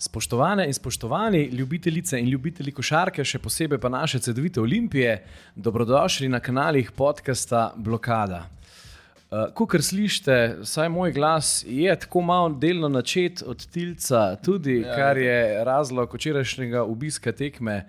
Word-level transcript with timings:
Spoštovane 0.00 0.66
in 0.66 0.74
spoštovani 0.74 1.44
ljubitelice 1.44 2.20
in 2.20 2.28
ljubitelji 2.28 2.70
košarke, 2.72 3.24
še 3.26 3.40
posebej 3.42 3.80
pa 3.82 3.88
naše 3.90 4.20
CD-vite 4.22 4.60
Olimpije, 4.62 5.16
dobrodošli 5.56 6.28
na 6.28 6.38
kanalih 6.40 6.92
podcasta 6.94 7.72
Blokada. 7.76 8.44
Uh, 8.46 9.50
Ko 9.54 9.66
kar 9.66 9.82
slišite, 9.82 10.62
saj 10.62 10.88
moj 10.88 11.12
glas 11.12 11.64
je 11.66 11.98
tako 11.98 12.22
malo 12.22 12.54
delno 12.54 12.88
načet 12.88 13.42
od 13.42 13.66
Tilca, 13.66 14.36
tudi 14.36 14.78
ja, 14.84 14.94
kar 14.94 15.18
je 15.18 15.64
razlog 15.64 16.14
včerajšnjega 16.14 16.84
obiska 16.84 17.32
tekme 17.32 17.82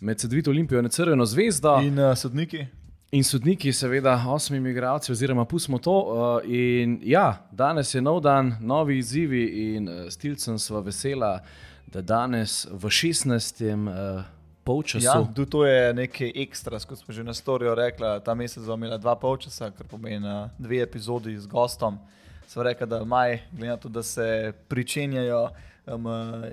med 0.00 0.22
CD-vito 0.22 0.54
Olimpijo 0.54 0.78
in 0.80 0.88
Crveno 0.88 1.26
zvezdo. 1.26 1.80
In 1.82 1.98
uh, 1.98 2.14
sodniki. 2.14 2.66
In 3.10 3.24
sodniki, 3.24 3.72
seveda, 3.72 4.16
osmimi 4.28 4.70
igralci, 4.70 5.12
oziroma 5.12 5.44
pustimo 5.44 5.78
to. 5.78 5.92
Uh, 5.92 6.50
in 6.50 6.98
ja, 7.06 7.46
danes 7.52 7.94
je 7.94 8.00
nov 8.02 8.20
dan, 8.20 8.56
novi 8.60 8.98
izzivi, 8.98 9.74
in 9.74 9.88
uh, 9.88 10.08
s 10.10 10.16
Tilcem 10.16 10.58
smo 10.58 10.80
vesela, 10.80 11.40
da 11.86 12.02
danes 12.02 12.64
v 12.70 12.90
16. 12.90 13.62
Uh, 13.74 14.24
polčasu. 14.66 15.04
Ja, 15.06 15.26
tu 15.34 15.46
to 15.46 15.62
je 15.66 15.94
nekaj 15.94 16.32
ekstra, 16.34 16.80
kot 16.82 16.98
smo 16.98 17.14
že 17.14 17.24
na 17.24 17.34
storijo 17.34 17.74
rekli. 17.74 18.06
Ta 18.24 18.34
mesec 18.34 18.64
bomo 18.64 18.86
imeli 18.86 18.98
dva 18.98 19.14
polčasa, 19.16 19.70
kar 19.70 19.86
pomeni 19.86 20.48
dve 20.58 20.82
epizodi 20.82 21.36
z 21.38 21.46
gostom. 21.46 22.00
Sva 22.50 22.66
rekla, 22.66 22.86
da 22.86 23.04
maj, 23.04 23.38
glede 23.52 23.70
na 23.70 23.76
to, 23.76 23.88
da 23.88 24.02
se 24.02 24.52
pričenjajo 24.68 25.50
um, 25.86 26.08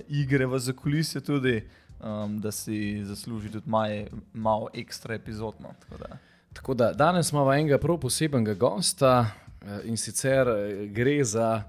igre 0.08 0.46
v 0.46 0.60
zakulisju 0.60 1.22
tudi. 1.22 1.64
Um, 2.04 2.40
da 2.44 2.52
si 2.52 3.00
zasluži 3.06 3.50
tudi 3.50 3.70
maj, 3.70 4.06
malo 4.34 4.68
ekstra 4.74 5.16
epizodno. 5.16 5.72
Tako 5.80 5.98
da. 6.04 6.18
Tako 6.54 6.74
da 6.74 6.94
danes 6.94 7.32
imamo 7.32 7.54
enega 7.54 7.78
prav 7.78 7.98
posebnega 8.00 8.54
gosta 8.54 9.26
eh, 9.62 9.80
in 9.90 9.98
sicer 9.98 10.48
eh, 10.48 10.86
gre 10.88 11.24
za 11.24 11.64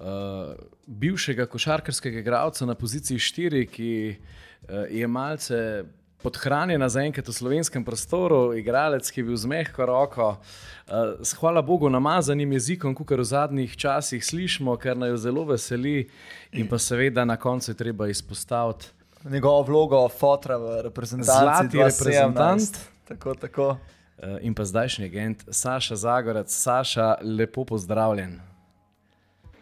uh, 0.00 0.54
bivšega 0.86 1.46
košarkarskega 1.46 2.18
igralca 2.18 2.66
na 2.66 2.74
poziciji 2.74 3.18
4, 3.18 3.66
ki 3.70 4.16
uh, 4.16 4.68
je 4.90 5.06
malce 5.06 5.84
podhranjen 6.22 6.88
zaenkrat 6.88 7.28
v 7.28 7.32
slovenskem 7.32 7.84
prostoru, 7.84 8.52
igralec, 8.56 9.08
ki 9.10 9.20
je 9.20 9.24
bil 9.24 9.36
z 9.36 9.48
mehko 9.48 9.86
roko, 9.88 10.30
uh, 10.36 11.16
s 11.22 11.32
hvala 11.40 11.62
Bogu 11.62 11.88
namazanim 11.88 12.52
jezikom, 12.52 12.94
kot 12.94 13.10
v 13.16 13.24
zadnjih 13.24 13.76
časih 13.76 14.24
slišimo, 14.24 14.76
kar 14.76 14.98
nas 15.00 15.20
zelo 15.24 15.46
veseli, 15.48 16.10
in 16.52 16.68
pa 16.68 16.78
seveda 16.78 17.24
na 17.24 17.36
koncu 17.40 17.70
je 17.70 17.76
treba 17.76 18.08
izpostaviti. 18.08 18.92
Njegovo 19.24 19.62
vlogo, 19.62 20.08
fotra 20.08 20.56
v 20.56 20.82
reprezentanci, 20.88 21.40
zlati 21.40 21.78
reprezentant. 21.78 22.78
Tako, 23.08 23.34
tako. 23.34 23.76
Eh, 24.22 24.38
in 24.42 24.54
pa 24.54 24.64
zdajšnji 24.64 25.04
agent 25.04 25.44
Saša 25.50 25.96
Zagorac. 25.96 26.52
Saša, 26.52 27.14
lepo 27.22 27.64
pozdravljen. 27.64 28.40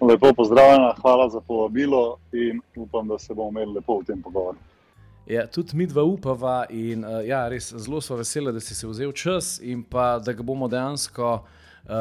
Lepo 0.01 0.33
pozdravljen, 0.35 0.93
hvala 1.01 1.29
za 1.29 1.41
povabilo 1.41 2.19
in 2.33 2.61
upam, 2.77 3.09
da 3.09 3.19
se 3.19 3.35
bomo 3.35 3.49
imeli 3.49 3.73
lepo 3.73 4.01
v 4.01 4.05
tem 4.05 4.23
pogovoru. 4.23 4.59
Ja, 5.27 5.47
tudi 5.47 5.77
mi 5.77 5.87
dva 5.87 6.03
upava 6.03 6.65
in 6.71 7.05
uh, 7.05 7.21
ja, 7.27 7.49
res 7.49 7.71
zelo 7.75 8.01
smo 8.01 8.17
veseli, 8.17 8.53
da 8.53 8.61
si 8.61 8.75
se 8.75 8.87
vzel 8.87 9.13
čas 9.13 9.61
in 9.63 9.83
pa 9.83 10.19
da 10.19 10.33
ga 10.33 10.43
bomo 10.43 10.69
dejansko 10.69 11.33
uh, 11.35 11.95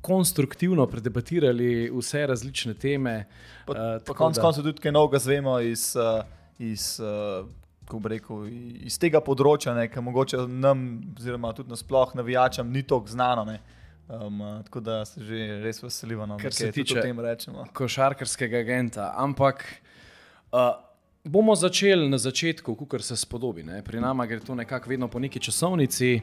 konstruktivno 0.00 0.86
predebatirali 0.86 1.90
vse 1.90 2.26
različne 2.26 2.74
teme. 2.74 3.24
Uh, 3.68 4.14
Konec 4.16 4.38
koncev 4.40 4.64
tudi 4.64 4.80
kaj 4.80 4.92
novega 4.92 5.18
zvemo 5.18 5.60
iz. 5.60 5.92
Uh, 5.96 6.24
iz 6.58 7.00
uh, 7.00 7.48
rekel, 8.00 8.46
iz 8.86 8.98
tega 8.98 9.20
področja, 9.24 9.74
ki 9.90 10.02
mogoče 10.04 10.46
nam, 10.48 10.86
oziroma 11.18 11.52
tudi 11.56 11.72
nasplošno 11.74 12.22
navijačem, 12.22 12.70
ni 12.72 12.82
tako 12.82 13.12
znano. 13.12 13.44
Ne. 13.48 13.58
Um, 14.12 14.40
tako 14.66 14.80
da 14.80 15.04
se 15.04 15.22
že 15.24 15.60
res 15.62 15.82
veselimo, 15.82 16.26
no, 16.26 16.36
kar 16.40 16.52
se 16.52 16.72
tiče 16.72 17.00
tega 17.00 17.22
rečemo. 17.22 17.66
Košarkarskega 17.72 18.58
agenta. 18.64 19.12
Ampak 19.16 19.64
uh, 20.52 20.74
bomo 21.24 21.54
začeli 21.54 22.08
na 22.08 22.18
začetku, 22.18 22.74
kot 22.74 23.04
se 23.04 23.16
spodobi. 23.16 23.62
Ne. 23.62 23.82
Pri 23.82 24.00
nama 24.00 24.26
gre 24.26 24.40
to 24.40 24.54
nekako 24.54 24.90
vedno 24.90 25.08
po 25.08 25.22
neki 25.22 25.40
časovnici. 25.40 26.20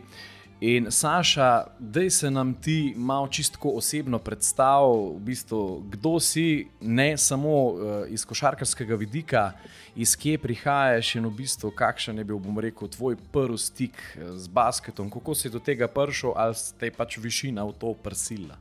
In 0.62 0.92
Saša, 0.92 1.66
da 1.80 2.10
se 2.10 2.32
nam 2.32 2.54
ti 2.54 2.94
malo 2.98 3.28
čisto 3.28 3.58
osebno 3.64 4.20
predstavi, 4.20 5.16
v 5.16 5.20
bistvu, 5.20 5.84
kdo 5.90 6.20
si, 6.20 6.68
ne 6.82 7.18
samo 7.18 7.50
uh, 7.50 7.80
iz 8.10 8.26
košarkarskega 8.26 8.96
vidika, 8.96 9.52
iz 9.96 10.16
kje 10.16 10.38
prihajaš 10.38 11.16
in 11.16 11.26
v 11.26 11.32
bistvu, 11.32 11.72
kakšen 11.72 12.18
je 12.18 12.24
bil, 12.24 12.40
bom 12.44 12.60
rekel, 12.60 12.92
tvoj 12.92 13.16
prvi 13.32 13.58
stik 13.58 13.96
eh, 13.96 14.36
z 14.36 14.48
basketom, 14.48 15.10
kako 15.10 15.36
si 15.36 15.50
do 15.50 15.60
tega 15.60 15.88
prišel, 15.88 16.36
ali 16.36 16.56
ste 16.56 16.92
pač 16.92 17.18
višina 17.18 17.64
v 17.64 17.74
to 17.80 17.96
prsila. 18.04 18.60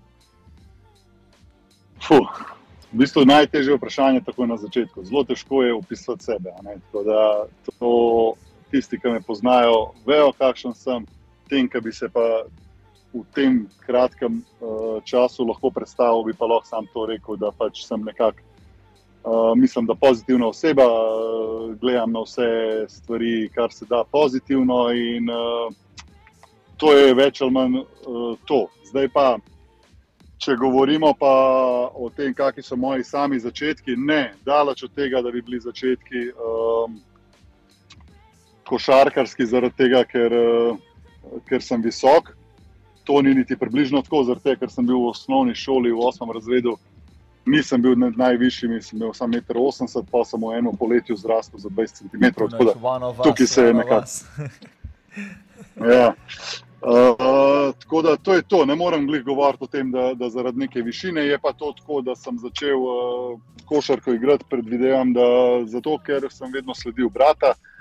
Fuh. 1.99 2.55
V 2.93 3.03
bistvu 3.03 3.27
je 3.27 3.27
najtežje 3.27 3.75
vprašanje 3.75 4.21
tako 4.25 4.47
na 4.47 4.57
začetku. 4.57 5.05
Zelo 5.05 5.25
težko 5.25 5.63
je 5.63 5.75
opisati 5.75 6.25
sebe. 6.25 6.55
Tisti, 8.71 9.01
ki 9.01 9.09
me 9.09 9.21
poznajo, 9.25 9.95
vejo, 10.07 10.29
kakšen 10.37 10.75
sem 10.77 11.05
tem, 11.49 11.69
ki 11.69 11.81
bi 11.81 11.93
se 11.93 12.09
pa 12.13 12.45
v 13.15 13.25
tem 13.35 13.67
kratkem 13.87 14.43
uh, 14.61 15.01
času 15.05 15.47
lahko 15.49 15.71
predstavil, 15.73 16.25
bi 16.29 16.37
pa 16.37 16.47
lahko 16.47 16.69
sam 16.69 16.87
to 16.93 17.07
rekel, 17.09 17.37
da 17.41 17.51
pač 17.51 17.85
sem 17.87 18.05
nekako, 18.05 18.45
uh, 19.25 19.53
mislim, 19.57 19.87
da 19.89 19.95
pozitivna 19.95 20.49
oseba, 20.53 20.85
uh, 20.85 21.75
gledam 21.81 22.13
na 22.13 22.25
vse 22.27 22.49
stvari, 22.89 23.49
kar 23.55 23.73
se 23.73 23.89
da 23.89 24.05
pozitivno 24.05 24.91
in 24.93 25.31
uh, 25.31 25.73
to 26.77 26.93
je 26.93 27.15
več 27.15 27.41
ali 27.41 27.51
manj 27.53 27.79
uh, 27.81 28.35
to. 28.47 28.67
Zdaj 28.91 29.09
pa. 29.15 29.29
Če 30.39 30.55
govorimo 30.55 31.09
pa 31.19 31.31
o 31.99 32.07
tem, 32.15 32.31
kakšni 32.31 32.63
so 32.63 32.77
moji 32.79 33.03
sami 33.03 33.41
začetki, 33.43 33.97
ne, 33.99 34.37
daleč 34.47 34.85
od 34.87 34.93
tega, 34.95 35.19
da 35.19 35.33
bi 35.35 35.43
bili 35.43 35.59
začetki 35.59 36.29
um, 36.39 36.95
košarkarski, 38.71 39.49
zaradi 39.51 39.75
tega, 39.81 40.05
ker 40.07 40.37
uh, 40.39 40.79
ker 41.49 41.63
sem 41.63 41.83
visok. 41.83 42.35
To 43.05 43.23
ni 43.23 43.35
niti 43.35 43.57
približno 43.57 44.03
tako, 44.03 44.25
zato 44.25 44.55
ker 44.57 44.71
sem 44.71 44.87
bil 44.87 45.01
v 45.01 45.13
osnovni 45.15 45.55
šoli 45.55 45.93
v 45.93 45.97
8. 45.97 46.35
razredu. 46.35 46.77
Nisem 47.49 47.83
bil 47.83 47.95
najvišji, 47.97 48.81
sem 48.83 48.99
imel 48.99 49.15
samo 49.17 49.39
1,80 49.41 50.03
m, 50.03 50.07
pa 50.13 50.25
sem 50.29 50.41
v 50.41 50.59
enem 50.59 50.77
poletju 50.77 51.17
zrastel 51.17 51.61
za 51.61 51.69
20 51.69 52.03
cm. 52.05 52.25
Tukaj 53.25 53.47
se 53.47 53.65
je 53.65 53.75
nekako. 53.75 54.05
ja. 55.95 56.13
uh, 56.85 57.73
tako 57.81 58.03
da 58.03 58.17
to 58.17 58.35
je 58.35 58.43
to. 58.43 58.65
Ne 58.67 58.77
morem 58.77 59.07
glih 59.07 59.25
govoriti 59.25 59.65
o 59.65 59.67
tem, 59.67 59.91
da, 59.91 60.13
da 60.15 60.29
zaradi 60.29 60.59
neke 60.59 60.83
višine 60.83 61.25
je 61.25 61.39
pa 61.39 61.53
to 61.53 61.73
tako, 61.73 62.03
da 62.05 62.17
sem 62.17 62.37
začel 62.39 62.77
uh, 62.77 63.41
košarko 63.65 64.13
igrati. 64.13 64.45
Predvidevam, 64.51 65.17
da 65.17 65.25
zato, 65.65 65.97
ker 66.05 66.29
sem 66.31 66.53
vedno 66.53 66.77
sledil 66.77 67.09
brata. 67.09 67.57
Uh, 67.57 67.78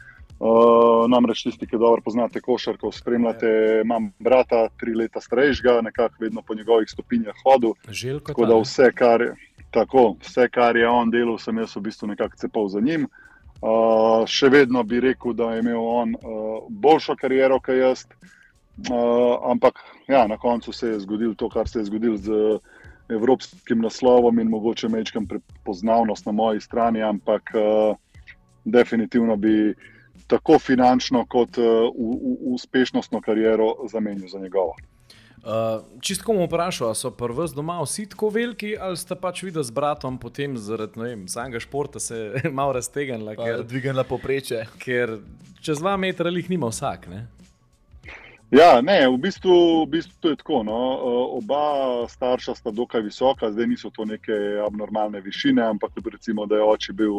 namreč 1.09 1.43
tisti, 1.43 1.67
ki 1.67 1.79
dobro 1.81 2.01
poznate 2.05 2.41
košarko, 2.41 2.91
spremljate, 2.91 3.81
imam 3.83 4.11
brata, 4.19 4.67
tri 4.77 4.93
leta 4.95 5.21
starejšega, 5.21 5.81
nekako 5.81 6.15
vedno 6.19 6.41
po 6.41 6.55
njegovih 6.55 6.89
stopinjah 6.89 7.35
hodil. 7.43 7.73
Željko, 7.89 8.27
tako 8.27 8.45
da 8.45 8.59
vse 8.61 8.91
kar, 8.95 9.23
tako, 9.71 10.15
vse, 10.21 10.49
kar 10.53 10.77
je 10.77 10.87
on 10.87 11.11
delal, 11.11 11.37
sem 11.41 11.57
jaz 11.57 11.75
v 11.75 11.87
bistvu 11.89 12.07
nekako 12.13 12.37
cepal 12.37 12.69
za 12.69 12.81
njim. 12.81 13.07
Uh, 13.57 14.27
še 14.29 14.51
vedno 14.53 14.83
bi 14.83 14.99
rekel, 15.01 15.33
da 15.33 15.55
je 15.55 15.63
imel 15.63 15.81
on 15.81 16.13
uh, 16.13 16.67
boljšo 16.69 17.15
kariero 17.17 17.57
kot 17.59 17.73
jaz, 17.73 18.03
uh, 18.05 19.49
ampak 19.49 19.81
ja, 20.07 20.27
na 20.27 20.37
koncu 20.37 20.73
se 20.73 20.91
je 20.91 20.99
zgodilo 20.99 21.33
to, 21.33 21.49
kar 21.49 21.67
se 21.67 21.79
je 21.79 21.87
zgodilo 21.89 22.17
z 22.17 22.59
evropskim 23.09 23.81
naslovom 23.81 24.39
in 24.39 24.49
mogoče 24.53 24.89
mečkam 24.93 25.25
prepoznavnost 25.25 26.25
na 26.25 26.31
moji 26.31 26.61
strani, 26.61 27.01
ampak 27.01 27.49
uh, 27.55 27.97
definitivno 28.65 29.35
bi 29.35 29.73
tako 30.27 30.59
finančno, 30.59 31.25
kot 31.25 31.57
uh, 31.57 31.89
uspešnostno 32.53 33.21
kariero 33.21 33.73
zamenil 33.91 34.27
za 34.27 34.39
njegovo. 34.39 34.75
Uh, 35.37 35.83
Čisto 36.01 36.25
komu 36.25 36.45
vprašal, 36.45 36.95
so 36.95 37.11
prvi 37.11 37.45
doma 37.55 37.79
vsi 37.81 38.09
tako 38.09 38.29
veliki, 38.29 38.73
ali 38.79 38.97
ste 38.97 39.15
pač 39.15 39.43
videli 39.43 39.63
z 39.63 39.71
bratom, 39.71 40.17
potem 40.17 40.57
zaradi 40.57 41.15
samega 41.27 41.59
športa 41.59 41.99
se 41.99 42.33
malo 42.59 42.73
raztegnila, 42.73 43.35
ker 43.35 43.47
je 43.47 43.63
dvignila 43.63 44.03
poprečje. 44.03 44.65
Ker 44.83 45.19
čez 45.61 45.79
dva 45.79 45.97
metra 45.97 46.29
jih 46.29 46.49
nima 46.49 46.67
vsak. 46.67 47.07
Ne? 47.07 47.27
Ja, 48.51 48.79
ne, 48.81 49.03
v 49.11 49.17
bistvu, 49.19 49.83
v 49.83 49.89
bistvu 49.91 50.31
je 50.31 50.39
tako. 50.39 50.63
No. 50.63 50.75
Oba 51.35 52.07
starša 52.07 52.55
sta 52.55 52.71
dokaj 52.71 53.03
visoka, 53.03 53.51
zdaj 53.51 53.67
niso 53.67 53.91
to 53.91 54.05
neke 54.07 54.33
abnormalne 54.63 55.19
višine, 55.21 55.61
ampak 55.61 55.91
recimo, 56.11 56.45
da 56.45 56.55
je 56.55 56.63
oče 56.63 56.93
bil 56.93 57.11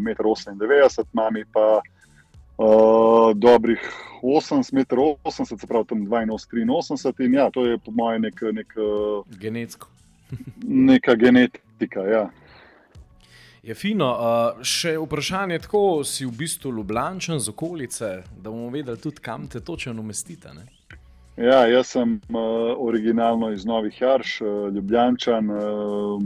1,98 0.00 1.00
m, 1.00 1.06
mami 1.12 1.44
pa 1.52 1.80
Uh, 2.58 3.32
dobrih 3.34 3.80
80 4.22 4.72
metrov, 4.72 5.16
80, 5.24 5.60
se 5.60 5.66
pravi 5.66 5.86
tam 5.88 6.06
82, 6.06 6.66
83, 6.66 7.26
in 7.26 7.34
ja, 7.34 7.50
to 7.50 7.66
je 7.66 7.78
po 7.78 7.90
mojem 7.90 8.22
nek, 8.22 8.40
nek, 8.52 8.72
genetsko. 9.40 9.88
neka 10.90 11.14
genetika. 11.14 12.00
Ja. 12.00 12.30
Je 13.62 13.74
fino. 13.74 14.10
Uh, 14.12 14.62
še 14.64 14.94
vprašanje, 15.00 15.58
tako 15.64 16.04
si 16.04 16.26
v 16.28 16.34
bistvu 16.36 16.72
ljubljančen 16.76 17.40
z 17.40 17.52
okolice, 17.52 18.10
da 18.36 18.50
bomo 18.50 18.68
vedeli 18.72 19.00
tudi, 19.00 19.22
kam 19.24 19.48
te 19.48 19.60
točno 19.60 20.00
umestite. 20.00 20.52
Ne? 20.54 20.66
Ja, 21.36 21.64
jaz 21.66 21.94
sem 21.96 22.18
uh, 22.28 22.74
originalno 22.78 23.50
iz 23.52 23.64
Novih 23.66 24.00
Jarš, 24.00 24.40
uh, 24.40 24.68
ljubljančan, 24.74 25.50
uh, 25.50 26.22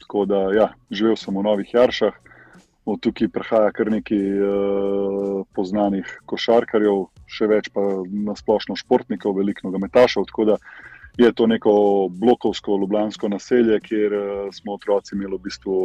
tako 0.00 0.24
da 0.26 0.40
ja, 0.56 0.70
živel 0.90 1.16
sem 1.20 1.36
v 1.36 1.44
Novih 1.44 1.74
Jaršah. 1.74 2.16
Od 2.84 3.00
tukaj 3.00 3.28
prihaja 3.32 3.70
kar 3.72 3.90
nekaj 3.92 4.24
uh, 4.40 5.44
poznanih 5.56 6.08
košarkarjev, 6.28 7.06
še 7.26 7.48
več 7.48 7.70
pa 7.72 7.82
nasplošno 8.04 8.76
športnikov, 8.76 9.38
veliko 9.38 9.68
nogometašov. 9.68 10.28
Tako 10.28 10.44
da 10.52 10.58
je 11.16 11.30
to 11.32 11.46
neko 11.48 11.72
blokovsko, 12.10 12.76
ljubljansko 12.82 13.30
naselje, 13.32 13.80
kjer 13.88 14.18
uh, 14.18 14.28
smo 14.52 14.76
otroci 14.76 15.16
imeli 15.16 15.38
v 15.38 15.42
bistvu 15.48 15.80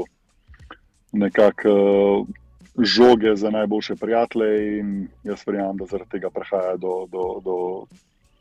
nekako. 1.25 1.73
Uh, 1.73 2.37
Žoge 2.79 3.33
za 3.35 3.49
najboljše 3.51 3.97
prijatelje, 3.99 4.77
in 4.79 4.91
jaz 5.27 5.41
verjamem, 5.43 5.81
da 5.81 5.87
zaradi 5.89 6.13
tega 6.13 6.29
prihaja 6.31 6.77
do, 6.79 6.93
do, 7.11 7.23
do, 7.43 7.55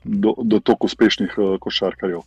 do, 0.04 0.34
do 0.52 0.60
tako 0.62 0.86
uspešnih 0.86 1.32
uh, 1.40 1.56
košarkarjev 1.58 2.20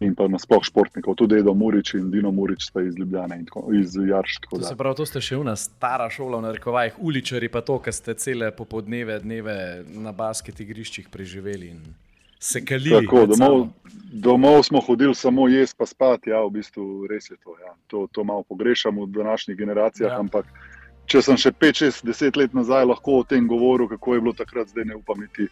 in 0.00 0.14
pa 0.14 0.28
nasplošno 0.28 0.70
športnikov, 0.70 1.14
tudi 1.20 1.40
Edo 1.40 1.54
Murič 1.54 1.94
in 1.94 2.10
Dino 2.10 2.30
Murič, 2.32 2.68
sta 2.68 2.82
iz 2.82 2.98
Ljubljana 2.98 3.36
in 3.36 3.46
tako, 3.46 3.66
iz 3.74 3.96
Jarša. 3.96 4.40
To 4.50 4.62
se 4.62 4.76
pravi, 4.76 4.96
to 4.96 5.06
ste 5.06 5.20
še 5.24 5.40
ena 5.40 5.56
stara 5.56 6.10
šola, 6.10 6.40
na 6.40 6.52
rekovajih, 6.56 6.98
uličari 6.98 7.48
pa 7.52 7.60
to, 7.60 7.78
kar 7.84 7.94
ste 7.96 8.14
cele 8.14 8.50
popoldneve, 8.56 9.18
dneve 9.24 9.56
na 9.88 10.12
basket 10.16 10.60
igriščih 10.60 11.10
preživeli. 11.12 11.74
Se 12.40 12.64
kalili. 12.64 13.04
Tako, 13.04 13.26
domov, 13.28 13.66
domov 14.12 14.62
smo 14.64 14.80
hodili 14.80 15.14
samo 15.14 15.48
jesti, 15.48 15.76
pa 15.78 15.86
spati. 15.86 16.30
Ja, 16.32 16.40
v 16.46 16.54
bistvu 16.56 17.06
res 17.10 17.28
je 17.28 17.36
to. 17.44 17.56
Ja. 17.60 17.74
To, 17.92 18.06
to 18.12 18.24
malo 18.24 18.46
pogrešamo 18.48 19.04
v 19.04 19.12
današnjih 19.12 19.58
generacijah. 19.58 20.14
Ja. 20.16 20.20
Ampak, 20.24 20.48
če 21.04 21.20
sem 21.26 21.36
še 21.36 21.52
5, 21.52 21.82
6, 21.84 22.06
10 22.08 22.40
let 22.40 22.56
nazaj 22.56 22.88
lahko 22.88 23.20
o 23.20 23.26
tem 23.28 23.44
govoril, 23.44 23.90
kako 23.92 24.16
je 24.16 24.24
bilo 24.24 24.32
takrat, 24.32 24.72
zdaj 24.72 24.88
ne 24.88 24.96
upam 24.96 25.20
niti 25.20 25.50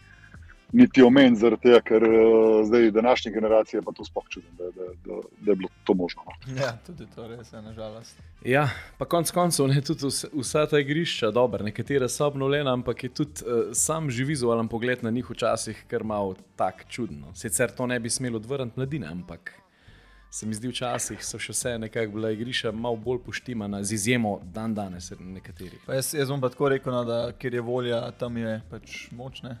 niti 0.71 1.03
omen, 1.03 1.35
zaradi 1.35 1.61
tega, 1.61 1.81
ker 1.81 2.03
uh, 2.03 2.65
zdaj 2.67 2.91
današnje 2.91 3.31
generacije 3.31 3.81
pa 3.81 3.91
to 3.91 4.05
sploh 4.05 4.25
čutim, 4.29 4.51
da, 4.57 4.63
da, 4.63 4.87
da, 5.05 5.21
da 5.41 5.51
je 5.51 5.55
bilo 5.55 5.69
to 5.83 5.93
možno. 5.93 6.21
No. 6.25 6.61
Ja, 6.61 6.77
tudi 6.85 7.07
to 7.15 7.27
res 7.27 7.53
je, 7.53 7.61
nažalost. 7.61 8.19
Ja, 8.45 8.69
pa 8.97 9.05
konec 9.05 9.31
koncev 9.31 9.69
je 9.69 9.81
tudi 9.81 10.11
vsa 10.33 10.65
ta 10.67 10.79
igrišča 10.79 11.31
dobra, 11.31 11.63
nekatere 11.65 12.09
so 12.09 12.27
obnovljene, 12.27 12.71
ampak 12.71 13.03
je 13.03 13.09
tudi 13.09 13.45
uh, 13.45 13.71
sam 13.73 14.09
že 14.09 14.23
vizualen 14.23 14.67
pogled 14.67 15.03
na 15.03 15.09
njih 15.09 15.29
včasih 15.29 15.85
kar 15.87 16.03
malo 16.03 16.35
tak 16.55 16.85
čudno. 16.89 17.33
Sicer 17.35 17.71
to 17.71 17.87
ne 17.87 17.99
bi 17.99 18.09
smelo 18.09 18.37
odvrniti 18.37 18.79
mladine, 18.79 19.07
ampak. 19.07 19.53
Se 20.31 20.45
mi 20.45 20.53
zdi, 20.53 20.69
včasih 20.69 21.23
so 21.25 21.39
še 21.41 21.55
vse 21.55 21.71
nekako 21.81 22.13
bila 22.13 22.29
igrišča 22.29 22.69
malo 22.71 22.99
bolj 23.01 23.23
poštimana, 23.25 23.81
z 23.83 23.97
izjemo 23.97 24.35
dan 24.53 24.75
danes, 24.77 25.09
nekaterih. 25.19 25.81
Jaz, 25.89 26.13
jaz 26.13 26.29
bom 26.29 26.41
pa 26.41 26.51
tako 26.53 26.69
rekel, 26.69 26.93
no, 26.93 27.01
da 27.03 27.31
kjer 27.33 27.57
je 27.57 27.63
volja, 27.65 28.03
tam 28.11 28.37
je 28.37 28.59
pač 28.69 29.07
močne. 29.11 29.57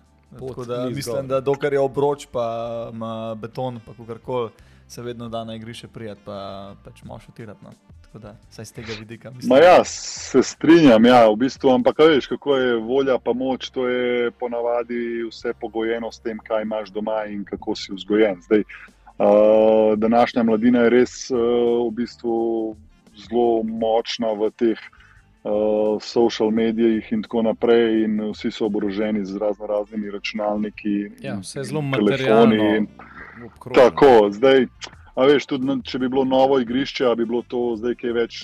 Da, 0.67 0.89
mislim, 0.89 1.27
da 1.27 1.41
dokler 1.41 1.73
je 1.73 1.79
obroč, 1.79 2.27
pa 2.31 2.89
ima 2.93 3.35
beton, 3.35 3.79
pa 3.85 3.93
kakorkoli, 3.93 4.49
se 4.87 5.01
vedno 5.01 5.29
da 5.29 5.43
na 5.43 5.55
igrišče 5.55 5.87
prijeti, 5.87 6.21
pa 6.25 6.75
pač 6.83 7.03
moš 7.03 7.27
utirati. 7.29 7.63
No. 7.63 7.71
Tako 8.01 8.19
da, 8.19 8.35
saj 8.49 8.65
z 8.65 8.73
tega 8.73 8.93
vidika. 8.99 9.31
Mislim, 9.31 9.57
ja, 9.63 9.83
se 9.85 10.43
strinjam, 10.43 11.05
ja, 11.05 11.27
v 11.29 11.35
bistvu, 11.35 11.69
ampak 11.69 11.99
veš, 11.99 12.27
kako 12.27 12.55
je 12.55 12.75
volja, 12.75 13.19
pa 13.21 13.33
moč, 13.33 13.69
to 13.69 13.87
je 13.87 14.31
ponavadi 14.31 15.27
vse 15.29 15.53
pogojeno 15.61 16.11
s 16.11 16.19
tem, 16.19 16.39
kaj 16.41 16.65
imaš 16.65 16.89
doma 16.89 17.25
in 17.29 17.43
kako 17.45 17.75
si 17.75 17.93
vzgojen. 17.93 18.41
Zdaj, 18.41 18.63
uh, 18.65 19.93
današnja 19.97 20.43
mladina 20.43 20.87
je 20.87 20.89
res 20.89 21.13
uh, 21.29 21.37
v 21.85 21.91
bistvu 22.01 22.75
zelo 23.13 23.61
močna 23.63 24.33
v 24.33 24.49
teh 24.57 24.81
uh, 25.43 26.01
social 26.01 26.51
medijih 26.51 27.11
in 27.11 27.23
tako 27.23 27.41
naprej, 27.41 28.03
in 28.03 28.21
vsi 28.31 28.51
so 28.51 28.65
oboroženi 28.65 29.25
z 29.25 29.37
razno 29.37 29.67
raznimi 29.67 30.11
računalniki. 30.11 31.11
Ja, 31.21 31.39
vse 31.39 31.63
zelo 31.63 31.81
materialno. 31.81 32.85
Tako, 33.75 34.29
zdaj, 34.31 34.65
a 35.15 35.25
veš, 35.25 35.45
tudi 35.45 35.79
če 35.83 35.99
bi 35.99 36.09
bilo 36.09 36.25
novo 36.25 36.59
igrišče, 36.59 37.15
bi 37.15 37.25
bilo 37.25 37.43
to 37.47 37.75
zdaj 37.79 37.95
kaj 37.95 38.15
več 38.15 38.39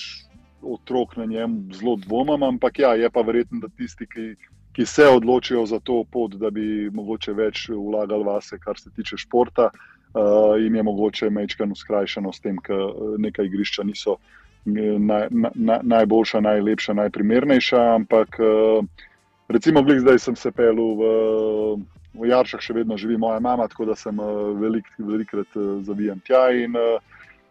otrok 0.63 1.17
na 1.17 1.25
njem, 1.25 1.65
zelo 1.73 1.95
dvomam, 1.95 2.43
ampak 2.43 2.79
ja, 2.79 2.95
je 2.95 3.09
pa 3.09 3.21
verjetno, 3.21 3.59
da 3.59 3.71
tisti, 3.77 4.07
ki. 4.07 4.35
Ki 4.75 4.83
se 4.83 5.05
odločijo 5.07 5.61
za 5.65 5.77
to 5.79 6.01
pot, 6.11 6.33
da 6.35 6.49
bi 6.51 6.89
mogoče 6.91 7.31
več 7.31 7.61
vlagali 7.71 8.25
vase, 8.27 8.57
kar 8.59 8.75
se 8.75 8.89
tiče 8.91 9.15
športa, 9.21 9.69
uh, 9.71 10.57
in 10.59 10.75
je 10.75 10.83
mogoče 10.83 11.29
mečkano 11.31 11.77
skrajšano 11.79 12.33
s 12.35 12.43
tem, 12.43 12.59
ker 12.59 12.81
nekaj 13.23 13.47
igrišča 13.47 13.85
niso 13.87 14.17
uh, 14.17 14.33
naj, 14.65 15.27
naj, 15.55 15.79
najboljša, 15.83 16.39
najlepša, 16.41 16.93
najprimernejša. 16.93 17.81
Ampak 17.95 18.39
eh, 18.39 19.03
recimo, 19.47 19.83
glik, 19.83 19.99
zdaj 19.99 20.19
sem 20.19 20.35
se 20.35 20.51
pel 20.51 20.75
v, 20.75 21.09
v 22.13 22.29
Jaršah, 22.29 22.61
še 22.61 22.73
vedno 22.73 22.97
živi 22.97 23.17
moja 23.17 23.39
mama, 23.39 23.67
tako 23.67 23.85
da 23.91 23.95
sem 23.95 24.19
eh, 24.19 24.31
velik, 24.61 24.89
velikrat 24.97 25.55
eh, 25.55 25.69
zavijen 25.85 26.23
tja. 26.25 26.47
In 26.51 26.77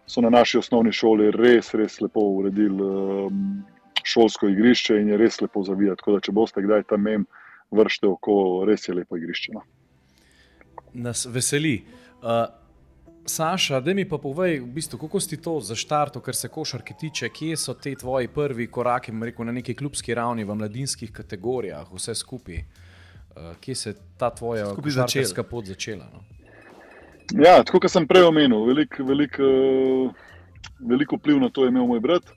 so 0.07 0.21
na 0.21 0.31
naši 0.31 0.59
osnovni 0.59 0.93
šoli 0.93 1.31
res, 1.33 1.73
res 1.75 2.01
lepo 2.03 2.21
uredili 2.41 2.91
šolsko 4.05 4.51
igrišče 4.53 4.99
in 5.01 5.15
je 5.15 5.17
res 5.17 5.41
lepo 5.41 5.63
zavijati. 5.65 6.03
Tako 6.03 6.17
da, 6.17 6.21
če 6.21 6.35
boste 6.37 6.65
kdaj 6.65 6.85
tam 6.91 7.07
mem, 7.07 7.25
vršite 7.73 8.11
oko, 8.11 8.35
res 8.69 8.85
je 8.89 8.99
lepo 8.99 9.17
igrišče. 9.17 9.55
No. 9.57 9.65
Nas 11.07 11.25
veseli. 11.25 11.79
Uh, 12.21 12.45
Saša, 13.26 13.81
da 13.81 13.94
mi 13.94 14.05
pa 14.09 14.19
povej, 14.19 14.59
v 14.61 14.67
bistvu, 14.67 14.99
kako 14.99 15.21
si 15.21 15.41
to 15.41 15.56
zaštartil, 15.61 16.21
kar 16.21 16.37
se 16.37 16.49
košarke 16.49 16.94
tiče, 17.00 17.29
kje 17.29 17.56
so 17.56 17.75
te 17.75 17.94
tvoji 17.94 18.29
prvi 18.29 18.67
koraki 18.71 19.12
rekel, 19.23 19.47
na 19.47 19.53
neki 19.53 19.75
klubski 19.75 20.15
ravni, 20.15 20.44
v 20.44 20.55
mladinskih 20.55 21.12
kategorijah, 21.12 21.88
vse 21.93 22.15
skupaj. 22.15 22.65
Uh, 23.35 23.56
kje 23.61 23.75
se 23.75 23.91
je 23.91 23.94
ta 24.19 24.31
tvoja 24.31 24.75
košarkarska 24.75 25.43
pot 25.43 25.65
začela? 25.65 26.05
No? 26.12 26.21
Ja, 27.32 27.62
tako 27.65 27.81
kot 27.81 27.91
sem 27.91 28.06
prej 28.06 28.29
omenil, 28.29 28.67
veliko 28.69 29.05
velik, 29.05 29.38
velik 30.79 31.12
vpliv 31.17 31.41
na 31.41 31.49
to 31.49 31.65
je 31.65 31.73
imel 31.73 31.87
moj 31.87 32.00
brat. 32.00 32.29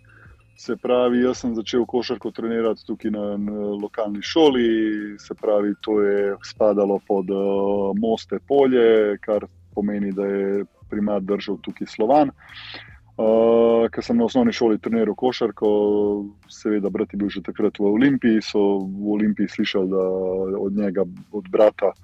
Se 0.57 0.73
pravi, 0.75 1.19
jaz 1.21 1.43
sem 1.43 1.53
začel 1.53 1.83
košarko 1.85 2.31
trenirati 2.31 2.85
tukaj 2.87 3.11
na, 3.11 3.25
na 3.37 3.67
lokalni 3.77 4.23
šoli, 4.25 5.19
se 5.21 5.35
pravi, 5.35 5.75
to 5.81 5.99
je 6.01 6.33
spadalo 6.47 6.97
pod 7.07 7.29
uh, 7.29 7.91
Moste 7.99 8.39
polje, 8.47 9.19
kar 9.21 9.45
pomeni, 9.75 10.11
da 10.11 10.25
je 10.25 10.65
primat 10.89 11.23
držal 11.23 11.57
tukaj 11.63 11.87
Slovan. 11.87 12.31
Uh, 13.17 13.89
ker 13.89 14.05
sem 14.05 14.17
na 14.17 14.27
osnovni 14.27 14.53
šoli 14.53 14.77
treniral 14.77 15.15
košarko, 15.17 15.69
seveda, 16.53 16.91
brat 16.93 17.15
je 17.15 17.17
bil 17.17 17.31
že 17.33 17.41
takrat 17.41 17.79
v 17.81 17.89
Olimpiji, 17.89 18.43
so 18.45 18.85
v 18.85 19.15
Olimpiji 19.15 19.49
slišali 19.49 19.89
od 20.59 20.77
njega, 20.77 21.01
od 21.33 21.49
brata, 21.49 21.95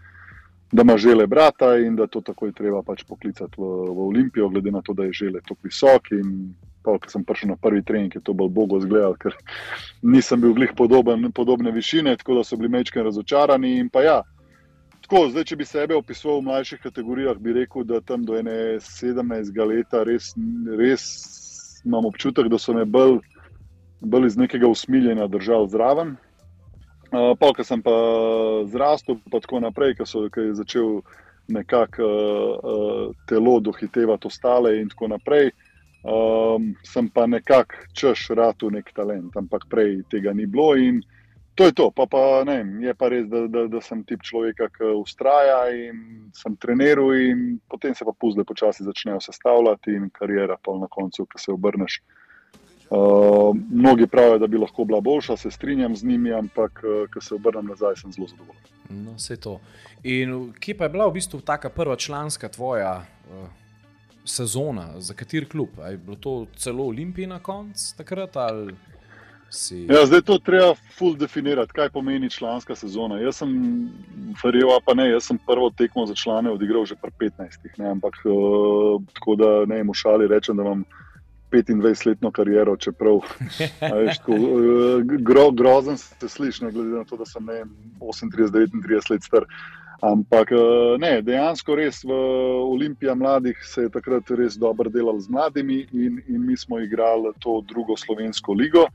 da 0.73 0.81
ima 0.81 0.97
žele 0.97 1.27
brata 1.27 1.77
in 1.77 1.95
da 1.95 2.07
to 2.07 2.21
takoj 2.21 2.51
treba 2.51 2.81
pač 2.81 3.03
poklicati 3.05 3.61
v, 3.61 3.69
v 3.93 4.07
Olimpijo, 4.07 4.49
glede 4.49 4.71
na 4.71 4.81
to, 4.81 4.93
da 4.93 5.05
je 5.05 5.13
žele 5.13 5.41
tako 5.45 5.69
visok. 5.69 6.09
Pa, 6.83 6.97
ko 6.99 7.07
sem 7.07 7.23
prišel 7.23 7.53
na 7.53 7.55
prvi 7.55 7.83
trening, 7.85 8.15
je 8.15 8.19
to 8.19 8.33
bolj 8.33 8.49
bogo 8.51 8.81
izgledal, 8.81 9.13
ker 9.15 9.37
nisem 10.01 10.41
bil 10.41 10.51
glih 10.57 10.73
podoben, 10.75 11.29
podobne 11.31 11.71
višine, 11.71 12.17
tako 12.17 12.41
da 12.41 12.43
so 12.43 12.57
bili 12.57 12.73
mečke 12.73 13.03
razočarani. 13.05 13.77
In 13.79 13.87
pa 13.93 14.01
ja, 14.03 14.17
Tako, 15.03 15.25
zdaj, 15.33 15.43
če 15.49 15.55
bi 15.59 15.65
sebe 15.67 15.95
opisoval 15.99 16.37
v 16.39 16.47
mlajših 16.47 16.79
kategorijah, 16.79 17.39
bi 17.43 17.53
rekel, 17.57 17.83
da 17.83 17.99
tam 17.99 18.23
do 18.23 18.37
17 18.39 19.57
let 19.67 19.95
res, 20.07 20.29
res 20.79 21.03
imam 21.83 22.07
občutek, 22.07 22.47
da 22.47 22.59
so 22.59 22.71
me 22.77 22.85
bolj, 22.87 23.17
bolj 23.99 24.29
iz 24.29 24.37
nekega 24.39 24.69
usmiljenja 24.71 25.27
držali 25.27 25.67
zraven. 25.73 26.15
Uh, 27.11 27.33
pa, 27.39 27.51
ko 27.51 27.65
sem 27.67 27.83
pa 27.83 27.93
zrastel, 28.71 29.19
pa 29.29 29.43
tako 29.43 29.59
naprej, 29.65 29.97
ko 29.99 30.07
je 30.39 30.55
začel 30.55 31.01
nekako 31.51 32.07
uh, 32.07 33.03
telo 33.27 33.59
dohitevati 33.59 34.31
ostale 34.31 34.77
in 34.79 34.87
tako 34.89 35.11
naprej. 35.17 35.51
Um, 36.03 36.71
sem 36.87 37.11
pa 37.11 37.27
nekako 37.27 37.91
češ 37.93 38.29
ratu 38.39 38.71
nek 38.71 38.87
talent, 38.95 39.35
ampak 39.35 39.67
prej 39.69 39.99
tega 40.09 40.31
ni 40.33 40.47
bilo. 40.47 40.73
In, 40.79 41.03
uh, 41.03 41.22
To 41.55 41.65
je 41.65 41.71
to, 41.71 41.91
pa, 41.91 42.07
pa 42.09 42.43
ne, 42.45 42.65
je 42.81 42.93
pa 42.97 43.11
res, 43.13 43.27
da, 43.29 43.43
da, 43.47 43.67
da 43.69 43.81
sem 43.81 44.01
tip 44.09 44.23
človeka, 44.25 44.71
ki 44.73 44.95
ustraja 44.97 45.67
in 45.69 46.31
sem 46.33 46.55
trener, 46.57 46.97
in 47.13 47.59
potem 47.69 47.93
se 47.93 48.05
pa 48.05 48.13
puzle 48.17 48.41
počasi 48.43 48.85
začnejo 48.87 49.19
sestavljati 49.21 49.93
in 49.93 50.09
karijera 50.09 50.57
pa 50.57 50.73
na 50.81 50.89
koncu, 50.89 51.27
ki 51.29 51.41
se 51.41 51.51
obrneš. 51.53 52.01
Uh, 52.93 53.55
mnogi 53.71 54.07
pravijo, 54.07 54.37
da 54.37 54.47
bi 54.47 54.57
lahko 54.57 54.85
bila 54.85 54.99
boljša, 55.01 55.37
se 55.37 55.51
strinjam 55.51 55.95
z 55.95 56.05
njimi, 56.05 56.33
ampak 56.33 56.81
uh, 56.83 57.05
ko 57.13 57.21
se 57.21 57.35
obrnem 57.35 57.69
nazaj, 57.69 57.95
sem 58.01 58.11
zelo 58.13 58.27
zadovoljen. 58.27 58.63
No, 58.89 59.13
vse 59.17 59.37
to. 59.41 59.59
In 60.03 60.53
kje 60.59 60.77
pa 60.77 60.89
je 60.89 60.93
bila 60.93 61.07
v 61.07 61.15
bistvu 61.17 61.41
ta 61.41 61.57
prva 61.57 61.95
članska 61.95 62.49
tvoja 62.49 62.95
uh, 63.01 63.47
sezona, 64.25 64.99
za 64.99 65.13
kateri 65.13 65.45
klub? 65.49 65.69
Je 65.89 65.97
bilo 65.97 66.17
to 66.17 66.45
celo 66.57 66.85
Olimpij 66.85 67.27
na 67.27 67.39
koncu 67.39 67.97
takrat? 67.97 68.37
Ali... 68.37 68.75
Si... 69.53 69.85
Ja, 69.89 70.05
zdaj 70.05 70.21
to 70.21 70.39
treba 70.41 70.73
fully 70.97 71.17
definirati, 71.17 71.73
kaj 71.73 71.89
pomeni 71.89 72.29
članska 72.29 72.75
sezona. 72.75 73.19
Jaz 73.21 73.37
sem, 73.43 73.51
verjel, 74.43 74.71
pa 74.85 74.95
ne, 74.97 75.11
jaz 75.11 75.27
sem 75.29 75.37
prvo 75.37 75.69
tekmo 75.77 76.05
za 76.09 76.15
člane 76.17 76.49
odigral 76.51 76.85
že 76.89 76.95
pri 76.95 77.11
15. 77.29 77.67
Ne, 77.77 77.91
ampak 77.91 78.17
uh, 78.25 78.97
tako 79.13 79.35
da 79.35 79.51
ne 79.69 79.77
vem, 79.77 79.91
v 79.93 79.93
šali 79.93 80.27
rečem, 80.27 80.57
da 80.57 80.65
imam 80.65 80.81
25-letno 81.53 82.31
kariero, 82.31 82.73
čeprav 82.77 83.21
veš, 83.99 84.17
tako, 84.23 84.33
uh, 84.33 85.05
gro, 85.21 85.51
grozen 85.51 86.01
se 86.01 86.29
sliši, 86.29 86.65
ne 86.65 86.71
glede 86.71 86.97
na 86.97 87.05
to, 87.05 87.21
da 87.21 87.29
sem 87.29 87.45
38-39 87.45 89.11
let 89.13 89.23
star. 89.23 89.45
Ampak 90.01 90.49
uh, 90.51 90.97
ne, 90.97 91.21
dejansko 91.21 91.77
res 91.77 92.01
v 92.03 92.17
Olimpiji 92.65 93.13
mladih 93.15 93.61
se 93.69 93.85
je 93.85 93.93
takrat 93.93 94.33
res 94.33 94.57
dobro 94.57 94.89
delalo 94.89 95.21
z 95.21 95.29
mladimi 95.29 95.85
in, 95.93 96.21
in 96.27 96.41
mi 96.41 96.57
smo 96.57 96.81
igrali 96.81 97.37
to 97.39 97.61
drugo 97.69 97.93
slovensko 97.97 98.57
ligo 98.57 98.89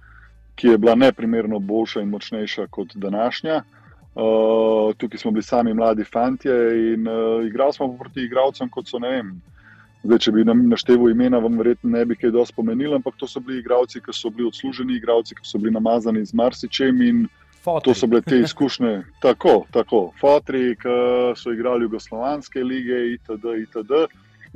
ki 0.58 0.74
je 0.74 0.78
bila 0.78 0.94
neprimerno 0.98 1.58
boljša 1.58 2.02
in 2.02 2.08
močnejša 2.10 2.66
kot 2.70 2.96
današnja. 2.96 3.62
Uh, 4.18 4.94
tukaj 4.98 5.18
smo 5.18 5.30
bili 5.30 5.42
sami 5.42 5.74
mladi 5.74 6.04
fanti 6.04 6.48
in 6.94 7.06
uh, 7.08 7.46
igrali 7.46 7.72
smo 7.72 7.96
proti 7.98 8.24
igralcem, 8.26 8.68
kot 8.68 8.88
so 8.88 8.98
ne 8.98 9.08
vem. 9.08 9.30
Zdaj, 10.02 10.18
če 10.24 10.32
bi 10.32 10.44
nam 10.46 10.64
naštevil 10.70 11.10
imena, 11.10 11.38
vam 11.42 11.58
verjetno 11.58 11.90
ne 11.90 12.04
bi 12.06 12.16
kaj 12.18 12.32
dosti 12.34 12.54
spomenil, 12.54 12.94
ampak 12.96 13.14
to 13.18 13.26
so 13.26 13.40
bili 13.40 13.58
igralci, 13.62 14.00
ki 14.02 14.14
so 14.14 14.30
bili 14.30 14.48
odsluženi, 14.48 14.96
igralci, 14.98 15.34
ki 15.38 15.46
so 15.46 15.58
bili 15.58 15.74
namazani 15.74 16.24
z 16.26 16.34
marsičem 16.38 17.02
in 17.02 17.26
Fotri. 17.62 17.84
to 17.84 17.94
so 17.94 18.06
bile 18.06 18.22
te 18.22 18.38
izkušnje. 18.40 19.02
Tako, 19.22 19.64
tako. 19.74 20.02
Fotri, 20.20 20.76
ki 20.78 20.96
so 21.36 21.54
igrali 21.54 21.86
jugoslovanske 21.86 22.64
lige, 22.64 23.04
itd. 23.14 23.54
itd. 23.62 24.06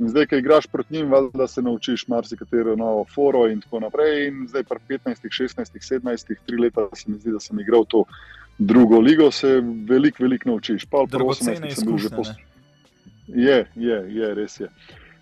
In 0.03 0.09
zdaj, 0.11 0.25
ki 0.27 0.41
igraš 0.41 0.67
proti 0.67 0.97
njim, 0.97 1.11
da 1.33 1.47
se 1.47 1.61
naučiš 1.61 2.07
marsikatero 2.11 2.75
novo 2.75 3.05
foro 3.15 3.45
in 3.47 3.61
tako 3.61 3.79
naprej. 3.79 4.27
In 4.27 4.47
zdaj, 4.51 4.63
pri 4.67 4.79
15, 4.99 5.29
16, 5.31 5.79
17, 5.79 6.35
tri 6.45 6.57
leta 6.59 6.89
se 6.93 7.11
mi 7.11 7.17
zdi, 7.17 7.31
da 7.31 7.39
sem 7.39 7.59
igral 7.59 7.85
to 7.87 8.03
drugo 8.57 8.99
ligo, 8.99 9.31
se 9.31 9.61
veliko, 9.87 10.23
veliko 10.23 10.49
naučiš. 10.49 10.85
Pa 10.91 11.05
pri 11.07 11.17
Dragocene 11.17 11.55
18 11.55 11.79
sem 11.79 11.87
bil 11.87 11.97
že 11.97 12.09
post. 12.09 12.35
ne. 12.35 13.43
Je, 13.43 13.65
je, 13.75 14.03
je, 14.17 14.33
res 14.35 14.59
je. 14.59 14.67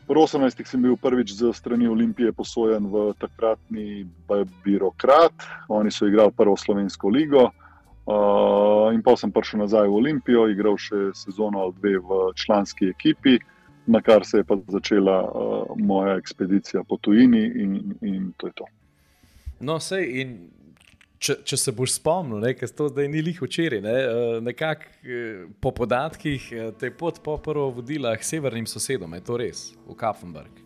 Pri 0.07 0.17
18 0.17 0.65
sem 0.65 0.81
bil 0.81 0.97
prvič 0.97 1.37
z 1.37 1.53
strani 1.53 1.87
Olimpije 1.87 2.33
posojen 2.33 2.89
v 2.89 3.13
takratni 3.21 4.03
bi- 4.03 4.49
birokrat. 4.65 5.33
Oni 5.69 5.91
so 5.91 6.09
igrali 6.09 6.33
prvo 6.33 6.57
slovensko 6.57 7.09
ligo. 7.09 7.51
Uh, 8.01 8.89
in 8.97 9.05
pa 9.05 9.13
sem 9.15 9.29
prišel 9.31 9.61
nazaj 9.61 9.85
v 9.87 9.93
Olimpijo, 9.93 10.49
igral 10.49 10.73
še 10.73 11.13
sezono 11.13 11.61
ali 11.61 11.73
dve 11.77 11.99
v 12.01 12.33
članski 12.33 12.89
ekipi, 12.89 13.37
na 13.87 14.01
kar 14.01 14.25
se 14.25 14.41
je 14.41 14.43
pa 14.43 14.57
začela 14.67 15.17
uh, 15.25 15.77
moja 15.77 16.17
ekspedicija 16.17 16.83
po 16.83 16.97
tujini, 16.97 17.45
in, 17.55 17.95
in 18.01 18.31
to 18.37 18.47
je 18.47 18.53
to. 18.55 18.65
No, 19.59 19.79
sej, 19.79 20.07
in 20.21 20.35
če, 21.21 21.37
če 21.45 21.59
se 21.59 21.73
boš 21.75 21.95
spomnil, 21.99 22.45
ker 22.57 22.71
to 22.73 22.89
zdaj 22.91 23.09
ni 23.11 23.21
lih 23.25 23.37
včeraj, 23.43 23.81
ne, 23.85 23.93
eh, 24.01 24.39
nekako 24.43 24.89
eh, 25.03 25.43
po 25.61 25.73
podatkih 25.77 26.47
eh, 26.51 26.71
te 26.77 26.89
je 26.89 26.95
pot 26.97 27.21
po 27.23 27.37
prvo 27.37 27.69
vodila 27.77 28.15
k 28.17 28.25
severnim 28.25 28.67
sosedom, 28.69 29.13
je 29.17 29.25
to 29.27 29.37
res, 29.41 29.63
v 29.85 29.97
Kaffenberg. 29.97 30.63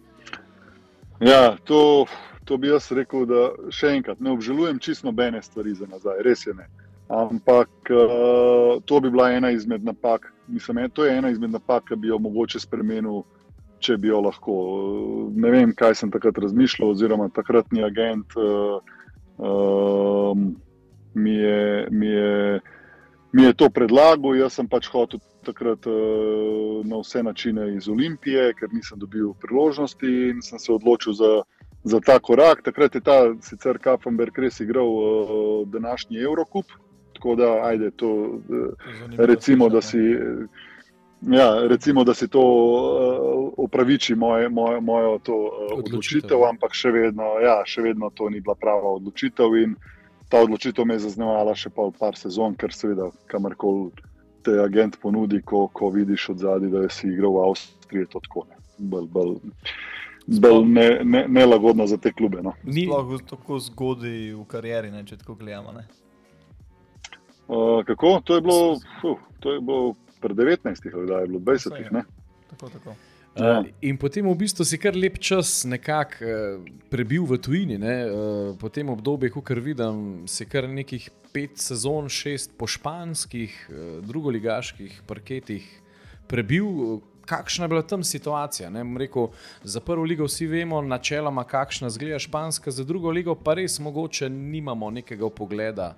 Ja, 1.23 1.55
to, 1.67 2.05
to 2.47 2.57
bi 2.59 2.71
jaz 2.71 2.89
rekel, 2.95 3.27
da 3.27 3.71
še 3.71 3.93
enkrat 3.99 4.19
ne 4.23 4.33
obžalujem 4.35 4.79
čisto 4.83 5.07
nobene 5.07 5.41
stvari 5.43 5.75
za 5.75 5.87
nazaj, 5.91 6.23
res 6.27 6.43
je 6.47 6.55
ne. 6.55 6.67
Ampak 7.09 7.69
uh, 7.93 8.81
to 8.85 8.99
bi 8.99 9.09
bila 9.09 9.31
ena 9.31 9.51
izmed 9.51 9.83
napak. 9.83 10.33
Mislim, 10.47 10.77
je- 10.77 10.89
to 10.89 11.05
je 11.05 11.17
ena 11.17 11.29
izmed 11.29 11.51
napak, 11.51 11.83
ki 11.87 11.95
bi 11.95 12.07
jo 12.07 12.17
mogoče 12.19 12.59
spremenil, 12.59 13.21
če 13.79 13.97
bi 13.97 14.07
jo 14.07 14.21
lahko. 14.21 14.53
Eh, 15.31 15.39
Ne 15.41 15.51
vem, 15.51 15.73
kaj 15.75 15.95
sem 15.95 16.11
takrat 16.11 16.37
razmišljal, 16.37 16.89
oziroma 16.89 17.29
takratni 17.29 17.83
agent 17.83 18.33
uh, 18.37 18.79
um, 19.37 20.55
mi, 21.13 21.31
je, 21.35 21.87
mi, 21.91 22.07
je, 22.07 22.59
mi 23.33 23.43
je 23.43 23.53
to 23.53 23.69
predlagal. 23.69 24.35
Jaz 24.35 24.53
sem 24.57 24.67
pač 24.67 24.87
hotel 24.89 25.19
takrat 25.45 25.85
uh, 25.85 26.81
na 26.85 26.97
vse 27.03 27.21
načine 27.23 27.75
iz 27.75 27.87
Olimpije, 27.89 28.53
ker 28.53 28.69
nisem 28.73 28.97
dobil 28.99 29.33
priložnosti 29.41 30.07
in 30.31 30.41
sem 30.41 30.59
se 30.59 30.71
odločil 30.73 31.13
za, 31.13 31.43
za 31.83 31.99
ta 31.99 32.17
korak. 32.19 32.63
Takrat 32.65 32.95
je 32.95 33.01
ta 33.01 33.19
sicer 33.45 33.77
Kaffenberg 33.77 34.33
res 34.39 34.59
igral 34.59 34.89
uh, 34.89 35.67
današnji 35.69 36.17
Eurocup. 36.23 36.65
Tako 37.25 37.35
da, 37.35 37.65
ajde, 37.65 37.91
to, 37.91 38.09
Zanimivo 38.99 39.25
recimo, 39.25 39.69
da 39.69 39.81
si. 39.81 39.97
Ja, 41.21 41.67
recimo, 41.67 42.03
da 42.03 42.13
si 42.13 42.27
to 42.27 42.41
uh, 42.41 43.53
upraviči 43.57 44.15
moje, 44.15 44.49
moje, 44.49 44.81
mojo 44.81 45.17
to, 45.19 45.33
uh, 45.33 45.49
Odločitev. 45.71 45.79
odločitev, 45.79 46.43
ampak 46.45 46.73
še 46.73 46.91
vedno, 46.91 47.23
ja, 47.41 47.63
še 47.65 47.81
vedno 47.81 48.09
to 48.09 48.29
ni 48.29 48.41
bila 48.41 48.53
prava 48.55 48.91
odločitev. 48.91 49.55
In 49.57 49.73
ta 50.29 50.37
odločitev 50.39 50.85
me 50.85 50.93
je 50.93 50.99
zaznamovala 50.99 51.55
še 51.55 51.69
pa 51.69 51.89
par 51.97 52.13
sezon, 52.13 52.53
ker 52.53 52.69
seveda, 52.69 53.09
kamorkoli 53.25 53.89
te 54.43 54.59
agent 54.61 54.99
ponudi, 55.01 55.41
ko, 55.41 55.65
ko 55.67 55.89
vidiš 55.89 56.29
od 56.29 56.37
zadaj, 56.39 56.69
da 56.69 56.85
si 56.89 57.09
igral 57.09 57.33
v 57.33 57.47
Avstriji, 57.47 57.99
je 57.99 58.07
to 58.07 58.21
tako 58.21 58.45
ne. 58.45 58.55
Bolj, 58.77 59.07
bolj, 59.09 59.33
bolj 60.27 60.61
ne, 60.67 60.87
ne, 61.03 61.25
nelagodno 61.29 61.87
za 61.87 61.97
te 61.97 62.13
klube. 62.13 62.43
No. 62.43 62.53
Ni, 62.63 62.85
v- 62.85 63.23
tako 63.25 63.57
zgodaj 63.59 64.35
v 64.35 64.45
karieri, 64.45 64.91
ne, 64.91 65.01
če 65.01 65.17
tako 65.17 65.33
gledamo. 65.35 65.73
Ne. 65.73 65.87
Uh, 67.47 67.85
kako? 67.85 68.21
To 68.23 68.35
je 68.35 68.41
bilo, 68.41 68.79
fuh, 69.01 69.19
to 69.39 69.53
je 69.53 69.61
bilo 69.61 69.95
pred 70.21 70.37
19, 70.37 70.93
ali 70.93 71.07
da 71.07 71.19
je 71.19 71.27
bilo 71.27 71.39
20. 71.39 71.91
Ne? 71.91 72.03
Tako, 72.49 72.69
tako. 72.69 72.89
Ja. 72.89 73.59
Uh, 73.59 73.65
in 73.81 73.97
potem 73.99 74.23
v 74.23 74.35
bistvu 74.39 74.63
si 74.63 74.77
kar 74.79 74.95
lep 74.95 75.17
čas 75.19 75.65
nekako 75.67 76.23
uh, 76.23 76.67
prebil 76.87 77.25
v 77.27 77.35
tujini. 77.35 77.75
Ne? 77.75 77.95
Uh, 78.07 78.55
po 78.55 78.71
tem 78.71 78.87
obdobju, 78.87 79.27
kot 79.35 79.51
vidim, 79.59 80.23
si 80.23 80.47
kar 80.47 80.69
nekih 80.71 81.09
pet 81.35 81.59
sezon, 81.59 82.07
šest 82.07 82.55
po 82.55 82.63
španskih, 82.63 83.51
uh, 83.67 83.99
drugoligaških 84.07 85.03
parketih 85.07 85.67
prebil. 86.31 87.01
Kakšna 87.25 87.65
je 87.65 87.73
bila 87.73 87.81
tam 87.81 88.05
situacija? 88.07 88.69
Ne? 88.69 88.85
Rekel, 89.01 89.27
za 89.67 89.81
prvo 89.83 90.05
ligo 90.07 90.29
vsi 90.29 90.47
vemo, 90.47 90.79
načeloma, 90.85 91.43
kakšna 91.43 91.89
zgleda 91.89 92.21
španska, 92.21 92.71
za 92.71 92.85
drugo 92.87 93.11
ligo 93.11 93.35
pa 93.35 93.57
res 93.59 93.79
mogoče 93.83 94.29
nimamo 94.29 94.93
nekega 94.95 95.27
pogleda, 95.29 95.95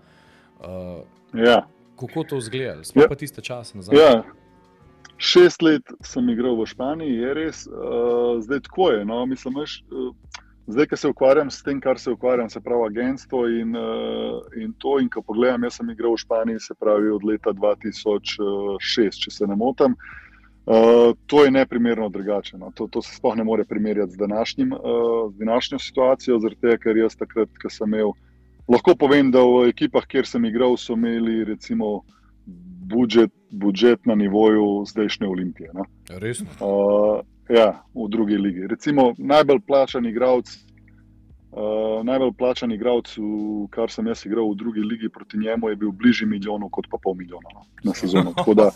uh, 0.63 1.05
Ja. 1.33 1.67
kako 1.99 2.23
to 2.23 2.39
zgleda. 2.41 2.83
Sploh 2.83 3.03
Ja. 3.03 3.09
pa 3.09 3.15
tiste 3.15 3.41
čase 3.41 3.77
nazaj. 3.77 3.97
Ja. 3.97 4.23
Šest 5.17 5.61
let 5.61 5.81
sem 6.01 6.29
igral 6.29 6.55
v 6.61 6.65
Španiji, 6.65 7.13
je 7.17 7.33
res, 7.33 7.67
uh, 7.67 8.37
zdaj 8.41 8.59
tako 8.59 8.91
je. 8.91 9.05
No, 9.05 9.25
mislim, 9.25 9.55
veš, 9.57 9.81
uh, 9.89 10.13
zdaj, 10.67 10.85
ki 10.87 10.97
se 10.97 11.07
ukvarjam 11.07 11.49
s 11.49 11.63
tem, 11.63 11.81
kar 11.81 11.99
se 11.99 12.11
ukvarjam, 12.11 12.49
se 12.49 12.61
pravi 12.61 12.85
agentstvo 12.85 13.47
in, 13.49 13.75
uh, 13.75 14.45
in 14.61 14.73
to. 14.77 14.99
In 14.99 15.09
ko 15.09 15.21
pogledam, 15.21 15.63
jaz 15.63 15.79
sem 15.79 15.89
igral 15.89 16.13
v 16.13 16.21
Španiji, 16.21 16.59
se 16.59 16.75
pravi 16.77 17.09
od 17.09 17.23
leta 17.25 17.49
2006, 17.49 19.23
če 19.23 19.31
se 19.31 19.47
ne 19.47 19.55
motim. 19.55 19.95
Uh, 20.67 21.15
to 21.25 21.45
je 21.45 21.51
neprimerno 21.51 22.09
drugače. 22.09 22.57
No. 22.57 22.71
To, 22.75 22.87
to 22.87 23.01
se 23.01 23.15
sploh 23.15 23.35
ne 23.35 23.43
more 23.43 23.63
primerjati 23.65 24.11
z, 24.11 24.17
današnjim, 24.17 24.73
uh, 24.73 25.33
z 25.33 25.37
današnjo 25.39 25.79
situacijo, 25.79 26.39
zaradi 26.39 26.61
tega, 26.61 26.77
ker 26.77 26.97
jaz 26.97 27.15
takrat, 27.15 27.49
ko 27.61 27.69
sem 27.69 27.93
imel. 27.93 28.11
Lahko 28.67 28.95
povem, 28.99 29.31
da 29.31 29.39
v 29.39 29.69
ekipah, 29.71 30.05
kjer 30.07 30.27
sem 30.27 30.45
igral, 30.45 30.75
so 30.77 30.93
imeli 30.97 31.43
recimo 31.47 32.01
budžet, 32.87 33.31
budžet 33.51 34.05
na 34.05 34.15
nivoju 34.15 34.83
zdajšnje 34.87 35.27
Olimpije. 35.27 35.71
No? 35.73 35.85
Resno. 36.19 36.47
Uh, 36.59 37.21
ja, 37.49 37.83
v 37.95 38.09
drugi 38.09 38.37
ligi. 38.37 38.67
Recimo 38.67 39.13
najbolj 39.17 39.59
plačan 39.67 40.05
igralec. 40.05 40.51
Uh, 41.51 42.03
najbolj 42.03 42.33
plačan 42.37 42.71
igralec, 42.71 43.15
kar 43.71 43.91
sem 43.91 44.07
jaz 44.07 44.25
igral 44.27 44.51
v 44.51 44.59
drugi 44.59 44.83
ligi 44.83 45.09
proti 45.09 45.37
njemu, 45.37 45.69
je 45.69 45.75
bil 45.75 45.91
bližje 45.91 46.27
milijonu 46.27 46.69
kot 46.69 46.85
pa 46.91 46.99
pol 47.03 47.15
milijona 47.15 47.49
no, 47.55 47.63
na 47.83 47.93
sezono. 47.93 48.33
Tako 48.35 48.53
Da, 48.53 48.67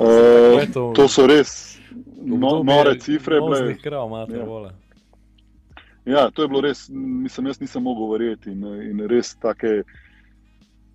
uh, 0.00 0.60
je 0.60 0.72
to? 0.72 1.08
so 1.08 1.26
res 1.26 1.78
no, 2.16 2.62
nore 2.64 2.98
cifre. 2.98 3.40
bile. 3.40 3.60
Noznih 3.60 3.80
krav, 3.82 4.08
mater, 4.08 4.40
Ja. 4.40 4.72
Ja, 6.06 6.30
to 6.30 6.42
je 6.42 6.48
bilo 6.48 6.60
res, 6.62 6.86
mislim, 6.88 7.46
jaz 7.50 7.60
nisem 7.60 7.82
mogel 7.82 8.12
verjeti 8.12 8.52
in, 8.54 8.62
in 8.90 9.06
res 9.10 9.34
take. 9.42 9.82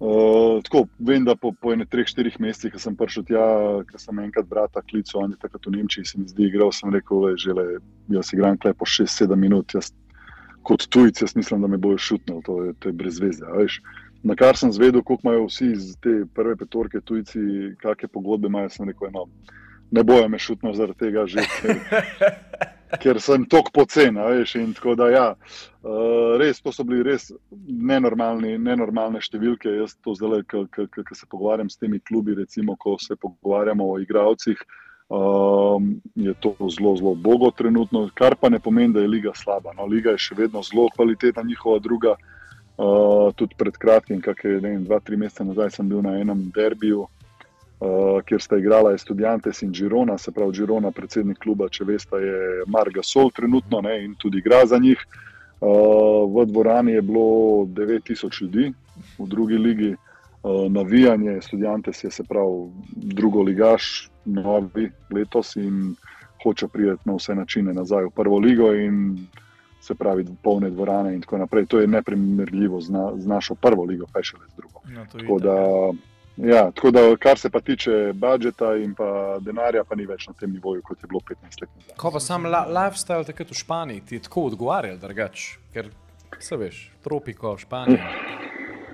Uh, 0.02 0.64
tako, 0.66 0.88
vem, 0.98 1.26
da 1.28 1.36
po, 1.38 1.52
po 1.62 1.74
enem, 1.76 1.86
treh, 1.86 2.08
štirih 2.10 2.40
mesecih, 2.42 2.72
ko 2.74 2.80
sem 2.82 2.96
prišel 2.98 3.26
tja, 3.28 3.44
ko 3.86 4.00
sem 4.02 4.22
enkrat 4.24 4.48
brata 4.50 4.82
klical, 4.82 5.28
on 5.28 5.36
je 5.36 5.38
takrat 5.44 5.68
v 5.68 5.76
Nemčiji, 5.76 6.08
se 6.10 6.18
mi 6.18 6.26
zdi, 6.26 6.48
igral, 6.48 6.72
sem 6.74 6.90
rekel, 6.90 7.20
le, 7.22 7.36
žele, 7.38 7.66
jaz 8.10 8.32
igram 8.34 8.58
kle 8.58 8.74
po 8.74 8.88
6-7 8.90 9.38
minut, 9.38 9.76
jaz 9.78 9.92
kot 10.66 10.88
tujci, 10.90 11.22
jaz 11.28 11.36
mislim, 11.38 11.62
da 11.62 11.70
me 11.70 11.78
bojo 11.78 12.02
šutnil, 12.02 12.42
to 12.48 12.58
je, 12.64 12.74
to 12.80 12.90
je 12.90 12.98
brez 12.98 13.22
veze. 13.22 13.46
veš. 13.60 13.78
Na 14.26 14.34
kar 14.40 14.58
sem 14.58 14.74
zvedel, 14.74 15.04
koliko 15.06 15.28
imajo 15.28 15.46
vsi 15.52 15.70
iz 15.76 15.94
te 16.02 16.24
prve 16.34 16.56
petorke 16.58 17.04
tujci, 17.06 17.76
kakšne 17.84 18.10
pogodbe 18.10 18.50
imajo, 18.50 18.74
sem 18.74 18.90
rekel, 18.90 19.14
no, 19.14 19.28
ne 19.92 20.08
bojo 20.08 20.26
me 20.30 20.40
šutnil 20.42 20.74
zaradi 20.74 20.98
tega 21.04 21.28
že. 21.30 21.46
Ker, 21.60 21.78
ker 23.00 23.20
sem 23.22 23.46
tako 23.46 23.72
pocen, 23.74 24.18
ja, 24.18 25.28
uh, 25.84 26.38
res, 26.40 26.62
to 26.62 26.74
so 26.76 26.84
bili 26.88 27.04
res 27.06 27.30
nenormalne 27.52 29.22
številke. 29.24 29.72
Jaz 29.80 29.96
to 30.04 30.16
zdaj, 30.18 30.44
ko 30.50 30.66
se 31.16 31.30
pogovarjam 31.30 31.70
s 31.70 31.80
temi 31.80 32.00
klubi, 32.00 32.36
recimo, 32.36 32.76
ko 32.76 32.98
se 33.00 33.16
pogovarjamo 33.16 33.88
o 33.94 34.00
igravcih, 34.02 34.60
um, 35.08 35.94
je 36.16 36.36
to 36.44 36.56
zelo, 36.74 36.96
zelo 37.00 37.16
bogo 37.16 37.52
trenutno, 37.56 38.08
kar 38.16 38.36
pa 38.36 38.50
ne 38.50 38.60
pomeni, 38.60 38.94
da 38.94 39.06
je 39.06 39.14
liga 39.14 39.36
slaba. 39.36 39.76
No, 39.78 39.88
liga 39.88 40.16
je 40.18 40.26
še 40.28 40.38
vedno 40.44 40.64
zelo 40.66 40.90
kvalitetna, 40.96 41.48
njihova 41.48 41.80
druga. 41.80 42.18
Uh, 42.82 43.30
tudi 43.38 43.54
pred 43.60 43.76
kratkim, 43.78 44.22
kakšne 44.24 44.80
dva, 44.88 44.98
tri 45.06 45.20
mesece 45.20 45.46
nazaj, 45.46 45.76
sem 45.76 45.90
bil 45.92 46.00
na 46.02 46.16
enem 46.18 46.48
derbiju, 46.56 47.04
uh, 47.04 47.21
kjer 48.26 48.42
sta 48.42 48.58
igrala 48.58 48.94
Estudiantes 48.94 49.62
in 49.62 49.72
Girona, 49.74 50.18
se 50.18 50.32
pravi 50.32 50.54
Girona, 50.54 50.92
predsednik 50.92 51.40
kluba, 51.42 51.70
če 51.70 51.86
veste, 51.86 52.20
je 52.22 52.66
Marga 52.68 53.04
Sol 53.04 53.32
trenutno 53.34 53.82
ne, 53.82 53.98
in 54.06 54.16
tudi 54.16 54.38
igra 54.38 54.66
za 54.66 54.78
njih. 54.78 55.02
Uh, 55.62 56.26
v 56.30 56.46
dvorani 56.50 56.92
je 56.92 57.02
bilo 57.02 57.66
9000 57.66 58.42
ljudi, 58.42 58.72
v 59.20 59.28
drugi 59.30 59.58
ligi 59.58 59.92
uh, 59.94 60.72
navijanje, 60.72 61.38
Estudiantes 61.38 62.04
je 62.04 62.12
se 62.12 62.24
pravi 62.24 62.70
drugo 62.96 63.42
ligaš, 63.42 64.10
novi 64.26 64.90
letos 65.14 65.56
in 65.56 65.96
hoče 66.44 66.68
priti 66.68 67.10
na 67.10 67.16
vse 67.18 67.36
načine 67.36 67.74
nazaj 67.74 68.10
v 68.10 68.16
prvo 68.16 68.40
ligo. 68.40 68.74
In 68.74 69.28
se 69.82 69.96
pravi, 69.96 70.26
polne 70.44 70.70
dvorane 70.70 71.16
in 71.16 71.22
tako 71.22 71.38
naprej. 71.38 71.66
To 71.66 71.80
je 71.80 71.88
neprimerljivo 71.88 72.82
z, 72.82 72.90
na, 72.90 73.12
z 73.18 73.28
našo 73.28 73.56
prvo 73.56 73.84
ligo, 73.84 74.06
pa 74.14 74.22
še 74.24 74.38
le 74.38 74.46
z 74.50 74.58
drugo. 74.58 74.82
No, 74.86 75.06
Tako 75.12 75.38
itak. 75.38 75.42
da, 75.42 75.56
ja, 76.44 76.64
tako 76.76 76.92
da, 76.92 77.04
kar 77.20 77.40
se 77.40 77.50
pa 77.50 77.62
tiče 77.62 78.14
budžeta 78.14 78.76
in 78.82 78.96
pa 78.98 79.40
denarja, 79.42 79.84
pa 79.88 79.96
ni 79.96 80.06
več 80.10 80.28
na 80.28 80.34
tem 80.40 80.52
nivoju, 80.54 80.82
kot 80.86 81.04
je 81.04 81.08
bilo 81.08 81.22
15 81.30 81.62
let 81.62 81.70
nazaj. 81.76 81.96
Ko 81.98 82.12
pa 82.12 82.20
sam 82.20 82.46
la, 82.46 82.66
lifestyle 82.70 83.26
takrat 83.28 83.52
v 83.52 83.60
Španiji 83.62 84.06
ti 84.06 84.20
je 84.20 84.28
tako 84.28 84.50
odgovarjal, 84.52 84.98
drugače, 85.02 85.58
ker 85.74 85.92
se 86.40 86.58
veš, 86.58 86.84
tropiko, 87.04 87.58
Španija. 87.58 88.14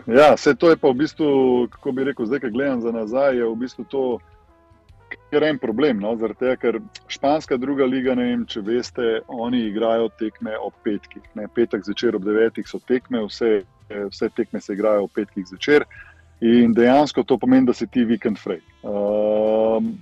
Ja, 0.08 0.34
vse 0.36 0.56
to 0.56 0.70
je 0.72 0.80
pa 0.80 0.88
v 0.88 1.04
bistvu, 1.04 1.30
kako 1.72 1.92
bi 1.92 2.08
rekel, 2.08 2.26
zdaj, 2.26 2.46
ko 2.46 2.52
gledam 2.56 2.82
za 2.82 2.92
nazaj, 2.96 3.38
je 3.38 3.48
v 3.48 3.56
bistvu 3.60 3.84
to 3.92 4.04
kar 5.32 5.44
en 5.44 5.60
problem. 5.60 6.00
No? 6.00 6.16
Zaradi 6.20 6.40
tega, 6.40 6.56
ker 6.62 6.80
španska 7.12 7.58
druga 7.58 7.86
liga, 7.86 8.16
ne 8.16 8.30
vem, 8.30 8.46
če 8.50 8.64
veste, 8.66 9.08
oni 9.28 9.66
igrajo 9.68 10.10
tekme 10.20 10.56
ob 10.64 10.76
petkih. 10.86 11.24
Ne? 11.36 11.48
Petek 11.54 11.86
zvečer 11.88 12.16
ob 12.18 12.28
devetih 12.28 12.68
so 12.68 12.80
tekme, 12.88 13.26
vse, 13.28 13.62
vse 13.90 14.30
tekme 14.36 14.62
se 14.64 14.78
igrajo 14.78 15.08
ob 15.08 15.16
petkih 15.16 15.48
zvečer. 15.52 15.88
In 16.42 16.74
dejansko 16.74 17.24
to 17.24 17.38
pomeni, 17.42 17.66
da 17.66 17.74
si 17.74 17.88
ti 17.88 18.04
vikend 18.06 18.38
fraj. 18.38 18.60
Um, 18.84 19.96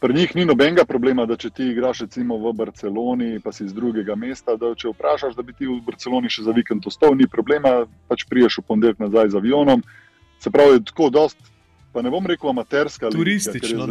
Pri 0.00 0.14
njih 0.14 0.36
ni 0.36 0.44
nobenega 0.44 0.84
problema, 0.86 1.24
da 1.26 1.34
če 1.36 1.48
ti 1.50 1.64
igraš 1.72 2.04
recimo 2.04 2.36
v 2.38 2.52
Barceloni, 2.54 3.40
pa 3.42 3.50
si 3.52 3.64
iz 3.66 3.72
drugega 3.74 4.14
mesta, 4.14 4.54
da 4.54 4.70
če 4.78 4.92
vprašaš, 4.92 5.34
da 5.34 5.42
bi 5.42 5.56
ti 5.58 5.66
v 5.66 5.80
Barceloni 5.82 6.30
še 6.30 6.44
za 6.46 6.54
vikend 6.54 6.86
ostal, 6.86 7.16
ni 7.18 7.26
problema, 7.26 7.80
pač 8.06 8.22
priješ 8.30 8.60
v 8.60 8.66
ponedeljek 8.68 9.02
nazaj 9.02 9.32
z 9.34 9.40
avionom. 9.40 9.82
Se 10.38 10.52
pravi, 10.54 10.84
tako 10.86 11.08
dost, 11.10 11.50
pa 11.90 12.04
ne 12.06 12.12
bom 12.14 12.30
rekel 12.30 12.52
amaterska. 12.52 13.08
ker 13.08 13.10
je 13.10 13.18
Turistično. 13.18 13.88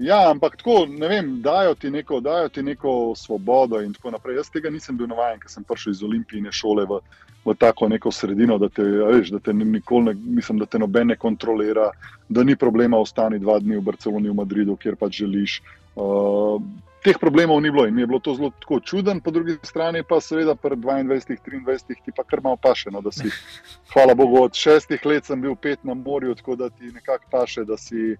Ja, 0.00 0.30
ampak 0.30 0.56
tako, 0.56 0.86
ne 0.88 1.12
vem, 1.12 1.28
dajo 1.44 1.76
ti, 1.76 1.92
neko, 1.92 2.22
dajo 2.24 2.48
ti 2.48 2.64
neko 2.64 3.12
svobodo 3.16 3.82
in 3.84 3.92
tako 3.92 4.16
naprej. 4.16 4.40
Jaz 4.40 4.48
tega 4.48 4.72
nisem 4.72 4.96
bil 4.96 5.12
navaden, 5.12 5.44
ker 5.44 5.52
sem 5.52 5.64
prišel 5.64 5.92
iz 5.92 6.00
olimpijske 6.08 6.56
šole 6.56 6.88
v, 6.88 7.02
v 7.44 7.54
tako 7.58 7.88
neko 7.88 8.12
sredino, 8.12 8.58
da 8.58 8.68
te, 8.68 8.82
veš, 8.82 9.30
da 9.30 9.38
te 9.38 9.52
ni- 9.52 9.64
nikoli 9.64 10.04
ne, 10.04 10.14
mislim, 10.14 10.58
da 10.58 10.66
te 10.66 10.78
noben 10.78 11.08
ne 11.08 11.16
kontrolira, 11.16 11.90
da 12.28 12.44
ni 12.44 12.56
problema 12.56 12.98
ostani 12.98 13.38
dva 13.38 13.58
dni 13.58 13.76
v 13.76 13.84
Barceloni, 13.86 14.28
v 14.28 14.34
Madridu, 14.34 14.76
kjer 14.76 14.96
pač 14.96 15.22
želiš. 15.22 15.62
Uh, 15.96 16.60
teh 17.04 17.16
problemov 17.20 17.62
ni 17.62 17.70
bilo 17.70 17.86
in 17.88 17.94
mi 17.94 18.02
je 18.02 18.06
bilo 18.06 18.20
to 18.20 18.34
zelo 18.34 18.80
čuden, 18.84 19.20
po 19.20 19.30
drugi 19.30 19.56
strani 19.62 20.02
pa 20.02 20.20
seveda 20.20 20.54
pred 20.54 20.78
22, 20.78 21.64
23 21.64 22.04
ti 22.04 22.12
pa 22.16 22.24
kar 22.24 22.42
malo 22.44 22.56
paše, 22.56 22.90
no, 22.90 23.00
da 23.00 23.12
si, 23.12 23.30
hvala 23.92 24.14
Bogu, 24.14 24.42
od 24.42 24.54
šestih 24.54 25.06
let 25.06 25.24
sem 25.24 25.40
bil 25.40 25.56
pet 25.56 25.84
na 25.84 25.94
morju, 25.94 26.34
tako 26.34 26.56
da 26.56 26.68
ti 26.68 26.92
nekako 26.92 27.24
paše, 27.30 27.64
da 27.64 27.76
si 27.76 28.16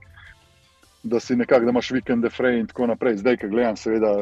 da 1.02 1.21
si 1.21 1.37
nekako, 1.37 1.64
da 1.64 1.71
imaš 1.71 1.90
vikende 1.90 2.30
fraj 2.30 2.59
in 2.61 2.66
tako 2.66 2.87
naprej. 2.87 3.16
Zdaj, 3.16 3.37
ko 3.37 3.49
gledam, 3.49 3.76
seveda 3.76 4.12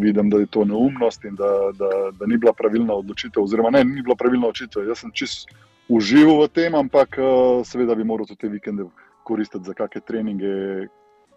vidim, 0.00 0.30
da 0.30 0.38
je 0.38 0.46
to 0.46 0.64
neumnost 0.64 1.24
in 1.24 1.36
da, 1.36 1.50
da, 1.78 1.90
da 2.18 2.26
ni 2.26 2.38
bila 2.38 2.52
pravilna 2.52 2.94
odločitev, 2.94 3.42
oziroma 3.42 3.70
ne, 3.70 3.84
ni 3.84 4.02
bila 4.02 4.16
pravilna 4.16 4.48
odločitev. 4.48 4.88
Jaz 4.88 5.04
sem 5.04 5.12
čist 5.12 5.48
užival 5.88 6.44
v 6.44 6.48
tem, 6.48 6.74
ampak 6.74 7.18
eh, 7.18 7.64
seveda 7.64 7.94
bi 7.94 8.04
moral 8.04 8.26
te 8.26 8.48
vikende 8.48 8.88
koristiti 9.24 9.64
za 9.64 9.74
kakšne 9.74 10.00
treninge, 10.00 10.52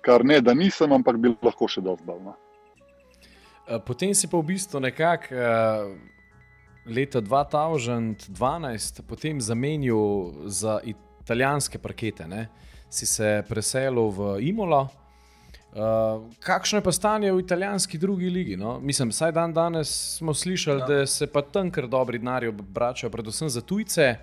kar 0.02 0.24
ne, 0.26 0.42
da 0.42 0.54
nisem, 0.54 0.92
ampak 0.92 1.20
bi 1.20 1.36
lahko 1.44 1.68
še 1.68 1.84
dosti 1.84 2.08
dal. 2.08 2.22
No. 2.24 2.36
Eh, 3.68 3.80
Potem 3.84 4.16
si 4.16 4.28
pa 4.32 4.40
v 4.40 4.48
bistvu 4.54 4.80
nekako 4.80 5.36
uh, 5.36 5.92
leta 6.88 7.20
2012 7.22 9.04
potem 9.08 9.42
zamenil 9.42 10.32
za 10.48 10.80
italijanske 10.84 11.80
parkete. 11.80 12.28
Ne? 12.28 12.48
Si 12.90 13.06
se 13.06 13.44
preselil 13.50 14.10
v 14.10 14.38
Imolo. 14.48 14.88
Uh, 15.78 16.24
kakšno 16.40 16.80
je 16.80 16.84
pa 16.84 16.92
stanje 16.92 17.32
v 17.32 17.40
italijanski 17.40 17.98
drugi 17.98 18.30
ligi? 18.30 18.58
No? 18.58 18.80
Mislim, 18.80 19.10
vsaj 19.10 19.32
dan 19.32 19.54
danes 19.54 20.18
smo 20.18 20.34
slišali, 20.34 20.82
ja. 20.82 20.88
da 20.88 21.06
se 21.06 21.28
pa 21.28 21.42
tam 21.42 21.72
kar 21.72 21.88
dobri 21.88 22.18
denarji 22.18 22.50
obračajo, 22.50 23.12
predvsem 23.12 23.50
za 23.50 23.62
tujce. 23.62 24.16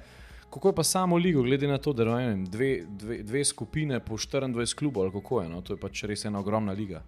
Kako 0.50 0.68
je 0.68 0.74
pa 0.74 0.82
samo 0.82 1.16
ligo, 1.16 1.42
glede 1.42 1.68
na 1.68 1.78
to, 1.78 1.92
da 1.92 2.04
vem, 2.04 2.44
dve, 2.44 2.84
dve, 2.88 3.22
dve 3.22 3.44
skupine 3.44 4.00
po 4.00 4.16
24 4.16 4.74
klubov, 4.74 5.02
ali 5.02 5.12
kako 5.12 5.42
je? 5.42 5.48
No? 5.48 5.60
To 5.60 5.72
je 5.72 5.80
pač 5.80 6.04
res 6.04 6.24
ena 6.24 6.40
ogromna 6.40 6.72
liga. 6.72 7.02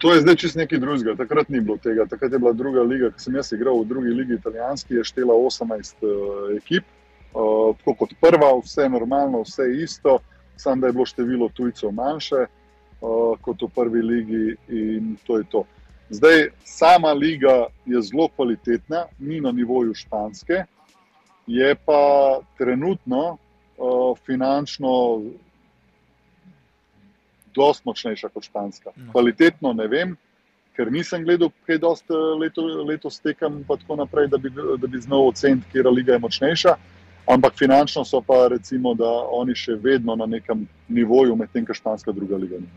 To 0.00 0.14
je 0.14 0.20
zdaj 0.20 0.36
čist 0.36 0.56
nekaj 0.56 0.78
drugega. 0.80 1.14
Takrat 1.16 1.48
ni 1.48 1.60
bilo 1.60 1.76
tega. 1.76 2.06
Takrat 2.08 2.32
je 2.32 2.38
bila 2.38 2.52
druga 2.52 2.82
liga, 2.82 3.10
ki 3.12 3.20
sem 3.20 3.34
jaz 3.36 3.52
igral 3.52 3.82
v 3.82 3.88
drugi 3.88 4.14
ligi, 4.16 4.34
italijanski, 4.34 4.94
je 4.94 5.04
štela 5.04 5.36
18 5.36 6.04
uh, 6.04 6.56
ekip, 6.56 6.84
uh, 7.34 7.76
tako 7.78 7.94
kot 7.94 8.14
prva, 8.20 8.52
vse 8.64 8.88
normalno, 8.88 9.42
vse 9.42 9.68
isto, 9.82 10.18
samo 10.56 10.80
da 10.80 10.86
je 10.86 10.92
bilo 10.92 11.06
število 11.06 11.48
tujcev 11.54 11.92
manjše 11.92 12.46
uh, 12.46 13.36
kot 13.40 13.62
v 13.62 13.68
prvi 13.74 14.02
ligi 14.02 14.56
in 14.68 15.16
to 15.26 15.38
je 15.38 15.44
to. 15.50 15.64
Zdaj, 16.10 16.48
sama 16.64 17.12
liga 17.12 17.66
je 17.86 18.02
zelo 18.02 18.28
kvalitetna, 18.28 19.04
ni 19.18 19.40
na 19.40 19.52
nivoju 19.52 19.94
španske, 19.94 20.64
je 21.46 21.74
pa 21.86 22.40
trenutno 22.58 23.36
uh, 23.78 24.18
finančno 24.26 25.22
dosti 27.54 27.82
močnejša 27.84 28.28
kot 28.28 28.44
španska. 28.44 28.90
No. 28.96 29.12
Kvalitetno 29.12 29.72
ne 29.72 29.86
vem, 29.86 30.16
ker 30.76 30.90
nisem 30.92 31.24
gledal 31.24 31.50
kaj 31.66 31.78
dosti 31.78 32.18
leto, 32.40 32.62
letos 32.88 33.20
tekem 33.20 33.60
in 33.60 33.64
tako 33.68 33.96
naprej, 34.00 34.28
da 34.32 34.38
bi, 34.38 34.50
da 34.50 34.86
bi 34.86 35.00
znal 35.00 35.28
oceniti, 35.28 35.66
katera 35.66 35.90
liga 35.90 36.12
je 36.12 36.18
močnejša. 36.18 36.74
Ampak 37.30 37.54
finančno 37.58 38.04
so 38.04 38.20
pa 38.26 38.48
recimo, 38.50 38.94
da 38.94 39.10
oni 39.30 39.54
še 39.54 39.76
vedno 39.78 40.16
na 40.18 40.26
nekem 40.26 40.66
nivoju, 40.88 41.36
medtem 41.36 41.66
ko 41.66 41.74
španska 41.74 42.12
druga 42.12 42.36
liga 42.36 42.58
ni. 42.58 42.68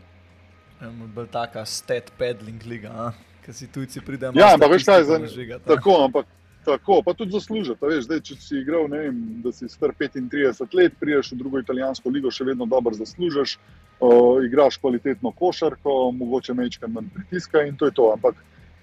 Bolj 1.14 1.26
taka 1.32 1.64
stat 1.66 2.12
peddling 2.18 2.62
liga, 2.68 3.12
ki 3.44 3.52
si 3.52 3.66
tujci 3.72 4.02
pridejo. 4.04 4.36
Ja, 4.38 4.52
ampak 4.54 4.76
veš 4.76 4.86
kaj, 4.86 5.04
za, 5.08 5.18
tako, 5.66 5.96
ampak 6.04 6.28
tako, 6.64 7.02
pa 7.02 7.14
tudi 7.14 7.32
zaslužiti. 7.32 7.78
a 7.82 7.88
Veš, 7.88 8.04
zdaj, 8.08 8.20
če 8.28 8.36
si 8.40 8.58
igral, 8.60 8.88
ne 8.90 8.98
vem, 9.06 9.20
da 9.44 9.52
si 9.52 9.68
star 9.68 9.94
35 9.98 10.76
let, 10.76 10.96
priješ 11.00 11.32
v 11.32 11.40
drugo 11.42 11.60
italijansko 11.60 12.10
ligo, 12.10 12.32
še 12.32 12.46
vedno 12.48 12.66
dobro 12.66 12.94
zaslužiš, 12.96 13.56
uh, 14.00 14.44
igraš 14.44 14.78
kvalitetno 14.82 15.32
košarko, 15.36 16.12
mogoče 16.20 16.54
mečkam 16.54 16.94
manj 16.96 17.10
pritiska 17.14 17.64
in 17.68 17.76
to 17.76 17.90
je 17.90 17.96
to. 17.96 18.10
Ampak 18.16 18.40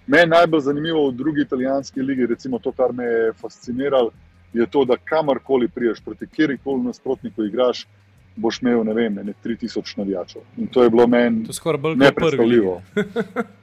meni 0.08 0.34
najbolj 0.36 0.68
zanimivo 0.68 1.08
v 1.10 1.16
drugi 1.18 1.46
italijanski 1.48 2.02
ligi, 2.02 2.30
recimo 2.30 2.60
to, 2.60 2.74
kar 2.76 2.94
me 2.94 3.08
je 3.08 3.34
fasciniralo, 3.42 4.12
je 4.54 4.66
to, 4.68 4.86
da 4.86 4.98
kamorkoli 4.98 5.68
priješ 5.68 6.00
proti 6.00 6.28
kjerkoli 6.28 6.84
nasprotniku 6.84 7.44
igraš, 7.44 7.88
boš 8.36 8.62
imel, 8.62 8.84
ne 8.84 8.94
vem, 8.94 9.14
ne 9.16 9.34
3000 9.36 9.98
navijačev. 9.98 10.42
In 10.58 10.68
to 10.68 10.84
je 10.84 10.90
bilo 10.90 11.08
meni 11.08 11.44
To 11.44 11.50
je 11.50 11.54
skoraj 11.54 11.78
bolj 11.80 11.94
kot 11.94 12.00
prvi. 12.00 12.06
nepredstavljivo. 12.08 12.82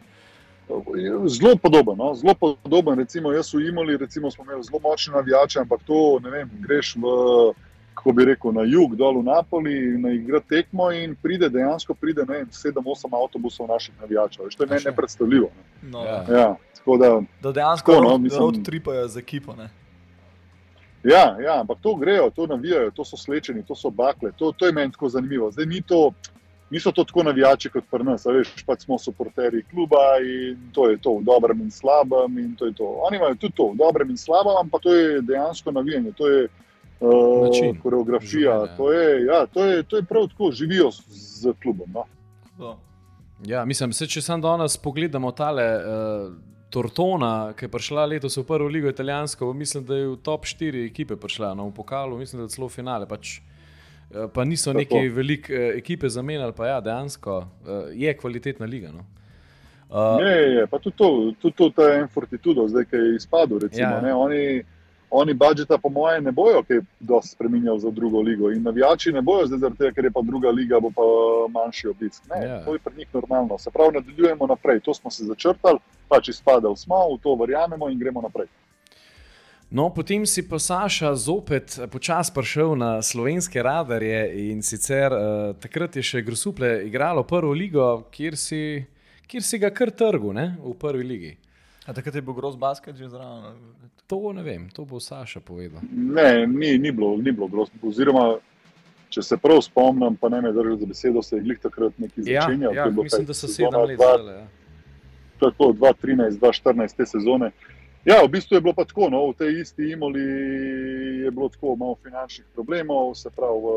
Zelo 1.26 1.56
podoben, 1.56 1.96
no? 1.96 2.14
zelo 2.14 2.34
podoben. 2.34 2.98
Recimo, 2.98 3.32
jaz 3.32 3.54
v 3.54 3.60
Imoli 3.62 3.96
recimo, 3.96 4.30
smo 4.30 4.44
imeli 4.44 4.62
zelo 4.62 4.78
močne 4.80 5.14
navijače, 5.14 5.60
ampak 5.60 5.80
to 5.82 6.18
ne 6.18 6.30
vem, 6.30 6.50
greš 6.60 6.96
v, 6.96 7.00
kako 7.94 8.12
bi 8.12 8.24
rekel, 8.24 8.52
na 8.52 8.62
jug, 8.64 8.94
dol 8.94 9.18
v 9.18 9.24
Napoli, 9.24 9.72
na 9.98 10.10
igro 10.10 10.40
tekmo 10.40 10.90
in 10.92 11.16
pride 11.16 11.48
dejansko 11.48 11.94
pride 11.94 12.22
7-8 12.22 12.84
avtobusov 13.14 13.68
naših 13.68 13.94
navijačev. 14.00 14.44
Veš, 14.44 14.54
To 14.54 14.62
je 14.62 14.68
meni 14.68 14.82
nepredstavljivo. 14.84 15.48
ne. 15.48 15.90
No, 15.90 15.98
Ja. 16.00 16.24
ja. 16.30 16.48
Tako 16.76 16.96
da, 16.96 17.20
Da 17.42 17.52
dejansko 17.52 17.92
Tako, 17.92 18.04
no, 18.04 18.18
mislim- 18.18 18.40
road 18.40 18.64
tripajo 18.64 19.08
z 19.08 19.16
ekipo. 19.16 19.54
Ne? 19.54 19.70
Ja, 21.04 21.36
ja, 21.40 21.60
ampak 21.60 21.78
to 21.82 21.94
grejo, 21.94 22.30
to 22.30 22.46
navijajo, 22.46 22.90
to 22.90 23.04
so 23.04 23.16
slečeni, 23.16 23.62
to 23.66 23.74
so 23.74 23.90
bakle. 23.90 24.32
To, 24.36 24.52
to 24.52 24.66
je 24.66 24.72
meni 24.72 24.92
tako 24.92 25.08
zanimivo. 25.08 25.50
Zdaj 25.50 25.66
ni 25.66 25.82
to. 25.82 26.12
Niso 26.70 26.92
to 26.92 27.04
tako 27.04 27.22
navijači 27.22 27.70
kot 27.72 27.84
pri 27.90 28.04
nas, 28.04 28.26
a 28.26 28.32
veš, 28.32 28.50
pač 28.66 28.82
smo 28.84 28.98
supporterji 29.00 29.62
kluba 29.70 30.18
in 30.20 30.66
to 30.76 30.90
je 30.90 30.98
to, 31.00 31.14
v 31.16 31.24
dobrem 31.24 31.62
in 31.64 31.70
slabem. 31.70 32.38
In 32.38 32.50
to 32.56 32.66
je 32.66 32.74
to. 32.76 32.84
Oni 33.08 33.16
imajo 33.16 33.38
tudi 33.40 33.54
to, 33.56 33.70
v 33.72 33.78
dobrem 33.80 34.10
in 34.10 34.20
slabem, 34.20 34.52
ampak 34.60 34.82
to 34.82 34.94
je 34.94 35.22
dejansko 35.22 35.72
navijanje, 35.72 36.12
to 36.12 36.28
je 36.28 36.42
uh, 37.00 37.46
Način 37.46 37.80
koreografija, 37.80 38.58
življenja. 38.58 38.76
to 38.76 38.92
je, 38.92 39.24
ja, 39.24 39.46
to, 39.46 39.64
je, 39.64 39.82
to 39.82 39.96
je 39.96 40.02
prav 40.02 40.28
tako, 40.28 40.52
živijo 40.52 40.90
z, 40.90 41.02
z 41.40 41.54
klubom. 41.62 42.04
No. 42.58 42.76
Ja, 43.46 43.64
mislim, 43.64 43.92
se, 43.92 44.06
če 44.06 44.20
samo 44.22 44.42
danes 44.42 44.76
pogledamo 44.76 45.32
tale 45.32 45.64
uh, 45.78 46.32
Tortona, 46.70 47.52
ki 47.56 47.64
je 47.64 47.72
prišla 47.72 48.06
letos 48.06 48.36
v 48.36 48.44
prvo 48.44 48.68
ligo 48.68 48.88
italijansko, 48.88 49.52
mislim, 49.56 49.84
da 49.88 49.96
je 49.96 50.08
v 50.08 50.16
top 50.22 50.44
4 50.44 50.84
ekipe 50.86 51.16
prišla, 51.16 51.54
no, 51.56 51.68
v 51.68 51.74
pokalu, 51.74 52.18
mislim, 52.18 52.42
da 52.42 52.48
celo 52.52 52.68
v 52.68 52.76
finale. 52.76 53.08
Pač, 53.08 53.38
eh, 54.12 54.28
Pa 54.34 54.44
niso 54.44 54.72
Tako. 54.72 54.78
neke 54.78 55.08
velike 55.14 55.54
eh, 55.54 55.78
ekipe 55.78 56.08
zamenjali, 56.08 56.52
pa 56.52 56.66
ja, 56.66 56.80
dejansko 56.80 57.38
eh, 57.40 57.92
je 58.04 58.16
kvalitetna 58.16 58.66
liga. 58.66 58.92
No. 58.92 59.06
Uh, 59.88 60.20
Je, 60.20 60.28
je, 60.28 60.48
je, 60.54 60.66
pa 60.66 60.78
tudi 60.78 60.96
to, 60.96 61.32
tudi 61.40 61.56
to, 61.56 61.70
ta 61.70 61.94
en 61.96 62.08
Fortitudo, 62.12 62.66
zdaj, 62.68 62.84
ki 62.90 62.96
je 62.96 63.14
izpadel, 63.16 63.58
recimo, 63.58 63.88
ja. 63.88 64.00
ne, 64.04 64.12
oni, 64.14 64.42
oni 65.10 65.34
budžeta, 65.34 65.78
po 65.78 65.88
mojem, 65.88 66.24
ne 66.24 66.32
bojo 66.32 66.62
kaj 66.68 66.80
dosti 67.00 67.30
spremenjali 67.30 67.80
za 67.80 67.90
drugo 67.90 68.20
ligo. 68.20 68.50
In 68.52 68.62
navijači 68.62 69.12
ne 69.12 69.22
bojo 69.22 69.46
zdaj, 69.46 69.58
zaradi 69.58 69.78
tega, 69.78 69.92
ker 69.92 70.04
je 70.04 70.10
pa 70.10 70.22
druga 70.22 70.50
liga, 70.50 70.80
bo 70.80 70.90
pa 70.90 71.02
manjši 71.52 71.88
obisk. 71.88 72.22
Ne, 72.30 72.46
Ja. 72.46 72.54
ja. 72.54 72.64
To 72.64 72.72
je 72.72 72.78
pri 72.78 72.94
njih 72.96 73.08
normalno. 73.14 73.58
Se 73.58 73.70
pravi, 73.70 73.94
nadaljujemo 73.94 74.46
naprej. 74.46 74.80
To 74.80 74.94
smo 74.94 75.10
se 75.10 75.24
začrtali, 75.24 75.78
pač 76.08 76.28
izpadali 76.28 76.76
smo, 76.76 77.14
v 77.14 77.18
to 77.22 77.34
verjamemo 77.34 77.88
in 77.88 77.98
gremo 77.98 78.20
naprej. 78.20 78.46
No, 79.70 79.90
potem 79.94 80.26
si 80.26 80.48
pa 80.48 80.56
Saša 80.58 81.14
zopet 81.14 81.78
počasi 81.92 82.32
prišel 82.32 82.72
na 82.76 83.02
slovenske 83.02 83.62
radarje 83.62 84.48
in 84.48 84.62
sicer 84.62 85.12
uh, 85.12 85.56
takrat 85.60 85.96
je 85.96 86.02
še 86.02 86.22
Grosuple 86.24 86.86
igralo 86.86 87.22
prvo 87.22 87.52
ligo, 87.52 88.08
kjer 88.10 88.36
si, 88.36 88.86
kjer 89.28 89.42
si 89.44 89.58
ga 89.58 89.68
kar 89.70 89.90
trgu 89.90 90.32
ne, 90.32 90.56
v 90.64 90.72
prvi 90.72 91.04
ligi. 91.04 91.36
A 91.88 91.92
takrat 91.92 92.14
je 92.14 92.20
bil 92.20 92.34
groz 92.34 92.56
basket 92.56 92.96
že 92.96 93.08
zraven? 93.08 93.56
To 94.06 94.32
ne 94.32 94.42
vem, 94.42 94.68
to 94.68 94.84
bo 94.84 95.00
Saša 95.00 95.40
povedal. 95.40 95.80
Ne, 95.90 96.44
ni, 96.46 96.76
ni 96.78 96.92
bilo, 96.92 97.16
ni 97.16 97.32
bilo 97.32 97.48
grozno. 97.48 97.80
Oziroma, 97.82 98.36
če 99.08 99.22
se 99.22 99.36
prav 99.36 99.60
spomnim, 99.60 100.16
pa 100.16 100.28
ne 100.28 100.40
me 100.40 100.52
drži 100.52 100.76
za 100.76 100.86
besedo, 100.86 101.22
se 101.22 101.36
je 101.36 101.42
glih 101.42 101.58
takrat 101.58 101.96
neki 101.98 102.24
Ja, 102.26 102.42
začenjal. 102.42 102.74
ja 102.74 102.86
bilo 102.86 103.02
mislim, 103.02 103.24
kaj 103.24 103.26
da 103.26 103.34
so 103.34 103.46
sezona 103.46 103.70
sedem 103.70 103.88
let 103.88 103.98
dva- 103.98 104.14
zdajle. 104.14 104.32
Ja. 104.34 104.46
tako 105.40 105.64
2013-2014 105.72 106.96
te 106.96 107.06
sezone. 107.06 107.50
Ja, 108.04 108.22
v 108.24 108.28
bistvu 108.28 108.56
je 108.56 108.60
bilo 108.60 108.72
pa 108.72 108.84
tako, 108.84 109.08
no, 109.10 109.26
v 109.26 109.34
tej 109.34 109.60
isti 109.60 109.90
Imoli 109.92 110.22
je 111.20 111.30
bilo 111.30 111.48
tako 111.48 111.76
malo 111.76 111.96
finančnih 112.02 112.46
problemov, 112.54 113.14
se 113.14 113.30
pravi, 113.30 113.58
v 113.58 113.68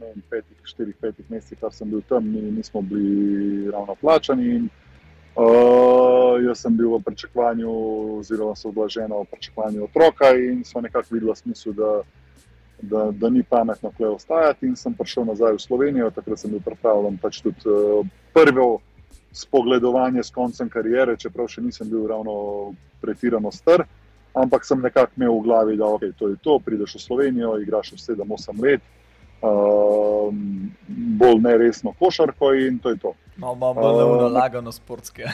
ne 0.00 0.06
vem, 0.06 0.22
petih, 0.30 0.56
štirih, 0.64 0.96
petih 0.96 1.30
mesecih, 1.30 1.58
kar 1.58 1.72
sem 1.72 1.90
bil 1.90 2.02
tam, 2.02 2.22
mi 2.24 2.40
nismo 2.42 2.82
bili 2.82 3.70
ravno 3.70 3.94
plačani. 3.94 4.48
In, 4.56 4.68
uh, 5.36 6.36
jaz 6.46 6.62
sem 6.64 6.76
bil 6.76 6.90
v 6.96 7.02
pričakovanju, 7.04 7.70
oziroma 8.18 8.56
so 8.56 8.72
bila 8.72 8.88
žena 8.88 9.16
v 9.16 9.28
pričakovanju 9.30 9.84
otroka 9.84 10.32
in 10.36 10.64
smo 10.64 10.80
nekako 10.80 11.14
videli 11.14 11.36
smisel, 11.36 11.72
da, 11.72 12.02
da, 12.82 13.10
da 13.10 13.30
ni 13.30 13.42
pametno 13.42 13.90
tukaj 13.90 14.14
ostajati. 14.14 14.66
In 14.66 14.76
sem 14.76 14.94
prišel 14.94 15.24
nazaj 15.24 15.56
v 15.56 15.64
Slovenijo, 15.66 16.10
takrat 16.10 16.38
sem 16.38 16.50
bil 16.50 16.60
pripravljen 16.60 17.18
pač 17.22 17.40
tudi 17.42 17.68
uh, 17.68 18.06
prvo 18.32 18.80
spogledovanje 19.32 20.22
s 20.22 20.30
koncem 20.30 20.68
kariere, 20.68 21.16
čeprav 21.16 21.48
še 21.48 21.64
nisem 21.64 21.88
bil 21.88 22.06
ravno 22.06 22.74
pretirano 23.00 23.52
star. 23.52 23.86
Ampak 24.34 24.64
sem 24.64 24.80
nekako 24.80 25.12
imel 25.16 25.38
v 25.38 25.44
glavi, 25.44 25.76
da 25.76 25.88
okay, 25.88 26.12
to 26.16 26.28
je 26.28 26.36
to, 26.40 26.58
prideš 26.58 26.96
v 26.96 27.00
Slovenijo, 27.04 27.56
igraš 27.60 27.92
v 27.92 28.00
7-8 28.00 28.62
let, 28.64 28.84
um, 29.44 30.70
bolj 31.20 31.40
neresno 31.44 31.92
košarko 31.98 32.54
in 32.56 32.78
to 32.78 32.94
je 32.94 33.00
to. 33.02 33.12
Malo 33.36 33.54
malo 33.54 33.74
bolj 33.74 34.02
A, 34.02 34.06
uh, 34.06 34.22
na- 34.22 34.28
lagano 34.28 34.72
sportske. 34.72 35.24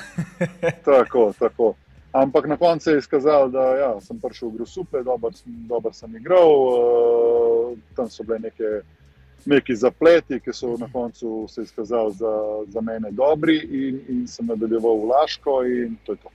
Tako, 0.85 1.33
tako. 1.39 1.75
Ampak 2.13 2.47
na 2.47 2.57
koncu 2.57 2.91
je 2.91 2.99
izkazalo, 2.99 3.49
da 3.49 3.61
ja, 3.61 4.01
sem 4.01 4.21
prišel 4.21 4.49
v 4.49 4.53
Grosuple, 4.57 5.03
dobro 5.03 5.33
sem, 5.33 5.53
dober 5.69 5.95
sem 5.95 6.17
igral, 6.17 6.49
uh, 6.49 7.79
tam 7.97 8.09
so 8.11 8.25
bile 8.25 8.39
neke, 8.39 8.81
neki 9.45 9.77
zapleti, 9.77 10.41
ki 10.41 10.53
so 10.53 10.77
na 10.81 10.89
koncu 10.93 11.45
se 11.49 11.63
izkazali 11.63 12.13
za, 12.13 12.33
za 12.69 12.81
mene 12.81 13.11
dobri, 13.11 13.59
in, 13.59 14.01
in 14.09 14.27
sem 14.27 14.47
nadaljeval 14.47 15.03
v 15.03 15.11
Laško, 15.13 15.63
in 15.65 15.97
to 16.07 16.13
je 16.13 16.23
to. 16.23 16.33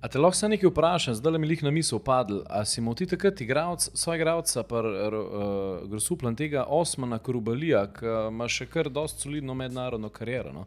A 0.00 0.08
te 0.08 0.18
lahko 0.18 0.36
se 0.36 0.48
nekaj 0.48 0.68
vprašam, 0.68 1.14
zdaj 1.14 1.32
le 1.32 1.38
mi 1.38 1.48
jih 1.48 1.62
na 1.64 1.70
misel 1.70 1.98
padl. 1.98 2.42
A 2.52 2.64
si 2.64 2.80
imel 2.80 2.94
ti 2.94 3.06
takrat 3.08 3.40
igralc, 3.40 3.88
svoj 3.94 4.16
igralca, 4.16 4.62
pa 4.62 4.82
uh, 4.84 5.86
grosuplan 5.88 6.36
tega 6.36 6.66
Osmana 6.68 7.18
Korubalija, 7.18 7.86
ki 7.96 8.10
ima 8.28 8.48
še 8.48 8.68
kar 8.68 8.90
dosti 8.92 9.24
solidno 9.24 9.54
mednarodno 9.54 10.10
kariero. 10.12 10.52
No? 10.52 10.66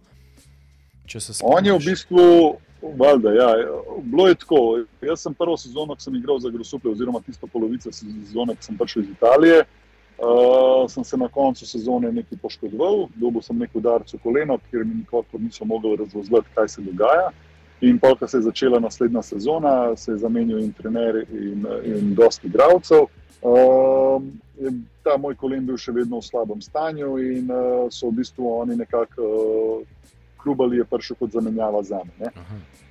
On 1.43 1.65
je 1.65 1.73
v 1.73 1.81
bistvu, 1.85 2.23
valjda, 2.81 3.33
ja, 3.33 3.49
bilo 4.01 4.27
je 4.27 4.35
tako. 4.35 4.61
Jaz 5.01 5.21
sem 5.25 5.33
prvo 5.33 5.57
sezono, 5.57 5.95
ko 5.95 6.01
sem 6.01 6.15
igral 6.15 6.39
za 6.39 6.49
Grosuple, 6.49 6.91
oziroma 6.91 7.21
tisto 7.25 7.47
polovico 7.47 7.91
sezone, 7.93 8.55
ko 8.55 8.65
sem 8.65 8.77
prišel 8.77 9.03
iz 9.03 9.11
Italije, 9.13 9.59
uh, 10.17 10.89
sem 10.89 11.03
se 11.03 11.17
na 11.17 11.27
koncu 11.27 11.65
sezone 11.65 12.11
nekaj 12.11 12.41
poškodoval, 12.41 13.07
dobil 13.15 13.45
sem 13.45 13.57
nek 13.57 13.77
udarec 13.77 14.13
v 14.13 14.21
koleno, 14.25 14.57
ker 14.71 14.85
mi 14.85 15.03
nikakor 15.03 15.41
niso 15.41 15.65
mogli 15.69 15.95
razložiti, 16.01 16.55
kaj 16.55 16.67
se 16.75 16.85
dogaja. 16.85 17.29
In 17.81 17.99
pa, 17.99 18.15
ko 18.15 18.27
se 18.27 18.37
je 18.37 18.41
začela 18.41 18.79
naslednja 18.79 19.21
sezona, 19.21 19.95
se 19.95 20.11
je 20.11 20.17
zamenjal 20.17 20.59
in 20.59 20.73
trener, 20.73 21.23
in, 21.31 21.67
in 21.85 22.15
dosti 22.15 22.47
igralcev. 22.47 23.07
Um, 23.41 24.31
ta 25.03 25.15
moj 25.17 25.37
kolen 25.39 25.63
bil 25.65 25.77
še 25.79 25.93
vedno 25.95 26.19
v 26.19 26.27
slabem 26.27 26.59
stanju, 26.61 27.13
in 27.23 27.47
uh, 27.47 27.85
so 27.87 28.09
v 28.09 28.19
bistvu 28.19 28.49
oni 28.51 28.75
nekako, 28.75 29.23
uh, 29.23 30.17
Krubali 30.39 30.79
je 30.79 30.87
prišel 30.87 31.17
kot 31.19 31.31
zamenjava 31.31 31.83
za 31.83 32.01
me. 32.03 32.31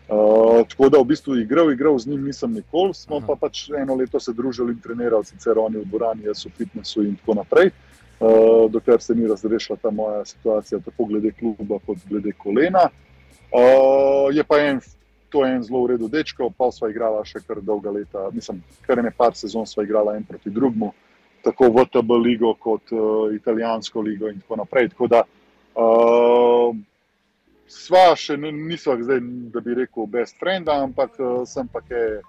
Uh, 0.09 0.65
tako 0.69 0.89
da 0.89 1.03
v 1.03 1.11
bistvu 1.11 1.37
igral, 1.43 1.73
igral 1.73 1.99
z 2.01 2.09
njim 2.09 2.25
nisem 2.25 2.55
nikoli, 2.57 2.95
smo 2.97 3.21
Aha. 3.21 3.27
pa 3.29 3.37
pač 3.45 3.67
eno 3.77 3.97
leto 3.97 4.21
se 4.21 4.33
družili 4.33 4.73
in 4.73 4.81
trenirali, 4.81 5.29
sicer 5.29 5.61
oni 5.61 5.83
v 5.83 5.85
dvorani, 5.85 6.25
jaz 6.31 6.47
v 6.47 6.55
fitnessu 6.57 7.05
in 7.05 7.17
tako 7.21 7.37
naprej. 7.43 7.75
Uh, 8.19 8.65
dokler 8.73 9.05
se 9.05 9.15
ni 9.15 9.29
razrešila 9.29 9.77
ta 9.83 9.93
moja 9.93 10.25
situacija, 10.25 10.81
tako 10.81 11.11
glede 11.13 11.35
kluba, 11.37 11.77
kot 11.85 12.01
glede 12.09 12.33
kolena. 12.41 12.89
Uh, 12.89 13.08
je 14.33 14.45
pa 14.45 14.59
en, 14.61 14.81
to 15.29 15.45
je 15.45 15.55
en 15.55 15.63
zelo 15.63 15.83
v 15.85 15.95
redu 15.95 16.09
dečko, 16.09 16.51
pa 16.51 16.71
sva 16.73 16.91
igrala 16.91 17.25
še 17.25 17.41
kar 17.47 17.61
dolga 17.65 17.93
leta, 17.93 18.29
mislim, 18.33 18.63
kar 18.87 19.03
ne 19.03 19.11
par 19.11 19.37
sezon 19.37 19.67
sva 19.67 19.85
igrala 19.85 20.17
en 20.17 20.25
proti 20.25 20.51
drugemu, 20.51 20.93
tako 21.45 21.71
v 21.73 21.85
TB 21.93 22.21
ligo, 22.25 22.55
kot 22.61 22.93
uh, 22.93 23.33
italijansko 23.35 24.05
ligo 24.05 24.29
in 24.29 24.41
tako 24.41 24.61
naprej. 24.63 24.91
Tako 24.95 25.09
da, 25.13 25.23
uh, 25.81 26.73
sva 27.69 28.07
še 28.17 28.37
nisva 28.41 28.99
zdaj, 29.01 29.23
da 29.55 29.65
bi 29.65 29.77
rekel, 29.81 30.09
best 30.11 30.41
friend, 30.41 30.69
ampak 30.69 31.21
uh, 31.21 31.45
sem 31.49 31.69
pa 31.69 31.85
kaj, 31.85 32.21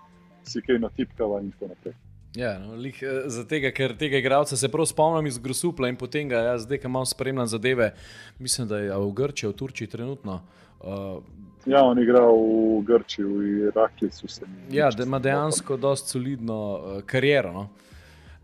si 0.48 0.64
kaj 0.64 0.80
natipkala 0.84 1.42
in 1.44 1.52
tako 1.56 1.74
naprej. 1.74 1.98
Ja, 2.36 2.60
no, 2.60 2.76
lih, 2.76 2.94
eh, 3.02 3.24
za 3.26 3.44
tega, 3.44 3.72
ker 3.72 3.96
tega 3.98 4.18
igralca 4.18 4.58
se 4.58 4.70
prav 4.70 4.86
spomnim 4.86 5.26
iz 5.26 5.38
Grosupla 5.38 5.90
in 5.90 5.96
potem 5.96 6.30
ga 6.30 6.44
jaz 6.44 6.64
zdaj, 6.64 6.78
ki 6.78 6.88
malo 6.88 7.06
spremljam 7.06 7.48
zadeve, 7.48 7.94
mislim, 8.40 8.68
da 8.68 8.78
je 8.78 8.94
v 8.94 9.12
Grčiji, 9.14 9.50
v 9.50 9.54
Turčiji 9.54 9.88
trenutno. 9.88 10.42
Uh, 10.80 11.24
Ja, 11.66 11.82
on 11.84 12.00
igra 12.00 12.22
v 12.24 12.84
Grčiji, 12.84 13.26
v 13.26 13.42
Iraklisu. 13.68 14.28
se 14.28 14.46
mi- 14.46 14.78
ja, 14.78 14.90
da 14.92 15.04
ima 15.04 15.20
dejansko 15.20 15.78
dosti 15.78 16.10
solidno 16.10 16.56
uh, 16.74 17.02
kariero. 17.02 17.52
No? 17.54 17.70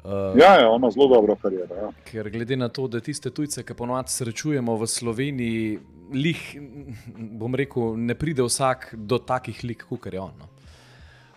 Uh, 0.04 0.38
Ja, 0.38 0.60
ja, 0.60 0.70
ona 0.70 0.92
zelo 0.92 1.08
dobro 1.08 1.36
kariero. 1.36 1.76
Ja. 1.76 1.92
Ker 2.06 2.30
glede 2.30 2.56
na 2.56 2.68
to, 2.70 2.88
da 2.88 3.00
tiste 3.00 3.30
tujce, 3.30 3.64
ki 3.64 3.74
ponovadi 3.74 4.10
srečujemo 4.10 4.76
v 4.76 4.88
Sloveniji, 4.88 5.80
lih, 6.14 6.42
bom 7.32 7.56
rekel, 7.56 7.96
ne 7.98 8.16
pride 8.16 8.44
vsak 8.44 8.96
do 8.98 9.18
takih 9.18 9.64
lik, 9.64 9.86
kot 9.90 10.14
je 10.14 10.20
on. 10.20 10.32
No. 10.40 10.46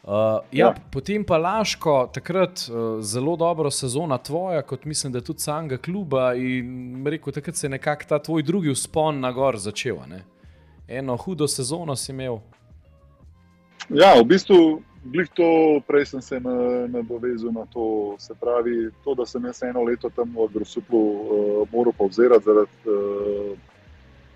Uh, 0.09 0.15
ja, 0.53 0.67
Ja. 0.67 0.75
potem 0.93 1.25
pa 1.25 1.37
Laško, 1.37 2.09
takrat 2.13 2.65
uh, 2.73 3.03
zelo 3.05 3.37
dobra 3.37 3.71
sezona 3.71 4.17
tvoja, 4.19 4.63
kot 4.63 4.85
mislim, 4.85 5.13
da 5.13 5.21
tudi 5.21 5.41
samega 5.41 5.77
kluba. 5.77 6.35
In 6.35 7.05
rekel, 7.07 7.33
takrat 7.33 7.57
se 7.57 7.67
je 7.67 7.71
nekako 7.71 8.05
ta 8.09 8.19
tvoj 8.19 8.43
drugi 8.43 8.73
vzpon 8.73 9.21
na 9.21 9.33
gor 9.33 9.59
začel. 9.61 9.99
Ne? 10.09 10.23
Eno 10.89 11.17
hudo 11.17 11.49
sezono 11.49 11.97
si 11.97 12.13
imel. 12.13 12.39
Ja, 13.89 14.15
v 14.17 14.25
bistvu, 14.25 14.81
glih 15.05 15.29
to, 15.37 15.81
prej 15.87 16.07
sem 16.07 16.23
se 16.23 16.41
na- 16.41 16.87
nadovezal 16.89 17.53
na 17.53 17.67
to. 17.67 18.15
Se 18.19 18.33
pravi, 18.35 18.89
to, 19.05 19.15
da 19.15 19.27
sem 19.27 19.45
jaz 19.45 19.63
eno 19.63 19.83
leto 19.85 20.09
tam 20.11 20.33
v 20.33 20.49
Grosuplu 20.55 20.99
uh, 20.99 21.69
moral 21.73 21.93
povzerati 21.93 22.45
zaradi 22.45 22.71
uh, 22.89 23.59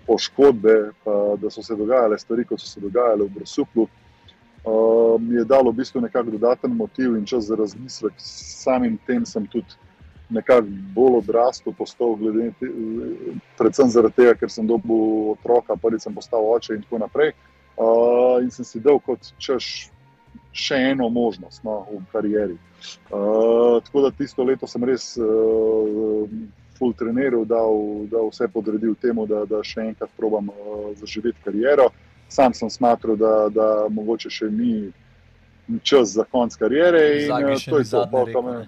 poškodbe, 0.05 0.91
pa 1.03 1.35
da 1.41 1.49
so 1.49 1.63
se 1.63 1.75
dogajale 1.75 2.19
stvari, 2.19 2.45
kot 2.45 2.61
so 2.61 2.67
se 2.67 2.79
dogajale 2.79 3.25
v 3.25 3.33
Grosuplu, 3.39 3.83
uh, 3.83 4.02
mi 5.19 5.35
je 5.35 5.45
dalo 5.45 5.71
v 5.71 5.81
bistvu 5.81 6.01
nekako 6.01 6.35
dodaten 6.35 6.75
motiv 6.75 7.17
in 7.17 7.25
čas 7.25 7.49
za 7.49 7.55
razmislek. 7.55 8.13
Samim 8.17 8.97
tem 9.07 9.25
sem 9.25 9.47
tudi 9.47 9.75
nekako 10.29 10.67
bolj 10.95 11.17
odrastel, 11.17 11.73
postal, 11.77 12.15
glede, 12.15 12.51
predvsem 13.57 13.89
zaradi 13.89 14.15
tega, 14.21 14.35
ker 14.39 14.51
sem 14.51 14.67
dobil 14.67 15.33
otroka, 15.35 15.75
prvi 15.75 15.99
sem 15.99 16.15
postal 16.15 16.47
oče 16.55 16.77
in 16.77 16.85
tako 16.85 17.03
naprej. 17.03 17.33
Uh, 17.73 18.37
in 18.43 18.51
sem 18.53 18.65
si 18.65 18.79
dal 18.79 18.99
kot 19.01 19.33
češ 19.41 19.89
še 20.53 20.77
eno 20.91 21.09
možnost 21.09 21.63
no, 21.65 21.81
v 21.89 22.03
karieri. 22.11 22.57
Uh, 23.09 23.81
tako 23.85 24.05
da 24.05 24.11
tisto 24.13 24.45
leto 24.45 24.69
sem 24.69 24.83
res 24.85 25.15
uh, 25.17 26.29
full 26.77 26.93
treniral, 26.97 27.45
dal, 27.49 28.05
dal 28.11 28.29
vse 28.29 28.47
podredil 28.53 28.93
temu, 29.01 29.25
da, 29.29 29.43
da 29.49 29.63
še 29.65 29.89
enkrat 29.89 30.13
probam 30.17 30.51
uh, 30.53 30.91
zaživeti 31.01 31.41
kariero. 31.45 31.89
Sam 32.33 32.53
sem 32.53 32.69
smatral, 32.69 33.15
da, 33.15 33.33
da 33.53 33.67
mogoče 33.93 34.29
še 34.33 34.49
ni 34.49 34.89
čas 35.85 36.15
za 36.17 36.25
konc 36.31 36.55
kariere. 36.57 37.03
In, 37.21 37.27
Zagi 37.29 37.59
še 37.61 37.71
to 37.71 37.81
je 37.81 37.89
to, 37.91 38.03
pol 38.11 38.45
me-. 38.47 38.65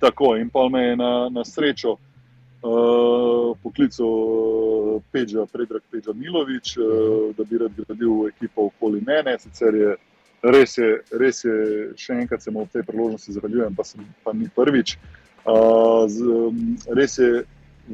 Tako, 0.00 0.36
in 0.40 0.48
pa 0.52 0.64
me 0.72 0.82
je 0.82 0.96
na, 0.96 1.10
na 1.32 1.44
srečo 1.44 1.96
uh, 1.96 3.56
poklical 3.62 4.08
uh, 4.08 5.02
Peđa, 5.12 5.46
Predrag 5.52 5.84
Peđa 5.90 6.12
Milovič, 6.12 6.76
uh, 6.76 7.36
da 7.36 7.44
bi 7.44 7.60
rad 7.60 7.76
gradil 7.76 8.26
ekipo 8.28 8.70
okoli 8.70 9.00
mene. 9.06 9.38
Sicer 9.38 9.74
je 9.74 9.96
res, 10.42 10.76
je, 10.78 10.90
res 11.20 11.44
je, 11.44 11.56
še 11.96 12.16
enkrat 12.22 12.44
se 12.44 12.52
mu 12.52 12.64
v 12.64 12.72
tej 12.76 12.86
priložnosti 12.88 13.36
zahvaljujem, 13.36 13.76
pa, 13.76 13.84
sem, 13.84 14.04
pa 14.24 14.32
ni 14.36 14.48
prvič. 14.52 14.96
Uh, 15.46 16.04
z, 16.08 16.24
um, 16.24 16.76
res 16.96 17.18
je 17.20 17.44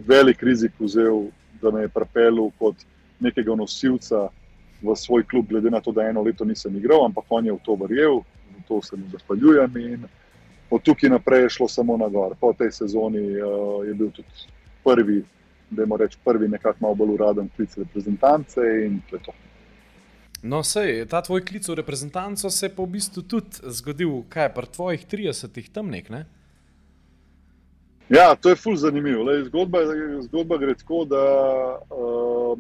velik 0.09 0.43
rizik 0.43 0.79
vzel, 0.81 1.29
da 1.63 1.71
me 1.71 1.87
je 1.87 1.93
pripeljal 1.95 2.51
kot 2.59 2.87
nekega 3.23 3.55
nosilca 3.59 4.29
v 4.83 4.97
svoj 4.97 5.25
klub, 5.31 5.47
glede 5.49 5.71
na 5.71 5.81
to, 5.81 5.93
da 5.93 6.09
eno 6.09 6.23
leto 6.23 6.45
nisem 6.45 6.77
igral, 6.77 7.05
ampak 7.07 7.25
on 7.29 7.47
je 7.47 7.53
v 7.53 7.61
to 7.65 7.75
verjel, 7.75 8.21
zato 8.57 8.83
se 8.83 8.97
mu 8.97 9.09
zahvaljujem. 9.13 9.77
In, 9.77 10.05
od 10.71 10.83
tukaj 10.83 11.11
naprej 11.11 11.43
je 11.43 11.51
šlo 11.51 11.69
samo 11.69 11.97
na 11.97 12.09
gor. 12.09 12.35
Po 12.41 12.53
tej 12.53 12.73
sezoni 12.73 13.21
uh, 13.21 13.87
je 13.87 13.95
bil 13.95 14.11
tudi 14.11 14.29
prvi, 14.85 15.23
da 15.71 15.87
moramo 15.87 15.97
reči, 15.97 16.19
prvi 16.25 16.49
nekako 16.49 16.79
malo 16.81 16.95
bolj 16.95 17.15
uraden 17.15 17.49
klic 17.57 17.77
reprezentance 17.77 18.61
in 18.87 19.01
to 19.11 19.17
je 19.17 19.23
to. 19.23 19.33
No, 20.43 20.63
sej, 20.67 21.05
ta 21.07 21.23
tvoj 21.23 21.45
klic 21.47 21.69
v 21.69 21.75
reprezentanco 21.79 22.51
se 22.51 22.67
je 22.67 22.75
pa 22.75 22.83
v 22.83 22.99
bistvu 22.99 23.23
tudi 23.23 23.63
zgodil, 23.63 24.25
kaj 24.29 24.49
pri 24.55 24.67
tvojih 24.67 25.07
30-ih 25.07 25.69
tam 25.71 25.91
nek, 25.91 26.11
ne? 26.11 26.25
Ja, 28.11 28.35
to 28.35 28.51
je 28.51 28.59
fulj 28.59 28.77
zanimivo. 28.83 29.23
Lej, 29.23 29.45
zgodba, 29.45 29.85
zgodba 30.27 30.59
gre 30.59 30.75
tako, 30.75 31.05
da 31.09 31.23
uh, 31.89 32.59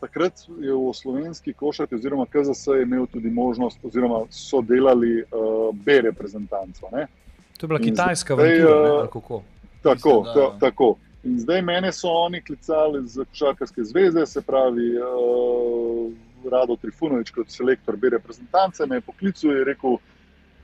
takrat 0.00 0.32
je 0.60 0.74
v 0.74 0.92
slovenski 0.94 1.52
košarki, 1.52 1.94
oziroma 1.94 2.26
KZS, 2.26 2.66
imel 2.82 3.06
tudi 3.06 3.30
možnost, 3.30 3.78
oziroma 3.82 4.24
so 4.30 4.60
delali 4.60 5.22
uh, 5.22 5.74
B 5.74 6.00
reprezentanco. 6.00 6.88
Ne? 6.92 7.06
To 7.58 7.66
je 7.66 7.68
bila 7.68 7.80
In 7.80 7.84
kitajska 7.84 8.34
vrtina, 8.34 8.68
eh, 8.68 9.08
kako? 9.12 9.42
Tako, 9.82 10.22
Mislim, 10.22 10.34
da- 10.34 10.50
ta, 10.50 10.58
tako. 10.58 10.96
In 11.24 11.38
zdaj 11.38 11.62
mene 11.62 11.92
so 11.92 12.08
oni 12.08 12.40
klicali 12.42 13.08
z 13.08 13.24
Košarkarske 13.24 13.84
zveze, 13.84 14.26
se 14.26 14.40
pravi, 14.40 14.96
uh, 14.96 16.12
Rado 16.50 16.76
Trifunovič 16.76 17.30
kot 17.30 17.50
selektor 17.50 17.96
B 17.96 18.08
reprezentance 18.08 18.86
me 18.86 18.96
je 18.96 19.00
poklical 19.00 19.50
in 19.50 19.64
rekel, 19.64 19.98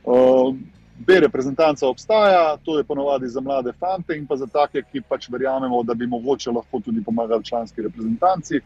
uh, 0.05 0.55
B 0.99 1.21
reprezentanca 1.21 1.89
obstaja, 1.89 2.57
to 2.65 2.79
je 2.79 2.85
ponovadi 2.85 3.29
za 3.29 3.41
mlade 3.41 3.73
fante 3.73 4.17
in 4.17 4.27
pa 4.27 4.37
za 4.37 4.47
take, 4.47 4.83
ki 4.93 5.01
pač 5.09 5.29
verjamemo, 5.29 5.83
da 5.83 5.95
bi 5.95 6.07
mogoče 6.07 6.51
lahko 6.51 6.81
tudi 6.81 7.05
pomagali 7.05 7.45
članski 7.45 7.83
reprezentanci, 7.83 8.61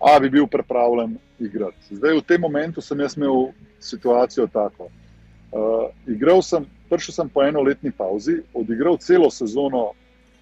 a 0.00 0.18
bi 0.20 0.30
bil 0.30 0.46
pripravljen 0.46 1.16
igrati. 1.38 1.96
Zdaj 1.96 2.18
v 2.18 2.24
tem 2.26 2.40
momentu 2.40 2.80
sem 2.80 3.00
jaz 3.00 3.16
imel 3.16 3.50
situacijo 3.80 4.46
tako. 4.46 4.90
Uh, 5.52 5.88
igral 6.06 6.42
sem, 6.42 6.66
prišel 6.90 7.14
sem 7.14 7.28
po 7.28 7.42
enoletni 7.42 7.92
pauzi, 7.92 8.40
odigral 8.54 8.98
celo 9.00 9.30
sezono, 9.30 9.92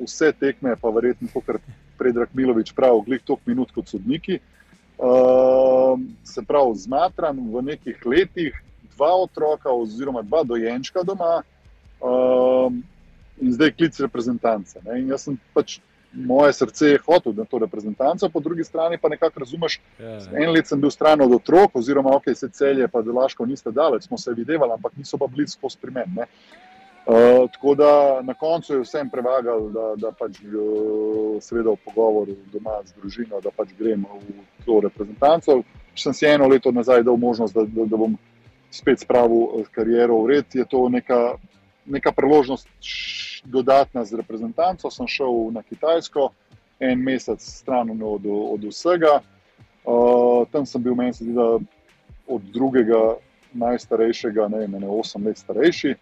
vse 0.00 0.32
tekme, 0.32 0.74
pa 0.80 0.90
verjetno, 0.90 1.28
kot 1.32 1.60
Predrag 1.98 2.32
Milovič 2.34 2.72
pravi, 2.74 3.04
glih 3.06 3.22
toliko 3.22 3.50
minut 3.50 3.70
kot 3.74 3.88
sodniki. 3.88 4.40
Uh, 4.98 6.00
se 6.24 6.42
pravi, 6.42 6.74
zmatran 6.86 7.38
v 7.52 7.62
nekih 7.62 8.06
letih, 8.06 8.56
dva 8.94 9.12
otroka, 9.22 9.70
oziroma 9.70 10.22
dva 10.22 10.42
dojenčka 10.46 11.02
doma, 11.06 11.42
uh, 12.00 12.72
in 13.40 13.52
zdaj 13.52 13.74
klic 13.74 14.00
reprezentance. 14.00 14.78
Ne? 14.86 15.00
In 15.02 15.10
jaz 15.14 15.26
sem 15.28 15.38
pač, 15.54 15.78
moje 16.14 16.53
srce 16.53 16.88
je 16.88 16.98
hotel 17.07 17.33
na 17.37 17.44
to 17.44 17.59
reprezentanco, 17.59 18.29
po 18.29 18.40
drugi 18.40 18.64
strani 18.64 18.98
pa 18.98 19.09
nekako 19.09 19.40
razumeš, 19.40 19.81
Ja, 19.98 20.18
En 20.38 20.50
let 20.50 20.66
sem 20.66 20.81
bil 20.81 20.90
stran 20.90 21.20
od 21.20 21.33
otrok, 21.33 21.77
oziroma 21.77 22.16
ok, 22.16 22.24
se 22.35 22.48
celje, 22.48 22.88
pa 22.88 23.03
delaško 23.03 23.46
niste 23.46 23.70
daleč, 23.70 24.05
smo 24.05 24.18
se 24.18 24.33
videli, 24.33 24.70
ampak 24.72 24.96
niso 24.96 25.18
pa 25.18 25.27
bili 25.27 25.48
skozi 25.48 25.79
pri 25.81 25.90
meni. 25.90 26.12
ne. 26.16 26.27
Uh, 27.07 27.50
tako 27.53 27.74
da 27.74 28.20
na 28.22 28.35
koncu 28.35 28.74
je 28.74 28.81
vsem 28.81 29.11
prevagal, 29.11 29.68
da, 29.68 29.92
da 29.96 30.12
pač 30.12 30.38
uh, 30.40 31.37
seveda 31.40 31.74
v 31.74 31.77
pogovoru 31.85 32.33
doma 32.53 32.79
z 32.85 32.94
družino, 32.96 33.40
da 33.44 33.50
pač 33.53 33.74
grem 33.79 34.07
v 34.09 34.64
to 34.64 34.79
reprezentanco. 34.81 35.59
Če 35.94 36.03
sem 36.03 36.14
si 36.16 36.27
eno 36.27 36.48
leto 36.48 36.72
nazaj 36.72 37.05
dal 37.05 37.20
možnost, 37.20 37.53
da, 37.55 37.66
da, 37.68 37.85
da 37.85 38.00
bom 38.00 38.16
spet 38.72 39.05
spravil 39.05 39.61
eh, 39.61 39.68
kariero 39.74 40.22
v 40.22 40.31
red, 40.33 40.48
je 40.57 40.64
to 40.64 40.88
neka, 40.88 41.37
neka 41.87 42.12
priložnost 42.12 42.68
dodatna 43.44 44.05
z 44.05 44.20
reprezentanco. 44.20 44.90
Sem 44.90 45.09
šel 45.09 45.51
na 45.53 45.62
Kitajsko, 45.62 46.31
en 46.81 47.03
mesec 47.03 47.42
stran 47.42 47.90
od, 48.03 48.27
od 48.27 48.64
vsega. 48.64 49.20
Uh, 49.85 50.49
tam 50.53 50.66
sem 50.66 50.83
bil, 50.83 50.94
meni 50.94 51.12
se 51.12 51.25
zdi, 51.25 51.35
da 51.37 51.59
od 52.27 52.42
drugega 52.53 53.16
najstarejšega, 53.53 54.49
ne 54.49 54.64
vem, 54.64 54.75
ene 54.75 54.88
osem 54.88 55.27
let 55.27 55.38
starejši. 55.38 55.94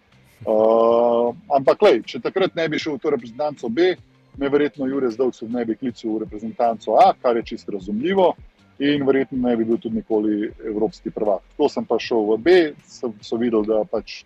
Uh, 0.47 1.35
ampak, 1.55 1.83
lej, 1.83 2.01
če 2.07 2.23
takrat 2.23 2.55
ne 2.59 2.69
bi 2.71 2.79
šel 2.79 2.97
v 2.97 3.03
to 3.03 3.11
reprezentanco 3.15 3.69
B, 3.69 3.93
me 4.39 4.49
verjetno 4.49 4.87
Jure 4.87 5.11
Zdovcev 5.11 5.51
ne 5.53 5.65
bi 5.67 5.77
klical 5.77 6.15
v 6.15 6.23
reprezentanco 6.25 6.97
A, 6.99 7.13
kar 7.23 7.37
je 7.37 7.45
čisto 7.53 7.75
razumljivo, 7.75 8.33
in 8.79 9.07
verjetno 9.07 9.39
ne 9.49 9.57
bi 9.57 9.65
bil 9.65 9.79
tudi 9.79 10.01
nikoli 10.01 10.51
evropski 10.67 11.11
prvak. 11.11 11.43
Tako 11.53 11.69
sem 11.69 11.85
pa 11.85 11.99
šel 11.99 12.25
v 12.33 12.39
B, 12.39 12.57
so, 12.87 13.13
so 13.23 13.39
videli, 13.39 13.69
da 13.69 13.83
pač 13.85 14.23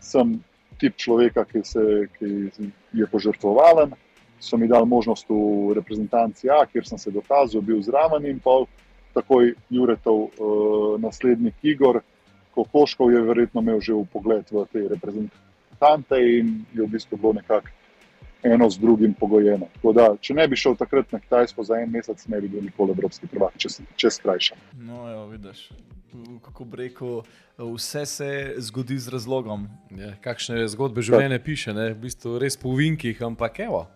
sem 0.00 0.36
tip 0.80 0.96
človeka, 0.96 1.44
ki, 1.44 1.62
se, 1.64 2.08
ki 2.18 2.50
je 2.92 3.06
požrtvovalen. 3.10 3.94
So 4.40 4.58
mi 4.60 4.68
dali 4.68 4.86
možnost 4.86 5.28
v 5.28 5.72
reprezentanci 5.78 6.50
A, 6.50 6.64
kjer 6.66 6.86
sem 6.86 6.98
se 6.98 7.10
dokazal, 7.10 7.62
bil 7.62 7.80
zraven 7.82 8.26
in 8.26 8.40
pol 8.42 8.66
takoj 9.14 9.54
Juretov 9.70 10.18
uh, 10.18 11.00
naslednik 11.00 11.54
Igor 11.62 12.02
Kokoškov 12.54 13.10
je 13.10 13.20
verjetno 13.22 13.62
imel 13.62 13.80
že 13.80 13.94
v 13.94 14.06
pogled 14.10 14.46
v 14.50 14.66
te 14.70 14.86
reprezentante 14.90 16.18
in 16.18 16.66
je 16.74 16.82
v 16.82 16.90
bistvu 16.90 17.18
bilo 17.18 17.32
nekako 17.34 17.70
eno 18.44 18.70
z 18.70 18.78
drugim 18.78 19.14
pogojeno. 19.14 19.66
Tako 19.74 19.92
Da, 19.92 20.06
če 20.20 20.34
ne 20.34 20.46
bi 20.48 20.56
šel 20.56 20.76
takrat 20.76 21.12
na 21.12 21.20
Kitajsko 21.20 21.64
za 21.64 21.78
en 21.80 21.90
mesec, 21.90 22.26
ne 22.28 22.40
bi 22.40 22.48
bil 22.48 22.64
nikoli 22.66 22.92
evropski 22.96 23.30
prvak, 23.30 23.56
če, 23.58 23.68
če 23.96 24.10
skrajšam. 24.18 24.60
No, 24.84 25.04
jo, 25.10 25.26
vidiš, 25.32 25.68
kako 26.44 26.64
bi 26.64 26.82
rekel, 26.84 27.22
vse 27.58 28.06
se 28.06 28.30
zgodi 28.58 28.98
z 28.98 29.14
razlogom. 29.14 29.68
Ja, 29.96 30.14
kakšne 30.24 30.66
zgodbe 30.68 31.02
življenja 31.02 31.40
piše, 31.42 31.74
ne? 31.76 31.92
v 31.94 32.04
bistvu 32.06 32.38
res 32.42 32.58
po 32.60 32.74
vinkih, 32.76 33.22
ampak 33.24 33.62
evo. 33.66 33.86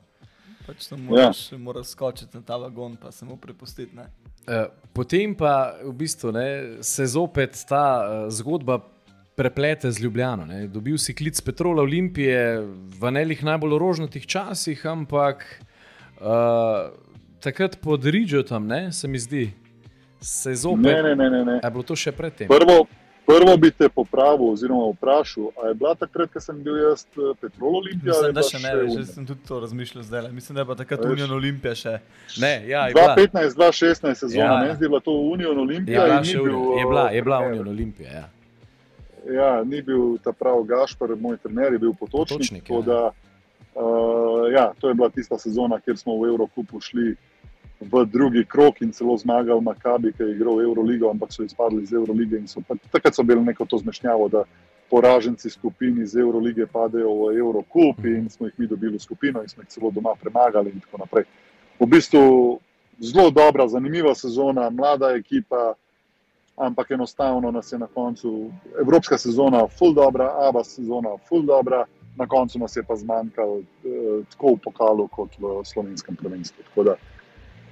Pač 0.68 0.88
tam 0.90 1.06
moraš, 1.08 1.46
ja. 1.52 1.58
moraš 1.58 1.94
skočiti 1.94 2.36
na 2.36 2.44
ta 2.44 2.58
vagon, 2.60 2.98
pa 3.00 3.12
se 3.12 3.24
mu 3.24 3.38
prepustiti. 3.40 3.96
Ne? 3.96 4.08
Eh, 4.48 4.68
Potem 4.92 5.34
pa 5.36 5.78
v 5.84 5.92
bistvu 5.96 6.32
ne, 6.32 6.48
se 6.82 7.06
zopet 7.06 7.56
ta 7.68 7.84
eh, 8.02 8.30
zgodba 8.34 8.80
preplete 9.38 9.90
z 9.90 10.02
Ljubljano. 10.02 10.46
Ne. 10.46 10.66
Dobil 10.66 10.98
si 10.98 11.14
klic 11.14 11.38
Petrola 11.40 11.82
Olimpije 11.86 12.58
v 13.00 13.10
nelih 13.14 13.38
najbolj 13.46 13.78
rožnatih 13.78 14.26
časih, 14.26 14.82
ampak 14.90 15.44
uh, 16.18 16.90
takrat 17.40 17.78
pod 17.78 18.02
Ridžotom, 18.04 18.66
ne, 18.66 18.88
se 18.92 19.06
mi 19.08 19.18
zdi, 19.18 19.44
se 20.20 20.50
je 20.50 20.56
zopet. 20.66 20.90
Ne, 20.90 21.02
ne, 21.02 21.14
ne, 21.16 21.30
ne. 21.30 21.44
ne. 21.44 21.56
A 21.62 21.66
je 21.66 21.70
bilo 21.70 21.86
to 21.86 21.94
še 21.94 22.10
predtem? 22.12 22.50
Prvo, 22.50 22.88
prvo 23.22 23.54
bi 23.56 23.70
te 23.70 23.86
popravil, 23.88 24.48
oziroma 24.56 24.88
vprašal, 24.96 25.52
ali 25.54 25.70
je 25.70 25.74
bila 25.78 25.92
takrat, 25.94 26.32
ko 26.34 26.40
sem 26.42 26.58
bil 26.64 26.74
jaz 26.82 27.04
eh, 27.14 27.28
Petrol 27.40 27.76
Olimpija? 27.78 28.16
ali 28.16 28.32
je 28.32 28.34
Mislim, 28.34 28.34
da 28.34 28.42
še 28.42 28.58
ne, 28.64 28.72
jaz 28.98 29.12
sem 29.14 29.26
tudi 29.28 29.46
to 29.46 29.60
razmišljal 29.62 30.02
zdaj. 30.08 30.32
Mislim, 30.34 30.58
da 30.58 30.64
je 30.64 30.70
pa 30.72 30.76
takrat 30.80 31.04
Veš. 31.04 31.12
Union 31.14 31.36
Olimpija 31.36 31.74
še. 31.78 31.94
Ne, 32.42 32.52
ja, 32.66 32.88
je 32.90 32.98
bila, 32.98 33.14
2015, 33.14 33.54
2016 33.54 34.24
sezona, 34.24 34.42
Ja. 34.42 34.50
ja. 34.50 34.64
ne 34.66 34.74
zdi 34.74 34.90
bila 34.90 35.00
to 35.00 35.14
Union 35.14 35.54
je 35.54 35.62
Olimpija. 35.62 36.08
ni 36.18 36.32
še 36.32 36.42
bil, 36.42 36.58
Union, 36.58 36.74
je 36.82 36.90
bila, 36.90 37.06
je 37.14 37.22
bila. 37.22 37.38
Union 37.46 37.70
Olimpija. 37.76 38.10
Ja. 38.16 38.26
Ja, 39.28 39.64
ni 39.64 39.82
bil 39.82 40.18
ta 40.24 40.32
pravi 40.32 40.66
Gašpor, 40.68 41.16
moj 41.20 41.36
trener 41.42 41.72
je 41.72 41.78
bil 41.78 41.92
potočnik. 41.92 42.38
Potočnik, 42.38 42.62
tako 42.64 42.78
ja. 42.80 42.86
da, 42.86 43.00
uh, 43.74 44.52
ja, 44.52 44.72
to 44.80 44.88
je 44.88 44.94
bila 44.94 45.08
tista 45.08 45.38
sezona, 45.38 45.80
kjer 45.80 45.98
smo 45.98 46.16
v 46.20 46.30
Evropu 46.32 46.64
šli 46.80 47.16
v 47.80 48.04
drugi 48.10 48.44
krok 48.44 48.80
in 48.82 48.92
celo 48.92 49.16
zmagali 49.16 49.62
Makabi, 49.62 50.12
ki 50.12 50.22
je 50.22 50.34
igral 50.34 50.60
Euroligo, 50.60 51.10
ampak 51.10 51.32
so 51.32 51.44
izpadli 51.44 51.82
iz 51.82 51.92
Eurolige. 51.92 52.38
in 52.38 52.48
So, 52.48 52.60
pa, 52.68 52.74
takrat 52.90 53.14
so 53.14 53.22
bili 53.22 53.42
neko 53.42 53.64
to 53.64 53.78
zmešnjavo, 53.78 54.28
da 54.28 54.44
poraženci 54.90 55.50
skupin 55.50 56.02
iz 56.02 56.16
Eurolige 56.16 56.66
padejo 56.66 57.12
v 57.12 57.38
Eurocup 57.38 58.04
in 58.04 58.30
smo 58.30 58.46
jih 58.46 58.54
mi 58.58 58.66
dobili 58.66 58.96
v 58.96 59.00
skupino 59.00 59.42
in 59.42 59.48
smo 59.48 59.62
jih 59.62 59.68
celo 59.68 59.90
doma 59.90 60.14
premagali 60.20 60.70
in 60.70 60.80
tako 60.80 60.98
naprej. 60.98 61.24
V 61.80 61.86
bistvu 61.86 62.58
zelo 62.98 63.30
dobra, 63.30 63.68
zanimiva 63.68 64.14
sezona, 64.14 64.70
mlada 64.70 65.12
ekipa, 65.14 65.74
ampak 66.58 66.90
enostavno 66.90 67.50
nas 67.50 67.72
je 67.72 67.78
na 67.78 67.86
koncu, 67.86 68.50
evropska 68.80 69.18
sezona, 69.18 69.66
full 69.78 69.94
dobra, 69.94 70.34
aba 70.48 70.64
sezona, 70.64 71.16
full 71.28 71.42
dobra, 71.42 71.84
na 72.16 72.26
koncu 72.26 72.58
nas 72.58 72.76
je 72.76 72.82
pa 72.82 72.96
zmanjkalo 72.96 73.58
eh, 73.58 74.24
tako 74.30 74.54
v 74.54 74.58
pokalu 74.64 75.08
kot 75.08 75.38
v 75.38 75.64
slovenskem 75.64 76.16
prvenstvu. 76.16 76.64
Tako 76.68 76.84
da 76.84 76.94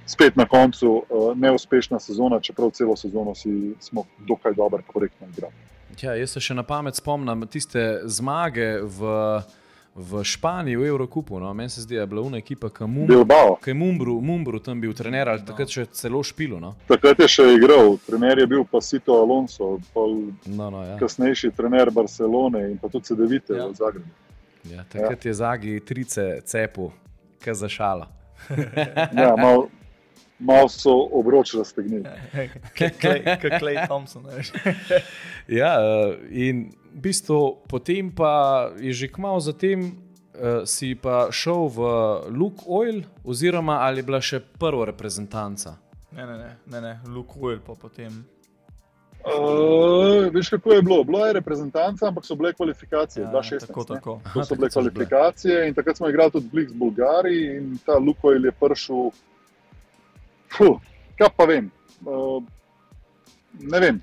spet 0.05 0.35
na 0.35 0.45
koncu 0.45 1.03
eh, 1.03 1.35
neuspešna 1.35 1.99
sezona, 1.99 2.39
čeprav 2.39 2.71
celo 2.71 2.95
sezono 2.95 3.35
si, 3.35 3.75
smo 3.79 4.03
dokaj 4.27 4.53
dobro, 4.53 4.83
korektno 4.87 5.27
igrali. 5.27 5.53
Ja, 6.01 6.13
jaz 6.15 6.35
se 6.35 6.39
še 6.39 6.53
na 6.53 6.63
pamet 6.63 6.95
spomnim 6.95 7.47
tiste 7.49 8.01
zmage 8.05 8.81
v, 8.83 9.13
v 9.97 10.23
Španiji, 10.23 10.77
v 10.77 10.85
Evropi. 10.85 11.19
No. 11.31 11.53
Meni 11.53 11.69
se 11.69 11.81
zdi, 11.81 11.95
da 11.95 12.01
je 12.01 12.07
bila 12.07 12.21
una 12.21 12.37
ekipa, 12.37 12.69
ki 12.69 12.83
Mum, 12.83 13.07
Bilbao, 13.07 13.55
ki 13.57 13.69
je 13.69 13.73
Mumbru, 13.73 14.21
Mumbru 14.21 14.59
tam 14.59 14.81
bil 14.81 14.93
trener, 14.93 15.29
ali 15.29 15.41
takrat 15.41 15.69
še 15.69 15.85
celo 15.91 16.21
špilo. 16.23 16.59
No. 16.59 16.75
takrat 16.87 17.19
je 17.19 17.27
še 17.27 17.47
igral, 17.55 17.97
trener 18.05 18.37
je 18.37 18.47
bil 18.47 18.63
pa 18.63 18.81
Sito 18.81 19.17
Alonso, 19.17 19.79
pol 19.93 20.29
No, 20.45 20.69
no, 20.69 20.83
ja. 20.85 20.97
kasnejši 20.97 21.51
trener 21.51 21.89
Barcelone 21.91 22.61
in 22.71 22.77
pa 22.77 22.87
tudi 22.87 23.09
CD-vite 23.09 23.57
Ja. 23.57 23.65
v 23.67 23.73
Zagrebu. 23.73 24.09
Ja, 24.67 24.83
takrat 24.83 25.25
je 25.25 25.33
zagi 25.33 25.79
trice 25.79 26.41
cepu, 26.45 26.91
kaj 27.39 27.53
za 27.55 27.69
šala. 27.69 28.07
Ja, 29.13 29.33
malo 29.35 29.69
mal 30.39 30.69
so 30.69 30.93
obroč 31.11 31.53
raztegnili. 31.53 32.03
Kot 32.77 33.59
Clay 33.59 33.87
Thompson. 33.87 34.25
Ja, 35.47 35.79
eh, 35.79 36.17
in 36.29 36.75
v 36.91 36.99
bistvu 37.07 37.63
potem 37.71 38.11
pa 38.11 38.67
je 38.79 38.91
že 38.93 39.07
kmalo 39.07 39.39
zatem. 39.39 40.03
Uh, 40.37 40.69
si 40.69 40.93
pa 40.93 41.33
šel 41.33 41.65
v 41.65 41.79
Luke 42.29 42.61
Oil, 42.69 43.01
oziroma 43.25 43.81
ali 43.81 44.03
je 44.03 44.05
bila 44.05 44.21
še 44.21 44.37
prva 44.37 44.85
reprezentanca? 44.85 45.81
Ne, 46.13 46.27
ne, 46.29 46.37
ne, 46.37 46.51
ne, 46.69 46.81
ne. 46.81 46.93
Luke 47.09 47.33
Will 47.41 47.57
pa 47.57 47.73
potem. 47.73 48.21
Uh, 49.25 50.29
veš, 50.33 50.49
kako 50.49 50.73
je 50.73 50.81
bilo? 50.81 51.03
Bilo 51.03 51.25
je 51.25 51.33
reprezentanca, 51.33 52.07
ampak 52.07 52.25
so 52.25 52.35
bile 52.35 52.53
kvalifikacije. 52.53 53.23
Ja, 53.23 53.31
2016, 53.31 53.67
tako, 53.67 53.83
tako. 53.83 54.21
To 54.33 54.43
so 54.45 54.55
bile 54.55 54.69
takrat 54.69 54.73
so 54.73 54.81
bile. 54.81 54.93
kvalifikacije 54.93 55.67
in 55.67 55.73
takrat 55.73 55.97
smo 55.97 56.09
igrali 56.09 56.31
tudi 56.31 56.49
Blix 56.53 56.73
Bulgariji 56.73 57.57
in 57.57 57.77
ta 57.85 57.97
Lukoil 57.97 58.45
je 58.45 58.51
prišel. 58.51 59.09
Fuh, 60.53 60.77
kaj 61.17 61.29
pa 61.37 61.45
vem. 61.45 61.71
Uh, 62.05 62.43
ne 63.59 63.79
vem, 63.79 64.01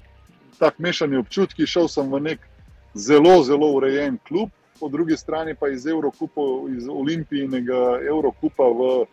tako 0.59 0.83
mešani 0.83 1.17
občutki. 1.17 1.67
Šel 1.67 1.89
sem 1.89 2.11
v 2.11 2.21
nek 2.21 2.47
zelo, 2.95 3.43
zelo 3.43 3.73
urejen 3.77 4.19
klub, 4.29 4.51
po 4.81 4.89
drugi 4.89 5.17
strani 5.17 5.55
pa 5.55 5.69
iz 5.69 5.87
Evrokupa, 5.87 6.41
iz 6.77 6.89
olimpijskega 6.89 8.01
Evrokupa 8.11 8.65
v 8.65 9.07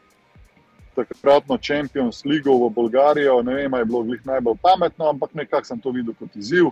takratno 0.95 1.57
Champions 1.57 2.25
League 2.25 2.51
v 2.51 2.69
Bolgarijo. 2.69 3.41
Ne 3.41 3.53
vem, 3.53 3.73
ali 3.73 3.81
je 3.81 3.85
bilo 3.85 4.03
glih 4.03 4.25
najbolj 4.25 4.57
pametno, 4.61 5.09
ampak 5.09 5.33
nekako 5.33 5.65
sem 5.65 5.79
to 5.79 5.91
videl 5.91 6.13
kot 6.19 6.35
izziv. 6.35 6.71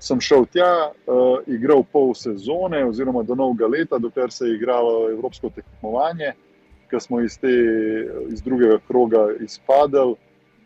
Sem 0.00 0.20
šel 0.20 0.46
tja, 0.48 0.90
uh, 0.90 1.44
igral 1.46 1.84
pol 1.92 2.14
sezone, 2.16 2.84
oziroma 2.88 3.22
do 3.22 3.36
novega 3.36 3.68
leta, 3.68 3.98
dokler 3.98 4.32
se 4.32 4.48
je 4.48 4.54
igralo 4.56 5.10
Evropsko 5.10 5.50
tekmovanje, 5.54 6.32
ki 6.90 7.00
smo 7.00 7.20
iz, 7.20 7.38
te, 7.38 7.50
iz 8.32 8.42
drugega 8.42 8.78
kroga 8.88 9.28
izpadli. 9.40 10.14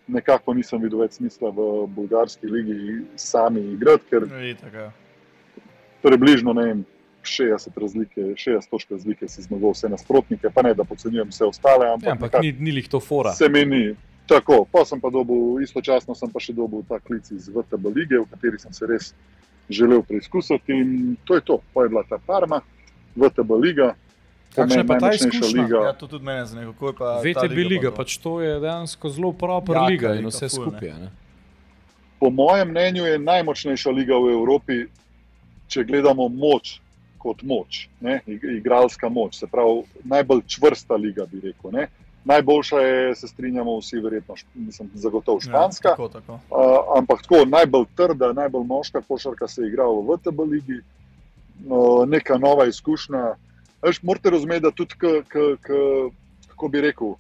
Nekako 0.07 0.53
nisem 0.55 0.83
videl 0.85 1.01
več 1.01 1.17
smisla 1.17 1.49
v 1.49 1.87
bolgarski 1.89 2.47
ligi 2.47 2.99
sami 3.17 3.63
igrati, 3.73 4.05
ker 4.11 4.27
je 4.29 4.91
približno 6.05 6.53
ne 6.53 6.65
vem, 6.65 6.83
60 7.25 7.81
razlike, 7.81 8.21
60 8.37 8.69
točk 8.71 8.91
razlike 8.91 9.29
si 9.29 9.43
zmagal 9.43 9.73
vse 9.73 9.89
nasprotnike, 9.89 10.51
pa 10.55 10.63
ne 10.63 10.75
da 10.75 10.85
podcenjujem 10.85 11.29
vse 11.33 11.45
ostale. 11.45 11.89
Ampak, 11.93 12.07
Ja, 12.07 12.13
ampak 12.13 12.37
ni, 12.43 12.53
ni 12.53 12.73
lih 12.77 12.89
to 12.89 13.01
fora. 13.01 13.33
Se 13.33 13.49
meni 13.49 13.95
tako, 14.29 14.67
pa 14.73 14.85
sem 14.85 15.01
pa 15.01 15.11
dobil, 15.11 15.63
istočasno 15.65 16.15
sem 16.15 16.29
pa 16.29 16.41
še 16.41 16.53
dobil 16.53 16.85
ta 16.89 17.01
klic 17.01 17.31
iz 17.33 17.49
VTB 17.49 17.97
lige, 17.97 18.21
v 18.21 18.29
kateri 18.31 18.61
sem 18.61 18.73
se 18.77 18.87
res 18.87 19.15
želel 19.73 20.03
preizkusiti 20.05 20.77
in 20.77 21.17
to 21.25 21.41
je 21.41 21.45
to. 21.49 21.61
Pa 21.73 21.85
je 21.85 21.95
bila 21.95 22.05
ta 22.09 22.21
Parma, 22.27 22.61
VTB 23.17 23.57
liga. 23.65 23.95
Kakšna 24.55 24.81
je 24.81 24.87
pa 24.87 24.95
ta 24.99 25.07
najmočnejša 25.07 25.39
izkušnja? 25.39 25.63
Liga. 25.63 25.79
Ja, 25.87 25.93
to 25.93 26.07
tudi 26.07 26.25
mene 26.25 26.47
zanima, 26.47 26.73
VTB 27.25 27.59
liga, 27.69 27.91
pa 27.91 27.97
pač 28.03 28.17
to 28.23 28.39
je 28.41 28.61
dejansko 28.61 29.09
zelo 29.11 29.33
proper 29.33 29.77
Jaka 29.77 29.87
liga 29.91 30.15
in 30.15 30.25
liga, 30.25 30.31
vse 30.31 30.49
ful, 30.49 30.69
skupaj. 30.69 30.95
Ne? 31.01 31.11
Po 32.21 32.31
mojem 32.31 32.71
mnenju 32.71 33.05
je 33.05 33.19
najmočnejša 33.19 33.91
liga 33.91 34.19
v 34.19 34.33
Evropi, 34.39 34.79
če 35.69 35.85
gledamo 35.85 36.29
moč 36.29 36.79
kot 37.19 37.43
moč, 37.43 37.89
ne? 38.01 38.21
ig- 38.29 38.45
igralska 38.61 39.09
moč, 39.09 39.41
se 39.41 39.47
pravi 39.51 39.83
najbolj 40.05 40.43
čvrsta 40.47 40.97
liga, 41.01 41.27
bi 41.27 41.41
rekel. 41.41 41.73
Ne? 41.73 41.89
Najboljša 42.25 42.81
je, 42.81 43.15
se 43.15 43.29
strinjamo 43.29 43.79
vsi, 43.79 44.01
verjetno, 44.01 44.35
mislim, 44.55 44.91
zagotovo 44.95 45.41
španska. 45.41 45.89
Ja, 45.89 45.97
tako, 45.97 46.09
tako. 46.09 46.39
Uh, 46.49 46.99
ampak 46.99 47.23
tako 47.23 47.45
najbolj 47.49 47.89
trda, 47.97 48.33
najbolj 48.33 48.65
moška 48.69 49.03
košarka 49.09 49.49
se 49.49 49.63
je 49.63 49.69
igrala 49.69 49.93
v 50.01 50.15
VTB 50.15 50.47
ligi, 50.53 50.79
uh, 51.67 52.05
neka 52.09 52.39
nova 52.39 52.69
izkušnja. 52.69 53.35
Veš, 53.85 54.03
morate 54.03 54.31
razumeti, 54.31 54.65
da 54.65 54.71
tudi, 54.71 54.95
k, 54.99 55.21
k, 55.29 55.45
k, 55.63 55.79
kako 56.49 56.69
bi 56.69 56.81
rekel, 56.81 57.15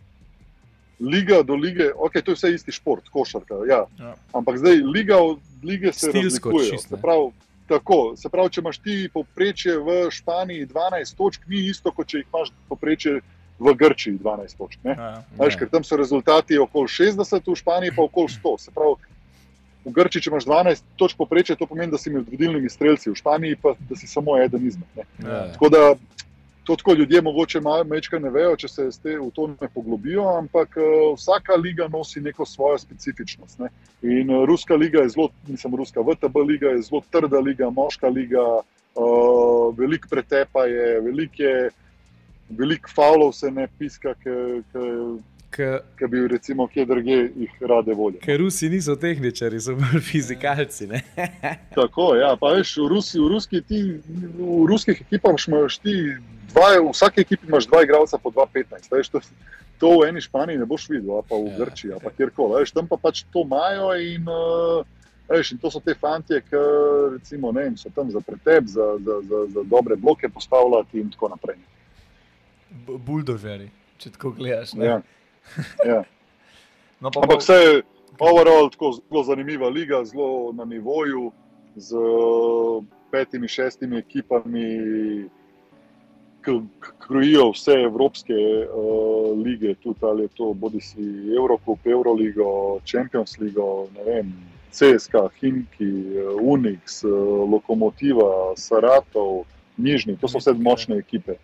liga 1.00 1.42
do 1.42 1.54
lige, 1.54 1.90
ok, 1.96 2.12
to 2.24 2.30
je 2.30 2.34
vse 2.34 2.52
isti 2.54 2.72
šport, 2.72 3.08
košarka. 3.12 3.54
Ja. 3.68 3.84
Ja. 3.98 4.14
Ampak 4.32 4.58
zdaj 4.58 4.76
liga 4.76 5.18
od 5.18 5.38
lige 5.62 5.92
se 5.92 6.08
Stilsko 6.08 6.50
razlikuje. 6.50 6.78
Se 6.78 6.96
pravi, 7.02 7.30
tako, 7.68 8.14
se 8.16 8.28
pravi, 8.28 8.50
če 8.50 8.60
imaš 8.60 8.78
ti 8.78 8.96
povprečje 9.12 9.78
v 9.78 9.96
Španiji 10.10 10.66
12 10.66 11.16
točk, 11.16 11.46
ni 11.48 11.66
isto, 11.68 11.92
kot 11.92 12.08
če 12.08 12.22
jih 12.22 12.28
imaš 12.32 12.52
povprečje 12.68 13.20
v 13.58 13.74
Grčiji 13.74 14.18
12 14.18 14.58
točk. 14.58 14.78
Ja, 14.84 14.94
ja. 14.94 15.24
Veš, 15.38 15.58
ker 15.58 15.70
tam 15.70 15.84
so 15.86 15.96
rezultati 15.96 16.58
okoli 16.58 16.90
60, 16.90 17.50
v 17.50 17.58
Španiji 17.58 17.94
pa 17.96 18.06
okoli 18.06 18.32
100. 18.32 18.54
Se 18.66 18.74
pravi, 18.74 19.12
v 19.84 19.92
Grčiji, 19.92 20.26
če 20.26 20.32
imaš 20.32 20.46
12 20.48 20.84
točk 21.00 21.18
poprečja, 21.20 21.56
to 21.60 21.68
pomeni, 21.68 21.92
da 21.92 22.00
si 22.00 22.10
med 22.10 22.26
vodilnimi 22.30 22.70
strelci, 22.72 23.10
v 23.10 23.18
Španiji 23.18 23.60
pa 23.60 23.74
da 23.88 23.98
si 24.00 24.08
samo 24.08 24.38
eden 24.40 24.66
izmed. 24.66 24.88
Ne. 24.96 25.06
Ja. 25.22 25.40
Tako 25.54 25.68
da 25.72 25.82
to 26.64 26.76
tako 26.76 26.94
ljudje 26.94 27.22
mogoče 27.22 27.60
malo 27.60 27.84
mečka 27.84 28.18
ne 28.18 28.30
vejo, 28.30 28.56
če 28.56 28.68
se 28.68 28.86
ste 28.92 29.18
v 29.18 29.30
to 29.34 29.46
ne 29.52 29.68
poglobijo, 29.74 30.24
ampak 30.38 30.76
uh, 30.80 31.12
vsaka 31.16 31.56
liga 31.60 31.88
nosi 31.92 32.20
neko 32.20 32.46
svojo 32.46 32.78
specifičnost. 32.78 33.58
Ne. 33.58 33.68
In 34.02 34.30
uh, 34.30 34.44
ruska 34.48 34.74
liga 34.74 35.02
je 35.02 35.12
zelo, 35.16 35.28
nisem 35.48 35.74
ruska, 35.74 36.00
VTB 36.00 36.36
liga 36.46 36.72
je 36.72 36.82
zelo 36.88 37.02
trda 37.10 37.40
liga, 37.40 37.70
moška 37.70 38.08
liga, 38.08 38.44
uh, 38.94 39.78
veliko 39.78 40.08
pretepa 40.10 40.66
je, 40.66 41.00
veliko 41.00 41.42
je. 41.42 41.70
Veliko 42.48 42.90
faulov 42.92 43.30
se 43.32 43.48
ne 43.50 43.64
piska, 43.78 44.12
Ker 44.20 44.60
ki 45.54 46.06
bi 46.10 46.26
recimo 46.28 46.66
kje 46.68 46.84
drugje 46.86 47.18
jih 47.36 47.52
rade 47.62 47.94
volje. 47.94 48.18
ker 48.18 48.40
Rusi 48.40 48.68
niso 48.68 48.96
tehničari, 48.96 49.60
so 49.60 49.74
bolj 49.78 50.00
fizikalci. 50.02 50.86
Ne? 50.86 51.00
Tako, 51.78 52.14
ja, 52.16 52.34
pa 52.40 52.52
veš, 52.56 52.76
v, 52.78 52.88
Rusi, 52.88 53.18
v, 53.20 53.28
ruski 53.30 53.62
ti, 53.62 53.80
v 54.38 54.66
ruskih 54.68 55.00
ekipah 55.00 55.34
imaš 55.48 55.78
ti, 55.78 55.94
dva, 56.52 56.74
v 56.80 56.90
vsaki 56.92 57.20
ekipi 57.22 57.46
imaš 57.48 57.66
dva 57.66 57.82
igralca 57.86 58.18
po 58.18 58.30
2-15. 58.30 58.90
Veš, 58.92 59.08
to, 59.08 59.20
to 59.78 59.92
v 60.00 60.08
eni 60.08 60.20
Španiji 60.20 60.58
ne 60.58 60.66
boš 60.66 60.88
videl, 60.90 61.14
ali 61.14 61.26
pa 61.28 61.36
v 61.36 61.46
Ja. 61.50 61.56
Grčiji, 61.60 61.92
ali 61.92 62.00
pa 62.00 62.10
kjerkoli. 62.10 62.60
Veš, 62.60 62.72
tam 62.72 62.86
pa 62.86 62.96
pač 62.96 63.24
to 63.32 63.42
imajo 63.42 63.90
in, 63.98 64.26
uh, 64.30 64.82
veš, 65.30 65.52
in 65.52 65.58
to 65.58 65.70
so 65.70 65.80
te 65.80 65.94
fantje, 65.94 66.40
ki 66.42 66.60
recimo, 67.16 67.52
ne 67.52 67.70
so 67.76 67.90
tam 67.90 68.10
za 68.10 68.20
pretep, 68.20 68.66
za, 68.66 68.98
za, 68.98 69.20
za, 69.22 69.38
za 69.50 69.62
dobre 69.64 69.96
bloke 69.96 70.28
postavljati 70.28 71.00
in 71.00 71.10
tako 71.10 71.28
naprej. 71.34 71.58
B- 72.86 72.98
Buldožeri, 72.98 73.68
če 73.98 74.10
tako 74.10 74.30
gledaš. 74.34 74.72
ne. 74.74 74.86
Ja. 74.86 75.00
Ja. 75.90 76.04
No, 77.00 77.10
pa 77.10 77.20
Ampak 77.20 77.40
vse 77.42 77.54
je 77.54 77.82
overall 78.18 78.70
tako 78.70 78.92
zelo 78.92 79.24
zanimiva 79.24 79.68
liga, 79.68 80.04
zelo 80.04 80.52
na 80.52 80.64
nivoju, 80.64 81.32
z 81.76 81.96
petimi, 83.10 83.48
šestimi 83.48 83.98
ekipami, 83.98 84.64
ki 86.44 86.60
krojijo 86.98 87.50
vse 87.50 87.72
evropske 87.72 88.34
uh, 88.34 89.38
lige, 89.44 89.74
tudi 89.74 89.98
ali 90.02 90.22
je 90.22 90.28
to 90.28 90.52
bodi 90.52 90.80
si 90.80 91.04
Eurocup, 91.36 91.86
Euroligo, 91.86 92.80
Champions 92.86 93.38
League, 93.38 93.62
ne 93.96 94.04
vem. 94.04 94.34
CSK, 94.74 95.14
Himki, 95.40 95.84
eh, 96.18 96.34
Unix, 96.42 97.04
eh, 97.04 97.08
Lokomotiva, 97.52 98.56
Saratov, 98.56 99.44
Nižni, 99.76 100.16
to 100.16 100.28
so 100.28 100.38
vse 100.38 100.52
močne 100.52 100.98
ekipe. 100.98 101.38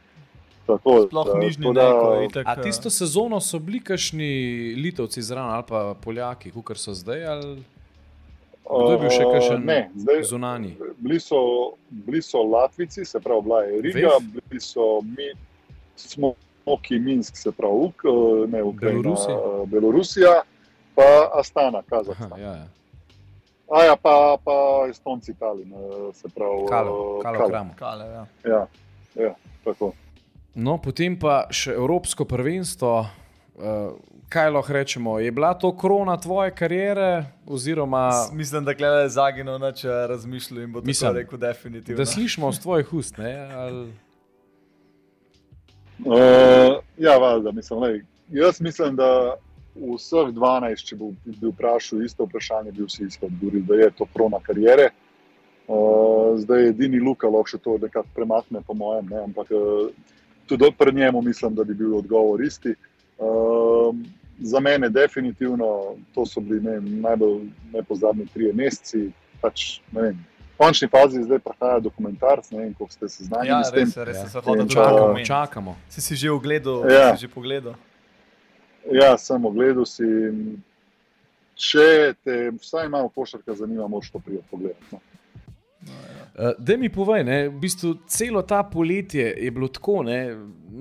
Tako, 0.70 1.02
Sploh 1.02 1.26
nižni 1.34 1.74
da- 1.74 1.98
ko 2.00 2.12
je 2.12 2.24
itak. 2.24 2.46
A 2.46 2.62
tisto 2.62 2.90
sezono 2.90 3.40
so 3.40 3.58
bili 3.58 3.80
kašni 3.80 4.30
Litovci 4.76 5.22
zraven 5.22 5.50
ali 5.50 5.64
pa 5.68 5.94
Poljaki, 5.94 6.52
kot 6.52 6.78
so 6.78 6.94
zdaj, 6.94 7.26
ali 7.26 7.62
Kdo 8.70 8.92
je 8.92 8.98
bil 8.98 9.10
še 9.10 9.24
kakšen 9.24 9.56
Uh, 9.56 9.64
Ne, 9.64 9.90
zdaj, 9.94 10.22
zunanji? 10.22 10.76
Bili 10.98 11.20
so, 11.20 11.36
bili 11.90 12.22
so 12.22 12.42
Latvici, 12.42 13.04
se 13.04 13.20
pravi, 13.20 13.42
bila 13.42 13.62
je 13.62 13.80
Riga, 13.82 14.08
Vef? 14.08 14.22
bili 14.22 14.60
so 14.60 15.00
mi, 15.02 15.26
Smoki, 15.96 16.98
Minsk, 16.98 17.36
se 17.36 17.52
pravi, 17.52 17.74
Uk, 17.74 18.02
ne 18.48 18.62
Ukrajina, 18.62 19.02
Belorusija? 19.02 19.36
eh, 19.36 19.66
Belorusija, 19.66 20.42
pa 20.94 21.02
Astana, 21.34 21.78
Aha, 21.78 21.86
Kazahstan. 21.90 22.40
ja, 22.40 22.52
ja. 22.56 22.68
A 23.72 23.84
ja, 23.84 23.96
pa, 23.96 24.36
pa 24.44 24.86
Estonci, 24.90 25.34
Talin, 25.34 25.72
eh, 25.72 26.14
se 26.14 26.28
pravi, 26.28 26.66
Kalo, 26.68 27.18
eh, 27.18 27.22
Kalo 27.22 27.38
Kalo. 27.38 27.48
Kramo. 27.48 27.74
Kale, 27.78 28.04
ja. 28.06 28.26
Ja, 28.44 28.66
ja, 29.14 29.34
tako. 29.64 29.92
No, 30.54 30.78
potem 30.78 31.14
pa 31.14 31.46
še 31.48 31.72
Evropsko 31.72 32.24
prvenstvo. 32.24 33.06
Uh, 33.52 33.92
kaj 34.26 34.50
lahko 34.50 34.72
rečemo? 34.72 35.18
Je 35.18 35.30
bila 35.30 35.54
to 35.54 35.70
krona 35.72 36.16
tvoje 36.16 36.50
kariere, 36.50 37.08
oziroma 37.46 38.08
S- 38.10 38.32
Mislim, 38.32 38.64
da 38.64 38.72
je 38.72 39.08
zaginil, 39.08 39.58
če 39.72 39.88
razmišljal 40.08 40.62
in 40.62 40.72
bo 40.72 40.80
Mislim, 40.80 41.10
to 41.10 41.16
rekel 41.16 41.38
definitivno. 41.38 41.96
da 41.96 42.06
slišimo 42.06 42.52
z 42.52 42.60
tvojih 42.60 42.92
ust? 42.92 43.18
Ne, 43.18 43.34
ali... 43.52 43.92
Uh, 46.00 46.14
ja, 46.96 47.18
valjda, 47.18 47.52
mislim, 47.52 47.78
lej, 47.80 48.00
jaz 48.30 48.60
mislim, 48.60 48.96
da 48.96 49.36
vseh 49.76 50.32
12, 50.32 50.82
če 50.82 50.96
bo- 50.96 51.12
bi 51.24 51.50
vprašal 51.50 52.02
isto 52.02 52.24
vprašanje, 52.24 52.72
bi 52.72 52.84
vsi 52.84 53.04
isto 53.04 53.26
odgovorili, 53.26 53.62
da 53.62 53.74
je 53.76 53.90
to 53.90 54.06
krona 54.06 54.40
karijere. 54.40 54.88
Uh, 55.68 55.76
zdaj 56.36 56.62
je 56.62 56.68
edini 56.68 56.98
Luka 56.98 57.28
lahko 57.28 57.46
še 57.46 57.58
to 57.58 57.76
nekako 57.78 58.08
premakne, 58.14 58.62
po 58.62 58.74
mojem, 58.74 59.06
ne, 59.06 59.20
ampak 59.20 59.52
uh, 59.52 59.92
tudi 60.58 60.74
pri 60.78 60.92
njemu 60.94 61.22
mislim, 61.22 61.54
da 61.54 61.64
bi 61.64 61.74
bil 61.74 61.96
odgovor 61.96 62.42
isti. 62.44 62.74
Uh, 63.18 63.96
za 64.40 64.60
mene 64.60 64.88
definitivno 64.88 65.66
to 66.14 66.26
so 66.26 66.40
bili 66.40 66.60
ne, 66.60 66.80
najbolj 66.80 67.40
nepozabni 67.72 68.26
trije 68.26 68.52
meseci. 68.52 69.10
Pač, 69.40 69.80
ne 69.92 70.02
vem, 70.02 70.16
v 70.54 70.58
končni 70.58 70.88
fazi 70.88 71.22
zdaj 71.22 71.38
prihaja 71.38 71.78
dokumentarc, 71.80 72.50
ne 72.50 72.58
vem, 72.58 72.72
kako 72.74 72.90
ste 72.92 73.08
seznanjeni 73.08 73.48
Ja, 73.50 73.64
s 73.64 73.70
tem. 73.72 73.84
res, 73.84 73.96
res 73.96 74.16
Ja. 74.16 74.22
ja. 74.22 74.28
se 74.28 74.38
In 74.38 74.44
tudi 74.44 74.74
čakamo, 74.74 75.24
Čakamo. 75.24 75.76
Si 75.88 76.00
si 76.00 76.16
že 76.16 76.30
ogledal, 76.30 76.90
Ja. 76.90 77.16
si 77.16 77.20
že 77.20 77.28
pogledal. 77.28 77.74
Ja, 78.92 79.18
sem 79.18 79.44
ogledal 79.44 79.84
si. 79.86 80.04
Če 81.54 82.14
te 82.24 82.50
vsaj 82.56 82.88
malo 82.88 83.08
košarka 83.08 83.54
zanima, 83.54 83.88
moraš 83.88 84.10
to 84.10 84.18
prijeti 84.18 84.48
pogledati. 84.50 84.84
No. 84.92 84.98
Uh, 85.84 86.19
da 86.58 86.76
mi 86.76 86.88
povej, 86.88 87.24
ne, 87.24 87.48
v 87.48 87.58
bistvu 87.60 87.94
celo 88.08 88.42
ta 88.42 88.62
poletje 88.62 89.34
je 89.44 89.50
bilo 89.50 89.68
tako, 89.68 90.02
ne, 90.02 90.36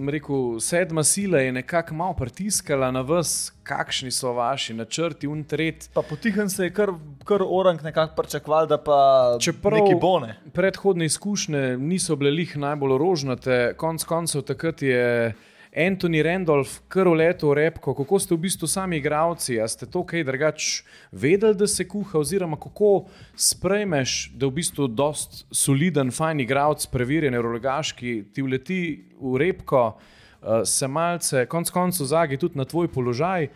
rekel, 0.07 0.59
sedma 0.59 1.03
sila 1.03 1.39
je 1.39 1.51
nekako 1.51 1.95
malo 1.95 2.13
pritiskala 2.13 2.91
na 2.91 3.01
vas, 3.01 3.53
kakšni 3.63 4.11
so 4.11 4.33
vaši 4.33 4.73
načrti, 4.73 5.27
untret. 5.27 5.89
Pa 5.93 6.01
potihem 6.01 6.49
se 6.49 6.63
je 6.63 6.73
kar, 6.73 6.93
kar 7.25 7.43
orang 7.45 7.83
nekako 7.83 8.15
pričakoval, 8.21 8.67
da 8.67 8.77
pa 8.77 8.99
Čeprav- 9.39 9.81
neki 9.81 9.99
bone. 10.01 10.35
Predhodne 10.53 11.05
izkušnje 11.05 11.77
niso 11.77 12.15
bile 12.15 12.31
lih 12.31 12.57
najbolj 12.57 12.97
rožnate, 12.97 13.73
konc 13.77 14.03
koncev 14.03 14.41
takrat 14.41 14.81
je 14.81 15.33
Anthony 15.75 16.23
Randolph 16.25 16.81
kar 16.89 17.07
uletel 17.07 17.51
v 17.51 17.57
repko. 17.61 17.93
Kako 17.93 18.19
ste 18.19 18.33
v 18.33 18.41
bistvu 18.49 18.67
sami 18.67 18.97
igravci? 18.97 19.59
A 19.61 19.67
ste 19.69 19.85
to 19.85 20.01
kaj 20.01 20.25
drugače 20.25 20.83
vedeli, 21.11 21.53
da 21.53 21.67
se 21.69 21.85
kuha, 21.87 22.19
oziroma 22.19 22.57
kako 22.57 23.05
sprejmeš, 23.37 24.31
da 24.33 24.49
v 24.49 24.57
bistvu 24.57 24.87
dost 24.89 25.45
soliden, 25.53 26.09
fajn 26.11 26.41
igravc, 26.41 26.87
preverjen, 26.89 27.37
rogaški, 27.37 28.23
ti 28.33 28.41
uleti 28.41 28.81
v 29.21 29.37
repko. 29.37 29.93
uh, 30.41 30.63
se 30.65 30.87
malce, 30.87 31.45
konc 31.45 31.69
koncev, 31.69 32.05
zagi 32.05 32.37
tudi 32.37 32.57
na 32.57 32.65
tvoj 32.65 32.87
položaj. 32.87 33.47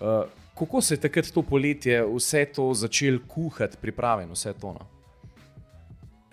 Uh, 0.00 0.28
kako 0.58 0.80
se 0.80 0.94
je 0.94 1.00
takrat 1.00 1.30
to 1.32 1.42
poletje 1.42 2.04
vse 2.04 2.44
to 2.54 2.74
začel 2.74 3.18
kuhati, 3.28 3.76
pripravljen 3.80 4.30
vse 4.30 4.52
to? 4.60 4.76
No? 4.76 4.86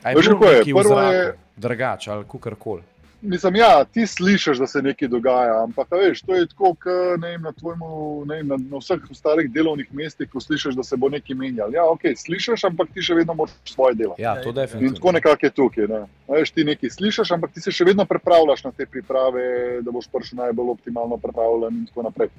Aj, 0.03 0.15
Veš, 0.15 0.27
kako 0.27 0.45
je? 0.45 0.63
Prvo 0.63 0.99
je 0.99 1.37
drugače 1.55 2.11
ali 2.11 2.25
kakorkoli. 2.27 2.83
Mislim, 3.21 3.55
ja, 3.55 3.85
ti 3.85 4.07
slišiš, 4.07 4.57
da 4.57 4.67
se 4.67 4.81
nekaj 4.81 5.07
dogaja, 5.07 5.63
ampak 5.63 5.91
veš, 5.91 6.21
to 6.21 6.35
je 6.35 6.47
tako, 6.47 6.71
kot 6.73 7.19
na, 7.39 7.51
tvojmu, 7.51 7.89
ne, 8.25 8.43
na, 8.43 8.57
na 8.71 8.79
vseh 8.79 9.01
ostalih 9.11 9.49
delovnih 9.51 9.89
mestih, 9.91 10.29
ko 10.31 10.39
slišiš, 10.39 10.75
da 10.75 10.83
se 10.83 10.97
bo 10.97 11.09
nekaj 11.09 11.35
menjalo. 11.35 11.75
Ja, 11.75 11.83
ok, 11.91 12.13
slišiš, 12.15 12.63
ampak 12.69 12.93
ti 12.95 13.03
še 13.03 13.17
vedno 13.19 13.35
moraš 13.35 13.73
svoje 13.73 13.97
delo. 13.99 14.15
Ja, 14.17 14.37
to 14.43 14.53
definitivno. 14.55 14.87
In 14.87 14.95
tako 14.95 15.11
nekako 15.17 15.45
je 15.45 15.51
tukaj. 15.51 15.89
Ne. 15.91 16.05
Veš, 16.31 16.53
ti 16.55 16.63
nekaj 16.63 16.95
slišiš, 16.95 17.33
ampak 17.35 17.51
ti 17.51 17.65
se 17.65 17.75
še 17.75 17.89
vedno 17.89 18.05
pripravljaš 18.07 18.63
na 18.69 18.71
te 18.71 18.87
priprave, 18.87 19.43
da 19.83 19.91
boš 19.91 20.07
prišel 20.13 20.39
najbolj 20.45 20.71
optimalno 20.77 21.19
pripravljen 21.19 21.83
in 21.83 21.91
tako 21.91 22.07
naprej. 22.07 22.31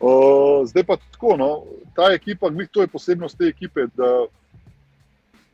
Uh, 0.00 0.64
zdaj 0.68 0.84
pa 0.84 0.96
tako, 0.96 1.36
no, 1.40 1.50
ta 1.96 2.08
ekipa, 2.12 2.48
to 2.72 2.84
je 2.84 2.92
posebnost 2.92 3.38
te 3.38 3.52
ekipe. 3.52 3.88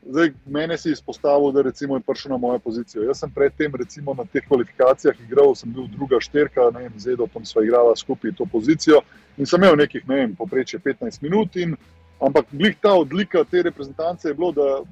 Zdaj, 0.05 0.33
mene 0.45 0.77
si 0.77 0.91
izpostavil, 0.91 1.51
da 1.51 1.61
recimo, 1.61 1.95
je 1.95 2.01
prišel 2.01 2.31
na 2.31 2.37
mojo 2.37 2.59
pozicijo. 2.59 3.03
Jaz 3.03 3.19
sem 3.19 3.31
predtem 3.31 3.71
na 4.17 4.25
teh 4.33 4.43
kvalifikacijah 4.47 5.15
igral, 5.21 5.55
sem 5.55 5.73
bil 5.73 5.87
druga 5.87 6.19
šterka, 6.19 6.71
ne 6.73 6.79
vem, 6.79 6.99
z 6.99 7.13
Edom 7.13 7.45
sva 7.45 7.63
igrala 7.63 7.95
skupaj 7.95 8.35
to 8.37 8.45
pozicijo 8.45 9.01
in 9.37 9.45
sem 9.45 9.63
imel 9.63 9.77
nekih, 9.77 10.07
ne 10.07 10.15
vem, 10.15 10.35
poprečje 10.35 10.79
15 10.79 11.23
minut. 11.23 11.55
In, 11.55 11.75
ampak 12.19 12.45
glih 12.51 12.75
ta 12.81 12.93
odlika 12.93 13.43
te 13.43 13.63
reprezentance 13.63 14.27
je 14.27 14.33
bilo, 14.33 14.51
da, 14.51 14.83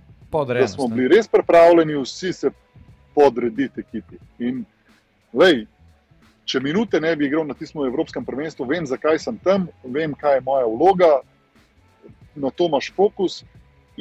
da 0.54 0.68
smo 0.68 0.88
bili 0.88 1.08
res 1.08 1.28
pripravljeni 1.28 2.00
vsi 2.02 2.34
se 2.34 2.52
podrediti 3.16 3.84
ekipi. 3.84 4.16
In, 4.40 4.64
lej, 5.34 5.66
če 6.46 6.60
minute 6.60 7.00
ne 7.00 7.16
bi 7.16 7.28
igral 7.28 7.46
na 7.48 7.54
tistem 7.54 7.84
evropskem 7.84 8.26
prvenstvu, 8.26 8.66
vem, 8.66 8.88
zakaj 8.88 9.20
sem 9.20 9.38
tam, 9.44 9.68
vem, 9.84 10.16
kaj 10.16 10.40
je 10.40 10.46
moja 10.48 10.66
vloga, 10.66 11.12
na 12.36 12.50
to 12.50 12.72
imaš 12.72 12.94
fokus. 12.96 13.44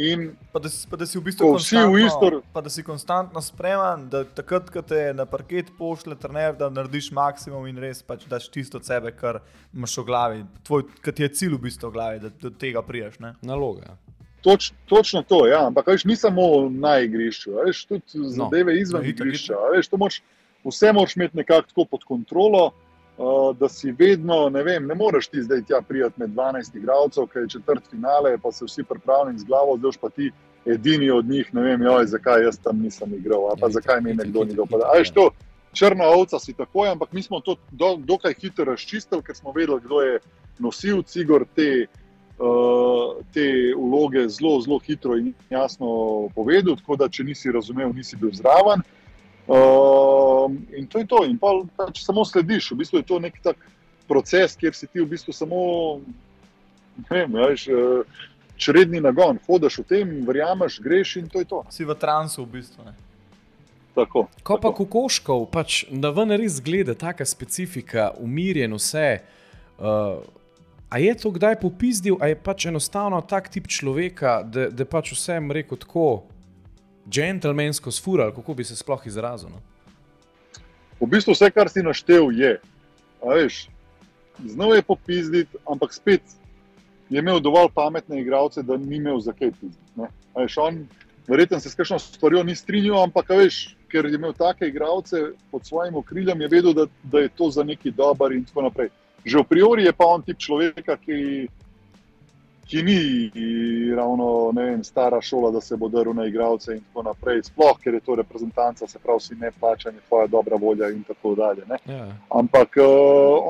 In 0.01 0.31
pa 0.53 0.59
da, 0.59 0.69
si, 0.73 0.87
pa 0.89 0.97
da 0.97 1.05
si 1.07 1.19
v 1.19 1.27
bistvu 1.27 1.51
vsi 1.59 1.77
v 1.77 2.05
istor. 2.07 2.39
Pa 2.55 2.63
da 2.65 2.71
si 2.73 2.81
konstantno 2.83 3.41
spreman, 3.45 4.07
da 4.09 4.23
takrat, 4.25 4.71
ko 4.73 4.81
te 4.81 5.11
na 5.17 5.27
parket 5.29 5.69
pošle 5.77 6.17
trener, 6.17 6.55
da 6.57 6.71
narediš 6.73 7.11
maksimum 7.13 7.67
in 7.69 7.77
res 7.83 8.01
pač 8.07 8.25
daš 8.31 8.49
tisto 8.49 8.81
od 8.81 8.89
sebe, 8.89 9.13
kar 9.13 9.43
imaš 9.77 9.99
v 10.01 10.07
glavi. 10.09 10.41
Tvoj, 10.65 10.87
kar 11.05 11.17
ti 11.17 11.27
je 11.27 11.33
cilj 11.43 11.59
v 11.59 11.63
bistvu 11.69 11.91
v 11.91 11.99
glavi, 11.99 12.23
da 12.25 12.33
do 12.33 12.53
tega 12.55 12.81
priješ. 12.87 13.21
Naloga. 13.45 13.99
Toč, 14.41 14.71
točno 14.89 15.21
to, 15.21 15.45
ja. 15.51 15.67
ampak 15.69 15.93
veš, 15.93 16.07
ni 16.09 16.17
samo 16.17 16.71
na 16.73 16.97
igrišču, 17.05 17.59
veš, 17.61 17.85
tudi 17.91 18.23
no. 18.23 18.31
zadeve 18.39 18.79
izven 18.81 19.05
no, 19.05 19.13
igrišča. 19.13 19.59
Veš, 19.75 19.93
moč, 20.01 20.23
vse 20.65 20.95
moraš 20.97 21.19
imeti 21.19 21.43
nekako 21.43 21.85
pod 21.85 22.09
kontrolo. 22.09 22.71
Uh, 22.71 22.89
da 23.59 23.68
si 23.68 23.93
vedno, 23.93 24.49
ne 24.49 24.62
vem, 24.62 24.87
ne 24.87 24.95
moreš 24.95 25.29
ti 25.29 25.43
zdaj 25.43 25.62
tja 25.62 25.81
prijeti 25.89 26.21
med 26.21 26.31
12 26.31 26.77
igralcev, 26.77 27.27
ki 27.27 27.39
je 27.39 27.49
četrt 27.49 27.91
finale, 27.91 28.39
pa 28.39 28.53
se 28.53 28.64
vsi 28.64 28.85
pripravljeni 28.85 29.39
z 29.39 29.45
glavo, 29.45 29.77
zdaj 29.77 29.99
pa 30.01 30.09
ti 30.09 30.31
edini 30.66 31.11
od 31.11 31.29
njih, 31.29 31.55
ne 31.55 31.62
vem, 31.62 31.83
joj, 31.83 32.07
zakaj 32.07 32.45
jaz 32.45 32.59
tam 32.59 32.81
nisem 32.81 33.14
igral, 33.14 33.49
pa 33.61 33.66
ja, 33.66 33.71
zakaj 33.71 34.01
mi 34.01 34.14
nekdo 34.14 34.45
ni 34.45 34.55
dopadal. 34.55 34.91
Ajš 34.97 35.11
to, 35.11 35.31
črna 35.73 36.05
ovca 36.05 36.39
si 36.39 36.53
tako, 36.53 36.85
ampak 36.85 37.12
mi 37.12 37.23
smo 37.23 37.41
to 37.41 37.57
do, 37.71 37.97
dokaj 37.97 38.35
hitro 38.41 38.64
razčistili, 38.64 39.23
ker 39.23 39.37
smo 39.37 39.53
vedeli, 39.53 39.81
kdo 39.85 40.01
je 40.01 40.18
nosil 40.59 41.03
cigor 41.03 41.45
te, 41.57 41.87
uh, 42.39 43.21
te 43.35 43.75
vloge 43.77 44.29
zelo, 44.29 44.61
zelo 44.61 44.79
hitro 44.79 45.16
in 45.16 45.35
jasno 45.51 45.89
povedal, 46.35 46.77
tako 46.77 46.97
da 46.97 47.09
če 47.09 47.25
nisi 47.25 47.53
razumel, 47.53 47.93
nisi 47.93 48.16
bil 48.16 48.33
zraven. 48.33 48.81
Uh, 48.81 49.00
in 50.77 50.87
to 50.87 50.99
je 50.99 51.07
to, 51.07 51.25
in 51.27 51.39
pa, 51.39 51.53
če 51.91 52.05
samo 52.05 52.25
slediš, 52.25 52.71
v 52.73 52.83
bistvu 52.83 53.03
je 53.03 53.07
to 53.09 53.19
nek 53.23 53.39
tak 53.43 53.59
proces, 54.11 54.57
kjer 54.59 54.75
si 54.75 54.87
ti 54.87 55.03
v 55.03 55.09
bistvu 55.11 55.35
samo, 55.35 55.61
ne 56.99 57.11
vem, 57.11 57.35
veš, 57.35 57.67
uh, 57.71 58.25
čredni 58.61 59.01
nagon, 59.01 59.39
hodiš 59.47 59.81
v 59.83 59.87
tem, 59.89 60.17
verjameš, 60.27 60.81
greš 60.85 61.17
in 61.23 61.31
to 61.31 61.43
je 61.43 61.49
to. 61.51 61.63
Si 61.73 61.87
v 61.87 61.97
transu 61.99 62.45
v 62.45 62.61
bistvu. 62.61 62.85
Ne? 62.87 62.95
Tako. 63.95 64.27
Ko 64.47 64.59
pa 64.63 64.71
kokoškov, 64.75 65.49
pač 65.51 65.85
na 65.91 66.13
ven 66.15 66.35
res 66.39 66.61
gleda 66.63 66.95
taka 66.95 67.27
specifika, 67.27 68.13
umirjen 68.21 68.77
vse. 68.79 69.23
Uh, 69.81 70.21
a 70.91 70.99
je 70.99 71.15
to 71.15 71.31
kdaj 71.31 71.59
popizdil, 71.63 72.19
a 72.21 72.31
je 72.31 72.37
pač 72.39 72.67
enostavno 72.71 73.19
tak 73.23 73.49
tip 73.51 73.71
človeka, 73.71 74.43
da, 74.47 74.69
da 74.71 74.87
pač 74.87 75.15
vsem 75.15 75.51
reko 75.55 75.79
tako 75.79 76.09
džentlmensko 77.09 77.91
sfural, 77.91 78.35
kako 78.35 78.55
bi 78.55 78.65
se 78.65 78.77
sploh 78.77 79.07
izrazil. 79.07 79.49
No? 79.49 79.61
V 81.01 81.09
bistvu 81.09 81.33
vse, 81.33 81.51
kar 81.51 81.71
si 81.73 81.83
naštel, 81.83 82.31
je. 82.33 82.61
Znal 84.45 84.75
je 84.75 84.83
popizditi, 84.83 85.59
ampak 85.69 85.93
spet 85.93 86.23
je 87.11 87.19
imel 87.19 87.41
dovolj 87.41 87.69
pametne 87.75 88.21
igralce, 88.21 88.63
da 88.63 88.77
ni 88.77 88.97
imel 88.97 89.21
za 89.21 89.33
kaj 89.33 89.53
pizditi. 89.61 90.89
Verjetno 91.29 91.61
se 91.61 91.71
s 91.71 91.75
kakšno 91.75 91.99
stvarjo 91.99 92.43
ni 92.43 92.57
strinjal, 92.57 93.03
ampak 93.03 93.29
veš, 93.31 93.77
ker 93.89 94.07
je 94.07 94.15
imel 94.15 94.33
take 94.33 94.67
igralce 94.67 95.33
pod 95.51 95.67
svojim 95.67 95.95
okriljem, 95.97 96.41
je 96.41 96.49
vedel, 96.49 96.73
da, 96.75 96.87
da 97.03 97.21
je 97.21 97.29
to 97.29 97.51
za 97.51 97.63
neki 97.65 97.91
dober 97.91 98.33
in 98.33 98.45
tako 98.45 98.63
naprej. 98.67 98.89
Že 99.25 99.39
v 99.39 99.45
priori 99.49 99.85
je 99.85 99.93
pa 99.93 100.07
on 100.09 100.23
tip 100.23 100.39
človeka, 100.39 100.97
ki 100.97 101.47
ki 102.71 102.83
ni 102.83 103.95
ravno 103.95 104.51
vem, 104.51 104.85
stara 104.85 105.21
šola, 105.21 105.51
da 105.51 105.61
se 105.61 105.77
bo 105.77 105.89
drl 105.89 106.12
na 106.14 106.27
igralce 106.27 106.77
in 106.77 106.81
tako 106.81 107.03
naprej. 107.03 107.43
Sploh, 107.43 107.79
ker 107.83 107.95
je 107.95 108.01
to 108.01 108.14
reprezentanca, 108.14 108.87
se 108.87 108.99
pravi, 108.99 109.21
si 109.21 109.35
ne 109.35 109.51
plačani, 109.61 109.99
tvoja 110.09 110.27
dobra 110.27 110.57
volja 110.57 110.89
in 110.89 111.03
tako 111.03 111.35
dalje. 111.35 111.66
Ja. 111.87 112.07
Ampak 112.29 112.77
uh, 112.79 112.87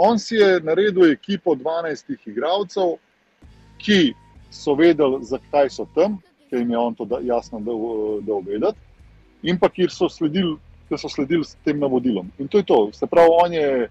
on 0.08 0.18
si 0.18 0.40
je 0.40 0.60
naredil 0.60 1.12
ekipo 1.12 1.54
12 1.54 2.16
igralcev, 2.26 2.96
ki 3.78 4.14
so 4.50 4.74
vedeli, 4.74 5.20
zakaj 5.22 5.68
so 5.70 5.84
tam, 5.94 6.16
ker 6.48 6.58
jim 6.58 6.70
je 6.70 6.78
on 6.78 6.96
to 6.96 7.04
da, 7.04 7.18
jasno 7.22 7.60
dal 7.60 8.40
vedeti, 8.46 8.78
in 9.42 9.58
pa 9.60 9.68
kjer 9.68 9.92
so 9.92 10.08
sledili. 10.08 10.56
Ki 10.88 10.98
so 10.98 11.08
sledili 11.08 11.44
s 11.46 11.54
tem 11.64 11.78
navodilom. 11.78 12.32
In 12.42 12.48
to 12.48 12.58
je 12.58 12.64
to. 12.66 12.78
Se 12.92 13.06
pravi, 13.06 13.30
on 13.44 13.52
je 13.52 13.90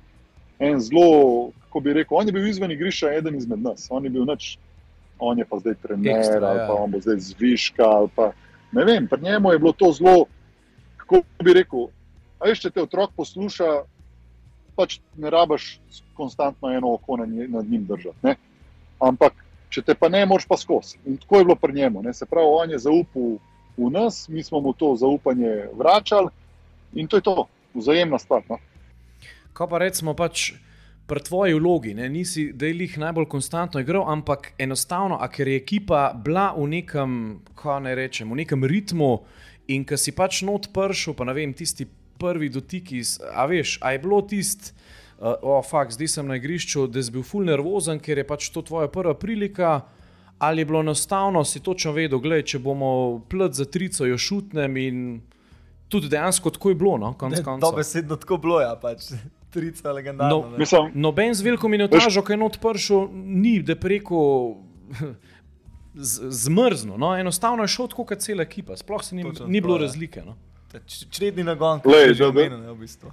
en 0.59 0.81
zelo, 0.83 1.51
kako 1.61 1.79
bi 1.79 1.93
rekel, 1.93 2.17
on 2.17 2.27
je 2.27 2.33
bil 2.35 2.47
izven 2.47 2.71
igrišča, 2.71 3.13
eden 3.21 3.37
izmed 3.37 3.61
nas. 3.63 3.87
On 3.89 4.03
je 4.03 4.09
bil 4.11 4.25
nič 4.27 4.57
on 5.19 5.39
je 5.39 5.45
pa 5.45 5.59
zdaj 5.59 5.75
trener, 5.83 6.17
Ekstra, 6.17 6.47
ali 6.47 6.59
pa 6.59 6.73
ja. 6.73 6.79
on 6.79 6.91
bo 6.91 6.99
zdaj 6.99 7.19
zviška. 7.19 7.87
Pa, 8.15 8.31
ne 8.71 8.85
vem, 8.85 9.07
pri 9.07 9.21
njemu 9.21 9.51
je 9.51 9.59
bilo 9.59 9.73
to 9.73 9.91
zelo, 9.91 10.25
kako 10.97 11.23
bi 11.43 11.53
rekel. 11.53 11.87
Veš, 12.39 12.61
če 12.63 12.71
te 12.71 12.83
otrok 12.83 13.11
posluša, 13.17 13.83
pač 14.79 14.99
ne 15.19 15.29
rabiš 15.29 15.79
konstantno 16.15 16.71
eno 16.71 16.93
oko 16.95 17.17
nad 17.19 17.65
njim 17.67 17.85
držati. 17.85 18.17
Ne? 18.23 18.35
Ampak, 18.99 19.35
če 19.69 19.83
te 19.83 19.95
pa 19.95 20.09
ne, 20.09 20.23
moraš 20.25 20.47
pa 20.47 20.57
skozi. 20.57 20.99
In 21.05 21.17
tako 21.19 21.37
je 21.37 21.47
bilo 21.49 21.55
pri 21.59 21.73
njemu. 21.73 22.03
Ne? 22.03 22.13
Se 22.13 22.25
pravi, 22.25 22.47
on 22.47 22.71
je 22.71 22.79
zaupal 22.79 23.37
v 23.79 23.91
nas, 23.91 24.27
mi 24.29 24.43
smo 24.43 24.59
mu 24.59 24.73
to 24.73 24.95
zaupanje 24.95 25.67
vračali 25.73 26.27
in 26.93 27.07
to 27.07 27.17
je 27.17 27.21
to, 27.21 27.47
vzajemna 27.73 28.19
stvar. 28.19 28.43
No? 28.49 28.57
Ko 29.53 29.67
pa 29.67 29.77
recimo 29.77 30.13
pač 30.13 30.51
pri 31.09 31.23
tvoji 31.25 31.57
vlogi, 31.57 31.93
ne, 31.97 32.09
nisi 32.09 32.51
delih 32.53 32.97
najbolj 33.01 33.25
konstantno 33.29 33.81
igral, 33.81 34.05
ampak 34.11 34.51
enostavno, 34.61 35.17
ker 35.33 35.49
je 35.49 35.57
ekipa 35.57 36.11
bila 36.13 36.51
v 36.57 36.67
nekem, 36.75 37.13
kako 37.55 37.79
naj 37.85 37.97
rečem, 37.97 38.29
v 38.29 38.43
nekem 38.43 38.65
ritmu 38.69 39.11
in 39.73 39.85
ki 39.85 39.97
si 39.97 40.13
pač 40.13 40.43
not 40.45 40.69
pršel, 40.73 41.17
pa 41.17 41.25
ne 41.25 41.33
vem, 41.33 41.53
tisti 41.53 41.87
prvi 42.19 42.49
dotiki, 42.53 43.01
a 43.33 43.47
veš, 43.49 43.79
a 43.81 43.95
je 43.95 44.03
bilo 44.03 44.21
tisti. 44.21 44.75
Uh, 45.19 45.35
oh, 45.43 45.63
fakt, 45.65 45.97
zdaj 45.97 46.07
sem 46.07 46.29
na 46.29 46.37
igrišču, 46.39 46.85
da 46.87 47.01
si 47.03 47.11
bil 47.11 47.25
ful 47.27 47.43
nervozen, 47.43 47.97
ker 47.99 48.21
je 48.21 48.23
pač 48.23 48.45
to 48.55 48.63
tvoja 48.63 48.87
prva 48.87 49.17
prilika. 49.19 49.81
Ali 50.39 50.63
je 50.63 50.69
bilo 50.69 50.79
enostavno, 50.79 51.41
si 51.43 51.59
točno 51.59 51.91
vedel, 51.91 52.21
gledaj, 52.23 52.45
če 52.53 52.61
bomo 52.63 52.91
plet 53.27 53.51
za 53.51 53.65
trico, 53.67 54.05
jo 54.07 54.15
šutnem 54.15 54.77
in 54.79 55.01
tudi 55.91 56.07
dejansko 56.07 56.53
tako 56.55 56.71
je 56.71 56.77
bilo. 56.79 56.95
No, 56.97 57.11
Dobesedno 57.59 58.15
tako 58.15 58.37
bilo, 58.39 58.61
ja, 58.63 58.77
pač 58.79 59.11
trica 59.49 59.91
legendarna. 59.91 60.29
No, 60.29 60.57
mislim, 60.57 60.91
noben 60.93 61.33
z 61.33 61.41
veliko 61.41 61.67
minutažo, 61.67 62.21
ki 62.21 62.33
je 62.33 62.37
not 62.37 62.59
pršel, 62.61 63.07
ni 63.13 63.59
da 63.63 63.75
preko 63.75 64.19
zmrzno. 66.43 66.97
No? 66.97 67.15
Enostavno 67.17 67.63
je 67.63 67.67
šel 67.67 67.87
tako, 67.87 68.05
kot 68.11 68.21
cela 68.25 68.45
ekipa, 68.45 68.77
sploh 68.77 69.03
se 69.03 69.15
ni, 69.15 69.23
Točno, 69.23 69.47
ni 69.47 69.61
bilo 69.61 69.77
to, 69.77 69.83
razlike. 69.87 70.23
No? 70.25 70.37
Čredni 71.11 71.43
nagon, 71.43 71.81
ki 71.81 71.89
je 71.89 72.13
že 72.13 72.27
omenjen, 72.29 72.61
v 72.69 72.75
bistvu. 72.77 73.11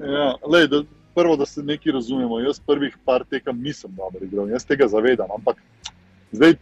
Ja, 0.00 0.34
lej, 0.46 0.68
da, 0.68 0.82
prvo, 1.14 1.36
da 1.36 1.46
se 1.46 1.62
nekaj 1.62 1.92
razumemo. 1.92 2.40
Jaz 2.40 2.60
prvih 2.60 2.96
par 3.04 3.24
tekem 3.30 3.62
nisem 3.62 3.94
dobro 3.96 4.24
igral, 4.24 4.50
jaz 4.50 4.64
tega 4.68 4.88
zavedam. 4.88 5.32
Ampak 5.34 5.62
zdaj, 6.32 6.58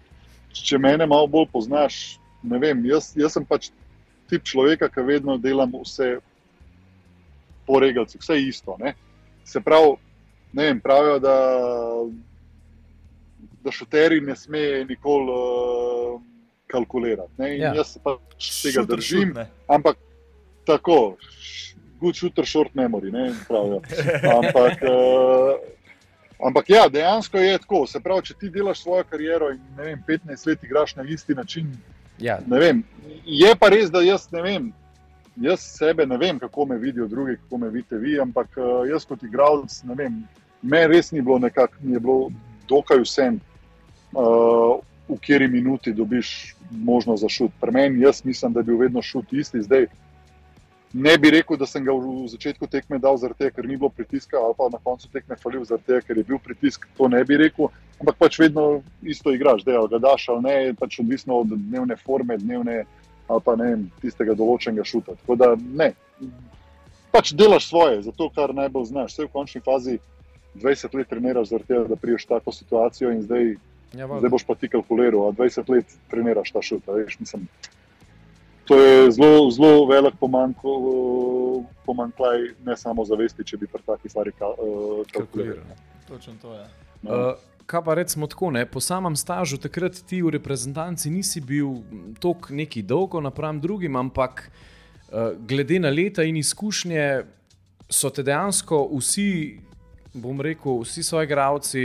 če 0.54 0.78
me 0.78 0.94
malo 1.06 1.26
bolj 1.26 1.50
poznaš, 1.52 2.18
ne 2.42 2.58
vem, 2.58 2.86
jaz, 2.86 3.12
jaz 3.18 3.34
sem 3.34 3.44
pač 3.44 3.70
tip 4.30 4.44
človeka, 4.46 4.88
ki 4.88 5.02
vedno 5.02 5.38
delam 5.38 5.72
vse 5.82 6.18
po 7.66 7.80
regalcih, 7.80 8.20
vse 8.20 8.38
isto. 8.40 8.76
Ne? 8.80 8.94
Se 9.48 9.60
pravi, 9.64 9.96
ne 10.52 10.66
vem, 10.68 10.80
pravijo, 10.80 11.18
da, 11.24 11.36
da 13.64 13.72
šuteri 13.72 14.20
ne 14.20 14.36
smejo 14.36 14.84
nikoli 14.84 15.32
uh, 15.32 16.20
kalkulirati. 16.66 17.32
Ja. 17.56 17.72
Jaz 17.74 17.94
se 17.94 18.02
pač 18.04 18.50
tega 18.62 18.82
Šuter 18.82 18.96
držim. 18.96 19.32
Šut, 19.32 19.56
ampak 19.72 19.96
tako, 20.68 21.16
good 22.00 22.16
shooter, 22.16 22.46
short 22.46 22.76
memory. 22.76 23.12
Ne, 23.12 23.30
pravijo. 23.48 23.80
ampak, 24.38 24.84
uh, 24.84 25.56
ampak 26.50 26.70
ja, 26.70 26.84
dejansko 26.92 27.40
je 27.40 27.58
tako. 27.64 27.86
Se 27.88 28.02
pravi, 28.04 28.26
če 28.28 28.36
ti 28.42 28.52
delaš 28.52 28.84
svojo 28.84 29.06
kariero 29.08 29.48
in 29.56 29.64
vem, 29.80 30.04
15 30.08 30.46
let 30.50 30.68
igraš 30.68 30.96
na 31.00 31.08
isti 31.08 31.34
način. 31.34 31.72
Ja. 32.18 32.36
Vem, 32.46 32.84
je 33.24 33.54
pa 33.56 33.72
res, 33.72 33.88
da 33.90 34.04
jaz 34.04 34.28
ne 34.34 34.44
vem. 34.44 34.68
Jaz 35.40 35.60
sebe 35.60 36.06
ne 36.06 36.16
vem, 36.18 36.38
kako 36.38 36.66
me 36.66 36.78
vidijo 36.78 37.06
drugi, 37.06 37.36
kako 37.36 37.58
me 37.58 37.68
vidite 37.70 37.96
vi, 37.96 38.20
ampak 38.20 38.56
uh, 38.56 38.88
jaz 38.90 39.04
kot 39.06 39.22
igralec, 39.22 39.82
ne 39.86 39.94
vem, 39.94 40.22
me 40.62 40.86
res 40.86 41.12
ni 41.12 41.22
bilo 41.22 41.38
nekako, 41.38 41.78
mi 41.80 41.94
je 41.94 42.00
bilo 42.00 42.30
dokaj 42.68 43.04
vsem, 43.04 43.38
uh, 44.12 44.80
v 45.08 45.16
kateri 45.20 45.48
minuti 45.48 45.92
dobiš 45.92 46.56
možnost 46.70 47.22
za 47.22 47.28
šut. 47.28 47.52
Pri 47.60 47.72
meni, 47.72 48.02
jaz 48.02 48.24
mislim, 48.24 48.52
da 48.52 48.60
je 48.60 48.64
bil 48.64 48.76
vedno 48.76 49.02
šut 49.02 49.32
isti. 49.32 49.62
Zdaj, 49.62 49.86
ne 50.92 51.18
bi 51.18 51.30
rekel, 51.30 51.56
da 51.56 51.66
sem 51.66 51.84
ga 51.84 51.92
v 51.92 52.26
začetku 52.28 52.66
tekme 52.66 52.98
dal 52.98 53.16
zaradi 53.16 53.44
tega, 53.44 53.54
ker 53.56 53.68
ni 53.68 53.76
bilo 53.76 53.88
pritiska, 53.88 54.36
ali 54.36 54.54
pa 54.58 54.68
na 54.72 54.80
koncu 54.84 55.08
tekme 55.12 55.36
falil 55.36 55.64
zaradi 55.64 55.86
tega, 55.86 56.00
ker 56.00 56.18
je 56.18 56.24
bil 56.28 56.38
pritisk. 56.44 56.86
To 56.96 57.08
ne 57.08 57.24
bi 57.24 57.36
rekel, 57.36 57.70
ampak 58.00 58.18
pač 58.18 58.38
vedno 58.38 58.82
isto 59.02 59.32
igraš, 59.32 59.64
da 59.64 59.80
ga 59.90 59.98
daš 59.98 60.28
ali 60.28 60.42
ne, 60.42 60.56
pač 60.78 61.00
odvisno 61.00 61.40
od 61.44 61.56
dnevne 61.56 61.96
forme, 61.96 62.36
dnevne 62.36 62.84
ali 63.28 63.40
pa 63.44 63.56
ne 63.56 63.70
vem, 63.70 63.82
tistega 64.02 64.34
določenega 64.34 64.84
šuta. 64.88 65.14
Tako 65.22 65.36
da 65.36 65.52
ne. 65.56 65.92
Pač 67.12 67.32
delaš 67.36 67.68
svoje, 67.68 68.02
zato 68.08 68.28
kar 68.34 68.54
najbolj 68.56 68.90
znaš. 68.90 69.14
Vse 69.14 69.26
v 69.26 69.32
končni 69.32 69.60
fazi 69.64 69.98
20 70.58 70.94
let 70.96 71.08
treniraš, 71.08 71.52
tega, 71.66 71.84
da 71.88 71.96
priješ 71.96 72.26
tako 72.28 72.52
situacijo 72.52 73.12
in 73.12 73.22
zdaj, 73.22 73.50
ja, 73.96 74.08
zdaj 74.08 74.30
boš 74.32 74.44
pa 74.48 74.54
ti 74.54 74.68
kalkuliral, 74.68 75.28
a 75.28 75.32
20 75.36 75.70
let 75.72 75.98
treniraš 76.10 76.52
ta 76.52 76.62
šut. 76.64 76.88
Veš, 76.88 77.18
mislim, 77.20 77.46
to 78.68 78.80
je 78.80 79.10
zelo, 79.16 79.50
zelo 79.50 79.86
velik 79.86 80.14
pomankljaj, 81.86 82.48
ne 82.64 82.76
samo 82.76 83.04
zavesti, 83.04 83.44
če 83.44 83.56
bi 83.56 83.66
pri 83.66 83.82
takih 83.86 84.10
stvarih 84.10 84.34
uh, 84.40 85.04
kalkuliral. 85.12 85.64
Točno 86.08 86.34
to 86.42 86.54
je. 86.54 86.64
No. 87.02 87.12
Uh, 87.14 87.34
kaj 87.68 87.84
pa 87.84 87.94
recimo 87.94 88.26
tako, 88.26 88.50
ne? 88.50 88.64
po 88.66 88.80
samem 88.80 89.16
stažu, 89.16 89.58
takrat 89.60 90.00
ti 90.08 90.22
v 90.24 90.32
reprezentanci 90.38 91.10
nisi 91.12 91.40
bil 91.44 91.82
tako 92.20 92.54
neki 92.56 92.82
dolgo 92.82 93.20
napram 93.20 93.60
drugim, 93.60 93.96
ampak 93.96 94.48
uh, 94.48 95.36
glede 95.38 95.78
na 95.78 95.92
leta 95.92 96.24
in 96.24 96.36
izkušnje 96.40 97.04
so 97.90 98.10
te 98.10 98.24
dejansko 98.24 98.80
vsi, 98.96 99.28
bom 100.14 100.40
rekel, 100.40 100.82
vsi 100.84 101.02
svoji 101.02 101.26
gradci. 101.26 101.84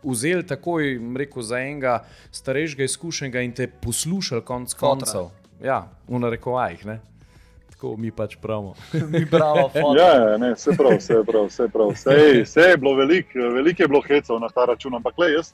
Vzeli 0.00 0.46
takoj 0.48 0.94
rekel, 1.18 1.42
za 1.44 1.58
enega 1.60 1.98
starejšega 2.32 2.86
izkušenega 2.88 3.42
in 3.44 3.50
te 3.52 3.66
poslušali, 3.68 4.40
konc 4.48 4.72
koncev. 4.74 5.28
Ja, 5.60 5.82
v 6.08 6.22
narekovajih 6.22 6.86
tako 7.80 7.96
mi 7.96 8.10
pač 8.10 8.36
pravimo. 8.36 8.74
mi 9.12 9.26
pravimo, 9.26 9.96
ja, 9.96 10.12
ja, 10.14 10.46
je 10.46 10.54
vse 10.54 10.76
prav, 10.76 10.98
vse 10.98 11.22
prav, 11.26 11.46
vse 11.48 11.68
prav. 11.72 11.88
Vse, 11.94 12.42
vse 12.44 12.60
je 12.60 12.76
bilo 12.76 12.94
veliko, 12.94 13.38
veliko 13.54 13.82
je 13.82 13.88
bilo 13.88 14.02
hecov 14.04 14.40
na 14.40 14.48
ta 14.48 14.64
račun, 14.64 14.94
ampak 14.94 15.18
le 15.18 15.32
jaz. 15.32 15.52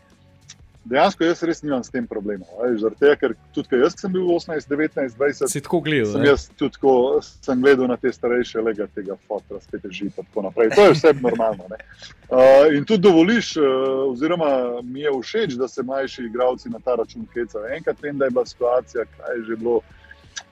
Dejansko 0.87 1.25
jaz 1.25 1.43
res 1.43 1.63
nimam 1.63 1.83
s 1.83 1.91
tem 1.91 2.07
problema. 2.07 2.47
Zaradi 2.79 2.99
tega, 3.01 3.15
ker 3.21 3.35
tudi 3.55 3.79
jaz 3.79 3.95
sem 3.99 4.11
bil 4.15 4.27
18, 4.31 4.69
19, 4.71 5.17
20. 5.19 5.51
Si 5.51 5.63
tako 5.63 5.81
gledal? 5.87 6.13
Sem 6.13 6.27
jaz 6.27 6.49
tudi 6.59 6.75
tako, 6.79 6.95
sem 7.23 7.63
gledal 7.63 7.91
na 7.91 7.97
te 7.99 8.11
starejše 8.15 8.63
lega 8.63 8.87
tega 8.95 9.17
fotra, 9.27 9.59
spet 9.63 9.87
je 9.87 9.91
živ 10.01 10.11
in 10.11 10.15
tako 10.19 10.47
naprej. 10.47 10.71
To 10.75 10.87
je 10.87 10.95
vse 10.95 11.13
normalno. 11.19 11.67
Uh, 11.67 12.71
in 12.75 12.87
tudi 12.87 13.07
dovoliš, 13.07 13.53
uh, 13.59 13.67
oziroma 14.13 14.51
mi 14.83 15.07
je 15.07 15.15
všeč, 15.15 15.59
da 15.59 15.69
se 15.71 15.83
mlajši 15.83 16.27
igravci 16.27 16.71
na 16.75 16.83
ta 16.83 16.95
račun 16.99 17.27
hecajo. 17.35 17.67
Enkrat 17.79 18.03
vem, 18.03 18.19
da 18.19 18.27
je 18.27 18.35
bila 18.35 18.47
situacija, 18.47 19.07
kaj 19.15 19.39
je 19.39 19.45
že 19.51 19.63
bilo 19.63 19.83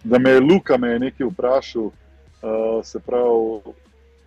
da 0.04 0.18
me 0.18 0.30
je 0.30 0.40
Luka 0.40 0.76
me 0.76 0.88
je 0.88 0.98
nekaj 0.98 1.26
vprašal, 1.26 1.82
uh, 1.82 2.84
se 2.84 3.00
pravi. 3.00 3.74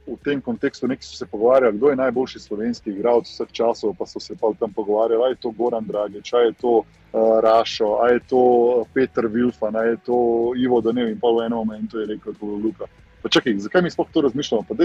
V 0.08 0.16
tem 0.24 0.42
kontekstu 0.42 0.88
so 1.02 1.18
se 1.18 1.26
pogovarjali, 1.26 1.78
kdo 1.78 1.90
je 1.90 1.96
najboljši 1.96 2.40
slovenski 2.40 2.90
igralec 2.90 3.28
vseh 3.28 3.48
časov, 3.52 3.92
pa 4.00 4.06
so 4.06 4.20
se 4.20 4.36
pa 4.40 4.48
tam 4.60 4.74
pogovarjali, 4.74 5.24
ali 5.24 5.32
je 5.34 5.42
to 5.42 5.52
Goran 5.52 5.84
Dragič, 5.84 6.34
ali 6.34 6.46
je 6.46 6.54
to 6.54 6.78
uh, 6.78 7.40
Rašo, 7.44 7.86
ali 7.86 8.14
je 8.14 8.20
to 8.30 8.86
Petr 8.94 9.28
Vilfan, 9.28 9.76
ali 9.76 9.90
je 9.90 9.98
to 10.06 10.16
Ivo 10.56 10.82
Danev 10.82 11.10
in 11.10 11.20
pa 11.20 11.28
v 11.28 11.46
enem 11.46 11.58
momentu 11.58 12.00
je 12.00 12.06
rekel, 12.06 12.34
da 12.40 12.48
je 12.48 12.64
Luka. 12.64 12.86
Pa 13.22 13.30
čakaj, 13.30 13.58
zakaj 13.58 13.82
mi 13.82 13.92
sploh 13.92 14.08
to 14.14 14.22
razmišljamo? 14.22 14.64
Da 14.70 14.84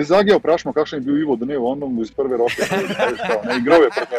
je 0.00 0.04
zagija 0.04 0.36
vprašamo, 0.36 0.72
kakšen 0.72 0.98
je 0.98 1.04
bil 1.04 1.18
Ivo 1.18 1.36
Danev, 1.36 1.64
on 1.64 1.78
nam 1.78 2.02
iz 2.02 2.10
prve 2.10 2.36
roke, 2.36 2.66
ne, 3.46 3.58
igral 3.58 3.82
je 3.82 3.90
prve. 3.94 4.18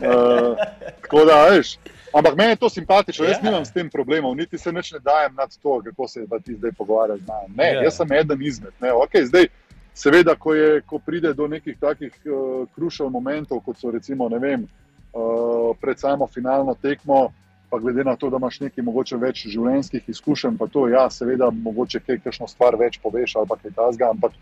Uh, 0.00 0.56
tako 1.02 1.24
da, 1.24 1.44
veš. 1.52 1.76
Ampak 2.14 2.36
meni 2.36 2.50
je 2.50 2.56
to 2.56 2.68
simpatično, 2.68 3.24
jaz 3.24 3.36
yeah. 3.36 3.44
Ja. 3.44 3.50
nimam 3.50 3.64
s 3.64 3.72
tem 3.72 3.90
problemov, 3.90 4.36
niti 4.36 4.58
se 4.58 4.72
ne 4.72 4.80
dajem 5.04 5.34
nad 5.34 5.50
to, 5.62 5.82
kako 5.84 6.08
se 6.08 6.26
ti 6.44 6.54
zdaj 6.54 6.72
pogovarjaš. 6.72 7.20
Ne, 7.20 7.64
yeah. 7.64 7.74
Ja. 7.74 7.82
jaz 7.82 7.96
sem 7.96 8.12
eden 8.12 8.42
izmed. 8.42 8.72
Okay, 8.80 9.24
zdaj, 9.24 9.48
seveda, 9.94 10.34
ko, 10.34 10.54
je, 10.54 10.80
ko 10.86 10.98
pride 10.98 11.34
do 11.34 11.48
nekih 11.48 11.76
takih 11.80 12.14
uh, 12.24 12.66
krušev 12.74 13.10
momentov, 13.10 13.60
kot 13.60 13.78
so 13.78 13.90
recimo 13.90 14.28
vem, 14.28 14.64
uh, 15.12 15.76
pred 15.80 15.98
samo 15.98 16.26
finalno 16.26 16.74
tekmo, 16.82 17.32
pa 17.70 17.78
glede 17.78 18.04
na 18.04 18.16
to, 18.16 18.30
da 18.30 18.36
imaš 18.36 18.60
nekaj 18.60 18.84
mogoče 18.84 19.16
več 19.16 19.46
življenjskih 19.46 20.08
izkušenj, 20.08 20.56
pa 20.56 20.66
to 20.72 20.86
ja, 20.88 21.08
seveda, 21.10 21.50
mogoče 21.50 22.00
kaj 22.00 22.22
kakšno 22.24 22.48
stvar 22.48 22.78
več 22.80 23.00
poveš 23.02 23.36
ali 23.36 23.58
kaj 23.62 23.74
tasga. 23.76 24.10
Ampak 24.14 24.32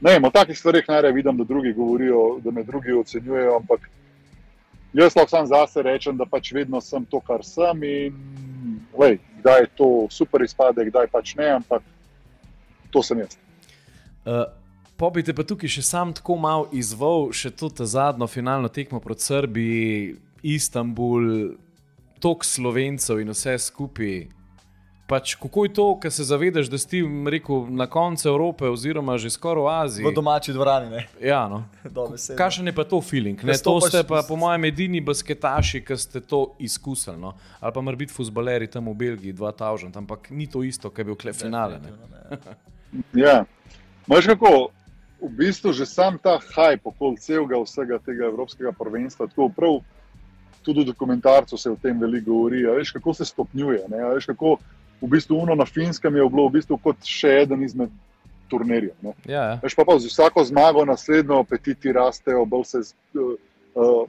ne 0.00 0.12
vem, 0.12 0.24
o 0.24 0.30
takih 0.30 0.58
stvarih 0.58 0.88
najraje 0.88 1.16
vidim, 1.16 1.38
da 1.38 1.44
drugi 1.48 1.72
govorijo, 1.72 2.40
da 2.44 2.50
me 2.50 2.64
drugi 2.64 2.92
ocenjujejo. 2.92 3.56
Ampak, 3.62 3.88
Jaz 4.94 5.16
lahko 5.16 5.30
sam 5.30 5.46
zase 5.46 5.82
rečem, 5.82 6.16
da 6.16 6.26
pač 6.26 6.52
vedno 6.54 6.80
sem 6.80 7.04
to, 7.10 7.20
kar 7.20 7.42
sem. 7.42 7.82
In, 7.82 8.18
lej, 8.98 9.18
kdaj 9.42 9.60
je 9.60 9.70
to 9.76 9.88
super 10.10 10.42
izpade, 10.42 10.84
kdaj 10.86 11.10
pač 11.10 11.34
ne, 11.38 11.48
ampak 11.58 11.82
to 12.94 13.02
sem 13.02 13.24
jaz. 13.24 13.34
Uh, 14.24 14.46
Pobite 14.94 15.34
pa 15.34 15.42
tukaj 15.42 15.72
še 15.74 15.82
sam 15.82 16.12
tako 16.14 16.36
malo 16.38 16.68
izvol, 16.70 17.32
še 17.34 17.50
to 17.50 17.68
zadnjo 17.74 18.28
finalno 18.30 18.70
tekmo 18.70 19.00
proti 19.02 19.26
Srbiji, 19.26 20.14
Istanbul, 20.46 21.56
tok 22.22 22.46
slovencev 22.46 23.18
in 23.18 23.32
vse 23.34 23.56
skupaj. 23.58 24.28
Pač, 25.06 25.34
kako 25.36 25.64
je 25.64 25.72
to, 25.76 25.84
ko 26.00 26.10
se 26.10 26.24
zavedaš, 26.24 26.70
da 26.72 26.78
si 26.78 27.02
rekel, 27.28 27.66
na 27.68 27.86
koncu 27.86 28.28
Evrope, 28.28 28.68
oziroma 28.72 29.18
že 29.20 29.30
skoraj 29.30 29.62
v 29.62 29.68
Aziji? 29.68 30.04
V 30.06 30.12
domači 30.16 30.52
dvorani. 30.52 31.04
Ja, 31.20 31.44
no. 31.48 31.64
Kakšen 32.40 32.66
je 32.66 32.72
pa 32.72 32.86
to 32.88 33.02
feeling? 33.04 33.36
Ne, 33.44 33.52
to 33.60 33.76
ste 33.84 34.00
pa, 34.08 34.22
po 34.24 34.36
mojem, 34.40 34.64
edini 34.64 35.02
basketaši, 35.04 35.82
ki 35.84 35.98
ste 36.00 36.24
to 36.24 36.56
izkusili. 36.56 37.20
No? 37.20 37.34
Ali 37.60 37.72
pa 37.76 37.84
mora 37.84 38.00
biti 38.00 38.16
futbaleri 38.16 38.66
tam 38.66 38.88
v 38.88 38.96
Belgiji, 38.96 39.36
2000, 39.36 39.92
ampak 39.92 40.30
ni 40.32 40.48
to 40.48 40.64
isto, 40.64 40.88
kar 40.88 41.04
je 41.04 41.12
bil 41.12 41.20
klep 41.20 41.36
finale. 41.36 41.82
ja, 43.12 43.44
imaš 44.08 44.32
kako. 44.32 44.70
V 45.24 45.28
bistvu 45.32 45.72
že 45.72 45.86
sam 45.88 46.18
ta 46.20 46.36
hajp 46.36 46.84
okoli 46.84 47.16
celega 47.16 47.56
vsega 47.56 47.96
tega 48.04 48.26
evropskega 48.28 48.72
prvenstva, 48.76 49.28
tako 49.32 49.48
prav, 49.48 49.78
tudi 50.64 50.80
v 50.80 50.88
dokumentarcu 50.90 51.56
se 51.56 51.70
o 51.70 51.76
tem 51.76 52.00
veliko 52.00 52.32
govori. 52.32 52.64
Veš, 52.66 52.92
kako 52.92 53.14
se 53.14 53.24
stopnjuje. 53.24 53.84
Veš, 53.88 54.26
kako, 54.32 54.58
v 55.04 55.10
bistvu 55.10 55.38
Uno 55.38 55.54
na 55.54 55.66
Finskem 55.68 56.16
je 56.16 56.28
bilo 56.28 56.48
v 56.48 56.56
bistvu 56.58 56.78
kot 56.80 57.04
še 57.04 57.44
eden 57.44 57.62
izmed 57.62 57.92
turnirjev. 58.48 58.94
Ja, 59.02 59.12
ja. 59.32 59.56
Veš 59.62 59.76
pa, 59.76 59.84
pa 59.84 59.98
z 59.98 60.08
vsako 60.08 60.44
zmago, 60.44 60.84
naslednjo 60.84 61.40
apetiti 61.44 61.92
rastejo. 61.92 62.46
Se, 62.64 62.80
uh, 63.14 63.34
uh, 63.74 64.08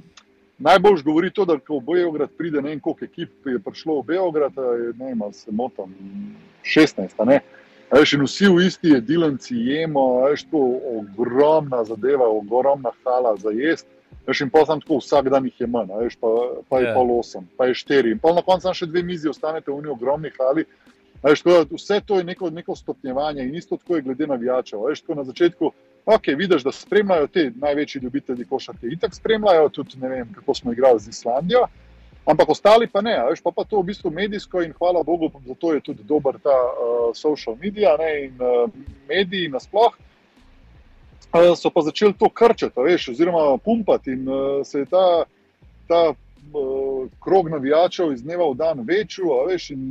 najbolj 0.57 1.03
govori 1.03 1.31
to, 1.31 1.45
da 1.45 1.57
ko 1.59 1.79
v 1.79 1.85
Beograd 1.91 2.31
pride 2.37 2.61
ne 2.61 2.73
vem, 2.73 2.79
koliko 2.79 3.05
ekip 3.05 3.51
je 3.51 3.59
prišlo 3.59 4.01
v 4.01 4.05
Beograd, 4.13 4.59
ne 4.99 5.11
vem, 5.11 5.23
se 5.33 5.51
motam, 5.51 5.95
16. 6.63 7.39
Veš, 7.91 8.15
in 8.17 8.23
vsi 8.25 8.49
v 8.49 8.65
isti 8.65 8.95
jedilnici 8.95 9.57
jemo, 9.67 10.25
veš, 10.25 10.47
to 10.51 10.63
ogromna 10.99 11.83
zadeva, 11.85 12.27
ogromna 12.27 12.91
hala 13.03 13.35
za 13.37 13.53
jesti. 13.53 13.91
Veš, 14.27 14.41
in 14.41 14.49
pa 14.49 14.63
sem 14.65 14.81
tako, 14.81 14.97
vsak 14.97 15.29
dan 15.29 15.45
jih 15.45 15.61
je 15.61 15.67
manj, 15.69 15.93
veš, 16.01 16.17
pa, 16.21 16.29
pa 16.69 16.79
je 16.81 16.87
yeah. 16.87 16.93
Ja. 16.93 16.97
pol 16.97 17.11
osem, 17.19 17.45
pa 17.57 17.67
je 17.69 17.77
štiri. 17.77 18.15
In 18.15 18.19
pa 18.19 18.33
na 18.33 18.41
koncu 18.41 18.73
še 18.73 18.87
dve 18.89 19.03
mizi 19.05 19.29
ostanete 19.29 19.71
v 19.71 19.77
njih 19.83 19.93
ogromni 19.93 20.31
hali. 20.37 20.65
Veš, 21.23 21.43
tako, 21.45 21.77
vse 21.77 22.01
to 22.05 22.17
je 22.19 22.23
neko, 22.25 22.49
neko 22.49 22.75
stopnjevanje 22.75 23.45
in 23.45 23.55
isto 23.55 23.77
tako 23.77 23.95
je 23.95 24.05
glede 24.07 24.27
navijačev. 24.27 24.81
Veš, 24.89 25.03
tako 25.05 25.19
na 25.21 25.23
začetku, 25.29 25.71
ok, 26.05 26.31
vidiš, 26.37 26.65
da 26.65 26.71
spremljajo 26.71 27.27
te 27.27 27.51
največji 27.55 28.01
ljubitelji 28.01 28.45
košarke. 28.49 28.89
Itak 28.93 29.13
spremljajo 29.13 29.69
tudi, 29.69 30.01
ne 30.01 30.09
vem, 30.09 30.33
kako 30.33 30.53
smo 30.53 30.73
igrali 30.73 30.99
z 30.99 31.09
Islandijo. 31.09 31.67
Ampak 32.25 32.49
ostali 32.49 32.87
pa 32.89 33.01
ne, 33.05 33.13
veš, 33.29 33.43
pa, 33.45 33.51
pa 33.53 33.63
to 33.69 33.77
v 33.83 33.91
bistvu 33.91 34.09
medijsko 34.09 34.63
in 34.65 34.73
hvala 34.73 35.03
Bogu, 35.05 35.29
zato 35.45 35.73
je 35.73 35.81
tudi 35.85 36.03
dober 36.03 36.39
ta 36.41 36.49
uh, 36.49 37.11
social 37.13 37.53
media 37.61 37.93
ne, 38.01 38.11
in 38.25 38.41
uh, 38.41 38.65
mediji 39.09 39.53
nasplošno 39.53 40.14
so 41.55 41.69
pa 41.69 41.81
začeli 41.81 42.13
to 42.13 42.29
krčati, 42.29 42.81
veš, 42.81 43.09
oziroma 43.09 43.57
pumpati. 43.57 44.11
In 44.11 44.29
uh, 44.29 44.61
se 44.65 44.79
je 44.79 44.85
ta, 44.85 45.23
ta 45.87 46.01
uh, 46.11 47.07
krog 47.23 47.49
navijačev 47.49 48.13
iz 48.13 48.23
dneva 48.23 48.49
v 48.51 48.55
dan 48.55 48.85
večji, 48.87 49.23
veš, 49.47 49.69
in 49.75 49.81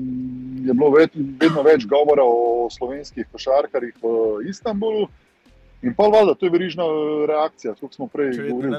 je 0.67 0.75
bilo 0.75 0.91
ved, 0.91 1.11
vedno 1.41 1.63
več 1.63 1.87
govora 1.87 2.25
o 2.25 2.69
slovenskih 2.71 3.27
košarkarjih 3.33 3.95
v 4.03 4.49
Istanbulu. 4.49 5.09
In 5.85 5.93
pa 5.95 6.09
valjda, 6.09 6.35
to 6.35 6.47
je 6.47 6.51
verižna 6.51 6.85
reakcija, 7.29 7.75
kot 7.81 7.95
smo 7.95 8.07
prej 8.09 8.31
govorili. 8.49 8.79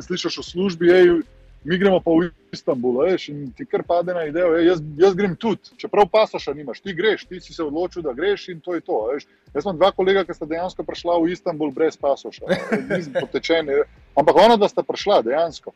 Slišiš 0.00 0.38
v 0.40 0.44
službi, 0.44 0.88
ej, 0.88 1.10
mi 1.64 1.78
gremo 1.78 2.00
pa 2.00 2.10
v 2.10 2.30
Istanbul, 2.52 3.04
veš, 3.04 3.28
in 3.28 3.52
ti 3.52 3.66
kar 3.66 3.82
pade 3.82 4.14
na 4.14 4.24
idejo, 4.24 4.56
"Ej, 4.56 4.66
jaz, 4.66 4.80
jaz 4.98 5.14
grem 5.14 5.36
tudi, 5.36 5.76
čeprav 5.76 6.08
pasoša 6.08 6.54
nimaš, 6.54 6.80
ti 6.80 6.94
greš, 6.94 7.24
ti 7.28 7.40
si 7.40 7.52
se 7.54 7.62
odločil, 7.62 8.02
da 8.02 8.12
greš 8.12 8.48
in 8.48 8.60
to 8.60 8.74
je 8.74 8.80
to. 8.80 9.06
Veš. 9.12 9.26
Jaz 9.54 9.64
imam 9.64 9.76
dva 9.76 9.92
kolega, 9.92 10.24
ki 10.24 10.34
sta 10.34 10.46
dejansko 10.46 10.82
prišla 10.82 11.18
v 11.20 11.32
Istanbul 11.32 11.70
brez 11.70 11.96
pasoša, 11.96 12.46
nisem 12.90 13.12
potečen, 13.22 13.68
ampak 14.16 14.36
ona, 14.36 14.56
da 14.56 14.68
sta 14.68 14.82
prišla 14.82 15.22
dejansko. 15.22 15.72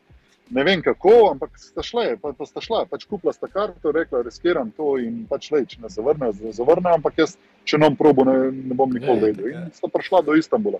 Ne 0.49 0.63
vem 0.63 0.81
kako, 0.81 1.31
ampak 1.31 1.57
sta 1.57 1.81
šla, 1.81 2.17
pa, 2.21 2.33
pa 2.33 2.45
sta 2.45 2.61
šla, 2.61 2.85
pač 2.85 3.05
kupila 3.09 3.33
sta 3.33 3.47
karto, 3.47 3.91
rekla, 3.91 4.21
riskiram 4.21 4.69
to 4.77 4.97
in 5.01 5.25
pač 5.29 5.49
le, 5.51 5.65
če 5.65 5.81
ne 5.81 5.89
zavrnejo, 5.89 6.33
za- 6.33 6.51
zavrnejo, 6.61 6.95
ampak 7.01 7.17
jaz, 7.17 7.37
če 7.65 7.77
nam 7.81 7.95
probo, 7.95 8.23
ne, 8.25 8.51
ne 8.51 8.73
bom 8.77 8.89
nikoli 8.93 9.19
vedel. 9.33 9.47
In 9.49 9.71
sta 9.73 9.87
prišla 9.89 10.21
do 10.21 10.35
Istanbula. 10.37 10.77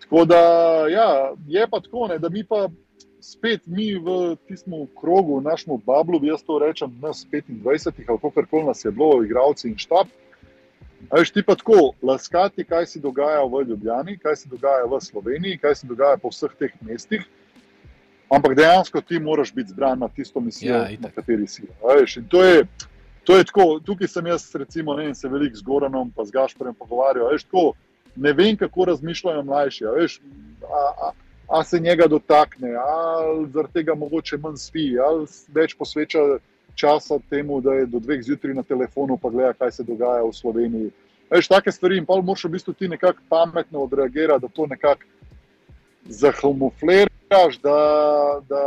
Tako 0.00 0.24
da, 0.24 0.40
ja, 0.88 1.32
je 1.48 1.66
pa 1.68 1.80
tako, 1.80 2.08
ne, 2.08 2.18
da 2.18 2.28
mi 2.28 2.44
pa 2.44 2.68
spet 3.24 3.64
mi 3.66 3.94
v 3.96 4.36
tistem 4.48 4.84
krogu, 5.00 5.38
v 5.40 5.46
našem 5.48 5.78
bablu, 5.86 6.20
jaz 6.22 6.42
to 6.44 6.58
rečem, 6.60 6.92
nas 7.00 7.24
25, 7.32 7.64
ali 7.96 8.06
kako 8.06 8.30
koli 8.50 8.64
nas 8.68 8.84
je 8.84 8.90
bilo, 8.92 9.22
igravci 9.24 9.68
in 9.68 9.78
štab. 9.78 10.12
A 11.10 11.18
veš, 11.20 11.30
ti 11.32 11.42
pa 11.42 11.54
tako 11.54 11.92
laskati, 12.02 12.64
kaj 12.64 12.86
se 12.86 13.00
dogaja 13.00 13.42
v 13.44 13.64
Ljubljani, 13.68 14.18
kaj 14.18 14.36
se 14.36 14.48
dogaja 14.48 14.84
v 14.84 15.00
Sloveniji, 15.00 15.58
kaj 15.58 15.74
se 15.74 15.86
dogaja 15.86 16.16
po 16.16 16.28
vseh 16.28 16.52
teh 16.58 16.72
mestih. 16.80 17.24
Ampak 18.32 18.54
dejansko 18.56 19.00
ti 19.00 19.18
moraš 19.20 19.52
biti 19.54 19.70
zbran 19.70 19.98
na 19.98 20.08
tisto 20.08 20.40
misijo, 20.40 20.74
Ja, 20.74 20.88
itak. 20.90 21.02
na 21.02 21.10
kateri 21.10 21.46
si. 21.46 21.62
Veš, 21.84 22.16
in 22.16 22.28
to 22.28 22.44
je, 22.44 22.64
to 23.24 23.36
je 23.36 23.44
tako, 23.44 23.80
tukaj 23.84 24.08
sem 24.08 24.26
jaz, 24.26 24.48
recimo, 24.54 24.96
ne 24.96 25.14
se 25.14 25.28
veliko 25.28 25.56
z 25.56 25.62
Goranom 25.62 26.12
in 26.18 26.24
z 26.24 26.30
Gašporjem 26.32 26.74
pogovarjal. 26.74 27.28
Veš, 27.32 27.44
tako, 27.44 27.72
ne 28.16 28.32
vem, 28.32 28.56
kako 28.56 28.84
razmišljajo 28.84 29.42
mlajši. 29.42 29.84
a 29.86 29.90
Veš, 29.90 30.20
a, 30.64 30.82
a, 31.04 31.12
a 31.54 31.64
se 31.64 31.78
njega 31.80 32.06
dotakne, 32.06 32.74
ali 32.76 33.46
zaradi 33.50 33.72
tega 33.74 33.94
mogoče 33.94 34.36
manj 34.36 34.56
spi, 34.58 34.98
ali 34.98 35.26
več 35.54 35.74
posveča 35.78 36.18
časa 36.74 37.18
temu, 37.30 37.60
da 37.60 37.74
je 37.74 37.86
do 37.86 37.98
dveh 37.98 38.22
zjutraj 38.22 38.54
na 38.54 38.62
telefonu, 38.62 39.16
pa 39.16 39.30
gleda, 39.30 39.52
kaj 39.52 39.70
se 39.72 39.82
dogaja 39.82 40.24
v 40.24 40.32
Sloveniji. 40.32 40.90
Veš, 41.30 41.48
take 41.48 41.72
stvari 41.72 41.98
in 41.98 42.06
pa 42.06 42.16
moraš 42.18 42.44
v 42.44 42.50
bistvu 42.50 42.72
ti 42.74 42.88
nekako 42.88 43.22
pametno 43.28 43.80
odreagirati, 43.80 44.42
da 44.42 44.48
to 44.48 44.66
nekako 44.66 45.06
zahamufliraš, 46.04 47.58
da, 47.62 47.78
da, 48.48 48.62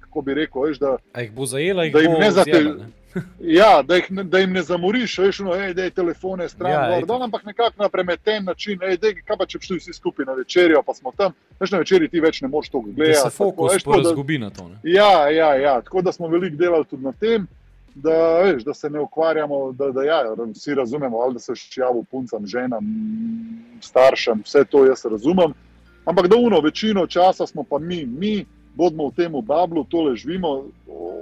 kako 0.00 0.20
bi 0.22 0.34
rekel, 0.34 0.62
veš, 0.62 0.78
da, 0.78 0.96
A 1.12 1.20
jih 1.20 1.32
bo 1.32 1.46
zajela, 1.46 1.84
jih 1.84 1.92
Da 1.92 2.00
jim 2.00 2.12
bo 2.12 2.18
ne 2.20 2.30
zate- 2.30 2.52
zjela, 2.52 2.74
ne? 2.74 2.90
ja, 3.60 3.82
da, 3.82 3.96
jih, 3.96 4.06
da 4.24 4.38
jim 4.38 4.52
ne 4.52 4.62
zamoriš, 4.62 5.18
veš, 5.18 5.38
no, 5.38 5.54
ej, 5.54 5.74
dej 5.74 5.90
telefone 5.90 6.48
stran, 6.48 6.72
Ja, 6.72 6.98
itak. 6.98 7.08
dol, 7.08 7.22
ampak 7.22 7.44
nekako 7.44 7.82
na 7.82 7.88
premeten 7.88 8.44
način, 8.44 8.78
ej, 8.82 8.96
dej, 8.96 9.14
kaj 9.22 9.36
pa 9.36 9.46
če 9.46 9.58
bi 9.58 9.64
šli 9.64 9.78
vsi 9.78 9.92
skupaj 9.92 10.26
na 10.26 10.32
večerjo, 10.34 10.82
pa 10.82 10.94
smo 10.94 11.12
tam, 11.12 11.32
veš, 11.60 11.70
na 11.70 11.78
večerji 11.78 12.08
ti 12.08 12.20
več 12.20 12.40
ne 12.40 12.48
moreš 12.48 12.68
to 12.68 12.82
Da 12.86 12.92
gledati. 12.92 13.20
se 13.20 13.30
fokus 13.30 13.84
porazgubi 13.84 14.38
na 14.38 14.50
to. 14.50 14.68
Ne? 14.68 14.76
Ja, 14.84 15.28
ja, 15.28 15.54
ja, 15.54 15.80
tako 15.80 16.02
da 16.02 16.12
smo 16.12 16.28
veliko 16.28 16.56
delali 16.56 16.84
tudi 16.84 17.04
na 17.04 17.12
tem, 17.12 17.46
da, 17.94 18.16
veš, 18.42 18.64
da 18.64 18.74
se 18.74 18.90
ne 18.90 19.00
ukvarjamo, 19.00 19.72
da, 19.72 19.90
da 19.90 20.02
ja, 20.02 20.18
vsi 20.52 20.74
razumemo, 20.74 21.18
ali 21.18 21.32
da 21.32 21.40
se 21.40 21.54
ščijavo 21.54 22.02
puncam, 22.10 22.46
ženam, 22.46 22.84
staršem, 23.80 24.42
vse 24.44 24.64
to 24.64 24.84
jaz 24.86 25.04
razumem. 25.04 25.54
Ampak 26.04 26.28
da 26.28 26.36
uno, 26.36 26.60
večino 26.60 27.06
časa 27.06 27.46
smo 27.46 27.62
pa 27.62 27.78
mi, 27.78 28.04
mi 28.06 28.44
bodimo 28.74 29.08
v 29.08 29.14
tem 29.16 29.32
bablu, 29.42 29.84
tole 29.84 30.16
živimo, 30.16 30.64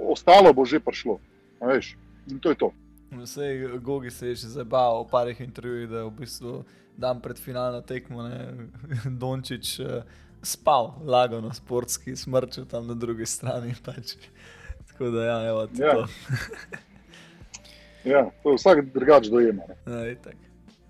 ostalo 0.09 0.53
bo 0.53 0.65
že 0.65 0.79
prišlo. 0.79 1.19
Veš, 1.65 1.95
in 2.31 2.39
to 2.39 2.49
je 2.49 2.55
to. 2.55 2.71
Vse 3.11 3.47
Gogi 3.81 4.11
se 4.11 4.27
je 4.27 4.35
že 4.35 4.47
zabaval 4.47 5.03
v 5.05 5.09
parih 5.11 5.41
intervjujih, 5.41 5.89
da 5.89 5.97
je 5.97 6.03
v 6.03 6.11
bistvu 6.11 6.63
dan 6.97 7.21
pred 7.21 7.37
finalno 7.37 7.81
tekmo 7.81 8.23
ne, 8.23 8.69
Dončić 9.21 9.79
uh, 9.79 10.03
spal, 10.41 10.93
lagano, 11.05 11.53
sportski, 11.53 12.15
smrčil 12.15 12.65
tam 12.65 12.87
na 12.87 12.93
drugi 12.93 13.25
strani. 13.25 13.73
Pač. 13.85 14.15
Tako 14.91 15.09
da, 15.11 15.23
ja, 15.25 15.37
evo, 15.49 15.67
Ja. 15.73 15.93
to. 15.93 16.07
Ja, 18.05 18.29
to 18.43 18.51
je 18.53 18.55
vsak 18.55 18.85
drugač 18.93 19.27
dojema. 19.27 19.63
ne. 19.85 19.93
Ja, 19.93 20.11
itak. 20.11 20.35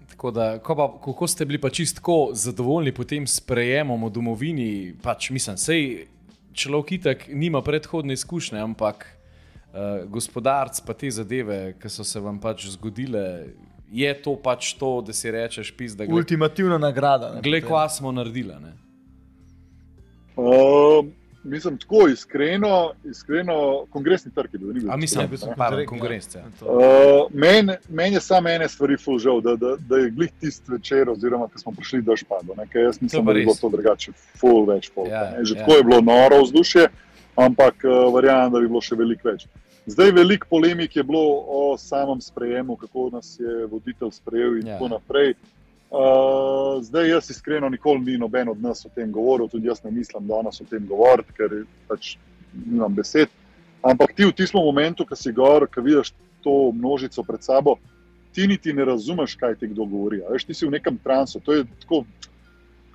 Tako 0.10 0.32
da, 0.32 0.60
ko 0.60 0.76
pa, 0.76 0.88
kako 1.06 1.28
ste 1.28 1.46
bili 1.46 1.62
pa 1.62 1.70
čistko 1.70 2.30
zadovoljni 2.34 2.92
potem 2.92 3.28
s 3.28 3.40
prejemom 3.40 4.04
v 4.04 4.10
domovini, 4.10 4.96
pač 5.04 5.30
mislim, 5.30 5.58
sej 5.58 6.08
človek 6.54 6.92
itak 6.92 7.28
nima 7.28 7.62
predhodne 7.62 8.14
izkušnje, 8.14 8.60
ampak 8.60 9.15
uh, 9.76 10.08
gospodarc 10.10 10.80
pa 10.88 10.94
te 10.94 11.12
zadeve, 11.12 11.76
ki 11.82 11.90
so 11.90 12.04
se 12.04 12.20
vam 12.20 12.40
pač 12.40 12.66
zgodile, 12.74 13.54
je 13.92 14.14
to 14.22 14.36
pač 14.42 14.74
to, 14.80 15.02
da 15.06 15.14
si 15.14 15.32
rečeš, 15.32 15.76
pis, 15.78 15.94
da 15.96 16.06
gled, 16.06 16.18
Ultimativna 16.24 16.78
nagrada. 16.78 17.34
ne, 17.36 17.42
potem. 17.44 17.62
kva 17.68 17.90
smo 17.90 18.12
naredili. 18.12 18.56
Ne? 18.64 18.74
Uh, 20.36 21.06
mislim, 21.44 21.78
tako 21.78 22.08
iskreno, 22.08 22.94
iskreno, 23.06 23.86
kongresni 23.90 24.32
trg 24.36 24.54
je 24.54 24.60
bil. 24.60 24.74
ni 24.74 24.80
bil 24.80 24.92
A 24.92 24.98
mislim, 24.98 25.26
v 25.26 25.30
bistvu, 25.30 25.50
ne. 25.50 25.56
pardon, 25.56 25.78
Direkt, 25.78 25.90
konkurenca, 25.90 26.40
ja. 26.40 26.46
To. 26.60 26.66
Uh, 26.66 27.32
Meni 27.34 27.74
men 27.90 28.14
je 28.14 28.20
samo 28.20 28.50
ene 28.50 28.68
stvari 28.70 28.98
ful 28.98 29.20
žal, 29.20 29.42
da, 29.42 29.56
da, 29.56 29.76
da 29.80 29.98
je 29.98 30.10
glih 30.12 30.32
tisti 30.42 30.72
večer, 30.72 31.10
oziroma 31.10 31.48
ko 31.48 31.60
smo 31.60 31.72
prišli 31.72 32.02
do 32.02 32.18
Špado. 32.18 32.56
ne, 32.58 32.68
ker 32.68 32.82
Jaz 32.82 32.98
To 32.98 33.04
je 33.04 33.06
nisem 33.06 33.26
da 33.26 33.34
bilo 33.34 33.54
res. 33.54 33.60
to 33.62 33.70
drugače, 33.70 34.12
ful 34.42 34.66
več 34.66 34.92
folka. 34.92 35.12
Ja, 35.12 35.24
ne. 35.38 35.46
Že 35.46 35.56
ja. 35.56 35.60
tako 35.60 35.78
je 35.78 35.84
bilo 35.84 36.02
noro 36.02 36.42
vzdušje, 36.44 36.88
ampak 37.36 37.76
uh, 37.86 38.14
verjamem, 38.16 38.52
da 38.52 38.60
bi 38.60 38.68
bilo 38.68 38.82
še 38.82 38.96
veliko 38.96 39.30
več. 39.30 39.48
Zdaj 39.86 40.12
veliko 40.12 40.48
polemik 40.50 40.96
je 40.96 41.04
bilo 41.04 41.44
o 41.48 41.78
samem 41.78 42.22
sprejemu, 42.22 42.76
kako 42.76 43.10
nas 43.14 43.36
je 43.40 43.66
voditelj 43.66 44.12
sprejel 44.12 44.58
in 44.58 44.68
Ja. 44.68 44.74
ja. 44.74 44.80
tako 44.80 44.88
naprej. 44.88 45.34
Uh, 45.92 46.84
zdaj 46.84 47.10
jaz 47.10 47.30
iskreno 47.30 47.70
nikoli 47.70 48.00
ni 48.00 48.18
noben 48.18 48.50
od 48.50 48.62
nas 48.62 48.86
o 48.86 48.90
tem 48.90 49.12
govoril, 49.12 49.48
tudi 49.48 49.68
jaz 49.68 49.84
ne 49.84 49.92
mislim 49.92 50.28
danes 50.28 50.62
o 50.62 50.66
tem 50.70 50.88
govoriti, 50.88 51.34
ker 51.38 51.64
pač 51.88 52.18
nimam 52.66 52.94
besed. 52.96 53.30
Ampak 53.86 54.16
ti 54.18 54.26
v 54.26 54.34
tistem 54.34 54.66
momentu, 54.66 55.06
ko 55.06 55.16
si 55.16 55.32
gor, 55.32 55.68
ko 55.70 55.82
vidiš 55.82 56.12
to 56.44 56.72
množico 56.74 57.24
pred 57.24 57.44
sabo, 57.44 57.78
ti 58.34 58.48
niti 58.48 58.74
ne 58.74 58.86
razumeš, 58.86 59.36
kaj 59.36 59.56
ti 59.62 59.68
kdo 59.68 59.86
govori. 59.86 60.24
Veš, 60.32 60.44
ti 60.50 60.54
si 60.54 60.66
v 60.66 60.74
nekem 60.74 60.98
transu. 60.98 61.40
To 61.40 61.54
je 61.54 61.66
tako, 61.86 62.04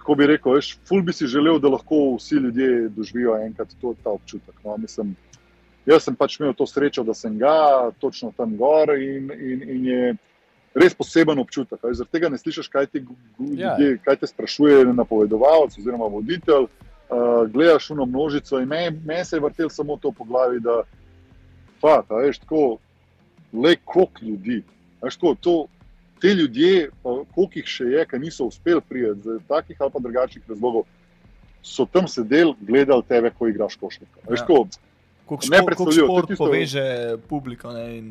kako 0.03 0.15
bi 0.15 0.27
rekel, 0.27 0.59
veš, 0.59 0.75
ful 0.89 1.03
bi 1.07 1.15
si 1.15 1.31
želel, 1.31 1.61
da 1.63 1.71
lahko 1.71 2.17
vsi 2.19 2.43
ljudje 2.43 2.89
doživijo 2.97 3.39
enkrat 3.39 3.73
to, 3.81 3.95
ta 4.03 4.11
občutek. 4.11 4.55
No, 4.65 4.77
mislim, 4.77 5.15
jaz 5.87 6.03
sem 6.03 6.17
pač 6.17 6.41
imel 6.41 6.55
to 6.55 6.67
srečo, 6.67 7.05
da 7.05 7.15
sem 7.15 7.39
ga 7.39 7.55
točno 7.95 8.33
tam 8.37 8.57
gor 8.57 8.93
in, 8.93 9.31
in, 9.33 9.63
in 9.65 9.85
je 9.87 10.15
res 10.75 10.95
poseben 10.95 11.39
občutek. 11.39 11.81
Zaradi 11.83 12.13
tega 12.13 12.29
ne 12.29 12.39
slišiš, 12.39 12.69
kaj 12.69 12.87
ti 12.87 13.01
gu- 13.01 13.17
Ja, 13.57 13.73
ljudje, 13.73 13.99
kaj 13.99 14.17
te 14.17 14.27
sprašuje 14.27 14.85
napovedovalec 14.87 15.79
oziroma 15.79 16.05
voditelj. 16.07 16.69
Uh, 17.11 17.17
gledaš 17.49 17.91
uno 17.91 18.05
množico 18.07 18.61
in 18.61 18.69
meni 18.69 19.01
men 19.05 19.25
se 19.25 19.37
je 19.37 19.41
vrtel 19.41 19.69
samo 19.69 19.97
to 19.97 20.13
po 20.13 20.25
glavi, 20.25 20.61
da 20.61 20.83
fat, 21.81 22.07
a 22.09 22.15
veš, 22.17 22.39
tako, 22.39 22.79
le 23.53 23.77
koliko 23.77 24.21
ljudi. 24.23 24.61
Veš, 25.03 25.17
tako, 25.17 25.35
to, 25.35 25.55
te 26.21 26.29
ljudje, 26.29 26.91
koliko 27.03 27.51
jih 27.55 27.67
še 27.67 27.85
je, 27.87 28.07
ki 28.07 28.19
niso 28.19 28.45
uspeli 28.45 28.81
priti 28.81 29.11
iz 29.11 29.49
takih 29.49 29.77
ali 29.81 29.91
pa 29.91 29.99
drugačnih 29.99 30.45
razlogov, 30.49 30.85
so 31.63 31.83
tam 31.85 32.07
sedeli, 32.07 32.55
gledali 32.61 33.03
tebe, 33.03 33.31
ko 33.31 33.49
igraš 33.49 33.75
košarko. 33.77 34.21
A 34.21 34.31
Veš, 34.31 34.41
Ja. 34.41 34.47
tako, 34.47 34.69
Šport, 35.37 35.49
koliko 35.49 35.67
predstavljivo, 35.67 36.07
to 36.07 36.13
je 36.13 36.17
šport 36.17 36.29
tisto- 36.29 36.45
poveže 36.45 36.85
publiko. 37.29 37.73
Ne, 37.73 37.99
in 37.99 38.09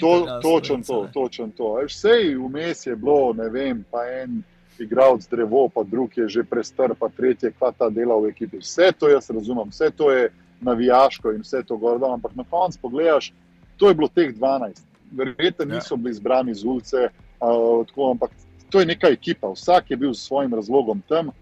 To, 0.00 0.40
točen 0.42 0.82
to, 0.82 1.08
točen 1.12 1.50
to. 1.50 1.88
Sej 1.88 2.34
vmes 2.36 2.86
je 2.86 2.96
bilo, 2.96 3.32
ne 3.32 3.48
vem, 3.48 3.84
pa 3.90 3.98
en 4.12 4.42
igralec 4.78 5.26
drevo, 5.28 5.68
pa 5.68 5.82
drug 5.82 6.10
je 6.16 6.28
že 6.28 6.44
prestar, 6.44 6.94
pa 6.94 7.08
tretji, 7.08 7.50
kva 7.52 7.72
ta 7.72 7.90
dela 7.90 8.14
v 8.14 8.28
ekipi. 8.28 8.58
Vse 8.58 8.92
to 8.92 9.08
jaz 9.08 9.30
razumem, 9.30 9.68
vse 9.68 9.90
to 9.90 10.10
je 10.10 10.28
navijaško 10.60 11.32
in 11.32 11.40
vse 11.40 11.62
to 11.62 11.76
gordo, 11.76 12.06
ampak 12.06 12.34
na 12.34 12.44
koncu 12.44 12.78
pogledaš, 12.82 13.32
to 13.76 13.88
je 13.88 13.94
bilo 13.94 14.08
teh 14.08 14.34
12. 14.34 14.82
Verjetno 15.12 15.64
Ja. 15.64 15.74
niso 15.74 15.96
bili 15.96 16.10
izbrani 16.10 16.54
z 16.54 16.64
ulice, 16.64 17.08
uh, 17.40 17.86
tako, 17.86 18.10
ampak 18.10 18.30
to 18.70 18.80
je 18.80 18.86
neka 18.86 19.08
ekipa, 19.08 19.48
vsak 19.48 19.90
je 19.90 19.96
bil 19.96 20.14
s 20.14 20.26
svojim 20.26 20.54
razlogom 20.54 21.02
tam, 21.08 21.28
uh, 21.28 21.34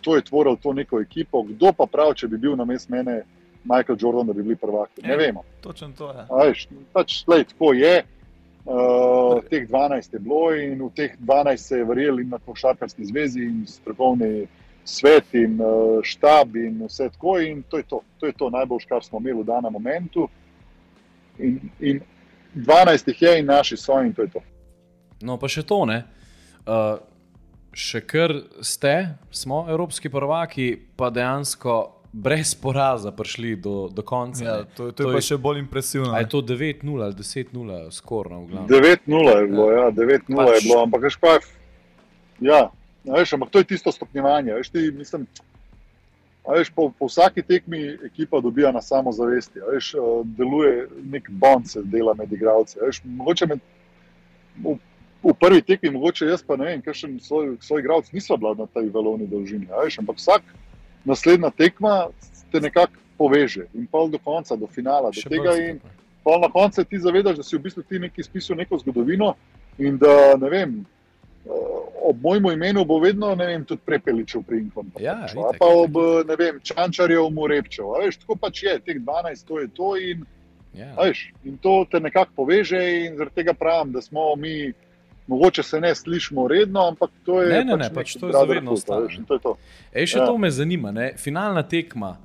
to 0.00 0.16
je 0.16 0.22
tvoril 0.22 0.56
to 0.56 0.72
neko 0.72 1.00
ekipo. 1.00 1.42
Kdo 1.42 1.72
pa 1.72 1.86
prav, 1.86 2.14
če 2.14 2.28
bi 2.28 2.38
bil 2.38 2.56
na 2.56 2.64
mest 2.64 2.88
mene 2.88 3.22
Michael 3.64 3.96
Jordan, 4.00 4.26
da 4.26 4.32
bi 4.32 4.42
bili 4.42 4.56
prvaki? 4.56 5.02
Ne 5.02 5.12
Ja. 5.12 5.16
vemo. 5.16 5.42
Točno 5.60 5.92
to 5.98 6.10
je. 6.10 6.26
A 6.30 6.44
Veš, 6.46 6.68
pač, 6.92 7.24
lej, 7.26 7.44
tako 7.44 7.72
je. 7.72 8.04
Uh, 8.64 9.40
teh 9.50 9.68
12 9.68 10.12
je 10.14 10.18
bilo 10.20 10.52
in 10.54 10.82
v 10.84 10.90
teh 10.94 11.16
12 11.18 11.56
se 11.56 11.76
je 11.78 11.84
verjeli 11.84 12.22
in 12.22 12.28
na 12.28 12.38
košarkarski 12.38 13.04
zvezi 13.04 13.40
in 13.40 13.66
strokovni 13.66 14.46
svet 14.84 15.34
in 15.34 15.56
uh, 15.60 16.02
štab 16.02 16.56
in 16.56 16.82
vse 16.86 17.08
tako. 17.08 17.38
In 17.40 17.62
to 17.62 17.76
je 17.76 17.82
to, 17.82 18.00
to 18.18 18.26
je 18.26 18.32
to 18.32 18.50
najboljš, 18.50 18.84
kar 18.84 19.02
smo 19.04 19.18
imeli 19.18 19.40
v 19.42 19.44
danem 19.44 19.72
momentu. 19.72 20.28
In, 21.38 21.60
in 21.80 22.00
12 22.54 23.08
jih 23.08 23.22
je 23.22 23.38
in 23.38 23.46
naši 23.46 23.76
so 23.76 24.00
in 24.02 24.12
to 24.14 24.22
je 24.22 24.30
to. 24.30 24.40
No, 25.22 25.36
pa 25.36 25.48
še 25.48 25.62
to 25.62 25.84
ne. 25.84 26.04
Uh, 26.66 27.00
še 27.72 28.00
kar 28.06 28.32
ste, 28.60 29.16
smo 29.30 29.66
evropski 29.68 30.10
prvaki, 30.10 30.76
pa 30.96 31.10
dejansko 31.10 31.99
brez 32.12 32.54
poraza 32.54 33.12
prišli 33.12 33.56
do, 33.56 33.88
do 33.88 34.02
konca. 34.02 34.44
Ja, 34.44 34.56
ne. 34.56 34.64
to, 34.66 34.76
to 34.76 34.86
je 34.86 34.92
To 34.92 35.04
pa 35.04 35.12
je- 35.14 35.22
še 35.22 35.36
bolj 35.36 35.58
impresivno. 35.58 36.18
Je 36.18 36.28
to 36.28 36.42
9-0 36.42 37.02
ali 37.02 37.14
10-0, 37.14 37.90
skorno 37.90 38.40
v 38.40 38.46
glavnem. 38.46 38.68
9-0 38.68 39.36
je 39.36 39.46
bilo, 39.46 39.66
ja, 39.70 39.86
9-0 39.90 40.36
Pač- 40.36 40.54
je 40.54 40.60
bilo, 40.62 40.82
ampak 40.82 41.00
veš 41.02 41.16
pa, 41.16 41.38
ja, 42.40 42.60
veš, 43.06 43.32
ampak 43.32 43.50
to 43.50 43.58
je 43.58 43.64
tisto 43.66 43.92
stopnjevanje. 43.92 44.54
Veš, 44.54 44.68
ti, 44.68 44.90
mislim, 44.90 45.26
Veš, 46.40 46.70
po, 46.70 46.88
po 46.90 47.06
vsaki 47.06 47.42
tekmi 47.42 47.78
ekipa 48.02 48.40
dobija 48.40 48.72
na 48.72 48.80
samozavesti, 48.82 49.60
veš, 49.60 49.94
uh, 49.94 50.24
deluje 50.26 50.88
nek 51.04 51.28
bond, 51.30 51.68
se 51.68 51.82
dela 51.84 52.14
med 52.14 52.32
igralci. 52.32 52.78
Veš, 52.80 53.02
mogoče 53.04 53.46
med, 53.46 53.60
v, 54.56 54.72
v 55.22 55.34
prvi 55.36 55.62
tekmi, 55.62 55.90
mogoče 55.90 56.26
jaz 56.26 56.42
pa 56.42 56.56
ne 56.56 56.64
vem, 56.64 56.82
ker 56.82 56.96
še 56.96 57.12
svoj, 57.20 57.52
svoj 57.60 57.84
igralec 57.84 58.08
niso 58.12 58.36
bila 58.40 58.54
na 58.56 58.66
tej 58.66 58.88
valovni 58.88 59.28
dolžini. 59.28 59.68
Veš, 59.68 60.00
ampak 60.00 60.16
vsak 60.16 60.42
naslednja 61.04 61.50
tekma 61.50 62.08
te 62.52 62.60
nekako 62.60 62.92
poveže 63.18 63.66
in 63.74 63.86
pol 63.86 64.08
do 64.10 64.18
konca, 64.18 64.56
do 64.56 64.66
finala, 64.66 65.10
do 65.10 65.20
Še 65.20 65.28
tega. 65.28 65.56
In 65.58 65.80
pol 66.24 66.40
na 66.40 66.48
koncu 66.48 66.84
ti 66.84 66.98
zavedaš, 66.98 67.36
da 67.36 67.42
si 67.42 67.56
v 67.56 67.62
bistvu 67.62 67.82
ti 67.82 67.98
nekaj 67.98 68.24
spisal 68.24 68.56
neko 68.56 68.78
zgodovino 68.78 69.34
in 69.78 69.98
da 69.98 70.36
ne 70.36 70.50
vem. 70.50 70.80
eh, 71.46 71.78
Ob 72.02 72.22
mojem 72.22 72.46
imenu 72.52 72.84
bo 72.84 72.98
vedno 72.98 73.34
vem, 73.34 73.64
tudi 73.64 73.80
prepeličev 73.86 74.42
pri 74.42 74.58
Inkom. 74.58 74.88
Ja, 74.98 75.26
pa, 75.26 75.32
itak, 75.32 75.58
pa 75.58 75.66
ob 75.68 75.94
vem, 76.38 76.60
Čančarjev 76.60 77.28
mu 77.30 77.46
repčev. 77.46 77.92
Veš, 78.00 78.16
tako 78.16 78.36
pač 78.36 78.62
je, 78.62 78.78
teh 78.80 78.96
12, 78.98 79.44
to 79.44 79.60
je 79.60 79.68
to. 79.68 79.96
In, 79.96 80.26
Ja. 80.70 80.94
a 80.96 81.08
veš, 81.08 81.32
in 81.44 81.56
to 81.58 81.84
te 81.90 81.98
nekako 82.00 82.30
poveže, 82.36 82.78
in 82.78 83.16
zaradi 83.18 83.34
tega 83.34 83.52
pravim, 83.52 83.90
da 83.92 84.00
smo 84.00 84.36
mi, 84.36 84.72
mogoče 85.26 85.62
se 85.62 85.80
ne 85.80 85.94
slišimo 85.94 86.48
redno, 86.48 86.88
ampak 86.88 87.10
to 87.24 87.42
je. 87.42 87.48
Ne, 87.48 87.64
ne, 87.64 87.72
pač 87.72 87.78
ne, 87.78 87.84
nek 87.84 87.94
pač 87.94 88.12
to 88.12 88.26
je 88.26 88.32
za 88.32 88.38
brotherhood, 88.38 88.54
vedno 88.54 88.70
a 88.70 88.74
ostalo. 88.74 89.56
Ej, 89.92 90.06
še 90.06 90.18
Ja. 90.18 90.26
to 90.26 90.38
me 90.38 90.50
zanima, 90.50 90.90
ne? 90.90 91.12
finalna 91.16 91.62
tekma. 91.62 92.16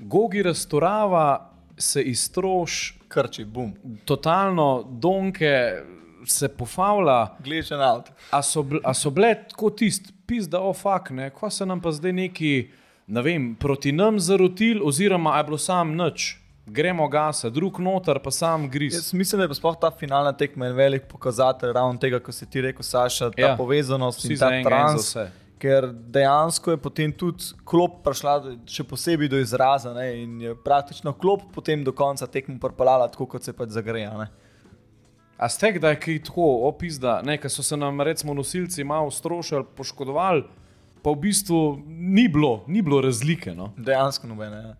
Gogi 0.00 0.42
razstorava 0.42 1.50
se 1.76 2.02
iztroš, 2.02 2.98
Krči, 3.08 3.44
bum, 3.44 3.74
totalno 4.04 4.82
donke 4.90 5.82
se 6.24 6.48
pofavlja. 6.48 7.36
glečen 7.38 7.80
avt. 7.80 8.12
A 8.30 8.42
so, 8.42 8.64
a 8.84 8.94
so 8.94 9.10
bile 9.10 9.34
tako 9.48 9.70
tisti, 9.70 10.12
pizda, 10.26 10.60
ofak, 10.60 11.10
ne, 11.10 11.30
ko 11.30 11.50
se 11.50 11.66
nam 11.66 11.80
pa 11.80 11.92
zdaj 11.92 12.12
neki, 12.12 12.70
ne 13.06 13.22
vem, 13.22 13.54
proti 13.54 13.92
nam 13.92 14.20
zarotil, 14.20 14.80
oziroma 14.82 15.36
je 15.38 15.44
bilo 15.44 15.58
sam 15.58 15.96
nič, 15.96 16.38
gremo 16.66 17.08
gasa, 17.08 17.50
drug 17.50 17.78
noter, 17.78 18.18
pa 18.18 18.30
sam 18.30 18.70
griz. 18.70 18.94
Jaz 18.94 19.12
mislim, 19.12 19.40
da 19.40 19.46
je 19.46 19.54
sploh 19.54 19.76
ta 19.80 19.90
finalna 19.90 20.32
tekma 20.32 20.66
en 20.66 20.74
velik 20.74 21.02
pokazatelj 21.08 21.72
ravno 21.72 21.98
tega, 21.98 22.20
ko 22.20 22.32
si 22.32 22.46
ti 22.46 22.60
rekel, 22.60 22.82
Saša, 22.82 23.30
ta 23.30 23.42
Ja. 23.42 23.56
povezanost 23.56 24.18
Vsi 24.18 24.32
in 24.32 24.38
ta 24.38 24.54
in 24.54 24.64
trans. 24.64 25.00
vse. 25.02 25.30
Ker 25.58 25.86
dejansko 25.92 26.70
je 26.70 26.76
potem 26.76 27.12
tudi 27.12 27.44
klop 27.64 28.02
prišla 28.02 28.56
še 28.66 28.84
posebej 28.84 29.28
do 29.28 29.38
izraza 29.38 29.92
ne, 29.94 30.22
in 30.22 30.40
je 30.40 30.54
praktično 30.54 31.12
klop 31.12 31.42
potem 31.54 31.84
do 31.84 31.92
konca 31.92 32.26
tekmo 32.26 32.58
propalala 32.58 33.08
tako, 33.08 33.26
kot 33.26 33.42
se 33.44 33.52
pač 33.52 33.68
zagreja. 33.68 34.10
Ne. 34.18 34.26
A 35.38 35.48
ste 35.48 35.72
kdaj 35.72 36.00
kaj 36.00 36.18
tako 36.24 36.66
opizda, 36.68 37.22
ker 37.40 37.50
so 37.50 37.62
se 37.62 37.76
nam 37.76 38.00
recimo 38.00 38.34
nosilci 38.34 38.84
malo 38.84 39.10
strošili, 39.10 39.64
poškodovali, 39.76 40.42
pa 41.02 41.10
v 41.10 41.16
bistvu 41.16 41.82
ni 41.86 42.28
bilo, 42.28 42.64
ni 42.66 42.82
bilo 42.82 43.00
razlike. 43.00 43.54
No? 43.54 43.72
Dejansko 43.76 44.26
nobene. 44.26 44.56
Ja. 44.56 44.74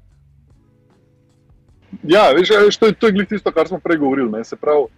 Ja, 2.03 2.31
veš, 2.33 2.51
veš, 2.65 2.79
to 2.81 2.87
je, 2.87 2.93
to 2.93 3.09
je 3.13 3.27
tisto, 3.27 3.53
kar 3.53 3.69
smo 3.69 3.79
prej 3.79 4.01
govorili. 4.01 4.31
Ne? 4.33 4.45
Se 4.45 4.57
pravi, 4.57 4.89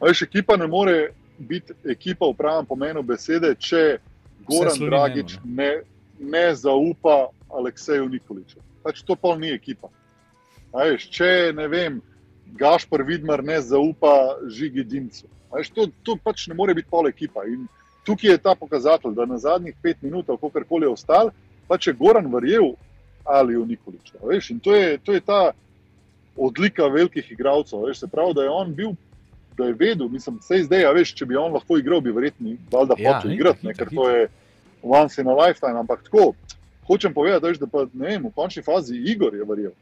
veš, 0.00 0.22
ekipa 0.28 0.56
ne 0.56 0.66
more 0.66 1.10
biti 1.40 1.72
ekipa 1.88 2.28
v 2.28 2.36
pravem 2.36 2.66
pomenu 2.66 3.02
besede, 3.02 3.54
če 3.56 3.98
Goran 4.48 4.76
Dragič 4.76 5.38
ne, 5.44 5.70
ne 6.20 6.44
zaupa 6.54 7.30
Alekseju 7.48 8.08
Nikoliču. 8.08 8.60
Pač 8.84 9.02
to 9.04 9.16
pa 9.16 9.32
ni 9.36 9.52
ekipa. 9.54 9.88
A 10.72 10.86
veš, 10.90 11.08
če 11.10 11.50
ne 11.56 11.66
vem, 11.68 12.00
Gašpor 12.60 13.02
Vidmar 13.06 13.42
ne 13.44 13.60
zaupa 13.62 14.40
Žigi 14.48 14.84
Dimcu. 14.84 15.26
A 15.50 15.58
Veš, 15.58 15.72
to, 15.74 15.88
to 16.06 16.16
pač 16.22 16.46
ne 16.48 16.54
more 16.54 16.74
biti 16.74 16.90
pol 16.90 17.08
ekipa. 17.08 17.46
In 17.48 17.66
tukaj 18.06 18.30
je 18.30 18.42
ta 18.42 18.54
pokazatelj, 18.54 19.16
da 19.16 19.26
na 19.26 19.38
zadnjih 19.38 19.74
pet 19.82 20.02
minut, 20.02 20.26
kako 20.26 20.64
koli 20.68 20.86
je 20.86 20.94
ostal, 20.94 21.32
pač 21.68 21.88
je 21.88 21.96
Goran 21.96 22.28
verjel 22.32 22.74
Aliju 23.24 23.64
Nikoliču. 23.66 24.20
a 24.22 24.26
Veš, 24.28 24.50
in 24.50 24.60
to 24.60 24.74
je, 24.76 24.98
to 24.98 25.16
je 25.16 25.20
ta 25.20 25.52
odlika 26.40 26.88
velikih 26.88 27.28
igralcev. 27.32 27.84
Veš, 27.84 28.00
se 28.00 28.08
pravi, 28.08 28.34
da 28.34 28.42
je 28.42 28.50
on 28.50 28.74
bil, 28.74 28.94
da 29.58 29.66
je 29.66 29.74
vedel, 29.76 30.08
mislim, 30.08 30.38
vse 30.40 30.62
zdaj, 30.64 30.84
a 30.84 30.92
veš, 30.92 31.12
če 31.14 31.26
bi 31.26 31.36
on 31.36 31.52
lahko 31.52 31.76
igral, 31.76 32.00
bi 32.00 32.12
verjetno 32.12 32.54
valjda 32.72 32.96
Ja, 32.98 33.14
hotel 33.14 33.34
igrati, 33.34 33.66
ne, 33.66 33.74
ker 33.74 33.90
to 33.90 34.08
je 34.08 34.26
once 34.82 35.20
in 35.20 35.28
a 35.28 35.34
lifetime. 35.36 35.76
Ampak 35.78 36.02
tako, 36.02 36.30
hočem 36.88 37.14
povedati, 37.14 37.46
veš, 37.46 37.58
da 37.58 37.68
pa, 37.68 37.84
ne 37.92 38.06
vem, 38.08 38.24
v 38.24 38.32
končni 38.32 38.62
fazi 38.62 38.96
Igor 38.96 39.36
je 39.36 39.44
verjel. 39.44 39.76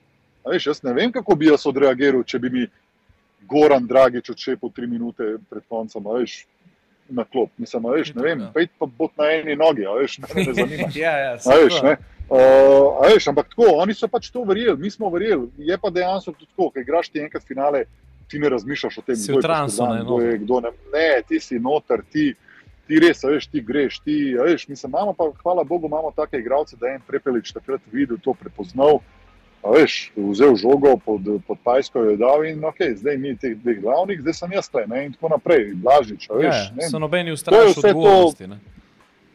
A 0.44 0.50
Veš, 0.50 0.66
jaz 0.66 0.82
ne 0.82 0.92
vem, 0.92 1.12
kako 1.12 1.36
bi 1.36 1.46
jaz 1.46 1.66
odreagiral, 1.66 2.24
če 2.24 2.38
bi 2.38 2.50
mi 2.50 2.66
Goran 3.46 3.86
Dragič 3.86 4.30
odšepil 4.30 4.70
tri 4.70 4.86
minute 4.86 5.36
pred 5.50 5.62
koncem, 5.68 6.02
veš, 6.04 6.42
na 7.09 7.24
klop. 7.24 7.48
Mislim, 7.56 7.86
veš, 7.88 8.11
ne 8.14 8.22
vem, 8.22 8.40
Ja. 8.40 8.50
pejt 8.52 8.70
pa 8.78 8.86
bo 8.88 9.09
na 9.16 9.30
eni 9.32 9.54
nogi, 9.56 9.86
veš, 9.86 10.18
mene 10.24 10.44
ne 10.46 10.54
zanima. 10.59 10.88
ja, 10.94 11.14
ja, 11.18 11.30
veš, 11.38 11.78
ne? 11.82 11.94
Uh, 12.29 12.37
veš, 13.05 13.29
ampak 13.29 13.49
tako, 13.49 13.70
oni 13.74 13.95
so 13.95 14.05
pač 14.07 14.29
to 14.29 14.43
verjeli, 14.45 14.76
mi 14.76 14.91
smo 14.91 15.09
verjeli. 15.09 15.49
Je 15.59 15.79
pa 15.79 15.91
dejansko 15.91 16.33
tudi 16.33 16.51
tako, 16.51 16.70
ker 16.70 16.83
igraš 16.83 17.09
ti 17.09 17.20
enkrat 17.20 17.45
finale, 17.45 17.85
ti 18.29 18.39
ne 18.39 18.49
razmišljaš 18.49 18.99
o 18.99 19.03
tem, 19.03 19.16
kdo 19.16 19.39
je 19.39 19.43
transu, 19.43 19.87
ne, 19.87 20.03
kdo 20.03 20.20
je, 20.20 20.39
kdo 20.39 20.61
ne. 20.61 20.70
Ne, 20.93 21.22
ti 21.22 21.41
si 21.41 21.57
noter, 21.59 22.03
ti, 22.12 22.35
ti 22.87 22.99
res, 22.99 23.24
veš, 23.24 23.47
ti 23.47 23.62
greš, 23.62 24.01
ti, 24.01 24.16
veš, 24.37 24.68
mislim, 24.68 24.91
imamo 24.91 25.12
pa, 25.12 25.31
hvala 25.41 25.64
Bogu, 25.64 25.87
imamo 25.87 26.12
take 26.12 26.39
igralce, 26.39 26.76
da 26.76 26.87
je 26.87 26.95
en 26.95 27.07
prepelič 27.07 27.53
takrat 27.53 27.81
videl, 27.91 28.18
to 28.18 28.35
prepoznal. 28.35 29.01
A 29.59 29.72
veš, 29.72 30.12
vzel 30.14 30.53
žogo 30.55 30.99
pod, 30.99 31.20
pod 31.43 31.59
Pajsko, 31.64 31.99
jo 31.99 32.11
je 32.11 32.16
dal 32.16 32.45
in 32.45 32.61
ok, 32.62 32.93
zdaj 32.95 33.16
ni 33.18 33.33
teh 33.37 33.57
dveh 33.57 33.81
glavnih, 33.81 34.20
zdaj 34.20 34.35
sem 34.35 34.53
jaz 34.53 34.68
tle 34.68 34.85
ne, 34.87 35.07
in 35.07 35.12
tako 35.12 35.29
naprej, 35.31 35.72
Blažič, 35.74 36.29
a 36.29 36.35
Ja, 36.35 36.39
veš. 36.41 36.61
ja, 36.61 36.74
ne. 36.76 36.91
so 36.91 36.99
nobeni 36.99 37.31
je 37.31 37.35
ustrašili 37.35 37.72
vse 37.72 37.81
to- 37.81 37.89
odgovornosti. 37.89 38.47
ne. 38.47 38.59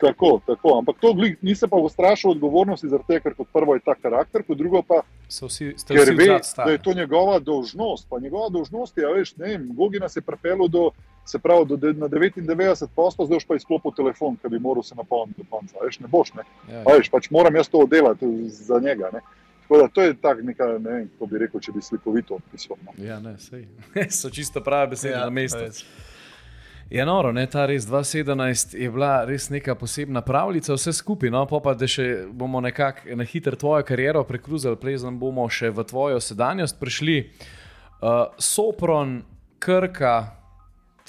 Tako, 0.04 0.41
tako, 0.45 0.78
ampak 0.78 0.95
to 0.99 1.14
glih, 1.14 1.38
nisem 1.41 1.70
pa 1.70 1.78
ustrašil 1.80 2.34
odgovornosti, 2.34 2.89
tega, 3.08 3.22
ker 3.24 3.36
kot 3.38 3.47
prvo 3.54 3.78
je 3.78 3.84
ta 3.86 3.95
karakter, 3.95 4.43
kot 4.43 4.58
drugo 4.60 4.82
pa 4.84 4.99
vsi, 5.30 5.70
ker 5.88 6.01
vsi 6.01 6.16
ve, 6.18 6.28
da 6.58 6.72
je 6.72 6.82
to 6.84 6.93
njegova 6.93 7.39
dolžnost. 7.39 8.08
Pa 8.10 8.20
njegova 8.20 8.49
dolžnost 8.49 8.97
je, 8.97 9.06
a 9.08 9.14
veš, 9.16 9.36
ne 9.39 9.54
vem, 9.54 9.70
Gogi 9.78 10.01
nas 10.04 10.16
je 10.20 10.22
pripeljal 10.22 10.68
do, 10.68 10.89
se 11.26 11.39
pravi, 11.39 11.66
do, 11.66 11.93
na 11.93 12.10
99 12.12 12.88
posto, 12.95 13.26
zdaj 13.26 13.45
pa 13.47 13.56
izklopil 13.56 13.95
telefon, 13.95 14.36
ker 14.41 14.51
bi 14.51 14.60
moral 14.60 14.84
se 14.84 14.95
napolniti 14.95 15.41
do 15.41 15.47
konca. 15.49 15.80
Veš, 15.86 15.99
ne 16.04 16.12
boš, 16.12 16.34
ne. 16.34 16.43
Ja, 16.68 16.84
A 16.84 16.97
veš, 16.97 17.10
pač 17.10 17.30
moram 17.32 17.56
jaz 17.56 17.72
to 17.72 17.86
oddelati 17.88 18.28
za 18.49 18.80
njega. 18.84 19.10
Ne. 19.14 19.24
Tako 19.62 19.78
da 19.82 19.88
to 19.88 20.01
je 20.01 20.14
tak 20.22 20.43
neka, 20.43 20.66
ne 20.66 20.89
vem, 20.91 21.08
kako 21.14 21.32
bi 21.32 21.45
rekel, 21.45 21.64
če 21.64 21.72
bi 21.72 21.82
slikovito 21.82 22.36
opisal. 22.36 22.78
No. 22.84 22.97
ja, 22.99 23.20
ne, 23.24 23.38
sej. 23.39 23.64
so 24.20 24.30
čisto 24.30 24.64
prave 24.64 24.91
besede 24.97 25.16
ja, 25.16 25.24
na 25.24 25.32
mestu. 25.32 25.64
res. 25.64 25.86
Je 26.94 27.06
noro, 27.06 27.32
ne, 27.32 27.48
ta 27.50 27.66
res 27.66 27.88
2017 27.89 28.76
je 28.78 28.89
bila 28.94 29.24
res 29.26 29.48
neka 29.50 29.74
posebna 29.76 30.22
pravljica, 30.22 30.76
vse 30.78 30.91
skupaj. 30.94 31.32
No, 31.34 31.39
pol 31.50 31.58
pa 31.66 31.72
da 31.74 31.88
še 31.89 32.28
bomo 32.30 32.60
nekako 32.62 33.16
na 33.18 33.26
hitro 33.26 33.58
tvojo 33.58 33.82
kariero 33.88 34.22
prekruzali, 34.30 34.78
plezan 34.78 35.16
bomo 35.18 35.48
še 35.50 35.72
v 35.74 35.86
tvojo 35.89 36.20
sedanjost 36.22 36.78
prišli. 36.78 37.16
Uh, 37.98 38.28
Sopron, 38.38 39.24
Krka, 39.58 40.36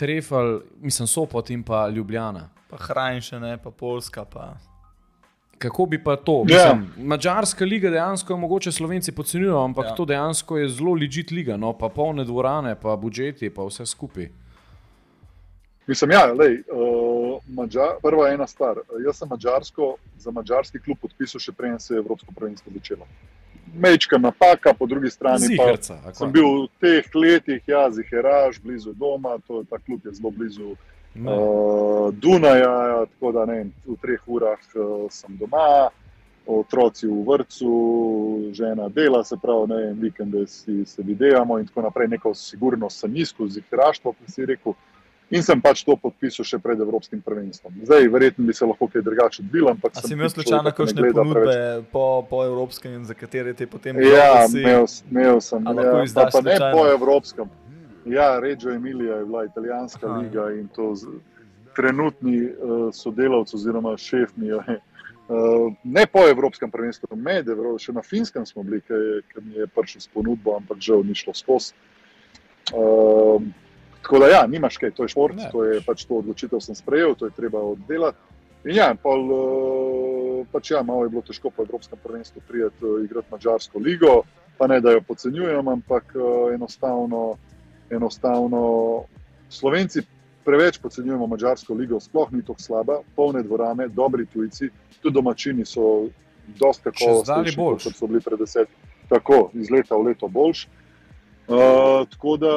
Trefel, 0.01 0.63
mislim, 0.81 1.11
Sopot 1.11 1.51
in 1.53 1.61
pa 1.63 1.83
Ljubljana. 1.93 2.47
Pa 2.71 2.81
Hrajnše, 2.87 3.43
ne, 3.43 3.59
pa 3.61 3.69
Poljska. 3.69 4.25
Pa. 4.25 4.55
Kako 5.61 5.87
bi 5.93 5.99
pa 6.01 6.17
to? 6.17 6.47
Ja. 6.49 6.73
Mislim, 6.73 7.11
Mačarska 7.13 7.69
liga 7.69 7.93
dejansko 7.93 8.33
jo 8.33 8.39
mogoče 8.41 8.73
slovenci 8.73 9.13
podcenjujejo, 9.13 9.61
ampak 9.67 9.85
ja. 9.85 9.93
Ja. 9.93 9.99
to 10.01 10.09
dejansko 10.09 10.63
je 10.63 10.73
zelo 10.79 10.97
ležit 10.97 11.29
liga, 11.31 11.61
no, 11.61 11.75
pa 11.77 11.93
polne 11.93 12.25
dvorane, 12.25 12.73
pa 12.81 12.97
budžeti, 12.97 13.53
pa 13.53 13.69
vse 13.69 13.85
skupaj. 13.93 14.31
Mislim, 15.87 16.11
ja, 16.11 16.33
lej, 16.33 16.63
uh, 16.73 17.41
Mađar, 17.49 17.99
prva 18.03 18.29
ena 18.33 18.47
stvar. 18.47 18.79
Jaz 19.07 19.19
sem 19.19 19.29
Mačarsko 19.29 19.97
za 20.19 20.31
mačarski 20.31 20.79
klub 20.79 20.99
podpisal 21.01 21.41
še 21.41 21.53
preden 21.53 21.79
se 21.81 21.95
je 21.95 21.99
Evropsko 21.99 22.33
prvenstvo 22.37 22.73
začelo. 22.75 23.07
Mečka 23.75 24.19
napaka, 24.19 24.73
po 24.79 24.87
drugi 24.87 25.11
strani 25.11 25.57
pa 25.57 25.67
Zihrca. 25.67 25.99
a 26.07 26.15
sem 26.15 26.33
bil 26.33 26.47
v 26.47 26.69
teh 26.81 27.15
letih, 27.15 27.63
ja, 27.67 27.91
Ziheraš, 27.91 28.61
blizu 28.63 28.95
doma, 28.95 29.37
to, 29.49 29.65
ta 29.71 29.79
klub 29.79 30.07
je 30.07 30.15
zelo 30.15 30.31
blizu 30.31 30.77
No. 31.15 31.31
uh, 31.31 32.15
Dunaja, 32.15 33.07
tako 33.07 33.33
da 33.33 33.45
ne, 33.47 33.71
v 33.87 33.95
treh 34.03 34.23
urah 34.27 34.59
uh, 34.75 35.07
sem 35.11 35.37
doma, 35.39 35.89
otroci 36.47 37.07
v 37.07 37.23
vrtu, 37.23 38.51
žena 38.53 38.89
dela, 38.89 39.23
se 39.25 39.37
pravi, 39.43 39.69
ne 39.71 39.77
vem, 39.77 40.01
vikende 40.01 40.43
si 40.47 40.83
se 40.85 41.03
videvamo 41.03 41.59
in 41.59 41.69
tako 41.71 41.87
naprej, 41.87 42.09
neko 42.17 42.35
sigurnost 42.35 43.01
sem 43.01 43.15
iskal, 43.17 43.49
ziheraštvo, 43.49 44.13
ki 44.13 44.33
si 44.33 44.47
rekel. 44.47 44.75
In 45.35 45.43
sem 45.43 45.59
pač 45.59 45.83
to 45.83 45.97
podpisal 45.97 46.47
še 46.47 46.59
pred 46.59 46.79
Evropskim 46.79 47.19
prvenstvom. 47.19 47.75
Zdaj, 47.83 48.07
verjetno 48.07 48.47
bi 48.47 48.55
se 48.55 48.63
lahko 48.63 48.87
kaj 48.87 49.03
drugače 49.03 49.43
odvil, 49.43 49.67
ampak 49.69 49.97
A 49.97 50.01
sem 50.01 50.09
si 50.09 50.15
imel 50.15 50.31
slučajno 50.31 50.63
ne 50.63 50.73
kakšne 50.73 51.01
ponudbe 51.11 51.43
preveč. 51.43 51.85
po, 51.91 52.05
po 52.23 52.45
evropskem, 52.45 53.03
za 53.03 53.15
katere 53.15 53.51
ti 53.53 53.67
potem 53.67 53.99
Ja, 53.99 54.29
da 54.37 54.49
si- 54.49 54.61
imel, 54.61 54.87
imel 55.11 55.41
sem. 55.41 55.59
Ja, 55.61 55.75
pa, 56.15 56.31
pa 56.31 56.41
ne 56.41 56.59
po 56.71 56.87
evropskem. 56.87 57.51
Ja, 58.07 58.39
Reggio 58.39 58.71
Emilia 58.71 59.17
je 59.17 59.25
bila 59.25 59.45
italijanska 59.45 60.07
Aha. 60.07 60.21
liga 60.21 60.51
in 60.53 60.69
to 60.69 60.95
z, 60.95 61.09
trenutni 61.75 62.45
uh, 62.45 62.95
sodelavci 62.95 63.57
oziroma 63.57 63.97
šef 63.97 64.37
mi 64.37 64.47
je. 64.47 64.61
Uh, 65.25 65.73
ne 65.83 66.07
po 66.07 66.21
evropskem 66.21 66.71
prvenstvu, 66.71 67.17
med 67.17 67.49
Evropo, 67.49 67.79
še 67.79 67.93
na 67.93 68.03
finskem 68.03 68.47
smo 68.47 68.63
bili, 68.63 68.79
ki 68.85 69.41
mi 69.41 69.57
je 69.57 69.67
prišel 69.67 70.01
s 70.01 70.09
ponudbo, 70.09 70.55
ampak 70.55 70.79
žal 70.79 71.03
ni 71.03 71.17
šlo 71.17 71.35
skozi. 71.35 71.73
Uh, 72.71 73.41
tako 74.05 74.21
da, 74.21 74.29
ja, 74.29 74.45
nimaš 74.47 74.77
kaj, 74.77 74.93
to 74.95 75.09
je 75.09 75.15
šport, 75.17 75.37
Ne. 75.37 75.49
to 75.53 75.65
je 75.65 75.81
pač 75.81 76.05
to 76.05 76.21
odločitev, 76.21 76.61
sem 76.61 76.77
sprejel, 76.77 77.17
to 77.17 77.27
je 77.27 77.33
treba 77.33 77.63
oddelati. 77.65 78.19
In 78.65 78.77
ja, 78.77 78.93
pol, 78.97 79.25
uh, 79.33 80.47
pač 80.53 80.71
ja, 80.73 80.83
malo 80.85 81.05
je 81.05 81.13
bilo 81.13 81.23
težko 81.25 81.51
po 81.51 81.65
Evropskem 81.65 81.99
prvenstvu 82.05 82.43
prijeti 82.49 82.85
uh, 82.85 83.01
igrati 83.05 83.33
Mačarsko 83.33 83.79
ligo, 83.79 84.23
pa 84.59 84.67
ne 84.67 84.81
da 84.81 84.93
jo 84.93 85.01
podcenjujem, 85.05 85.69
ampak 85.69 86.13
uh, 86.17 86.53
enostavno, 86.55 87.37
enostavno 87.91 88.63
Slovenci 89.49 90.05
preveč 90.45 90.79
podcenjujemo 90.79 91.27
Mačarsko 91.27 91.75
ligo, 91.75 92.01
sploh 92.01 92.33
ni 92.33 92.43
tako 92.43 92.61
slaba, 92.61 93.01
polne 93.17 93.43
dvorane, 93.43 93.89
dobri 93.89 94.27
tujci, 94.27 94.71
tudi 95.01 95.15
domačini 95.15 95.65
so 95.65 96.09
kakovostni, 96.61 97.57
kot 97.57 97.97
so 97.97 98.07
bili 98.07 98.21
pred 98.21 98.39
deset, 98.39 98.69
tako 99.09 99.51
iz 99.53 99.71
leta 99.71 99.97
v 99.97 100.13
leto 100.13 100.29
boljši. 100.29 100.69
Uh, 101.49 102.09
tako 102.09 102.37
da 102.37 102.53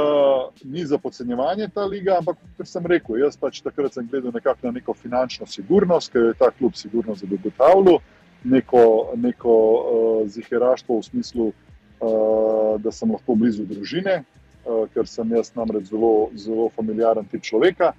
ni 0.64 0.86
za 0.86 0.98
podcenjevanje 0.98 1.68
ta 1.74 1.84
liga, 1.86 2.16
ampak 2.18 2.38
kot 2.58 2.68
sem 2.68 2.86
rekel, 2.88 3.18
jaz 3.20 3.36
pač 3.38 3.60
takrat 3.60 3.94
sem 3.94 4.08
gledal 4.08 4.32
nekako 4.32 4.70
na 4.70 4.72
neko 4.72 4.94
finančno 4.96 5.46
sigurnost, 5.46 6.12
ker 6.14 6.30
je 6.30 6.38
ta 6.40 6.48
klub 6.56 6.76
sigurno 6.76 7.16
zagotavljal 7.16 8.00
neko, 8.44 9.12
neko 9.16 9.56
uh, 9.74 10.30
ziheraštvo 10.32 11.00
v 11.00 11.04
smislu, 11.04 11.48
uh, 11.52 12.80
da 12.80 12.92
sem 12.92 13.12
lahko 13.12 13.36
blizu 13.36 13.66
družine, 13.68 14.22
uh, 14.24 14.86
ker 14.94 15.08
sem 15.08 15.36
jaz 15.36 15.52
namreč 15.56 15.92
zelo, 15.92 16.30
zelo 16.36 16.70
familiaren 16.76 17.28
tip 17.28 17.44
človeka. 17.44 17.92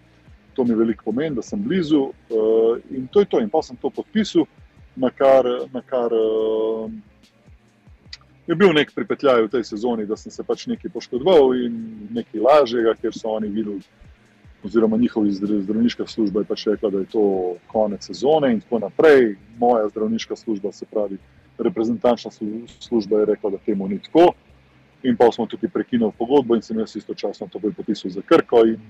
To 0.56 0.64
mi 0.64 0.74
veliko 0.74 1.10
pomeni, 1.10 1.36
da 1.36 1.44
sem 1.44 1.60
blizu 1.62 2.00
uh, 2.08 2.80
in 2.90 3.06
to 3.12 3.20
je 3.20 3.28
to. 3.28 3.42
In 3.44 3.50
pa 3.50 3.60
sem 3.62 3.76
to 3.76 3.90
podpisal, 3.90 4.48
na 4.96 5.10
kar. 5.10 5.44
Na 5.72 5.84
kar 5.84 6.16
uh, 6.16 6.88
je 8.48 8.56
bil 8.56 8.72
nek 8.72 8.92
pripetljaj 8.94 9.42
v 9.44 9.50
tej 9.52 9.64
sezoni, 9.64 10.06
da 10.08 10.16
sem 10.16 10.32
se 10.32 10.42
pač 10.42 10.66
nekaj 10.66 10.90
poškodoval 10.90 11.52
in 11.60 11.74
nekaj 12.16 12.40
lažjega, 12.40 12.94
ker 12.96 13.12
so 13.12 13.34
oni 13.36 13.50
videli, 13.52 13.82
oziroma 14.64 14.96
njihovi 14.96 15.32
zdravniška 15.32 16.06
služba 16.06 16.40
je 16.40 16.48
pač 16.48 16.66
rekla, 16.66 16.90
da 16.90 17.02
je 17.04 17.10
to 17.12 17.24
konec 17.68 18.08
sezone 18.08 18.52
in 18.52 18.60
tako 18.64 18.80
naprej. 18.88 19.36
Moja 19.58 19.88
zdravniška 19.88 20.36
služba, 20.36 20.72
se 20.72 20.86
pravi, 20.86 21.18
reprezentančna 21.58 22.30
služba 22.80 23.20
je 23.20 23.26
rekla, 23.34 23.50
da 23.50 23.58
temu 23.66 23.88
ni 23.88 23.98
tako. 24.02 24.32
In 25.02 25.16
pa 25.16 25.28
smo 25.32 25.46
tukaj 25.46 25.70
prekinili 25.70 26.12
pogodbo 26.18 26.56
in 26.56 26.62
sem 26.62 26.78
jaz 26.78 26.96
istočasno 26.96 27.46
to 27.52 27.60
podpisal 27.60 28.10
za 28.10 28.22
Krko 28.26 28.64
in 28.66 28.80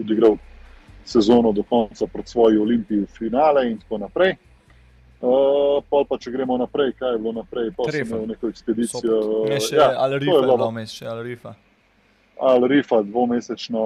odigral 0.00 0.36
sezono 1.04 1.52
do 1.52 1.62
konca 1.62 2.06
proti 2.06 2.30
svoji 2.30 2.58
olimpiji 2.58 3.04
v 3.04 3.06
finale 3.18 3.70
in 3.70 3.78
tako 3.78 3.98
naprej. 3.98 4.34
Uh, 5.22 5.78
pa, 6.08 6.16
če 6.18 6.32
gremo 6.34 6.56
naprej, 6.58 6.96
kaj 6.98 7.12
je 7.14 7.18
bilo 7.22 7.32
naprej, 7.36 7.68
pa 7.76 7.84
smo 7.86 8.00
imeli 8.00 8.32
neko 8.32 8.48
ekspedicijo. 8.50 9.18
Ne, 9.46 9.60
še 9.62 9.76
ja, 9.76 9.92
Al-Rifa, 10.02 10.34
je 10.34 10.48
bilo 10.48 10.66
vmes, 10.72 10.94
še 10.98 11.06
Al-Rifa. 11.06 11.52
Al-Rifa, 12.42 12.98
dvomesečno, 13.06 13.82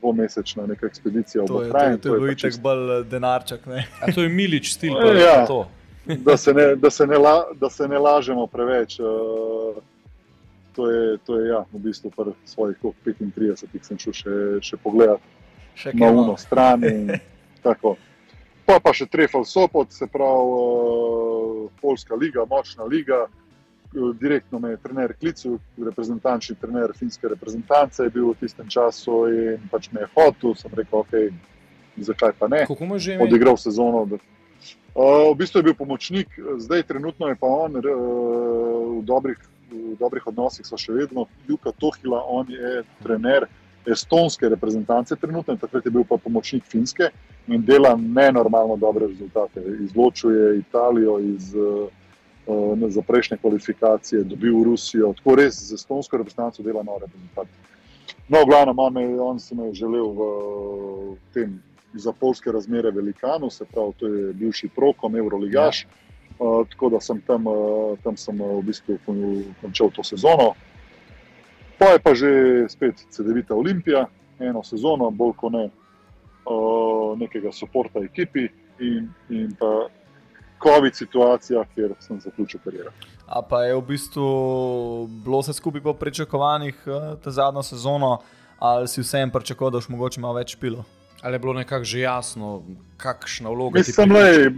dvomesečna 0.00 0.66
neka 0.66 0.88
ekspedicija 0.90 1.44
to 1.46 1.60
v 1.60 1.68
Ukrajini. 1.68 2.00
To 2.02 2.16
je 2.16 2.24
bil 2.24 2.32
itek 2.34 2.58
bolj 2.64 2.90
eh, 2.96 3.04
denarček, 3.06 3.68
ne? 3.70 3.84
A 4.02 4.10
to 4.10 4.26
je 4.26 4.32
milič 4.34 4.72
stil, 4.74 4.98
pa 4.98 5.12
ja, 5.14 5.36
to. 5.46 5.60
da, 6.26 6.34
se 6.34 6.54
ne, 6.58 6.66
da, 6.74 6.90
se 6.90 7.06
ne 7.06 7.22
la, 7.22 7.36
da 7.54 7.70
se 7.70 7.86
ne 7.86 8.02
lažemo 8.02 8.48
preveč. 8.50 8.98
Uh, 8.98 9.78
to 10.74 10.90
je, 10.90 11.18
to 11.22 11.38
je 11.38 11.54
ja, 11.54 11.62
v 11.70 11.84
bistvu 11.86 12.10
pri 12.10 12.34
svojih 12.50 12.82
35, 13.06 13.62
ki 13.70 13.84
sem 13.86 14.02
šel 14.02 14.18
še, 14.24 14.34
še 14.74 14.82
pogledat 14.82 15.22
še 15.78 15.94
na 15.94 16.10
uno 16.10 16.34
stran. 16.34 16.82
Pa 18.66 18.80
pa 18.82 18.90
še 18.90 19.06
Trefal 19.06 19.44
Sopot, 19.46 19.92
se 19.94 20.08
pravi, 20.10 20.46
uh, 20.50 21.66
Poljska 21.80 22.18
liga, 22.18 22.44
močna 22.50 22.84
liga. 22.84 23.26
Direktno 24.20 24.58
me 24.58 24.72
je 24.74 24.78
trener 24.82 25.14
klical, 25.16 25.60
reprezentančni 25.78 26.56
trener 26.60 26.90
finske 26.98 27.30
reprezentance 27.30 28.02
je 28.02 28.10
bil 28.12 28.32
v 28.32 28.40
tistem 28.42 28.66
času 28.68 29.20
in 29.30 29.68
pač 29.70 29.86
me 29.94 30.02
je 30.02 30.08
hotel. 30.16 30.56
Sem 30.58 30.74
rekel, 30.74 30.98
ok, 30.98 31.14
zakaj 32.10 32.34
pa 32.36 32.50
ne. 32.50 32.64
Kako 32.66 32.90
mu 32.90 32.98
že 32.98 33.14
ime? 33.14 33.24
Odigral 33.24 33.56
sezono. 33.56 34.02
Uh, 34.96 35.30
v 35.30 35.36
bistvu 35.38 35.62
je 35.62 35.68
bil 35.70 35.76
pomočnik, 35.78 36.34
zdaj 36.58 36.88
trenutno 36.90 37.30
je 37.30 37.38
pa 37.38 37.46
on 37.46 37.78
uh, 37.78 37.86
v, 37.86 39.04
dobrih, 39.06 39.38
v 39.70 39.94
dobrih 40.00 40.26
odnosih, 40.26 40.66
so 40.66 40.74
še 40.74 40.92
vedno 40.92 41.30
Juka 41.46 41.70
Tohila, 41.70 42.24
on 42.26 42.50
je 42.50 42.82
trener 43.04 43.46
estonske 43.86 44.48
reprezentance 44.48 45.16
trenutno 45.16 45.56
takrat 45.56 45.84
je 45.84 45.90
bil 45.90 46.04
pa 46.04 46.16
pomočnik 46.16 46.64
finske 46.64 47.10
in 47.46 47.62
dela 47.64 47.96
nenormalno 47.96 48.76
dobre 48.76 49.06
rezultate. 49.06 49.62
Izločuje 49.84 50.58
Italijo 50.58 51.18
iz 51.18 51.54
uh, 51.54 51.88
za 52.88 53.02
prejšnje 53.02 53.36
kvalifikacije, 53.36 54.24
dobil 54.24 54.64
Rusijo, 54.64 55.12
tako 55.12 55.34
res 55.34 55.58
z 55.68 55.74
estonsko 55.74 56.16
reprezentanco 56.16 56.62
dela 56.62 56.82
nove 56.82 57.06
rezultate. 57.06 57.50
No, 58.28 58.44
glavno, 58.46 58.72
mame, 58.72 59.20
on 59.20 59.38
se 59.40 59.54
me 59.54 59.66
je 59.66 59.74
želel 59.74 60.10
v, 60.10 60.26
v 61.14 61.34
tem 61.34 61.62
za 61.94 62.12
polske 62.12 62.52
razmere 62.52 62.90
velikanu, 62.90 63.50
se 63.50 63.64
pravi, 63.64 63.92
to 63.98 64.06
je 64.06 64.32
bivši 64.32 64.68
prokom, 64.68 65.16
Euroligaš. 65.16 65.82
Ja. 65.82 65.88
Uh, 66.38 66.66
tako 66.68 66.88
da 66.88 67.00
sem 67.00 67.20
tam, 67.26 67.46
uh, 67.46 67.98
tam 68.04 68.16
sem 68.16 68.40
uh, 68.40 68.58
v 68.58 68.62
bistvu 68.62 68.98
končal 69.60 69.90
to 69.90 70.04
sezono. 70.04 70.52
Pa 71.78 71.92
je 71.92 71.98
pa 71.98 72.14
že 72.14 72.30
spet 72.68 73.04
CD-vita 73.10 73.54
Olimpija, 73.54 74.06
eno 74.38 74.62
sezono, 74.64 75.10
bolj 75.10 75.34
kot 75.36 75.52
ne, 75.52 75.66
uh, 76.48 77.12
nekega 77.18 77.52
podporta 77.60 78.00
ekipi 78.04 78.48
in, 78.80 79.10
in 79.28 79.52
pa 79.58 79.88
COVID 80.62 80.94
situacija, 80.94 81.64
kjer 81.74 81.92
sem 82.00 82.20
zaključil 82.20 82.60
kariero. 82.64 82.92
A 83.26 83.42
pa 83.42 83.64
je 83.64 83.74
v 83.74 83.82
bistvu 83.82 84.26
bilo 85.24 85.40
vse 85.42 85.52
skupaj 85.52 85.82
po 85.82 85.94
pričakovanjih 85.94 86.80
ta 87.24 87.30
zadnjo 87.30 87.62
sezono, 87.62 88.18
ali 88.58 88.88
si 88.88 89.00
vsem 89.00 89.30
pričakoval, 89.30 89.70
da 89.70 89.82
boš 89.82 89.88
mogoče 89.88 90.20
malo 90.20 90.38
več 90.38 90.56
pilo? 90.56 90.84
Ali 91.22 91.34
je 91.34 91.38
bilo 91.38 91.52
nekako 91.52 91.84
že 91.84 92.00
jasno, 92.00 92.62
kakšna 92.96 93.50
vloga 93.50 93.80
je? 93.80 93.84
Je. 93.84 94.52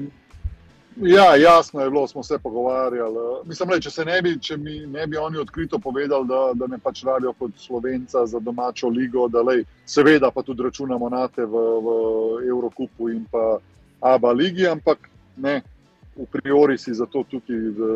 Ja, 1.02 1.36
jasno 1.36 1.80
je 1.80 1.90
bilo, 1.90 2.08
smo 2.08 2.22
se 2.22 2.38
pogovarjali. 2.38 3.18
Mislim, 3.44 3.70
le, 3.70 3.80
če 3.80 3.90
se 3.90 4.04
ne 4.04 4.22
bi, 4.22 4.32
če 4.42 4.56
mi 4.56 4.80
ne 4.86 5.06
bi 5.06 5.16
oni 5.16 5.38
odkrito 5.38 5.78
povedali, 5.78 6.26
da, 6.26 6.40
da 6.54 6.66
me 6.66 6.78
pač 6.82 7.04
radijo 7.06 7.32
kot 7.38 7.52
slovenca 7.56 8.24
za 8.26 8.40
domačo 8.42 8.88
ligo, 8.88 9.28
da 9.28 9.42
lej, 9.42 9.62
seveda 9.86 10.30
pa 10.34 10.42
tudi 10.42 10.62
računamo 10.66 11.08
na 11.08 11.28
te 11.28 11.46
v, 11.46 11.62
v 11.86 11.92
Evropi 12.48 12.88
in 13.14 13.24
pa 13.30 13.60
Abu 14.00 14.32
Leiji, 14.34 14.66
ampak 14.66 15.06
ne, 15.36 15.60
v 16.16 16.26
priori 16.32 16.78
si 16.78 16.94
za 16.94 17.06
to 17.06 17.22
tukaj 17.30 17.60
za, 17.78 17.92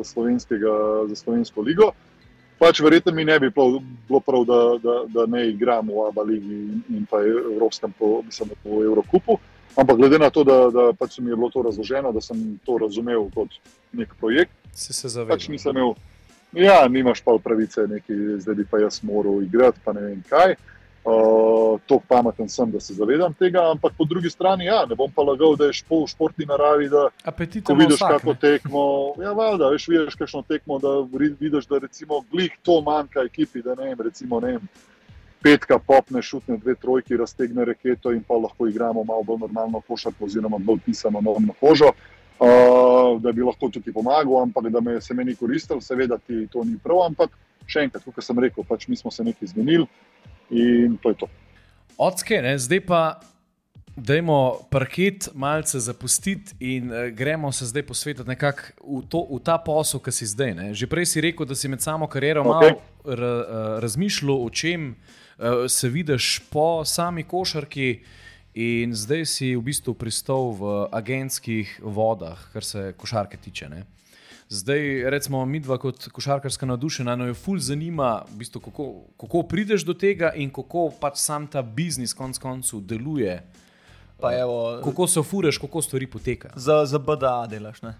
za 0.00 1.16
slovensko 1.16 1.62
ligo. 1.62 1.90
Pač 2.56 2.80
verjetno 2.80 3.12
mi 3.12 3.24
ne 3.24 3.36
bi 3.40 3.50
bilo 3.52 4.20
prav, 4.20 4.46
da, 4.48 4.60
da, 4.80 4.94
da 5.12 5.26
ne 5.28 5.50
igramo 5.50 5.92
v 5.92 6.08
Abu 6.08 6.24
Leiji 6.24 6.56
in, 6.62 6.80
in 6.88 7.04
pa 7.04 7.20
Evropskem, 7.20 7.92
mislim, 8.24 8.56
v 8.64 8.80
Evropi. 8.88 9.36
Ampak 9.76 9.96
glede 9.96 10.18
na 10.18 10.30
to, 10.30 10.44
da, 10.44 10.70
da 10.72 10.92
pač 10.96 11.18
mi 11.18 11.30
je 11.30 11.36
bilo 11.36 11.50
to 11.52 11.62
razloženo, 11.62 12.12
da 12.12 12.20
sem 12.20 12.58
to 12.64 12.78
razumel 12.80 13.28
kot 13.34 13.58
nek 13.92 14.14
projekt, 14.20 14.54
si 14.72 14.92
se 14.92 15.08
zavedal. 15.08 15.36
Pač 15.36 15.48
nisem 15.52 15.76
imel, 15.76 15.92
ja, 16.56 16.86
nimaš 16.88 17.20
pa 17.24 17.36
pravice, 17.42 17.84
neki, 17.90 18.40
zdaj 18.40 18.54
bi 18.54 18.64
pa 18.70 18.80
jaz 18.80 19.02
moral 19.04 19.42
igrati, 19.44 19.80
pa 19.84 19.92
ne 19.92 20.08
vem 20.08 20.24
kaj. 20.30 20.56
Uh, 21.06 21.78
to 21.86 22.00
pameten 22.08 22.48
sem, 22.50 22.70
da 22.70 22.80
se 22.82 22.96
zavedam 22.96 23.34
tega, 23.38 23.62
ampak 23.70 23.92
po 23.94 24.04
drugi 24.04 24.30
strani, 24.30 24.66
ja, 24.66 24.80
ne 24.90 24.96
bom 24.98 25.12
pa 25.14 25.22
lagal, 25.22 25.54
da 25.54 25.68
je 25.68 25.76
šport 25.78 26.08
v 26.08 26.14
športni 26.16 26.48
naravi. 26.50 26.88
Da, 26.90 27.04
ko 27.62 27.76
vidiš 27.78 28.00
vsak, 28.00 28.16
kako 28.16 28.34
tekmo, 28.34 28.82
ja, 29.22 29.30
valjda, 29.36 29.70
veš, 29.70 29.86
vidiš 29.92 30.18
kakšno 30.18 30.42
tekmo, 30.48 30.80
da 30.82 30.96
vidiš, 31.12 31.68
da 31.70 31.78
recimo 31.84 32.24
glih 32.32 32.50
to 32.66 32.80
manjka 32.82 33.22
ekipi, 33.22 33.62
da 33.62 33.76
ne 33.78 33.92
vem, 33.92 34.02
recimo 34.08 34.40
ne 34.42 34.56
vem 34.56 34.66
petka 35.46 35.78
popne, 35.78 36.22
šutne 36.22 36.56
dve 36.58 36.74
trojki, 36.74 37.16
raztegne 37.16 37.64
raketo 37.64 38.10
in 38.12 38.22
pa 38.26 38.34
lahko 38.34 38.66
igramo 38.66 39.04
malo 39.04 39.22
bolj 39.22 39.44
normalno 39.46 39.80
košarko, 39.80 40.24
oziroma 40.24 40.58
bolj 40.58 40.80
pisano 40.86 41.20
na 41.22 41.54
kožo, 41.60 41.92
uh, 41.92 43.20
da 43.22 43.32
bi 43.32 43.46
lahko 43.46 43.68
tudi 43.70 43.92
pomagal, 43.92 44.42
ampak 44.42 44.72
da 44.74 44.80
me 44.80 45.00
se 45.00 45.14
meni 45.14 45.36
koristil, 45.36 45.80
seveda 45.80 46.18
ti 46.18 46.48
to 46.52 46.64
ni 46.64 46.78
prav, 46.82 47.04
ampak 47.06 47.38
še 47.66 47.86
enkrat, 47.86 48.02
kot 48.02 48.24
sem 48.24 48.42
rekel, 48.42 48.66
pač 48.66 48.88
mi 48.88 48.98
smo 48.98 49.10
se 49.10 49.24
nekaj 49.24 49.54
zmenili 49.54 49.86
in 50.50 50.98
to 51.02 51.14
je 51.14 51.22
to. 51.22 51.30
Odske, 51.96 52.42
ne, 52.42 52.58
zdaj 52.58 52.84
pa. 52.90 53.06
Dajmo 53.96 54.66
parket 54.68 55.30
malce 55.32 55.78
zapustiti 55.80 56.52
in 56.60 56.90
uh, 56.92 57.06
gremo 57.16 57.48
se 57.48 57.64
zdaj 57.64 57.86
posvetiti 57.88 58.28
nekako 58.28 58.74
v, 58.84 59.22
v 59.30 59.38
ta 59.40 59.54
posel, 59.56 60.02
ki 60.04 60.12
si 60.12 60.28
zdaj. 60.28 60.52
Ne? 60.52 60.66
Že 60.76 60.88
prej 60.92 61.06
si 61.08 61.22
rekel, 61.24 61.48
da 61.48 61.56
si 61.56 61.70
med 61.72 61.80
samo 61.80 62.04
kariero 62.04 62.42
okay. 62.44 62.76
malo 62.76 63.16
ra, 63.16 63.30
uh, 63.32 63.70
razmišljal 63.80 64.36
o 64.36 64.50
čem, 64.52 64.90
uh, 64.90 65.14
Eh, 65.16 65.24
se 65.68 65.88
vidiš 65.88 66.42
po 66.50 66.84
sami 66.84 67.22
košarki, 67.22 68.00
in 68.56 68.94
zdaj 68.96 69.26
si 69.28 69.52
v 69.52 69.60
bistvu 69.60 69.92
pristal 69.92 70.56
v 70.56 70.88
agentskih 70.88 71.76
vodah, 71.84 72.40
kar 72.52 72.64
se 72.64 72.94
košarke 72.96 73.36
tiče. 73.36 73.68
Ne? 73.68 73.84
Zdaj, 74.48 75.10
recimo, 75.12 75.44
mi 75.44 75.60
dva 75.60 75.76
kot 75.78 76.08
košarkarska 76.08 76.66
navdušena, 76.66 77.16
no 77.20 77.26
je 77.28 77.34
ful 77.36 77.60
zanima, 77.60 78.24
v 78.30 78.40
bistvu, 78.40 78.62
kako, 78.64 78.86
kako 79.20 79.42
prideš 79.42 79.84
do 79.84 79.92
tega 79.92 80.32
in 80.32 80.48
kako 80.48 80.88
pač 81.00 81.20
sam 81.20 81.46
ta 81.46 81.62
biznis 81.62 82.16
konc 82.16 82.38
koncev 82.38 82.80
deluje. 82.80 83.36
Evo, 84.16 84.80
kako 84.84 85.06
se 85.06 85.22
furaš, 85.22 85.58
kako 85.60 85.82
stvari 85.82 86.06
potekajo. 86.08 86.56
Za, 86.56 86.86
za 86.88 86.98
BDA 86.98 87.46
delaš, 87.50 87.82
ne? 87.82 87.92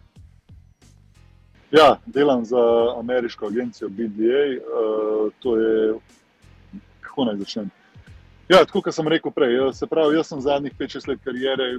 Ja, 1.75 1.99
delam 2.07 2.45
za 2.45 2.63
ameriško 2.97 3.47
agencijo 3.47 3.91
BDA. 3.93 4.47
Uh, 4.63 5.33
to 5.43 5.59
je 5.61 5.99
kako 7.17 7.25
naj 7.25 7.37
začnem. 7.37 7.71
Ja, 8.49 8.59
tako 8.65 8.83
kot 8.85 8.95
sem 8.95 9.09
rekel 9.09 9.33
prej, 9.33 9.57
se 9.73 9.87
pravi, 9.87 10.17
jaz 10.17 10.29
sem 10.29 10.41
zadnjih 10.41 10.73
5-6 10.79 11.09
let 11.09 11.21
karijere 11.25 11.79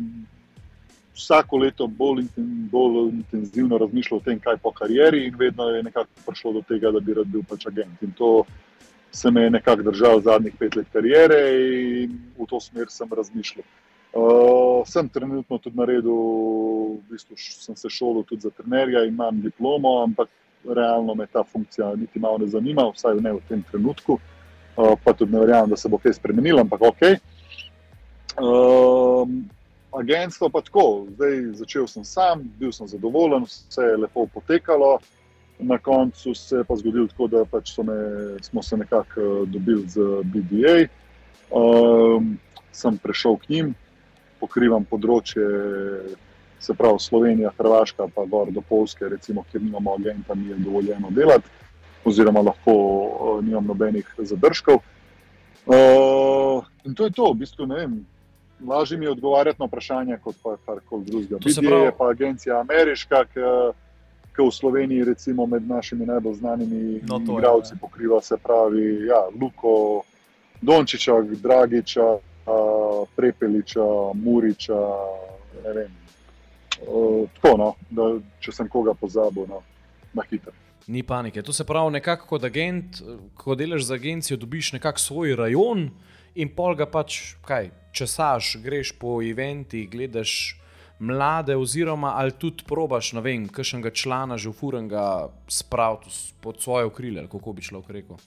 vsako 1.16 1.58
leto 1.58 1.88
bolj, 1.88 2.22
inten, 2.26 2.48
bolj 2.72 3.12
intenzivno 3.12 3.78
razmišljal 3.78 4.18
o 4.18 4.24
tem, 4.26 4.40
kaj 4.40 4.58
po 4.62 4.72
karieri, 4.72 5.26
in 5.28 5.36
vedno 5.38 5.70
je 5.70 5.84
nekako 5.84 6.10
prišlo 6.26 6.54
do 6.54 6.62
tega, 6.68 6.92
da 6.92 7.00
bi 7.00 7.14
rad 7.14 7.30
bil 7.30 7.44
pač 7.48 7.68
agent. 7.68 8.02
In 8.02 8.12
to 8.18 8.44
se 9.12 9.32
me 9.32 9.44
je 9.44 9.50
nekako 9.50 9.88
držal 9.92 10.22
zadnjih 10.22 10.56
pet 10.60 10.76
let 10.76 10.90
kariere 10.94 11.40
in 12.04 12.18
v 12.38 12.46
to 12.50 12.60
smer 12.60 12.90
sem 12.90 13.10
razmišljal. 13.10 13.66
Uh, 14.18 14.82
sem 14.88 15.10
trenutno 15.10 15.58
tudi 15.58 15.78
naredil, 15.78 16.18
v 16.98 17.14
bistvu 17.14 17.38
sem 17.38 17.76
se 17.76 17.90
šolil 17.90 18.24
tudi 18.26 18.42
za 18.42 18.50
trenerja 18.50 19.04
imam 19.06 19.42
diplomo, 19.42 20.02
ampak 20.04 20.30
realno 20.66 21.16
me 21.16 21.28
ta 21.28 21.44
funkcija 21.44 21.94
niti 21.96 22.20
malo 22.20 22.38
ne 22.38 22.48
zanima, 22.48 22.90
vsaj 22.94 23.22
ne 23.22 23.34
v 23.34 23.42
tem 23.50 23.64
trenutku. 23.72 24.18
Uh, 24.18 24.37
pa 25.04 25.14
tudi 25.14 25.34
ne 25.34 25.40
verjamem, 25.40 25.70
da 25.70 25.78
se 25.78 25.90
bo 25.90 25.98
kaj 25.98 26.14
spremenilo, 26.14 26.62
ampak 26.62 26.82
ok. 26.82 27.02
Uh, 28.38 29.30
agentstvo 30.00 30.50
pa 30.54 30.62
tako, 30.62 31.08
zdaj 31.16 31.42
začel 31.58 31.88
sem 31.88 32.06
sam, 32.06 32.44
bil 32.60 32.72
sem 32.72 32.88
zadovoljen, 32.88 33.48
vse 33.50 33.82
je 33.82 33.98
lepo 33.98 34.28
potekalo. 34.34 34.98
Na 35.60 35.80
koncu 35.82 36.36
se 36.38 36.60
je 36.60 36.64
pa 36.64 36.76
zgodilo 36.78 37.08
tako, 37.10 37.28
da 37.28 37.46
pač 37.46 37.74
me, 37.82 37.98
smo 38.46 38.62
se 38.64 38.78
nekako 38.78 39.22
uh, 39.22 39.48
dobili 39.50 39.88
z 39.90 40.22
BDA. 40.24 40.78
Um, 41.50 42.38
sem 42.72 42.98
prišel 42.98 43.38
k 43.42 43.50
njim, 43.50 43.76
pokrivam 44.40 44.86
področje, 44.86 45.46
se 46.60 46.74
pravi 46.78 47.00
Slovenija, 47.00 47.54
Hrvaška, 47.58 48.10
pa 48.14 48.26
gor 48.30 48.52
do 48.54 48.62
Polske, 48.62 49.10
recimo, 49.10 49.46
kjer 49.52 49.64
nimamo 49.64 49.96
agenta, 49.98 50.36
mi 50.36 50.52
je 50.52 50.60
dovoljeno 50.62 51.10
delati, 51.16 51.50
oziroma 52.08 52.42
lahko 52.42 52.74
uh, 52.74 53.44
nimam 53.44 53.68
nobenih 53.68 54.08
zadržkov. 54.18 54.80
Uh, 55.68 56.64
in 56.88 56.96
to 56.96 57.10
je 57.10 57.12
to, 57.12 57.32
v 57.34 57.44
bistvu 57.44 57.68
ne 57.68 57.82
vem 57.84 57.98
lažje 58.66 58.98
mi 58.98 59.06
je 59.06 59.12
odgovarjati 59.12 59.60
na 59.60 59.66
vprašanja, 59.66 60.18
kot 60.18 60.36
pa 60.44 60.58
karkoli 60.66 61.06
drugega. 61.06 61.38
BDA 61.38 61.70
prav... 61.70 61.84
je 61.84 61.92
pa 61.98 62.10
agencija 62.10 62.60
ameriška, 62.60 63.24
ki 64.36 64.42
v 64.42 64.52
Sloveniji, 64.52 65.04
recimo 65.04 65.46
med 65.46 65.68
našimi 65.68 66.06
najbolj 66.06 66.34
znanimi 66.34 67.02
no, 67.10 67.22
igralci, 67.38 67.76
pokriva 67.82 68.22
se 68.22 68.38
pravi 68.44 69.06
ja, 69.06 69.22
Luko, 69.42 70.02
Dončiča, 70.62 71.22
Dragiča, 71.22 72.18
Prepeliča, 73.16 73.86
Muriča. 74.14 74.82
Uh, 76.88 77.30
tako, 77.34 77.58
no, 77.58 77.74
da, 77.90 78.04
če 78.40 78.52
sem 78.54 78.68
koga 78.70 78.94
pozabil, 78.94 79.48
no, 79.50 79.64
na 80.14 80.24
hitro. 80.30 80.54
Ni 80.88 81.04
panike. 81.04 81.42
To 81.44 81.54
se 81.54 81.66
pravi, 81.68 81.92
nekako 81.92 82.28
kot 82.28 82.44
agent, 82.48 83.02
ko 83.36 83.56
delaš 83.56 83.90
za 83.90 83.98
agencijo, 84.00 84.38
dobiš 84.38 84.72
nekako 84.78 85.00
svoj 85.00 85.36
rajon 85.36 85.90
in 86.36 86.54
pol 86.56 86.76
ga 86.80 86.86
pač 86.88 87.36
kaj 87.44 87.72
če 87.92 88.08
saš, 88.08 88.56
greš 88.64 88.94
po 89.02 89.18
eventih, 89.26 89.90
gledaš 89.90 90.56
mlade, 91.00 91.56
oziroma 91.58 92.14
ali 92.18 92.32
tudi 92.32 92.66
probaš, 92.68 93.12
ne 93.18 93.22
vem, 93.22 93.48
kakšnega 93.50 93.92
člana 93.92 94.38
že 94.38 94.50
ufuranga 94.50 95.30
spraviti 95.48 96.14
pod 96.42 96.62
svoje 96.62 96.86
okrilje, 96.90 97.28
kako 97.32 97.54
bi 97.54 97.62
šlo 97.62 97.84
rekel. 97.88 98.18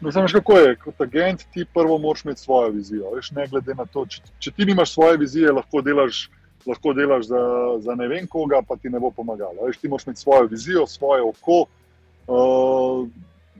Mislim, 0.00 0.26
kako 0.32 0.58
je, 0.58 0.76
kot 0.76 1.00
agent 1.00 1.44
ti 1.52 1.64
prvo 1.74 1.98
moraš 1.98 2.24
imeti 2.24 2.40
svojo 2.40 2.70
vizijo. 2.70 3.10
Veš, 3.14 3.30
ne 3.36 3.46
glede 3.46 3.74
na 3.74 3.84
to, 3.84 4.06
če, 4.06 4.22
če 4.38 4.52
ti 4.56 4.64
nimaš 4.64 4.94
svoje 4.94 5.18
vizije, 5.20 5.52
lahko 5.52 5.82
delaš, 5.84 6.30
lahko 6.66 6.92
delaš 6.92 7.26
za, 7.26 7.42
za 7.80 7.94
ne 7.94 8.08
vem 8.08 8.26
koga, 8.26 8.62
pa 8.68 8.76
ti 8.76 8.90
ne 8.90 9.00
bo 9.00 9.10
pomagalo. 9.10 9.66
Veš, 9.66 9.78
ti 9.80 9.88
moraš 9.88 10.06
imeti 10.06 10.20
svojo 10.20 10.46
vizijo, 10.46 10.86
svoje 10.86 11.22
oko. 11.22 11.64
Uh, 12.30 13.08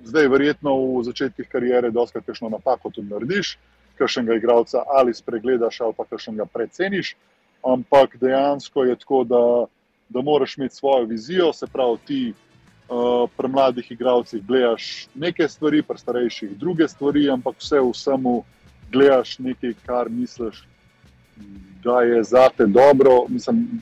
zdaj, 0.04 0.28
verjetno 0.28 0.74
v 0.76 1.02
začetkih 1.04 1.48
kariere, 1.48 1.90
da 1.90 2.04
lahko 2.04 2.22
kakšno 2.26 2.48
napako 2.48 2.90
tudi 2.90 3.08
narediš 3.10 3.56
kakšnega 4.00 4.34
igralca 4.34 4.84
ali 4.88 5.14
spregledaš, 5.14 5.80
ali 5.80 5.96
pa 5.96 6.04
kakšnega 6.08 6.46
preceniš. 6.48 7.14
Ampak 7.60 8.16
dejansko 8.20 8.84
je 8.88 8.96
tako, 8.96 9.24
da, 9.28 9.42
da 10.08 10.22
moraš 10.24 10.56
imeti 10.56 10.76
svojo 10.76 11.04
vizijo, 11.04 11.52
se 11.52 11.66
pravi, 11.66 11.98
ti 12.06 12.20
uh, 12.32 13.28
pri 13.36 13.48
mladih 13.48 13.90
igralcih 13.92 14.46
gledaš 14.46 15.08
neke 15.14 15.48
stvari, 15.48 15.82
pri 15.82 15.98
starejših 15.98 16.56
druge 16.58 16.88
stvari, 16.88 17.28
ampak 17.30 17.60
vse 17.60 17.80
v 17.80 17.92
vsemu 17.92 18.34
gledaš 18.92 19.38
nekaj, 19.38 19.74
kar 19.86 20.08
misliš, 20.08 20.64
da 21.84 22.02
je 22.02 22.22
za 22.24 22.48
te 22.56 22.66
dobro. 22.66 23.24
Mislim, 23.28 23.80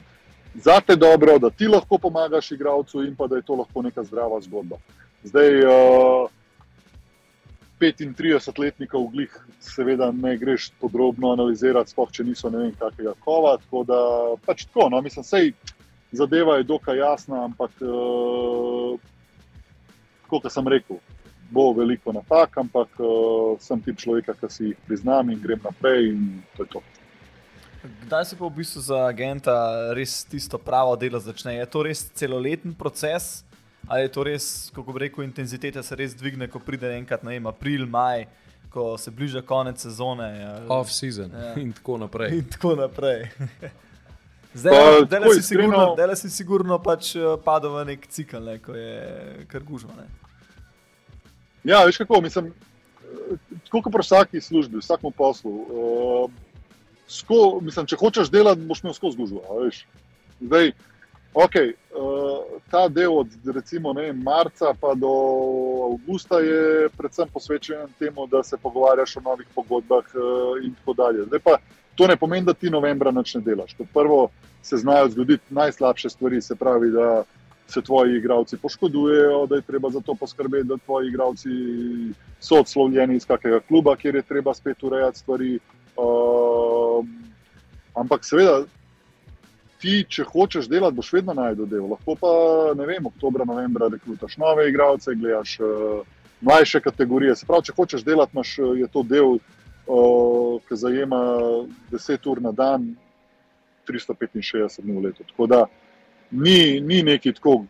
Za 0.54 0.80
te 0.80 0.96
dobro, 0.96 1.38
da 1.38 1.50
ti 1.50 1.68
lahko 1.68 1.98
pomagaš 1.98 2.50
igralcu, 2.52 3.04
in 3.04 3.14
pa 3.16 3.26
da 3.26 3.36
je 3.36 3.42
to 3.42 3.54
lahko 3.54 3.82
neka 3.82 4.04
zdrava 4.04 4.40
zgodba. 4.40 4.76
Zdaj, 5.22 5.58
uh, 5.64 6.30
35-letnikov 7.80 9.10
glih, 9.12 9.36
seveda, 9.60 10.10
ne 10.12 10.36
greš 10.36 10.72
podrobno 10.80 11.32
analizirati, 11.32 11.90
sploh 11.90 12.10
če 12.10 12.24
niso 12.24 12.50
ne 12.50 12.64
vem, 12.64 12.72
kakega 12.78 13.14
kova. 13.22 13.56
Tako 13.62 13.84
da 13.86 14.00
pač 14.46 14.66
tako, 14.66 14.88
no, 14.90 15.02
mislim, 15.02 15.24
sej 15.24 15.52
zadeva 16.12 16.56
je 16.58 16.66
dokaj 16.66 16.98
jasna, 16.98 17.44
ampak 17.44 17.78
uh, 17.84 18.98
kot 20.26 20.50
sem 20.50 20.68
rekel, 20.68 20.98
bo 21.54 21.70
veliko 21.76 22.12
napak, 22.12 22.58
ampak 22.58 22.98
uh, 22.98 23.54
sem 23.62 23.82
tip 23.84 24.02
človeka, 24.02 24.34
ki 24.34 24.50
si 24.50 24.72
jih 24.72 24.86
priznam 24.88 25.30
in 25.30 25.38
grem 25.42 25.62
naprej 25.62 26.10
in 26.16 26.40
to 26.56 26.66
je 26.66 26.72
to. 26.74 26.82
Kdaj 27.82 28.24
se 28.24 28.36
pa 28.36 28.44
v 28.44 28.50
bistvu 28.50 28.80
za 28.82 29.04
agenta 29.06 29.54
res 29.94 30.24
tisto 30.24 30.58
pravo 30.58 30.96
delo 30.96 31.20
začne? 31.20 31.54
Je 31.60 31.66
to 31.66 31.82
res 31.86 32.08
celoleten 32.14 32.74
proces? 32.74 33.44
Ali 33.88 34.02
je 34.02 34.12
to 34.12 34.24
res, 34.26 34.70
kako 34.74 34.92
bi 34.92 35.06
rekel, 35.06 35.24
intenziteta 35.24 35.82
se 35.82 35.96
res 35.96 36.14
dvigne, 36.16 36.48
ko 36.50 36.60
pride 36.60 36.90
enkrat 36.98 37.22
na 37.24 37.32
april, 37.48 37.86
maj, 37.86 38.26
ko 38.70 38.98
se 38.98 39.10
bliža 39.10 39.42
konec 39.42 39.80
sezone? 39.80 40.28
Off 40.68 40.90
season 40.92 41.30
ja. 41.32 41.54
in 41.56 41.72
tako 41.72 41.98
naprej. 41.98 42.38
In 42.38 42.44
tako 42.44 42.74
naprej. 42.76 43.28
Zdaj, 44.58 45.04
da 45.08 45.20
si 45.34 45.42
sigurno, 45.42 45.94
da 45.96 46.16
si 46.16 46.30
sigurno 46.30 46.78
pač 46.82 47.14
eh, 47.16 47.36
padel 47.44 47.76
v 47.78 47.84
nek 47.92 48.06
cikl, 48.10 48.40
ne, 48.42 48.58
ko 48.58 48.74
je 48.74 49.46
kar 49.48 49.62
gužva. 49.62 49.94
Ne. 49.96 50.08
Ja, 51.68 51.84
veš 51.86 52.00
kako, 52.02 52.20
mislim, 52.24 52.50
eh, 52.50 53.38
tako 53.68 53.82
kot 53.86 53.92
pri 53.92 54.04
vsaki 54.04 54.40
službi, 54.40 54.80
vsakmu 54.82 55.12
poslu. 55.16 55.52
Uh, 55.52 56.47
sko, 57.08 57.60
mislim, 57.64 57.86
če 57.86 57.96
hočeš 57.96 58.30
delati, 58.30 58.66
boš 58.68 58.84
imel 58.84 58.94
skozi 58.94 59.16
gužvo. 59.16 59.42
Zdaj, 60.40 60.72
Okay, 61.34 61.76
uh, 61.94 62.56
eh, 62.56 62.60
ta 62.70 62.88
del 62.88 63.12
od 63.18 63.28
recimo, 63.54 63.92
ne, 63.92 64.12
marca 64.12 64.72
pa 64.80 64.94
do 64.94 65.12
avgusta 65.92 66.40
je 66.40 66.88
predvsem 66.96 67.28
posvečen 67.32 67.92
temu, 67.98 68.26
da 68.26 68.42
se 68.42 68.56
pogovarjaš 68.56 69.16
o 69.16 69.20
novih 69.20 69.46
pogodbah 69.54 70.04
uh, 70.14 70.64
in 70.64 70.74
tako 70.74 70.92
dalje. 70.92 71.24
Zdaj 71.24 71.38
pa 71.38 71.58
to 71.94 72.06
ne 72.06 72.16
pomeni, 72.16 72.46
da 72.46 72.54
ti 72.54 72.70
novembra 72.70 73.10
noč 73.10 73.34
ne 73.34 73.40
delaš. 73.40 73.74
Kot 73.78 73.86
prvo 73.94 74.28
se 74.62 74.76
znajo 74.76 75.08
zgoditi 75.08 75.54
najslabše 75.54 76.10
stvari, 76.10 76.40
se 76.42 76.56
pravi, 76.56 76.90
da 76.90 77.22
se 77.68 77.82
tvoji 77.82 78.16
igravci 78.16 78.56
poškodujejo, 78.56 79.46
da 79.46 79.56
je 79.56 79.62
treba 79.62 79.90
za 79.90 80.00
to 80.00 80.14
poskrbeti, 80.14 80.68
da 80.68 80.76
tvoji 80.76 81.08
igravci 81.08 81.50
so 82.40 82.60
odslovljeni 82.60 83.16
iz 83.16 83.26
kakega 83.26 83.60
kluba, 83.60 83.96
kjer 83.96 84.14
je 84.14 84.22
treba 84.22 84.54
spet 84.54 84.82
urejati 84.82 85.18
stvari. 85.18 85.56
Uh, 85.56 85.77
ampak 88.00 88.24
seveda 88.24 88.64
ti, 89.78 90.02
če 90.10 90.26
hočeš 90.26 90.68
delati, 90.70 90.96
boš 90.96 91.12
vedno 91.12 91.34
najdel 91.38 91.68
del. 91.70 91.86
Lahko 91.92 92.16
pa, 92.18 92.32
ne 92.78 92.86
vem, 92.88 93.06
oktober, 93.06 93.46
novembra 93.46 93.90
rekrutaš 93.92 94.36
nove 94.40 94.68
igralce, 94.68 95.14
gledaš 95.14 95.58
uh, 95.60 96.00
mlajše 96.40 96.80
kategorije. 96.84 97.36
Se 97.36 97.46
pravi, 97.46 97.68
če 97.68 97.76
hočeš 97.76 98.04
delati, 98.06 98.34
imaš, 98.34 98.56
eh, 98.58 98.72
je 98.82 98.88
to 98.92 99.04
del, 99.06 99.38
uh, 99.38 100.58
ki 100.68 100.80
zajema 100.82 101.22
10 101.92 102.30
ur 102.30 102.42
na 102.42 102.52
dan, 102.52 102.90
365 103.88 104.82
dni 104.82 104.98
v 104.98 105.04
letu. 105.06 105.24
Tako 105.30 105.46
da 105.46 105.64
ni, 106.30 106.80
ni 106.80 107.02
neki 107.02 107.32
tako. 107.38 107.62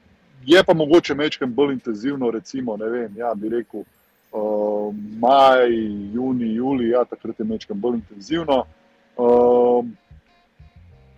Je 0.47 0.63
pa 0.65 0.75
mogoče 0.75 1.15
mečem 1.15 1.53
bolj 1.55 1.75
intenzivno, 1.77 2.31
recimo, 2.31 2.77
ne 2.77 2.89
vem, 2.89 3.17
ja, 3.21 3.35
bi 3.37 3.53
rekel, 3.53 3.85
uh, 4.33 4.95
maj, 5.21 5.69
juni, 6.15 6.55
juli, 6.57 6.91
ja, 6.95 7.05
takrat 7.05 7.39
je 7.39 7.47
mečem 7.47 7.81
bolj 7.81 8.01
intenzivno. 8.01 8.65
Uh, 9.19 9.85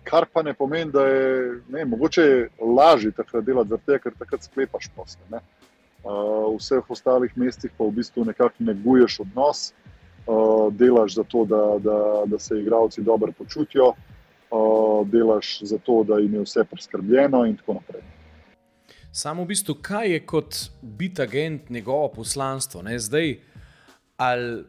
kar 0.03 0.25
pa 0.33 0.41
ne 0.43 0.53
pomeni, 0.53 0.91
da 0.91 1.05
je 1.05 1.61
ne, 1.69 1.85
mogoče 1.85 2.47
lažje 2.77 3.11
takrat 3.11 3.45
delati, 3.45 3.69
zato 3.69 3.97
ker 4.03 4.15
takrat 4.19 4.43
sklepaš 4.43 4.89
posle. 4.95 5.21
Ne. 5.31 5.41
Uh, 6.03 6.49
v 6.49 6.57
vseh 6.57 6.89
ostalih 6.89 7.33
mestih 7.37 7.71
pa 7.77 7.85
v 7.85 7.93
bistvu 7.99 8.25
nekako 8.25 8.65
neguješ 8.65 9.19
odnos, 9.21 9.73
uh, 10.25 10.73
delaš 10.73 11.19
za 11.19 11.23
to, 11.23 11.45
da, 11.45 11.61
da, 11.79 11.99
da 12.25 12.39
se 12.39 12.57
igravci 12.59 13.01
dobro 13.05 13.31
počutijo, 13.37 13.93
uh, 13.93 15.07
delaš 15.07 15.59
za 15.61 15.77
to, 15.77 16.03
da 16.03 16.17
jim 16.17 16.33
je 16.33 16.47
vse 16.47 16.65
preskrbljeno 16.71 17.45
in 17.45 17.57
tako 17.57 17.77
naprej. 17.77 18.01
Samo 19.11 19.43
v 19.43 19.51
bistvu, 19.51 19.75
kaj 19.81 20.11
je 20.13 20.25
kot 20.25 20.55
biti 20.81 21.21
agent 21.21 21.69
njegovo 21.69 22.07
poslanstvo? 22.15 22.81
Ne? 22.81 22.99
Zdaj, 22.99 23.35
ali 24.17 24.63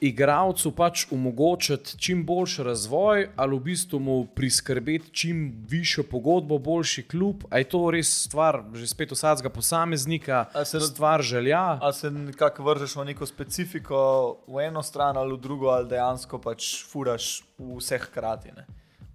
igravcu 0.00 0.72
pač 0.72 1.04
omogočiti 1.12 1.98
čim 1.98 2.24
boljši 2.26 2.62
razvoj, 2.62 3.28
ali 3.36 3.56
v 3.56 3.60
bistvu 3.60 4.00
mu 4.00 4.26
priskrbeti 4.34 5.10
čim 5.12 5.64
višjo 5.68 6.04
pogodbo, 6.10 6.58
boljši 6.58 7.02
klub. 7.08 7.44
Ali 7.50 7.60
je 7.60 7.68
to 7.68 7.82
res 7.90 8.12
stvar, 8.24 8.62
že 8.74 8.86
spet 8.88 9.12
vsakega 9.12 9.50
posameznika, 9.50 10.44
ali 10.52 10.66
se 10.66 10.80
stvar 10.80 11.22
želja? 11.22 11.78
Ali 11.80 11.94
se 11.94 12.10
nekako 12.10 12.64
vržeš 12.64 12.96
v 12.96 13.04
neko 13.04 13.26
specifiko, 13.26 14.00
v 14.46 14.64
eno 14.66 14.82
stran 14.82 15.16
ali 15.16 15.34
v 15.34 15.40
drugo, 15.40 15.68
ali 15.68 15.88
dejansko 15.88 16.38
pač 16.38 16.84
furaš 16.88 17.42
vseh 17.58 18.08
hkrati. 18.08 18.52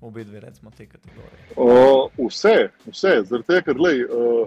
V 0.01 0.07
obe 0.07 0.23
dve, 0.23 0.39
recimo, 0.39 0.71
te 0.71 0.85
kategorije? 0.85 1.55
Uh, 1.57 2.27
vse, 2.27 2.69
vse, 2.85 3.17
zaradi 3.25 3.47
tega, 3.47 3.61
ker 3.65 3.79
lej, 3.81 4.05
uh, 4.05 4.45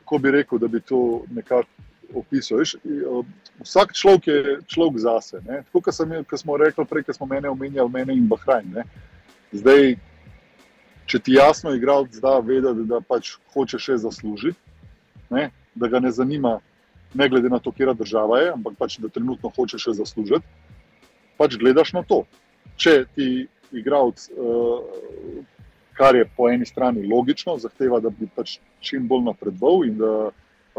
kako 0.00 0.18
bi 0.18 0.30
rekel, 0.30 0.58
da 0.58 0.68
bi 0.68 0.80
to 0.80 1.22
nekako 1.28 1.68
opisal. 2.16 2.62
Veš, 2.62 2.76
uh, 2.80 3.26
vsak 3.64 3.92
človek 3.92 4.26
je 4.26 4.40
človek 4.66 4.98
zase. 4.98 5.40
Ne? 5.44 5.62
Tako 5.68 5.80
kot 5.80 6.40
smo 6.40 6.56
rekli 6.56 6.84
prej, 6.86 7.04
ko 7.04 7.12
smo 7.12 7.26
mene 7.26 7.48
omenjali, 7.48 7.90
mene 7.92 8.16
in 8.16 8.28
Bahrajn. 8.28 8.80
Zdaj, 9.52 9.96
če 11.10 11.18
ti 11.18 11.36
jasno 11.36 11.74
igralec 11.74 12.16
da 12.22 12.38
vedeti, 12.38 12.86
da 12.88 13.00
pač 13.00 13.36
hoče 13.54 13.78
še 13.78 14.00
zaslužiti, 14.04 14.58
ne? 15.30 15.50
da 15.74 15.88
ga 15.88 16.00
ne 16.00 16.10
zanima, 16.10 16.58
ne 17.14 17.28
glede 17.28 17.50
na 17.50 17.58
to, 17.58 17.72
kje 17.72 17.94
država 17.94 18.40
je, 18.40 18.52
ampak 18.54 18.76
pač, 18.78 18.98
da 19.02 19.08
trenutno 19.08 19.50
hoče 19.54 19.78
še 19.78 19.94
zaslužiti, 19.98 20.46
pač 21.38 21.56
gledaš 21.58 21.94
na 21.96 22.02
to. 22.06 22.24
Če 22.80 23.04
ti 23.14 23.46
igralec, 23.76 24.26
uh, 24.34 24.80
kar 25.98 26.16
je 26.16 26.26
po 26.36 26.48
eni 26.48 26.66
strani 26.66 27.04
logično, 27.06 27.58
zahteva, 27.60 28.00
da 28.00 28.10
bi 28.10 28.28
pač 28.34 28.58
čim 28.80 29.08
bolj 29.08 29.26
napredoval 29.28 29.84
in 29.86 29.98
da 30.00 30.30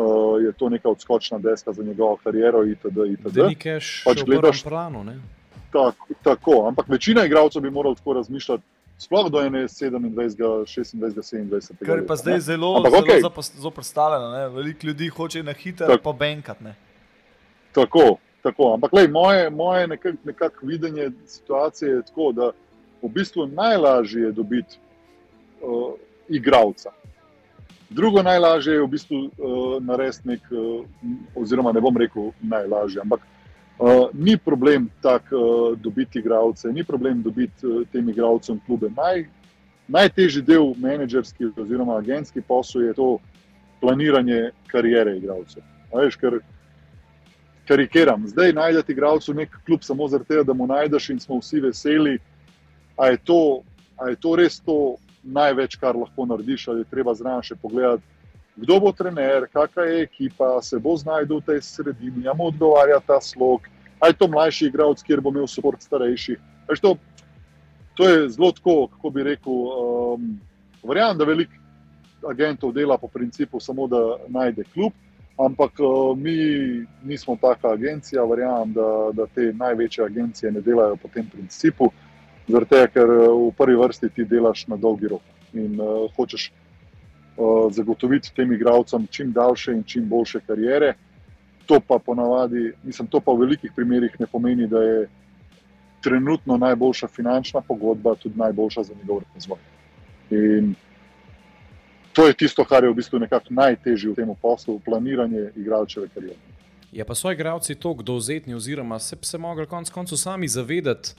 uh, 0.01 0.41
je 0.41 0.51
to 0.51 0.69
neka 0.69 0.89
odskočna 0.89 1.39
deska 1.39 1.73
za 1.73 1.83
njegovo 1.83 2.17
kariero, 2.17 2.65
itd. 2.65 2.97
itd. 3.09 3.39
Keš 3.57 4.03
Pač 4.05 4.17
v 4.17 4.25
prvem 4.25 4.41
gledaš- 4.41 4.63
planu. 4.63 5.03
Ne? 5.03 5.19
Tako, 5.71 5.93
tako, 6.23 6.67
ampak 6.67 6.87
večina 6.87 7.25
igralcev 7.25 7.61
bi 7.61 7.69
morala 7.69 7.95
tako 7.95 8.13
razmišljati, 8.13 8.63
sploh 8.97 9.31
do 9.31 9.41
ene 9.41 9.63
27, 9.63 10.11
26, 10.11 10.95
27. 10.95 11.85
Kar 11.85 11.97
je 11.97 12.07
pa 12.07 12.15
zdaj 12.15 12.39
zelo, 12.41 12.75
Ampak 12.77 12.91
zelo 12.93 13.19
zapos- 13.21 13.55
zoprstavljeno. 13.55 14.49
Veliko 14.49 14.87
ljudi 14.87 15.07
hoče 15.07 15.43
na 15.43 15.53
hitro 15.53 15.87
Tako. 15.87 16.03
pa 16.03 16.13
benkat. 16.15 16.61
Ne? 16.61 16.75
Tako, 17.71 18.15
tako. 18.43 18.73
Ampak 18.73 18.93
lej, 18.93 19.07
moje, 19.07 19.49
moje 19.49 19.87
nekak, 19.87 20.15
nekak 20.23 20.59
videnje 20.61 21.11
situacije 21.25 21.91
je 21.91 22.01
tako, 22.03 22.31
da 22.31 22.51
v 23.01 23.09
bistvu 23.09 23.47
najlažje 23.47 24.21
je 24.21 24.31
dobiti 24.31 24.77
uh, 25.61 25.93
igralca. 26.29 26.89
Drugo 27.91 28.23
najlažje 28.23 28.73
je 28.73 28.81
v 28.81 28.87
bistvu 28.87 29.17
uh, 29.19 29.83
narediti 29.83 30.27
nek, 30.29 30.45
uh, 30.51 30.85
oziroma 31.35 31.73
ne 31.75 31.81
bom 31.83 31.97
rekel 31.97 32.31
najlažje, 32.39 33.01
ampak 33.03 33.25
uh, 33.25 34.07
ni 34.13 34.37
problem 34.37 34.87
tak 35.03 35.27
uh, 35.35 35.75
dobiti 35.75 36.19
igralce, 36.19 36.71
ni 36.71 36.83
problem 36.87 37.21
dobiti 37.21 37.67
uh, 37.67 37.83
tem 37.91 38.09
igralcem 38.09 38.61
klube. 38.65 38.87
Naj, 38.95 39.25
najtežji 39.91 40.45
del 40.47 40.71
menedžerski 40.79 41.51
oziroma 41.51 41.97
agentski 41.99 42.41
posel 42.41 42.87
je 42.87 42.93
to 42.93 43.09
planiranje 43.81 44.51
karijere 44.71 45.17
igralcev. 45.17 45.63
Veš, 45.91 46.15
ker 46.15 46.39
karikiram. 47.67 48.27
Zdaj 48.27 48.53
najdete 48.53 48.91
igralcu 48.91 49.33
nek 49.33 49.59
klub 49.65 49.83
samo 49.83 50.07
zaradi 50.07 50.29
tega, 50.29 50.43
da 50.47 50.53
mu 50.53 50.67
najdeš 50.67 51.09
in 51.09 51.19
smo 51.19 51.43
vsi 51.43 51.59
veseli. 51.59 52.17
A 52.97 53.11
je 53.11 53.17
to, 53.17 53.61
a 53.99 54.09
je 54.09 54.15
to 54.15 54.35
res 54.35 54.59
to 54.59 54.95
največ, 55.23 55.75
kar 55.75 55.95
lahko 55.95 56.25
narediš, 56.25 56.67
ali 56.67 56.87
treba 56.89 57.13
zraven 57.13 57.43
še 57.45 57.55
pogledati, 57.61 58.03
kdo 58.61 58.79
bo 58.79 58.91
trener, 58.91 59.47
kakšna 59.53 59.83
je 59.83 60.01
ekipa, 60.03 60.61
se 60.61 60.79
bo 60.79 60.95
znašel 60.97 61.39
v 61.39 61.45
tej 61.45 61.61
sredini, 61.61 62.25
jim 62.25 62.39
odgovarja 62.39 62.99
ta 63.07 63.21
slog. 63.21 63.67
Ali 63.99 64.11
je 64.11 64.17
to 64.17 64.27
mlajši 64.27 64.65
igralec, 64.67 65.03
kjer 65.03 65.21
bo 65.21 65.29
imel 65.29 65.47
support 65.47 65.81
starejših. 65.81 66.39
Veš, 66.69 66.81
to, 66.81 66.95
to 67.95 68.09
je 68.09 68.29
zelo 68.29 68.51
tako, 68.51 68.87
kako 68.87 69.09
bi 69.09 69.23
rekel. 69.23 69.53
Um, 69.53 70.31
Verjamem, 70.81 71.17
da 71.17 71.25
veliko 71.29 71.53
agentov 72.29 72.73
dela 72.73 72.97
po 72.97 73.07
principu 73.07 73.59
samo, 73.59 73.85
da 73.87 74.17
najde 74.27 74.63
klub, 74.73 74.93
ampak 75.37 75.77
uh, 75.79 76.17
mi 76.17 76.85
nismo 77.03 77.37
taka 77.41 77.73
agencija. 77.77 78.25
Verjamem, 78.25 78.73
da, 78.73 78.87
da 79.13 79.27
te 79.27 79.53
največje 79.53 80.05
agencije 80.05 80.51
ne 80.51 80.61
delajo 80.61 80.97
po 80.97 81.09
tem 81.13 81.29
principu, 81.29 81.91
zaradi 82.51 82.69
tega, 82.69 82.87
ker 82.87 83.09
uh, 83.09 83.29
v 83.47 83.53
prvi 83.57 83.77
vrsti 83.79 84.09
ti 84.15 84.25
delaš 84.25 84.65
na 84.67 84.77
dolgi 84.77 85.09
rok 85.11 85.23
in 85.53 85.79
uh, 85.79 86.09
hočeš 86.15 86.49
uh, 86.51 87.71
zagotoviti 87.73 88.33
tem 88.35 88.51
igralcem 88.53 89.07
čim 89.11 89.31
daljše 89.31 89.73
in 89.73 89.83
čim 89.83 90.09
boljše 90.09 90.43
karijere. 90.47 90.93
To 91.65 91.79
pa 91.79 91.99
ponavadi, 91.99 92.71
mislim, 92.83 93.07
to 93.07 93.19
pa 93.19 93.31
v 93.31 93.45
velikih 93.45 93.71
primerih 93.75 94.15
ne 94.19 94.27
pomeni, 94.27 94.67
da 94.67 94.81
je 94.83 95.09
trenutno 96.01 96.57
najboljša 96.57 97.07
finančna 97.07 97.61
pogodba 97.61 98.15
tudi 98.15 98.39
najboljša 98.39 98.83
za 98.83 98.93
njegov 98.93 99.21
razvoj. 99.33 99.59
In 100.31 100.73
to 102.13 102.27
je 102.27 102.33
tisto, 102.33 102.65
kar 102.65 102.83
je 102.83 102.89
v 102.89 102.95
bistvu 102.95 103.19
nekako 103.19 103.53
najtežje 103.53 104.11
v 104.11 104.15
tem 104.15 104.31
poslu, 104.41 104.79
planiranje 104.85 105.51
igralčeve 105.55 106.09
kariere. 106.13 106.39
Je 106.91 107.05
pa 107.05 107.15
so 107.15 107.31
igralci 107.31 107.75
tako 107.75 108.03
dovzetni, 108.03 108.53
oziroma 108.53 108.99
se 108.99 109.15
bi 109.15 109.25
se 109.25 109.37
mogli 109.37 109.65
konec 109.65 109.89
koncev 109.89 110.17
sami 110.17 110.47
zavedati, 110.47 111.15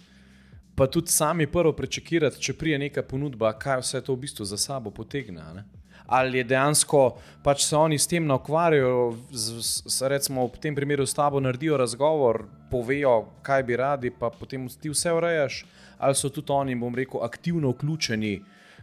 pa 0.74 0.86
tudi 0.86 1.12
sami 1.12 1.46
prvo 1.46 1.72
prečekirati, 1.72 2.40
če 2.40 2.54
prije 2.58 2.78
neka 2.78 3.02
ponudba, 3.02 3.52
kaj 3.52 3.82
vse 3.82 4.00
to 4.00 4.14
v 4.14 4.24
bistvu 4.24 4.44
za 4.44 4.56
sabo 4.56 4.90
potegne. 4.90 5.42
ne? 5.54 5.64
Ali 6.06 6.38
je 6.38 6.44
dejansko 6.44 7.16
pač 7.44 7.64
se 7.64 7.76
oni 7.76 7.98
s 7.98 8.06
tem 8.06 8.30
ukvarjajo, 8.30 9.16
recimo 10.08 10.46
v 10.46 10.58
tem 10.60 10.74
primeru 10.74 11.06
s 11.06 11.14
tabo 11.14 11.40
naredijo 11.40 11.76
razgovor, 11.76 12.44
povejo, 12.70 13.28
kaj 13.42 13.62
bi 13.62 13.76
radi, 13.76 14.10
pa 14.10 14.30
potem 14.30 14.68
ti 14.68 14.90
vse 14.90 15.12
urejaš, 15.12 15.64
ali 15.98 16.14
so 16.14 16.28
tudi 16.28 16.52
oni, 16.52 16.74
bom 16.74 16.94
rekel, 16.94 17.22
aktivno 17.24 17.70
vključeni 17.70 18.42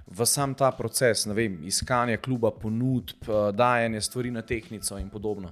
v 0.10 0.26
sam 0.26 0.54
ta 0.54 0.72
proces, 0.72 1.26
ne 1.26 1.34
vem, 1.34 1.60
iskanja 1.64 2.18
kluba, 2.18 2.52
ponudb, 2.52 3.30
eh, 3.30 3.52
dajanje 3.54 4.02
stvari 4.02 4.32
na 4.32 4.42
tehnico 4.42 4.98
in 4.98 5.10
podobno. 5.10 5.52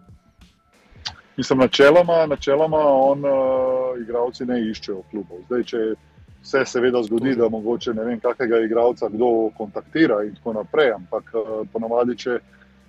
Mislim, 1.37 1.59
načeloma, 1.59 2.25
načeloma 2.25 2.77
on, 2.77 3.25
uh, 3.25 4.01
igravci 4.01 4.45
ne 4.45 4.57
iščejo 4.71 5.03
klubov. 5.11 5.43
Zdaj, 5.45 5.63
če 5.63 5.81
se 6.43 6.65
seveda 6.65 7.03
zgodi, 7.03 7.35
da 7.35 7.49
mogoče 7.49 7.93
ne 7.93 8.03
vem, 8.03 8.19
kakega 8.19 8.59
igralca 8.59 9.09
kdo 9.09 9.49
kontaktira 9.57 10.23
in 10.23 10.35
tako 10.35 10.53
naprej, 10.53 10.91
ampak 10.95 11.31
uh, 11.33 11.67
ponavadi, 11.73 12.15
če, 12.17 12.39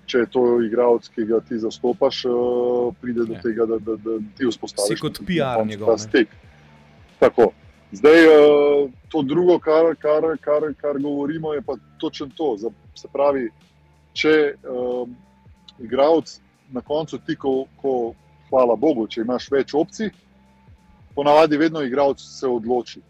če 0.06 0.18
je 0.18 0.26
to 0.32 0.42
igralec, 0.62 1.08
ki 1.14 1.24
ga 1.26 1.40
ti 1.40 1.58
zastopaš, 1.58 2.24
uh, 2.30 2.94
pride 3.00 3.24
do 3.26 3.34
Ja. 3.34 3.40
tega, 3.42 3.66
da, 3.66 3.78
da, 3.78 3.96
da 3.96 4.18
ti 4.38 4.46
vzpostaviš 4.46 4.98
Si 4.98 5.00
kot 5.00 5.20
na 5.20 5.26
PR 5.26 5.56
koncu 5.58 5.70
njegov, 5.70 5.86
ta 5.86 5.92
ne. 5.92 5.98
stik. 5.98 6.36
Tako. 7.18 7.50
Zdaj, 7.92 8.26
uh, 8.26 8.90
to 9.08 9.22
drugo, 9.22 9.58
kar, 9.58 9.94
kar, 9.96 10.22
kar, 10.40 10.68
kar 10.80 10.98
govorimo, 11.00 11.54
je 11.54 11.62
pa 11.62 11.74
točno 11.98 12.28
to. 12.36 12.56
Se 12.94 13.08
pravi, 13.12 13.48
če 14.12 14.54
um, 14.68 15.16
igralec 15.80 16.40
na 16.72 16.80
koncu 16.80 17.18
ti, 17.18 17.36
ko, 17.36 17.64
ko, 17.82 18.12
hvala 18.50 18.76
Bogu, 18.76 19.06
če 19.08 19.22
imaš 19.24 19.50
več 19.50 19.74
opcij, 19.74 20.10
ponavadi 21.14 21.56
vedno 21.56 21.82
igralec 21.82 22.20
se 22.20 22.46
odloči, 22.46 23.00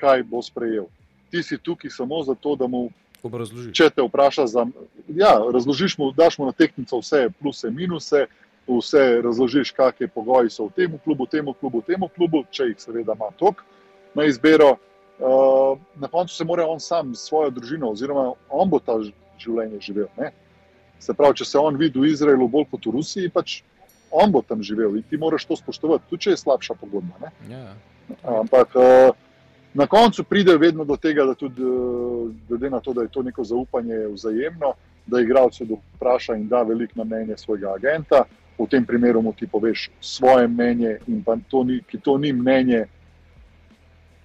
kaj 0.00 0.22
bo 0.22 0.42
sprejel. 0.42 0.86
Ti 1.30 1.42
si 1.42 1.58
tukaj 1.58 1.90
samo 1.90 2.22
zato, 2.24 2.56
da 2.56 2.66
mu, 2.66 2.88
Obrazloži. 3.22 3.72
če 3.74 3.90
te 3.90 4.02
vpraša, 4.02 4.46
za, 4.46 4.66
ja, 5.08 5.34
razložiš 5.52 5.98
mu, 5.98 6.12
daš 6.16 6.38
mu 6.38 6.48
na 6.48 6.54
tehnico 6.56 7.02
vse 7.02 7.28
pluse, 7.40 7.70
minuse, 7.70 8.26
vse 8.68 9.04
razložiš, 9.24 9.72
kakšne 9.76 10.08
pogoji 10.12 10.52
so 10.52 10.68
v 10.68 10.76
tem 10.76 10.98
klubu, 11.04 11.24
v 11.24 11.32
tem 11.36 11.46
klubu, 11.60 11.80
v 11.80 11.88
tem 11.88 12.08
klubu, 12.16 12.44
če 12.50 12.70
jih 12.72 12.80
seveda 12.80 13.16
ima 13.16 13.30
tok 13.40 13.64
na 14.14 14.28
izbiro. 14.28 14.76
Uh, 15.18 15.78
na 15.98 16.06
koncu 16.08 16.34
se 16.34 16.44
mora 16.44 16.66
on 16.66 16.78
sam 16.80 17.14
s 17.14 17.26
svojo 17.26 17.50
družino, 17.50 17.90
oziroma 17.90 18.36
on 18.48 18.70
bo 18.70 18.78
ta 18.78 19.00
življenje 19.38 19.80
živel. 19.82 20.06
Ne? 20.18 20.30
Se 21.02 21.14
pravi, 21.14 21.40
če 21.40 21.44
se 21.48 21.58
on 21.58 21.78
vidi 21.78 21.98
v 21.98 22.12
Izraelu 22.12 22.46
bolj 22.48 22.68
kot 22.70 22.86
v 22.86 22.94
Rusiji, 22.94 23.32
pač 23.34 23.62
on 24.14 24.30
bo 24.30 24.44
tam 24.46 24.62
živel 24.62 24.94
in 24.96 25.02
ti 25.10 25.18
moraš 25.18 25.48
to 25.48 25.58
spoštovati, 25.58 26.06
tudi 26.10 26.28
če 26.28 26.36
je 26.36 26.42
slabša 26.44 26.78
pogodba. 26.78 27.18
Ne? 27.24 27.32
Ja. 27.50 27.64
Ampak 28.38 28.78
uh, 28.78 29.10
na 29.74 29.86
koncu 29.86 30.24
pride 30.24 30.56
vedno 30.56 30.84
do 30.84 30.96
tega, 30.96 31.24
da 31.24 31.34
tudi, 31.34 31.62
uh, 31.62 32.30
glede 32.48 32.70
na 32.70 32.80
to, 32.80 32.92
da 32.92 33.02
je 33.02 33.08
to 33.08 33.22
neko 33.22 33.44
zaupanje 33.44 34.06
vzajemno, 34.12 34.72
da 35.06 35.20
igralec 35.20 35.60
vpraša 35.94 36.34
in 36.34 36.48
da 36.48 36.62
veliko 36.62 36.92
na 36.96 37.04
mnenje 37.04 37.36
svojega 37.36 37.72
agenta. 37.76 38.24
V 38.58 38.66
tem 38.66 38.86
primeru 38.86 39.22
mu 39.22 39.32
ti 39.32 39.46
poveš 39.46 39.90
svoje 40.00 40.48
mnenje, 40.48 40.98
in 41.06 41.24
to 41.48 41.64
ni, 41.64 41.80
ki 41.90 42.00
to 42.00 42.18
ni 42.18 42.32
mnenje, 42.32 42.86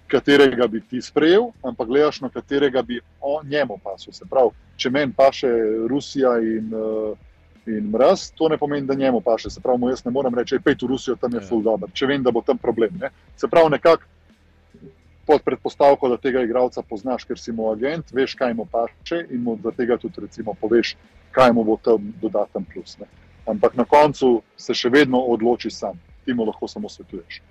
katerega 0.06 0.66
bi 0.66 0.80
ti 0.80 1.02
sprejel, 1.02 1.50
ampak 1.62 1.88
gledaš, 1.88 2.20
na 2.20 2.28
katerega 2.28 2.82
bi 2.82 3.00
on 3.20 3.46
njemu 3.48 3.78
pasel. 3.84 4.12
Se 4.12 4.24
pravi, 4.30 4.50
če 4.76 4.90
meni 4.90 5.12
paše 5.16 5.48
Rusija 5.88 6.38
in, 6.42 6.74
uh, 6.74 7.16
in 7.66 7.88
mraz, 7.90 8.30
to 8.34 8.48
ne 8.48 8.58
pomeni, 8.58 8.86
da 8.86 8.94
njemu 8.94 9.20
paše. 9.20 9.50
Se 9.50 9.60
pravi, 9.60 9.78
mu 9.78 9.88
jaz 9.88 10.04
ne 10.04 10.10
morem 10.10 10.34
reči, 10.34 10.58
pej 10.58 10.74
v 10.82 10.86
Rusijo, 10.88 11.16
tam 11.16 11.32
je 11.32 11.40
Ja. 11.40 11.46
full 11.48 11.62
dobro, 11.62 11.88
če 11.92 12.06
vem, 12.06 12.22
da 12.22 12.30
bo 12.30 12.42
tam 12.42 12.58
problem. 12.58 12.98
Ne? 13.00 13.10
Se 13.36 13.48
pravi, 13.48 13.70
nekako 13.70 14.02
pod 15.26 15.42
predpostavko, 15.44 16.08
da 16.08 16.16
tega 16.16 16.42
igralca 16.42 16.82
poznaš, 16.82 17.24
ker 17.24 17.38
si 17.38 17.52
mu 17.52 17.70
agent, 17.72 18.12
veš, 18.12 18.34
kaj 18.38 18.54
mu 18.54 18.66
paše 18.70 19.24
in 19.30 19.42
mu 19.42 19.58
za 19.62 19.72
tega 19.76 19.98
tudi 19.98 20.26
recimo 20.26 20.54
poveš, 20.60 20.96
kaj 21.32 21.52
mu 21.52 21.64
bo 21.64 21.78
tam 21.82 22.12
dodaten 22.22 22.64
plus. 22.64 22.98
Ne? 22.98 23.06
Ampak 23.46 23.76
na 23.76 23.84
koncu 23.84 24.42
se 24.56 24.74
še 24.74 24.88
vedno 24.88 25.20
odloči 25.32 25.70
sam, 25.70 25.98
ti 26.24 26.34
mu 26.34 26.46
lahko 26.48 26.68
samo 26.68 26.88
svetuješ. 26.88 27.42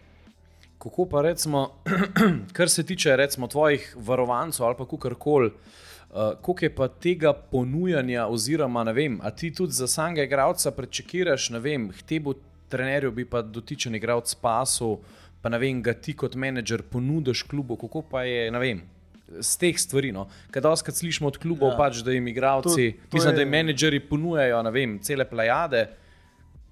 Kako 0.84 1.06
pa 1.10 1.22
recimo, 1.22 1.70
kar 2.58 2.70
se 2.70 2.84
tiče 2.84 3.16
recimo 3.16 3.48
tvojih 3.48 3.94
varovancev 3.96 4.66
ali 4.66 4.76
pa 4.78 4.86
kakorkoli, 4.86 5.52
uh, 5.52 6.34
koliko 6.42 6.66
je 6.66 6.76
pa 6.76 6.88
tega 6.88 7.34
ponujanja, 7.34 8.28
oziroma 8.28 8.84
ne 8.84 8.94
vem, 8.94 9.20
a 9.24 9.32
ti 9.32 9.54
tudi 9.54 9.74
za 9.74 9.88
samega 9.88 10.24
igralca 10.24 10.72
prečekiraš, 10.72 11.50
ne 11.56 11.60
vem, 11.60 11.88
k 11.92 12.10
tebu 12.10 12.36
trenerju 12.74 13.12
bi 13.12 13.26
pa 13.30 13.42
dotičen 13.42 13.96
igralec 13.96 14.34
pasel, 14.42 14.98
pa 15.44 15.50
ne 15.50 15.60
vem, 15.60 15.82
ga 15.82 15.92
ti 15.94 16.14
kot 16.14 16.36
menedžer 16.36 16.82
ponudiš 16.84 17.44
klubu, 17.44 17.76
kako 17.76 18.02
pa 18.04 18.24
je, 18.24 18.48
ne 18.48 18.60
vem, 18.60 18.80
z 19.36 19.58
teh 19.58 19.76
stvari. 19.78 20.12
No. 20.12 20.24
Kaj 20.50 20.62
doskrat 20.62 20.96
slišimo 20.96 21.28
od 21.28 21.38
klubov, 21.38 21.70
Ja. 21.70 21.78
pač, 21.78 22.00
da 22.00 22.12
jim 22.12 22.24
igravci, 22.26 22.86
mislim, 23.12 23.28
je- 23.28 23.36
da 23.36 23.42
jim 23.42 23.50
menedžeri 23.52 24.00
ponujajo 24.02 24.64
vem, 24.72 25.00
cele 25.00 25.26
plejade, 25.26 25.90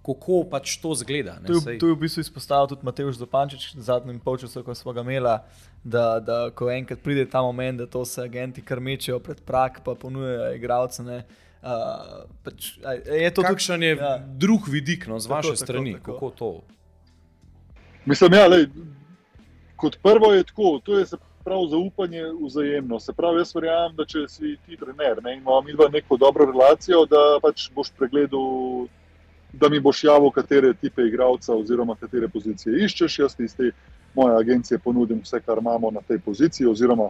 kako 0.01 0.43
pač 0.45 0.77
to 0.77 0.95
zgleda. 0.95 1.35
Ne, 1.35 1.47
To 1.47 1.59
je, 1.61 1.77
to 1.77 1.85
je 1.85 1.93
v 1.93 1.99
bistvu 1.99 2.21
izpostavil 2.21 2.67
tudi 2.67 2.81
Matejš 2.83 3.15
Zopančič 3.17 3.75
v 3.75 3.81
zadnjem 3.81 4.19
polčasu, 4.19 4.63
ko 4.63 4.73
smo 4.73 4.93
ga 4.93 5.01
imeli, 5.01 5.35
da, 5.83 6.05
da 6.19 6.49
ko 6.49 6.71
enkrat 6.71 6.99
pride 6.99 7.25
ta 7.25 7.41
moment, 7.41 7.77
da 7.77 7.85
to 7.85 8.01
se 8.01 8.17
agenti 8.19 8.61
kar 8.61 8.79
mečejo 8.79 9.19
pred 9.19 9.37
prak, 9.39 9.83
pa 9.83 9.93
ponujajo 9.93 10.55
igralce. 10.55 11.03
ne, 11.03 11.23
Uh, 11.61 12.25
pač, 12.41 12.81
je 13.05 13.29
to 13.29 13.41
tudi- 13.43 13.47
Kakšen 13.47 13.83
je 13.83 13.89
ja. 13.91 14.01
ja. 14.07 14.17
drug 14.17 14.65
vidik 14.65 15.05
no, 15.05 15.19
z 15.19 15.27
Tako, 15.27 15.33
vaše 15.35 15.47
tako, 15.49 15.55
strani, 15.59 15.93
tako. 15.93 16.13
kako 16.13 16.29
to? 16.31 16.49
Mislim, 18.05 18.33
ja, 18.33 18.47
lej, 18.47 18.65
kot 19.75 19.97
prvo 20.03 20.33
je 20.33 20.43
tako, 20.43 20.79
to 20.83 20.99
je 20.99 21.05
se 21.05 21.17
pravi 21.43 21.69
zaupanje 21.69 22.23
vzajemno. 22.41 22.99
Se 22.99 23.13
pravi, 23.13 23.37
jaz 23.39 23.55
verjamem, 23.55 23.95
da 23.95 24.05
če 24.05 24.25
si 24.29 24.55
ti 24.65 24.77
trener 24.77 25.21
ne, 25.23 25.33
in 25.33 25.39
imamo 25.41 25.61
mi 25.61 25.73
dva 25.73 25.89
neko 25.89 26.17
dobro 26.17 26.45
relacijo, 26.45 27.05
da 27.05 27.39
pač 27.41 27.69
boš 27.75 27.91
pregledal, 27.97 28.87
da 29.53 29.69
mi 29.69 29.79
boš 29.79 30.03
javil, 30.03 30.31
katere 30.31 30.73
tipe 30.73 31.05
igralca 31.05 31.53
oziroma 31.53 31.95
katere 31.99 32.29
pozicije 32.29 32.85
iščeš. 32.85 33.19
Jaz 33.19 33.35
ti 33.35 33.45
iz 33.49 33.55
te 33.55 33.71
moje 34.15 34.37
agencije 34.37 34.79
ponudim 34.79 35.21
vse, 35.23 35.41
kar 35.45 35.61
imamo 35.61 35.91
na 35.91 36.01
tej 36.07 36.19
poziciji, 36.19 36.67
oziroma 36.67 37.09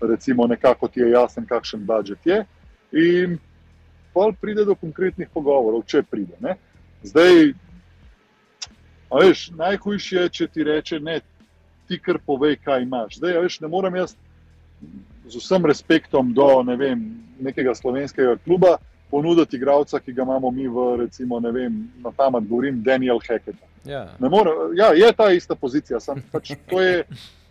recimo 0.00 0.46
nekako 0.46 0.88
ti 0.88 1.00
je 1.00 1.10
jasen, 1.10 1.46
kakšen 1.46 1.86
budžet 1.86 2.26
je. 2.26 2.44
In 2.92 3.38
pol 4.14 4.32
pride 4.40 4.64
do 4.64 4.74
konkretnih 4.74 5.28
pogovorov, 5.32 5.84
če 5.86 6.02
pride. 6.02 6.36
Ne. 6.40 6.56
Zdaj, 7.04 7.52
veš, 9.10 9.50
najhujše 9.56 10.16
je, 10.16 10.28
če 10.28 10.46
ti 10.46 10.64
reče, 10.64 11.00
ne, 11.00 11.20
ti 11.88 11.98
kar 12.02 12.18
povej, 12.26 12.56
kaj 12.64 12.82
imaš. 12.82 13.20
Zdaj, 13.20 13.38
veš, 13.44 13.60
ne 13.60 13.70
morem 13.70 13.96
jaz 14.02 14.16
z 15.26 15.36
vsem 15.36 15.66
respektom 15.66 16.32
do 16.34 16.62
ne 16.62 16.76
vem, 16.76 17.00
nekega 17.40 17.74
slovenskega 17.74 18.36
kluba 18.44 18.76
ponuditi 19.10 19.56
igralca, 19.56 20.00
ki 20.00 20.12
ga 20.12 20.22
imamo 20.22 20.50
mi 20.50 20.68
v, 20.68 20.96
recimo, 21.06 21.40
ne 21.40 21.52
vem, 21.52 21.78
na 22.02 22.10
pamet 22.10 22.46
govorim, 22.48 22.82
Daniel 22.82 23.18
Hackett. 23.22 23.58
Ja. 23.84 24.08
Ne 24.18 24.28
morem, 24.28 24.74
ja, 24.74 24.90
je 24.94 25.12
ta 25.12 25.30
ista 25.32 25.54
pozicija, 25.54 26.00
sam 26.00 26.22
pač 26.32 26.52
to 26.70 26.80
je 26.82 27.04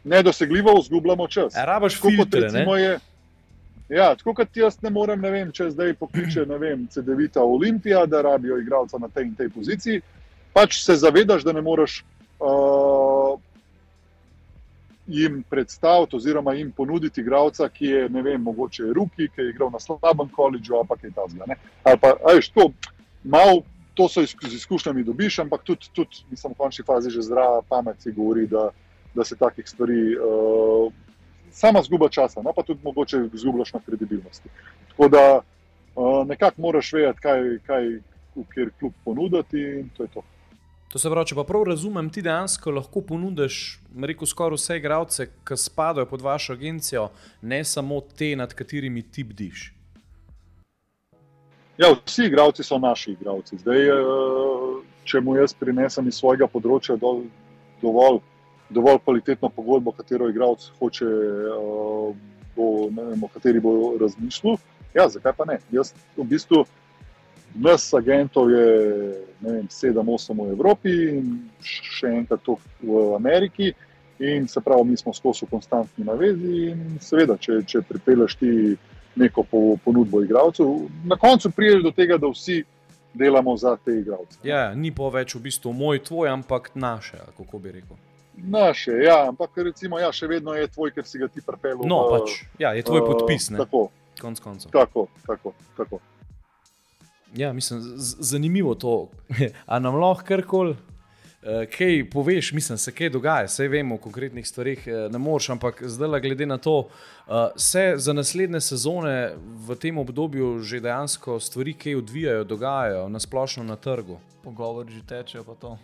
nedosegljivo, 0.04 0.76
izgubljamo 0.80 1.28
čas. 1.28 1.56
A 1.56 1.66
rabaš 1.66 2.00
kot 2.00 2.12
filtre, 2.12 2.40
ne? 2.40 2.48
recimo 2.48 2.76
je. 2.76 3.00
Ja, 3.90 4.16
tako 4.16 4.34
kot 4.34 4.58
jaz 4.58 4.82
ne 4.82 4.90
morem, 4.90 5.22
ne 5.22 5.32
vem, 5.32 5.52
če 5.54 5.70
zdaj 5.72 5.94
pokliče, 6.00 6.46
ne 6.50 6.58
vem, 6.58 6.88
CD-vita 6.92 7.44
Olimpija, 7.44 8.06
da 8.10 8.22
rabijo 8.26 8.58
igralca 8.60 8.98
na 8.98 9.08
tej 9.08 9.30
in 9.30 9.36
tej 9.38 9.50
poziciji, 9.54 10.02
pač 10.56 10.80
se 10.84 10.96
zavedaš, 10.96 11.44
da 11.44 11.54
ne 11.54 11.62
moreš 11.62 12.00
uh, 12.40 13.36
jim 15.08 15.44
predstaviti 15.50 16.16
oziroma 16.16 16.54
jim 16.56 16.72
ponuditi 16.72 17.22
igralca, 17.22 17.70
ki 17.70 17.86
je, 17.86 18.10
ne 18.10 18.22
vem, 18.22 18.42
mogoče 18.42 18.84
ruki, 18.96 19.28
ki 19.36 19.42
je 19.42 19.50
igral 19.50 19.70
na 19.74 19.80
slabem 19.80 20.30
koledžu 20.32 20.80
ali 20.80 20.88
pa 20.88 20.96
kaj 20.98 21.12
takega. 21.16 21.58
Ali 21.84 22.00
pa, 22.02 22.16
a 22.24 22.36
veš, 22.40 22.50
to 22.56 22.72
malo. 23.24 23.64
To 23.96 24.10
so 24.12 24.20
iz- 24.20 24.36
z 24.44 24.58
izkušnjami 24.58 25.06
dobiš, 25.08 25.38
ampak 25.40 25.62
tudi, 25.64 25.88
tudi 25.96 26.26
mislim, 26.28 26.52
v 26.52 26.58
končni 26.60 26.84
fazi 26.84 27.10
že 27.10 27.22
zdrava 27.24 27.62
pamet 27.64 27.96
ti 28.04 28.12
govori, 28.12 28.44
da, 28.48 28.70
da 29.16 29.24
se 29.24 29.38
takih 29.40 29.64
stvari 29.70 30.18
uh, 30.20 30.92
sama 31.52 31.80
zguba 31.82 32.10
časa, 32.10 32.42
no 32.44 32.52
pa 32.52 32.64
tudi 32.64 32.84
mogoče 32.84 33.22
izgubljaš 33.34 33.72
na 33.74 33.80
kredibilnosti. 33.86 34.50
Tako 34.90 35.08
da 35.08 35.40
uh, 35.40 36.28
nekako 36.28 36.62
moraš 36.62 36.92
vedeti, 36.94 37.20
kaj, 37.24 37.40
kaj 37.64 37.88
v 38.36 38.44
kjer 38.54 38.70
klub 38.80 38.94
ponuditi 39.06 39.64
in 39.64 39.90
to 39.96 40.04
je 40.04 40.10
to. 40.14 40.24
To 40.96 41.00
se 41.00 41.10
pravi, 41.12 41.28
če 41.28 41.36
pa 41.36 41.44
prav 41.44 41.66
razumem, 41.68 42.08
ti 42.08 42.22
dejansko 42.24 42.72
lahko 42.72 43.02
ponudiš, 43.04 43.56
rekel 44.08 44.30
skoraj 44.32 44.56
vse 44.56 44.78
igralce, 44.80 45.26
ki 45.44 45.58
spadajo 45.60 46.08
pod 46.08 46.22
vašo 46.24 46.54
agencijo, 46.56 47.10
ne 47.42 47.58
samo 47.68 47.98
te, 48.16 48.30
nad 48.40 48.54
katerimi 48.56 49.04
ti 49.04 49.26
bdiš. 49.28 49.66
Ja, 51.84 51.90
vsi 51.98 52.30
igralci 52.30 52.64
so 52.64 52.80
naši 52.80 53.12
igralci. 53.12 53.60
Zdaj, 53.60 53.92
uh, 53.92 54.80
če 55.04 55.20
mu 55.20 55.36
jaz 55.36 55.52
prinesem 55.60 56.08
iz 56.08 56.22
svojega 56.22 56.48
področja 56.48 56.96
do, 56.96 57.12
dovolj, 57.84 58.22
dovolj 58.72 59.04
kvalitetno 59.04 59.52
pogodbo, 59.52 59.92
katero 60.00 60.32
igralec 60.32 60.64
hoče, 60.80 61.12
uh, 61.58 62.16
bo, 62.56 62.72
ne 62.96 63.10
vem, 63.12 63.28
o 63.28 63.34
kateri 63.36 63.60
bo 63.60 63.98
razmišljal, 64.00 64.56
ja, 64.96 65.12
zakaj 65.12 65.36
pa 65.36 65.52
ne? 65.52 65.60
Jaz 65.76 65.92
v 66.16 66.32
bistvu. 66.32 66.64
Nas 67.56 67.94
agentov 67.94 68.52
je 68.52 68.68
7-8 69.42 70.36
v 70.36 70.52
Evropi 70.52 70.92
in 71.16 71.50
še 71.64 72.12
enkrat 72.12 72.44
to 72.44 72.58
v 72.84 73.16
Ameriki. 73.16 73.74
In 74.20 74.48
se 74.48 74.62
pravi, 74.64 74.90
mi 74.90 74.98
smo 74.98 75.14
skozi 75.14 75.46
v 75.46 75.56
konstantni 75.56 76.06
navezi. 76.08 76.72
In 76.72 77.00
seveda, 77.04 77.38
če, 77.40 77.62
če 77.68 77.82
pripelješ 77.88 78.36
ti 78.40 78.52
neko 79.16 79.44
po, 79.44 79.62
ponudbo 79.84 80.22
igralcev, 80.24 80.68
na 81.08 81.16
koncu 81.20 81.52
prideš 81.52 81.84
do 81.84 81.92
tega, 81.96 82.18
da 82.20 82.28
vsi 82.28 82.64
delamo 83.16 83.58
za 83.58 83.78
te 83.80 84.00
igralce. 84.00 84.40
Ja, 84.44 84.74
ni 84.76 84.92
pa 84.92 85.08
več 85.12 85.36
v 85.36 85.46
bistvu 85.48 85.72
moj, 85.76 86.02
tvoj, 86.04 86.32
ampak 86.32 86.74
naše, 86.76 87.22
kako 87.38 87.60
bi 87.64 87.78
rekel. 87.78 88.00
Naše, 88.36 88.98
ja, 89.06 89.22
ampak 89.30 89.56
recimo, 89.64 90.00
ja, 90.00 90.12
še 90.12 90.28
vedno 90.28 90.56
je 90.56 90.68
tvoj, 90.68 90.92
ker 90.96 91.08
si 91.08 91.22
ga 91.22 91.32
ti 91.32 91.44
pripeljal. 91.44 91.88
No, 91.88 92.02
pač, 92.12 92.42
ja, 92.60 92.74
je 92.76 92.84
tvoj 92.84 93.00
eh, 93.04 93.08
podpis, 93.08 93.48
ne? 93.56 93.64
Tako, 93.64 93.88
Konc 94.20 94.40
koncev. 94.44 94.72
tako, 94.76 95.08
tako. 95.28 95.56
tako. 95.80 96.04
Ja, 97.34 97.54
mislim, 97.54 97.82
zanimivo 98.20 98.76
to. 98.76 99.10
A 99.66 99.80
nam 99.80 99.96
lahko 99.96 100.24
karkoli, 100.28 100.76
eh, 101.44 101.66
kaj 101.78 102.10
poveš, 102.10 102.52
mislim, 102.52 102.78
se 102.78 102.92
kaj 102.92 103.10
dogaja, 103.10 103.46
vse 103.46 103.68
vemo 103.68 103.96
o 103.96 103.98
konkretnih 103.98 104.48
stvarih, 104.48 104.88
eh, 104.88 105.10
ne 105.12 105.18
moreš, 105.18 105.50
ampak 105.50 105.84
zdaj, 105.84 106.22
glede 106.22 106.46
na 106.46 106.58
to, 106.58 106.88
eh, 107.28 107.50
se 107.56 107.94
za 107.98 108.14
naslednje 108.14 108.62
sezone 108.62 109.34
v 109.68 109.76
tem 109.76 109.98
obdobju 109.98 110.60
že 110.60 110.80
dejansko 110.80 111.40
stvari, 111.40 111.74
ki 111.74 111.96
odvijajo, 111.96 112.44
dogajajo 112.44 113.10
na 113.10 113.20
splošno 113.20 113.64
na 113.64 113.76
trgu. 113.76 114.20
Pogovori 114.44 114.94
že 114.94 115.02
tečejo 115.02 115.44
pa 115.44 115.56
to. 115.56 115.78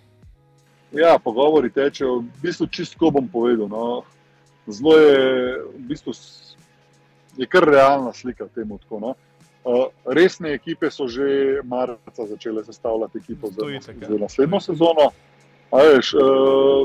Ja, 0.91 1.19
pogovori 1.19 1.69
tečejo. 1.71 2.19
V 2.19 2.41
bistvu 2.41 2.67
čistko 2.67 3.11
bom 3.11 3.27
povedal. 3.27 3.67
No. 3.67 4.03
Zelo 4.67 4.97
je, 4.97 5.57
v 5.75 5.87
bistvu, 5.87 6.13
je 7.37 7.47
kar 7.47 7.63
realna 7.63 8.13
slika 8.13 8.47
temu. 8.55 8.77
Tako, 8.77 8.99
no. 8.99 9.07
Uh, 9.07 9.30
resne 10.05 10.53
ekipe 10.53 10.89
so 10.91 11.07
že 11.07 11.61
marca 11.63 12.25
začele 12.25 12.63
sestavljati 12.63 13.17
ekipo 13.17 13.47
za, 13.47 13.69
ja. 13.69 13.79
za 14.07 14.17
naslednjo 14.17 14.59
sezono. 14.59 15.11
A 15.71 15.77
Veš, 15.77 16.13
uh, 16.13 16.21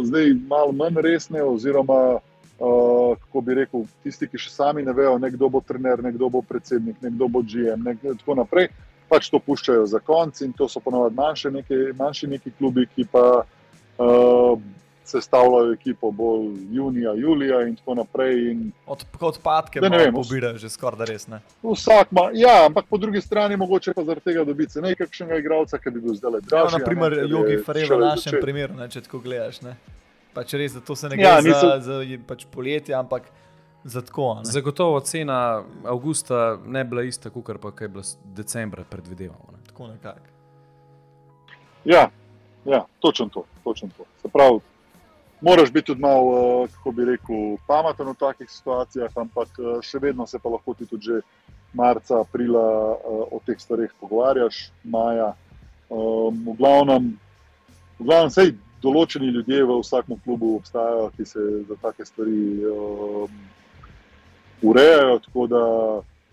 zdaj 0.05 0.35
malo 0.49 0.73
manj 0.73 1.01
resne, 1.03 1.43
oziroma 1.43 2.19
uh, 2.59 3.17
kako 3.19 3.41
bi 3.41 3.55
rekel, 3.55 3.83
tisti, 4.03 4.29
ki 4.29 4.39
še 4.39 4.51
sami 4.51 4.85
ne 4.87 4.93
vejo, 4.93 5.19
ne 5.19 5.31
kdo 5.31 5.49
bo 5.49 5.61
trener, 5.61 6.03
ne 6.03 6.13
kdo 6.15 6.29
bo 6.31 6.43
predsednik, 6.43 7.01
ne 7.03 7.11
kdo 7.11 7.29
bo 7.29 7.43
GM, 7.43 7.83
in 7.83 8.19
tako 8.21 8.39
naprej. 8.39 8.69
Pač 9.11 9.31
to 9.31 9.39
puščajo 9.39 9.87
za 9.87 9.99
konec 10.03 10.41
in 10.43 10.53
to 10.53 10.69
so 10.69 10.81
ponovadi 10.83 11.15
manjše 11.15 11.51
neki, 11.51 11.77
manjši 11.99 12.27
neki 12.27 12.53
klubi, 12.59 12.87
ki 12.95 13.07
pa 13.11 13.43
uh, 13.43 14.55
sestavljajo 15.07 15.73
ekipo 15.73 16.11
bolj 16.11 16.47
junija, 16.71 17.13
julija 17.15 17.63
in 17.63 17.77
tako 17.77 17.95
naprej. 17.95 18.51
In 18.51 18.73
Od, 18.87 19.05
odpadke 19.21 19.81
Da 19.81 19.89
ne 19.89 20.13
pobirajo 20.13 20.59
že 20.59 20.69
skoraj 20.69 20.99
da 20.99 21.05
res. 21.05 21.29
Ne? 21.29 21.41
vsak 21.63 22.09
ima, 22.11 22.31
ja, 22.35 22.67
ampak 22.67 22.85
po 22.87 22.97
drugi 22.97 23.21
strani 23.21 23.57
mogoče 23.57 23.95
pa 23.95 24.05
zaradi 24.05 24.25
tega 24.25 24.45
dobiti 24.45 24.73
se 24.73 24.81
nekakšnega 24.81 25.37
igralca, 25.37 25.79
ki 25.79 25.91
bi 25.91 26.01
bil 26.01 26.15
zdaj 26.15 26.31
le 26.31 26.39
Ja, 26.39 26.41
dražji. 26.43 26.67
a 26.67 26.71
ne, 26.71 26.79
naprimer, 26.79 27.13
Jogi 27.29 27.59
Farel 27.59 27.89
v 27.89 28.01
našem 28.01 28.31
začel. 28.31 28.41
primeru, 28.41 28.75
ne, 28.75 28.89
če 28.89 29.01
tako 29.01 29.19
gledaš. 29.21 29.63
Ne? 29.63 29.77
Pač 30.35 30.53
res, 30.53 30.73
da 30.73 30.81
to 30.81 30.97
se 30.97 31.09
ne 31.09 31.17
gre 31.17 31.25
Ja, 31.25 31.31
ja, 31.31 31.41
niso- 31.41 31.81
za, 31.81 32.03
za 32.03 32.19
pač 32.27 32.45
poletje, 32.47 32.95
ampak 32.95 33.23
za 33.85 34.03
tako. 34.03 34.33
a 34.33 34.35
ne. 34.37 34.45
Zagotovo 34.47 35.01
cena 35.01 35.63
avgusta 35.85 36.59
ne 36.67 36.85
bila 36.85 37.03
ista, 37.03 37.31
kot 37.31 37.45
pa 37.57 37.73
je 37.81 37.89
bila 37.89 38.05
decembra 38.27 38.85
predvidevamo. 38.85 39.49
Ne. 39.53 39.59
Tako 39.67 39.87
nekako. 39.89 40.27
Ja, 41.85 42.11
ja 42.65 42.85
točno 43.01 43.29
to, 43.29 43.45
točno 43.65 43.89
to. 43.97 44.05
Se 44.23 44.29
pravi, 44.29 44.59
moraš 45.41 45.73
biti 45.73 45.87
tudi 45.87 46.01
malo, 46.01 46.65
eh, 46.65 46.69
kako 46.69 46.91
bi 46.91 47.05
rekel, 47.05 47.57
pameten 47.67 48.09
v 48.09 48.15
takih 48.15 48.51
situacijah, 48.51 49.11
ampak 49.17 49.49
eh, 49.59 49.83
še 49.83 49.99
vedno 49.99 50.27
se 50.27 50.39
pa 50.39 50.49
lahko 50.49 50.75
ti 50.75 50.87
tudi 50.87 51.21
marca, 51.75 52.21
aprila 52.21 52.97
eh, 52.97 53.25
o 53.31 53.41
teh 53.47 53.59
stvareh 53.61 53.93
pogovarjaš, 54.01 54.71
maja. 54.85 55.35
Um, 55.89 56.41
v 56.43 56.57
glavnem, 56.59 57.13
v 58.01 58.07
glavnem 58.09 58.31
sej, 58.35 58.57
določeni 58.83 59.31
ljudje 59.31 59.63
v 59.63 59.77
vsakem 59.79 60.19
klubu 60.25 60.57
obstajajo, 60.57 61.13
ki 61.15 61.25
se 61.25 61.45
za 61.69 61.77
take 61.83 62.05
stvari 62.05 62.67
um, 62.67 63.39
urejajo. 64.67 65.21
Tako 65.29 65.47
da 65.47 65.63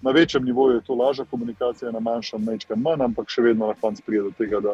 na 0.01 0.11
večjem 0.11 0.45
nivoju 0.45 0.79
je 0.79 0.85
to 0.87 0.97
lažja 0.97 1.25
komunikacija, 1.29 1.93
na 1.93 2.01
manjšem 2.01 2.49
nekaj 2.49 2.81
manj, 2.81 3.05
ampak 3.05 3.29
še 3.29 3.45
vedno 3.45 3.69
na 3.69 3.77
koncu 3.77 4.01
pride 4.05 4.25
do 4.25 4.33
tega, 4.37 4.59
da, 4.59 4.73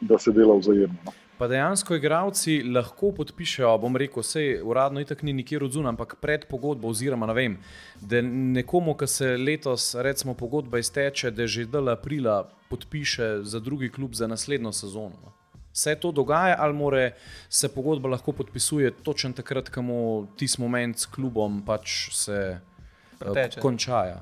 da 0.00 0.22
se 0.22 0.30
dela 0.30 0.54
vzajemno. 0.54 1.16
Pa 1.38 1.48
dejansko 1.48 1.94
igravci 1.94 2.62
lahko 2.62 3.10
podpišejo, 3.12 3.74
bom 3.78 3.96
rekel, 4.00 4.22
vse 4.24 4.44
uradno 4.64 5.02
itak 5.04 5.20
ni 5.22 5.34
nikjer 5.36 5.66
odzunaj, 5.66 5.92
ampak 5.92 6.14
pred 6.20 6.46
pogodbo, 6.48 6.88
oziroma 6.88 7.26
ne 7.28 7.34
vem, 7.36 7.56
da 8.00 8.22
nekomu, 8.24 8.94
ki 8.96 9.06
se 9.06 9.28
letos, 9.36 9.90
recimo, 10.00 10.34
pogodba 10.34 10.80
izteče, 10.80 11.30
da 11.36 11.46
že 11.46 11.66
del 11.68 11.92
aprila 11.92 12.46
podpiše 12.70 13.42
za 13.42 13.60
drugi 13.60 13.90
klub 13.92 14.14
za 14.14 14.26
naslednjo 14.26 14.72
sezono. 14.72 15.20
no. 15.24 15.32
Se 15.72 15.94
to 15.94 16.12
dogaja, 16.12 16.56
ali 16.58 16.72
more 16.72 17.12
se 17.48 17.68
pogodba 17.68 18.08
lahko 18.08 18.32
podpisuje 18.32 18.90
točno 18.90 19.32
takrat, 19.32 19.68
ko 19.68 19.82
mu 19.82 20.26
tisti 20.36 20.60
moment 20.62 20.98
s 20.98 21.06
klubom 21.06 21.60
pač 21.66 22.14
se 22.16 22.60
Preteče. 23.18 23.60
končajo. 23.60 24.16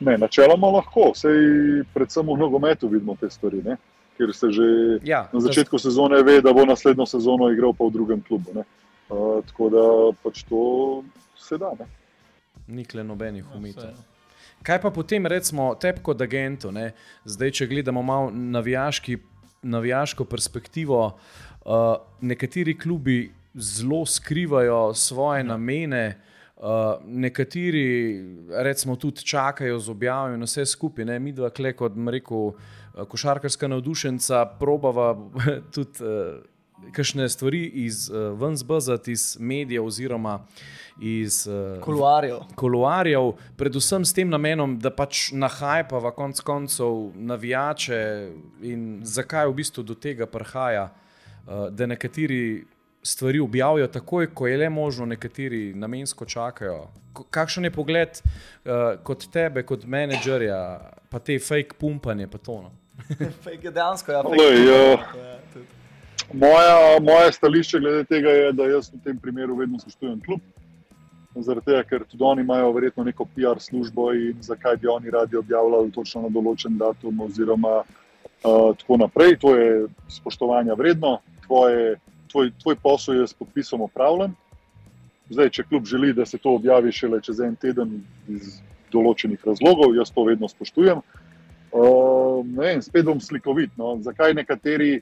Ne, 0.00 0.16
načeloma 0.18 0.66
lahko, 0.66 1.12
Sej 1.14 1.84
predvsem 1.94 2.26
v 2.26 2.38
nogometu 2.38 2.88
vidimo 2.88 3.16
te 3.20 3.28
stvari, 3.30 3.60
ne? 3.62 3.76
Ker 4.20 4.34
se 4.36 4.52
že 4.52 4.66
Ja, 5.08 5.22
na 5.32 5.40
začetku 5.40 5.80
sezone 5.80 6.20
ve, 6.22 6.40
da 6.44 6.52
bo 6.52 6.66
naslednjo 6.68 7.08
sezono 7.08 7.48
igral 7.48 7.72
pa 7.72 7.88
v 7.88 7.96
drugem 7.96 8.20
klubu. 8.20 8.52
ne. 8.54 8.68
Uh, 9.08 9.40
tako 9.48 9.70
da 9.72 9.84
pač 10.22 10.44
to 10.44 10.60
se 11.40 11.56
da. 11.58 11.72
Ne? 11.80 11.88
Nikle 12.68 13.02
nobenih 13.04 13.44
Ja, 13.48 13.56
umitev. 13.56 13.90
vse. 13.90 14.04
Kaj 14.62 14.80
pa 14.82 14.90
potem, 14.92 15.24
recimo, 15.26 15.72
tebi 15.74 16.02
kot 16.04 16.20
agentu, 16.20 16.68
ne? 16.70 16.92
zdaj, 17.24 17.50
če 17.50 17.66
gledamo 17.66 18.02
malo 18.04 18.28
navijaški, 18.30 19.16
navijaško 19.62 20.24
perspektivo, 20.24 21.16
uh, 21.64 21.96
nekateri 22.20 22.76
klubi 22.78 23.32
zelo 23.54 24.04
skrivajo 24.06 24.92
svoje 24.94 25.44
namene, 25.44 26.20
uh, 26.60 27.00
nekateri, 27.04 28.20
recimo, 28.62 28.96
tudi 28.96 29.24
čakajo 29.24 29.78
z 29.80 29.90
objavami 29.90 30.44
vse 30.44 30.66
skupaj. 30.66 31.04
Ne? 31.04 31.18
Mi 31.18 31.32
dva, 31.32 31.50
kot 31.50 31.96
rekel, 31.96 32.52
košarkarska 33.08 33.68
navdušenca, 33.68 34.46
probava 34.60 35.16
tudi. 35.74 36.04
Uh, 36.04 36.40
Kakšne 36.92 37.28
stvari 37.28 37.66
iz 37.66 38.08
uh, 38.08 38.40
ven 38.40 38.54
zbazati 38.56 39.12
iz 39.12 39.36
medijev, 39.40 39.84
oziroma 39.84 40.38
iz 41.00 41.46
uh, 41.46 41.82
Kuluarjev. 41.84 42.38
koloarjev, 42.54 43.32
predvsem 43.56 44.04
s 44.04 44.14
tem 44.16 44.30
namenom, 44.32 44.78
da 44.78 44.88
pač 44.90 45.28
nahajpava 45.32 46.14
konec 46.16 46.40
koncev 46.40 47.12
navijače 47.14 48.30
in 48.62 49.00
zakaj 49.04 49.50
v 49.52 49.54
bistvu 49.60 49.84
do 49.84 49.94
tega 49.94 50.26
prihaja, 50.26 50.88
uh, 50.88 51.68
da 51.68 51.86
nekateri 51.86 52.64
stvari 53.02 53.40
objavijo 53.40 53.86
takoj, 53.86 54.34
ko 54.34 54.46
je 54.46 54.58
le 54.58 54.68
možno, 54.70 55.06
nekateri 55.06 55.74
namensko 55.74 56.24
čakajo. 56.24 56.88
Kakšen 57.30 57.64
je 57.64 57.70
pogled 57.70 58.20
uh, 58.20 59.00
kot 59.02 59.26
tebe, 59.32 59.62
kot 59.66 59.84
menedžerja, 59.84 60.60
pa 61.10 61.18
te 61.18 61.38
fake 61.38 61.78
pumpanje, 61.78 62.28
pa 62.30 62.38
to. 62.38 62.62
No? 62.62 62.70
Fake 63.44 63.64
je 63.64 63.70
dejansko, 63.70 64.12
ja. 64.12 64.22
Fake. 64.22 64.42
ja. 64.66 64.82
Ja, 64.90 65.38
tudi. 65.52 65.66
Moja, 66.32 67.00
moje 67.02 67.32
stališče 67.32 67.78
glede 67.78 68.04
tega 68.04 68.30
je, 68.30 68.52
da 68.52 68.66
jaz 68.70 68.92
v 68.92 69.00
tem 69.04 69.18
primeru 69.18 69.56
vedno 69.56 69.78
spoštujem 69.78 70.20
klub. 70.26 70.40
Zaradi 71.34 71.66
tega, 71.66 71.82
ker 71.86 72.04
tudi 72.10 72.24
oni 72.26 72.42
imajo 72.42 72.72
verjetno 72.74 73.04
neko 73.06 73.24
PR 73.34 73.58
službo 73.62 74.12
in 74.14 74.38
zakaj 74.42 74.76
bi 74.76 74.88
oni 74.88 75.10
radi 75.10 75.36
objavljali 75.36 75.92
točno 75.94 76.22
na 76.22 76.28
določen 76.28 76.78
datum, 76.78 77.20
oziroma 77.26 77.80
uh, 77.82 78.70
tako 78.78 78.98
naprej. 79.02 79.38
To 79.42 79.54
je 79.56 79.86
spoštovanja 80.10 80.74
vredno, 80.78 81.18
tvoje, 81.46 81.96
tvoj, 82.30 82.52
tvoj 82.62 82.76
posel 82.82 83.20
je 83.20 83.26
s 83.26 83.36
podpisom 83.36 83.84
opravljen. 83.86 84.34
Zdaj, 85.30 85.50
če 85.54 85.66
klub 85.68 85.86
želi, 85.86 86.12
da 86.14 86.26
se 86.26 86.38
to 86.38 86.56
objavi 86.58 86.92
šele 86.92 87.20
čez 87.22 87.40
en 87.44 87.54
teden 87.56 88.00
iz 88.28 88.58
določenih 88.90 89.42
razlogov, 89.46 89.94
jaz 89.94 90.10
to 90.10 90.24
vedno 90.26 90.48
spoštujem. 90.50 91.02
Uh, 91.70 92.42
vem, 92.58 92.82
spet 92.82 93.06
bom 93.06 93.20
slikovit. 93.22 93.70
No. 93.78 93.94
Zakaj 94.02 94.34
nekateri 94.34 94.98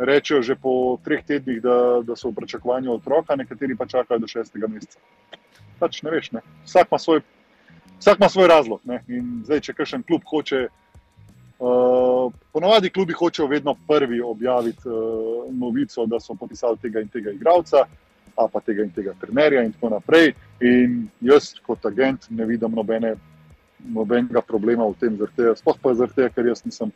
rečejo 0.00 0.42
že 0.42 0.56
po 0.56 0.96
treh 1.04 1.24
tednih, 1.24 1.60
da, 1.64 2.00
da 2.04 2.16
so 2.16 2.30
v 2.30 2.40
pričakovanju 2.40 2.92
otroka, 2.92 3.36
nekateri 3.36 3.76
pa 3.76 3.88
čakajo 3.88 4.20
do 4.20 4.28
šestega 4.28 4.68
meseca. 4.68 5.00
Pač 5.80 6.02
ne 6.04 6.12
veš, 6.12 6.32
ne. 6.36 6.44
Vsak, 6.64 6.88
ima 6.88 6.98
svoj, 6.98 7.20
vsak 8.00 8.20
ima 8.20 8.28
svoj 8.28 8.48
razlog. 8.48 8.80
Ne. 8.84 9.00
In 9.08 9.40
zdaj, 9.48 9.64
če 9.68 9.76
kakšen 9.76 10.04
klub 10.08 10.24
hoče, 10.28 10.68
uh, 11.60 12.32
ponovadi 12.52 12.90
klubi 12.90 13.12
hočejo 13.12 13.48
vedno 13.48 13.76
prvi 13.88 14.20
objaviti 14.20 14.88
uh, 14.88 15.54
novico, 15.54 16.06
da 16.06 16.20
so 16.20 16.34
podpisali 16.34 16.78
tega 16.82 17.00
in 17.00 17.08
tega 17.08 17.30
igralca, 17.30 17.84
a 18.36 18.48
pa 18.48 18.60
tega 18.60 18.82
in 18.82 18.90
tega 18.90 19.14
trenerja 19.20 19.62
in 19.64 19.72
tako 19.72 19.94
naprej. 19.94 20.32
In 20.60 21.08
jaz 21.20 21.54
kot 21.66 21.86
agent 21.86 22.30
ne 22.30 22.46
vidim 22.46 22.72
nobene, 22.74 23.14
nobenega 23.94 24.40
problema 24.40 24.88
v 24.88 24.96
tem, 25.00 25.18
tega, 25.36 25.54
sploh 25.56 25.78
pa 25.82 25.94
zaradi 25.94 26.22
tega, 26.22 26.34
ker 26.34 26.48
jaz 26.52 26.64
nisem 26.64 26.92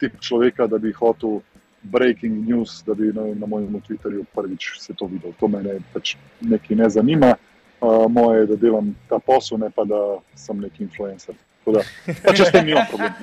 tip 0.00 0.20
človeka, 0.20 0.66
da 0.66 0.78
bi 0.78 0.92
hotel 0.92 1.40
breaking 1.82 2.48
news, 2.48 2.82
da 2.86 2.94
bi 2.94 3.10
vem, 3.10 3.38
na 3.38 3.46
mojem 3.46 3.80
Twitterju 3.80 4.24
prvič 4.34 4.78
se 4.78 4.94
to 4.94 5.06
videl. 5.06 5.32
To 5.40 5.48
me 5.48 5.78
pač 5.92 6.16
nekaj 6.40 6.76
ne 6.76 6.90
zanima. 6.90 7.34
Uh, 7.82 8.06
moje 8.06 8.40
je, 8.40 8.46
da 8.46 8.56
delam 8.56 8.92
ta 9.10 9.18
posel, 9.18 9.58
ne 9.58 9.70
pa 9.70 9.84
da 9.84 9.98
sem 10.38 10.60
neki 10.60 10.84
influencer. 10.84 11.34
Pač 11.64 12.38
jaz 12.40 12.48
s 12.48 12.52
tem 12.52 12.66
nimam 12.66 12.86
problema. 12.90 13.14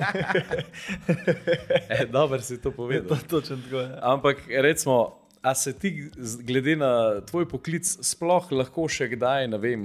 E, 1.88 2.06
Dobro 2.06 2.40
si 2.40 2.56
to 2.56 2.70
To 2.70 2.76
povedal. 2.76 3.18
točno 3.28 3.56
tako. 3.56 3.76
Ja. 3.76 3.98
Ampak 4.02 4.36
recimo, 4.48 5.18
a 5.42 5.54
se 5.54 5.72
ti, 5.72 6.10
glede 6.40 6.76
na 6.76 7.20
tvoj 7.20 7.48
poklic, 7.48 7.84
sploh 7.84 8.52
lahko 8.52 8.88
še 8.88 9.08
kdaj, 9.12 9.48
ne 9.48 9.58
vem, 9.58 9.84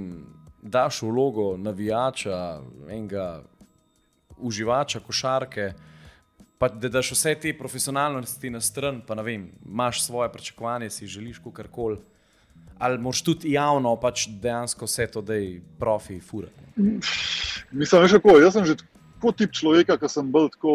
daš 0.62 1.02
vlogo 1.02 1.56
navijača, 1.56 2.60
enega 2.88 3.42
uživača 4.36 5.00
košarke, 5.00 5.72
pa 6.58 6.68
da 6.68 6.88
daš 6.88 7.12
vse 7.12 7.34
te 7.40 7.52
profesionalnosti 7.58 8.50
na 8.50 8.60
stran, 8.60 9.00
pa 9.06 9.14
ne 9.14 9.22
vem, 9.22 9.50
imaš 9.64 10.02
svoje 10.04 10.32
pričakovanje, 10.32 10.90
si 10.90 11.06
želiš 11.06 11.40
karkoli. 11.52 11.98
Ali 12.78 12.98
moš 12.98 13.22
tudi 13.24 13.52
javno 13.52 13.94
pač 13.96 14.26
dejansko 14.42 14.84
vse 14.84 15.06
to, 15.12 15.22
da 15.22 15.34
je 15.34 15.60
profi 15.78 16.20
fura. 16.20 16.48
Mislim, 17.72 18.02
veš 18.02 18.18
kako, 18.18 18.36
jaz 18.40 18.52
sem 18.52 18.64
že 18.68 18.76
tako 18.76 19.32
tip 19.32 19.54
človeka, 19.56 19.96
ki 19.96 20.10
sem 20.12 20.28
bolj 20.32 20.50
tako, 20.58 20.74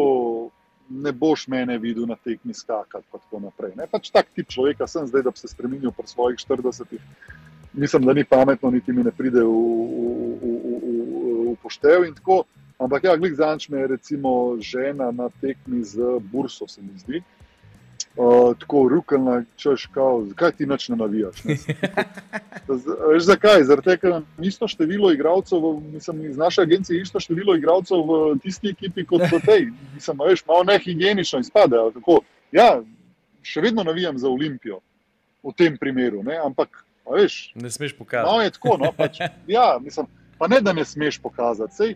ne 0.90 1.12
boš 1.12 1.46
mene 1.48 1.78
videl 1.78 2.08
na 2.10 2.16
tekmi 2.18 2.54
skakati 2.54 3.06
in 3.06 3.20
tako 3.20 3.40
naprej. 3.46 3.76
Ne? 3.78 3.86
Pač 3.86 4.10
tak 4.10 4.32
tip 4.34 4.50
človeka 4.50 4.86
sem 4.86 5.06
zdaj, 5.06 5.22
da 5.22 5.30
bi 5.30 5.38
se 5.38 5.48
spremenil 5.48 5.94
pri 5.94 6.06
svojih 6.06 6.38
40. 6.38 6.98
Mislim, 7.72 8.04
da 8.04 8.12
ni 8.12 8.24
pametno, 8.24 8.70
niti 8.70 8.92
mi 8.92 9.04
ne 9.04 9.12
pride 9.14 9.40
v, 9.40 9.52
v, 9.52 10.42
v, 10.42 10.80
v, 10.82 11.52
v 11.52 11.54
poštev 11.62 12.10
tako. 12.18 12.42
Ampak 12.82 13.04
ja, 13.04 13.14
glik 13.16 13.38
zanč 13.38 13.68
me 13.70 13.78
je 13.78 13.94
recimo 13.94 14.58
žena 14.58 15.12
na 15.14 15.30
tekmi 15.40 15.84
z 15.86 16.18
Burso, 16.32 16.66
se 16.68 16.82
mi 16.82 16.98
zdi. 16.98 17.22
Uh, 17.22 17.41
tako 18.58 18.88
rukalna, 18.88 19.44
češ, 19.56 19.86
kao, 19.94 20.24
zakaj 20.28 20.52
ti 20.52 20.66
nič 20.66 20.88
ne 20.88 20.96
navijaš? 20.96 21.44
Ne? 21.44 21.56
Veš 23.12 23.22
zakaj? 23.22 23.64
Tega, 23.84 23.96
ker 23.96 24.18
isto 24.44 24.68
število 24.68 25.12
igralcev, 25.12 25.64
mislim, 25.92 26.24
iz 26.30 26.36
naše 26.36 26.62
agencije 26.62 26.96
je 26.98 27.02
isto 27.02 27.20
število 27.20 27.56
igralcev 27.56 27.96
v 28.04 28.38
tisti 28.42 28.68
ekipi 28.68 29.06
kot 29.06 29.20
v 29.32 29.40
tej. 29.46 29.66
Mislim, 29.94 30.18
veš, 30.28 30.44
malo 30.46 30.64
nehigienično 30.64 31.40
izpade. 31.40 31.76
ja, 32.52 32.82
še 33.42 33.60
vedno 33.60 33.82
navijam 33.82 34.18
za 34.18 34.28
Olimpijo 34.28 34.80
v 35.42 35.52
tem 35.56 35.76
primeru, 35.80 36.22
ne? 36.22 36.36
ampak, 36.36 36.84
veš, 37.08 37.52
Ne 37.54 37.70
smeš 37.70 37.92
No, 37.92 37.98
pokazati. 37.98 38.44
je 38.44 38.50
tako. 38.50 38.76
No, 38.78 38.92
pač, 38.92 39.18
ja, 39.46 39.78
mislim, 39.80 40.06
pa 40.38 40.48
ne, 40.48 40.60
da 40.60 40.72
ne 40.72 40.84
smeš 40.84 41.18
pokazati. 41.18 41.74
Sej, 41.74 41.94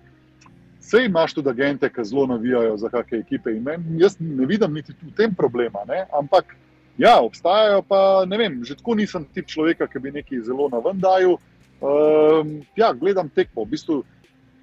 sej 0.81 1.07
imaš 1.07 1.35
tudi 1.35 1.51
agente, 1.51 1.91
ki 1.91 2.05
zelo 2.05 2.27
navijajo 2.27 2.77
za 2.77 2.89
kakšne 2.89 3.19
ekipe. 3.19 3.55
Ne, 3.61 3.79
jaz 4.01 4.17
ne 4.21 4.47
vidim 4.47 4.75
niti 4.75 4.95
v 5.03 5.13
tem 5.17 5.35
problema. 5.35 5.85
Ne, 5.89 6.07
ampak 6.13 6.57
ja, 6.99 7.19
obstajajo 7.21 7.83
pa 7.83 8.25
ne 8.27 8.39
vem, 8.39 8.65
že 8.65 8.77
tako 8.77 8.95
nisem 8.95 9.25
tip 9.35 9.47
človeka, 9.47 9.87
ki 9.87 10.03
bi 10.03 10.15
nekaj 10.19 10.45
zelo 10.47 10.69
na 10.73 10.83
ven 10.85 11.01
dajal. 11.01 11.39
Um, 11.81 12.61
ja, 12.77 12.93
gledam 12.93 13.29
tekmo. 13.29 13.65
V 13.65 13.77
bistvu, 13.77 14.03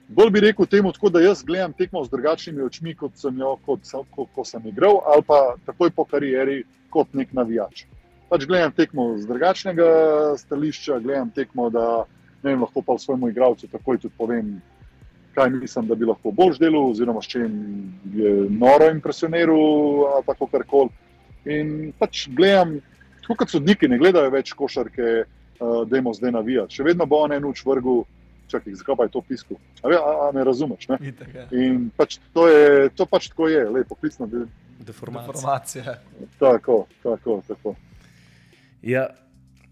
bolj 0.10 0.31
bi 0.34 0.45
rekel 0.48 0.65
temu, 0.65 0.91
tako, 0.91 1.11
da 1.14 1.22
jaz 1.22 1.44
gledam 1.45 1.73
tekmo 1.73 2.03
z 2.06 2.10
drugačnimi 2.10 2.64
očmi, 2.65 2.95
kot 2.98 3.18
sem 3.19 3.38
jo, 3.38 3.57
kot, 3.65 3.85
ko, 4.15 4.26
ko 4.26 4.45
sem 4.45 4.65
igral, 4.68 5.03
ali 5.06 5.27
pa 5.27 5.57
takoj 5.65 5.94
po 5.94 6.07
karieri 6.10 6.64
kot 6.90 7.14
nek 7.14 7.34
navijač 7.34 7.85
pač 8.34 8.48
gledam 8.49 8.72
tekmo 8.73 9.11
z 9.22 9.27
drugačnega 9.30 9.88
stališča, 10.41 10.98
gledam 11.06 11.30
tekmo, 11.30 11.68
da 11.69 12.06
vem, 12.41 12.64
lahko 12.65 12.81
pa 12.81 12.95
svojemu 12.98 13.30
igralcu 13.30 13.69
takoj 13.69 13.99
tudi 14.02 14.15
povem, 14.18 14.56
kaj 15.35 15.49
mislim, 15.49 15.88
da 15.88 15.95
bi 15.95 16.05
lahko 16.05 16.31
bolj 16.31 16.57
delal, 16.61 16.89
oziroma 16.91 17.22
s 17.22 17.27
čim 17.27 17.45
je 18.15 18.34
noro 18.49 18.89
impresioniral, 18.91 19.64
ali 20.15 20.26
pa 20.27 20.35
kar 20.51 20.64
koli. 20.64 20.89
In 21.45 21.93
pač 21.99 22.27
gledam, 22.31 22.77
tako 23.22 23.35
kot 23.41 23.49
sodniki, 23.49 23.88
ne 23.88 23.97
gledajo 23.97 24.30
več 24.31 24.53
košarke, 24.53 25.07
uh, 25.26 25.84
da 25.88 25.97
jim 25.97 26.11
zdaj 26.14 26.31
navijati. 26.31 26.76
Še 26.76 26.84
vedno 26.84 27.05
bo 27.05 27.23
on 27.26 27.34
en 27.35 27.45
uč 27.45 27.64
vrgel, 27.65 28.03
čakaj, 28.51 28.76
zakaj 28.80 28.95
pa 28.99 29.07
je 29.10 29.14
to 29.15 29.22
pisko. 29.22 29.57
A, 29.81 29.89
a, 29.89 30.14
a 30.27 30.31
me 30.35 30.43
razumeš? 30.43 30.88
Ne? 30.91 30.99
Itak, 31.10 31.34
ja. 31.35 31.47
In 31.51 31.89
pač 31.97 32.19
to, 32.34 32.47
je, 32.47 32.89
to 32.95 33.05
pač 33.05 33.27
tako 33.34 33.49
je, 33.49 33.65
lepo, 33.69 33.95
poklicno. 33.95 34.27
de- 34.27 34.45
Deformacija. 34.84 35.31
Informacija. 35.31 35.93
Tako, 36.39 36.85
tako, 37.03 37.41
tako. 37.47 37.76
Ja, 38.84 39.07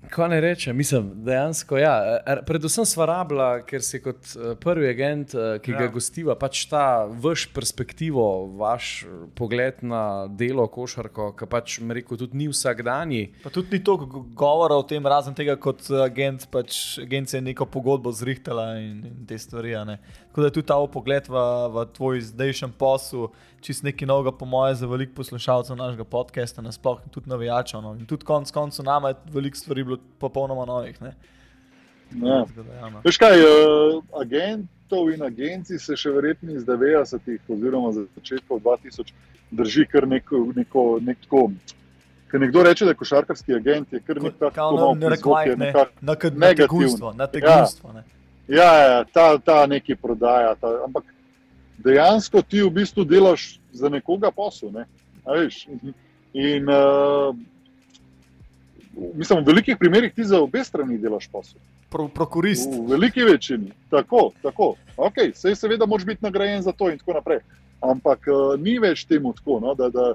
kaj 0.09 0.29
ne 0.29 0.41
rečem, 0.41 0.77
mislim, 0.77 1.11
dejansko 1.25 1.77
ja. 1.77 1.93
Er, 2.25 2.41
Predvsem 2.45 2.85
sva 2.85 3.05
rabila, 3.09 3.49
ker 3.67 3.83
si 3.85 4.01
kot 4.01 4.33
eh, 4.35 4.53
prvi 4.61 4.89
agent, 4.89 5.35
eh, 5.35 5.59
ki 5.63 5.75
ja. 5.75 5.83
ga 5.83 5.87
gostiva, 5.93 6.35
pač 6.39 6.63
ta 6.71 7.05
vaš 7.05 7.47
perspektivo, 7.53 8.25
vaš 8.59 8.91
eh, 9.03 9.11
pogled 9.37 9.83
na 9.85 10.27
delo 10.27 10.67
košarko, 10.71 11.31
ki 11.37 11.49
pač, 11.51 11.77
me 11.85 11.97
rekel, 11.99 12.19
tudi 12.21 12.39
ni 12.41 12.49
vsakdanji. 12.51 13.27
Pa 13.43 13.53
tudi 13.53 13.77
ni 13.77 13.83
toliko 13.83 14.25
govora 14.37 14.79
o 14.79 14.85
tem, 14.87 15.05
razen 15.05 15.37
tega, 15.37 15.57
kot 15.61 15.87
agent, 16.03 16.47
pač 16.51 16.99
agencija 17.01 17.39
je 17.39 17.49
neko 17.51 17.69
pogodbo 17.71 18.13
zrihtala 18.15 18.73
in, 18.81 19.03
in 19.11 19.25
te 19.29 19.37
stvari. 19.39 19.75
ne. 19.87 19.99
Tako 20.31 20.41
da 20.41 20.47
je 20.47 20.51
tudi 20.51 20.67
ta 20.67 20.75
pogled 20.87 21.25
v, 21.27 21.39
v 21.73 21.85
tvoj 21.91 22.21
zdajšnjem 22.23 22.71
poslu, 22.79 23.25
čist 23.59 23.83
nekaj 23.83 24.07
novega, 24.07 24.31
po 24.31 24.45
mojem, 24.47 24.77
za 24.79 24.87
veliko 24.87 25.11
poslušalcev 25.19 25.75
našega 25.75 26.05
podcasta, 26.07 26.63
nasploh 26.63 27.01
in 27.03 27.11
tudi 27.11 27.27
navijačev. 27.29 27.81
No. 27.83 27.91
In 27.99 28.05
tudi 28.07 28.23
konec 28.25 28.51
koncev 28.51 28.85
nama 28.87 29.11
je 29.11 29.15
veliko 29.33 29.59
stvari 29.59 29.83
bilo 29.83 29.97
popolnoma 30.23 30.63
novih. 30.65 31.01
Ne. 31.01 31.11
Ja. 32.15 32.45
Tako 32.47 32.71
ja, 32.71 32.89
no. 32.89 33.01
Veš 33.03 33.19
kaj, 33.19 33.43
uh, 33.43 33.99
agentov 34.21 35.11
in 35.11 35.23
agencij 35.27 35.79
se 35.83 35.99
še 35.99 36.15
verjetno 36.15 36.55
iz 36.55 36.63
90-ih 36.63 37.51
oziroma 37.51 37.91
za 37.91 38.07
začetkov 38.15 38.63
2000 38.63 39.11
drži 39.51 39.85
kar 39.91 40.07
neko, 40.07 40.45
neko, 40.55 40.85
neko 41.03 41.49
Ker 42.31 42.39
nekdo 42.39 42.63
reče, 42.63 42.85
da 42.85 42.91
je 42.91 42.95
košarkarski 42.95 43.55
agent, 43.55 43.93
je 43.93 43.99
kar 43.99 44.23
nek 44.23 44.39
tak 44.39 44.53
Kao 44.55 44.71
na, 44.71 44.77
komok 44.81 44.97
na, 45.09 45.15
zvok, 45.15 45.45
je 45.47 45.55
ne, 45.57 45.65
nekak- 45.65 45.91
na, 46.01 46.13
na, 46.13 46.29
na 46.29 46.47
negativen. 46.47 46.67
tegunstvo, 46.67 47.13
na 47.13 47.27
tegunstvo. 47.27 47.93
Ne. 47.93 48.03
Ja, 48.51 48.71
ja, 48.77 49.03
ta, 49.13 49.37
ta 49.37 49.65
neki 49.67 49.95
prodaja. 49.95 50.55
Ta, 50.59 50.67
ampak 50.83 51.07
dejansko 51.79 52.41
ti 52.43 52.59
v 52.61 52.69
bistvu 52.81 53.05
delaš 53.07 53.61
za 53.71 53.89
nekoga 53.89 54.31
posel. 54.31 54.73
Ne? 54.75 54.85
In 56.33 56.67
uh, 56.67 57.31
mislim, 59.15 59.39
v 59.39 59.47
velikih 59.47 59.77
primerih 59.79 60.11
ti 60.13 60.27
za 60.27 60.41
obe 60.41 60.63
strani 60.67 60.99
delaš 60.99 61.29
posel. 61.31 61.61
Pro, 61.91 62.07
prokurist. 62.07 62.67
V 62.75 62.91
veliki 62.91 63.23
večini. 63.23 63.71
Tako, 63.91 64.31
tako. 64.43 64.75
Okay, 64.97 65.31
sej 65.35 65.55
seveda 65.55 65.87
moraš 65.87 66.05
biti 66.05 66.25
nagrajen 66.25 66.61
za 66.61 66.71
to 66.71 66.91
in 66.91 66.99
tako 66.99 67.19
naprej. 67.21 67.39
Ampak 67.79 68.27
uh, 68.27 68.59
ni 68.59 68.75
več 68.79 69.05
temu 69.07 69.31
tako. 69.33 69.61
No, 69.63 69.75
da, 69.79 69.87
da, 69.89 70.11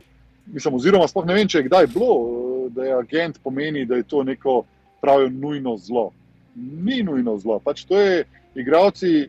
mislim, 0.47 0.77
oziroma, 0.77 1.09
sploh 1.09 1.25
ne 1.25 1.41
vem, 1.41 1.49
če 1.49 1.65
je 1.65 1.69
kdaj 1.71 1.89
bilo, 1.97 2.13
uh, 2.21 2.69
da 2.73 2.85
je 2.85 3.01
agent 3.01 3.41
pomeni, 3.43 3.89
da 3.89 3.97
je 3.97 4.09
to 4.09 4.23
neko 4.29 4.65
pravijo 5.01 5.33
nujno 5.33 5.77
zlo. 5.81 6.11
Ni 6.57 7.03
nujno 7.03 7.37
zlo. 7.39 7.59
Pač 7.61 7.85
to 7.85 8.01
je 8.01 8.25
igravci. 8.57 9.29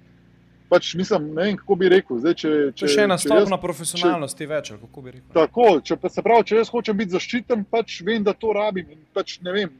Pač 0.68 0.94
mislim, 0.99 1.30
ne 1.36 1.44
vem, 1.44 1.58
kako 1.58 1.76
bi 1.80 1.90
rekel. 1.91 2.20
Zdaj, 2.20 2.34
če, 2.41 2.49
To 2.49 2.80
če, 2.82 2.88
je 2.88 2.95
še 2.95 3.04
ena 3.08 3.16
če 3.20 3.30
stopna 3.30 3.60
profesionalnosti 3.62 4.48
več, 4.49 4.72
ali 4.74 4.82
kako 4.84 5.04
bi 5.04 5.14
rekel. 5.14 5.30
Tako, 5.36 5.68
če 5.80 5.95
pa 6.02 6.12
se 6.12 6.24
pravi, 6.26 6.48
če 6.49 6.58
jaz 6.60 6.72
hočem 6.74 6.98
biti 6.99 7.16
zaščiten, 7.16 7.64
pač 7.72 8.02
vem, 8.08 8.26
da 8.26 8.34
to 8.36 8.52
rabim. 8.56 8.90
In 8.91 9.06
pač 9.16 9.38
vem, 9.44 9.72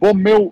bom 0.00 0.16
imel, 0.16 0.48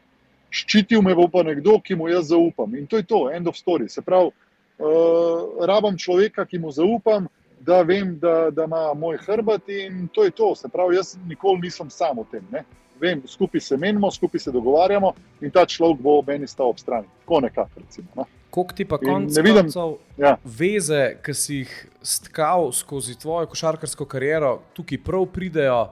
ščitil 0.53 1.01
me 1.05 1.16
bo 1.16 1.25
pa 1.33 1.45
nekdo, 1.47 1.79
ki 1.85 1.97
mu 1.97 2.11
jaz 2.12 2.29
zaupam. 2.35 2.77
In 2.77 2.85
to 2.89 3.01
je 3.01 3.09
to, 3.09 3.23
end 3.33 3.49
of 3.49 3.57
story. 3.57 3.89
Se 3.89 4.05
pravi, 4.05 4.33
uh, 4.77 5.65
rabim 5.69 5.97
človeka, 5.97 6.45
ki 6.49 6.61
mu 6.61 6.73
zaupam, 6.75 7.29
da 7.65 7.81
vem, 7.83 8.19
da, 8.20 8.51
da 8.51 8.69
ima 8.69 8.95
moj 8.95 9.19
hrbet 9.25 9.69
in 9.69 10.09
to 10.12 10.25
je 10.25 10.31
to. 10.31 10.55
Se 10.55 10.69
pravi, 10.69 10.97
jaz 10.97 11.16
nikoli 11.29 11.65
nisem 11.65 11.91
sam 11.91 12.20
v 12.20 12.29
tem. 12.33 12.45
Ne? 12.53 12.65
Vem, 13.01 13.23
skupaj 13.27 13.61
se 13.61 13.77
menimo, 13.77 14.11
skupaj 14.11 14.41
se 14.41 14.53
dogovarjamo 14.53 15.12
in 15.41 15.51
ta 15.51 15.66
človek 15.66 16.01
bo 16.01 16.23
meni 16.23 16.47
stal 16.47 16.69
ob 16.69 16.79
strani. 16.79 17.07
Tako 17.20 17.41
nekako, 17.41 17.70
recimo. 17.77 18.09
No? 18.16 18.25
Koliko 18.51 18.73
ti 18.73 18.85
pa 18.85 18.99
ne 19.03 19.43
vidim- 19.43 19.55
koncev 19.62 19.97
Ja. 20.19 20.37
veze, 20.45 21.16
ki 21.23 21.35
si 21.35 21.55
jih 21.57 21.73
stkal 22.03 22.73
skozi 22.73 23.15
tvojo 23.15 23.47
košarkarsko 23.47 24.05
kariero, 24.05 24.62
tukaj 24.75 24.99
prav 24.99 25.27
pridejo, 25.27 25.91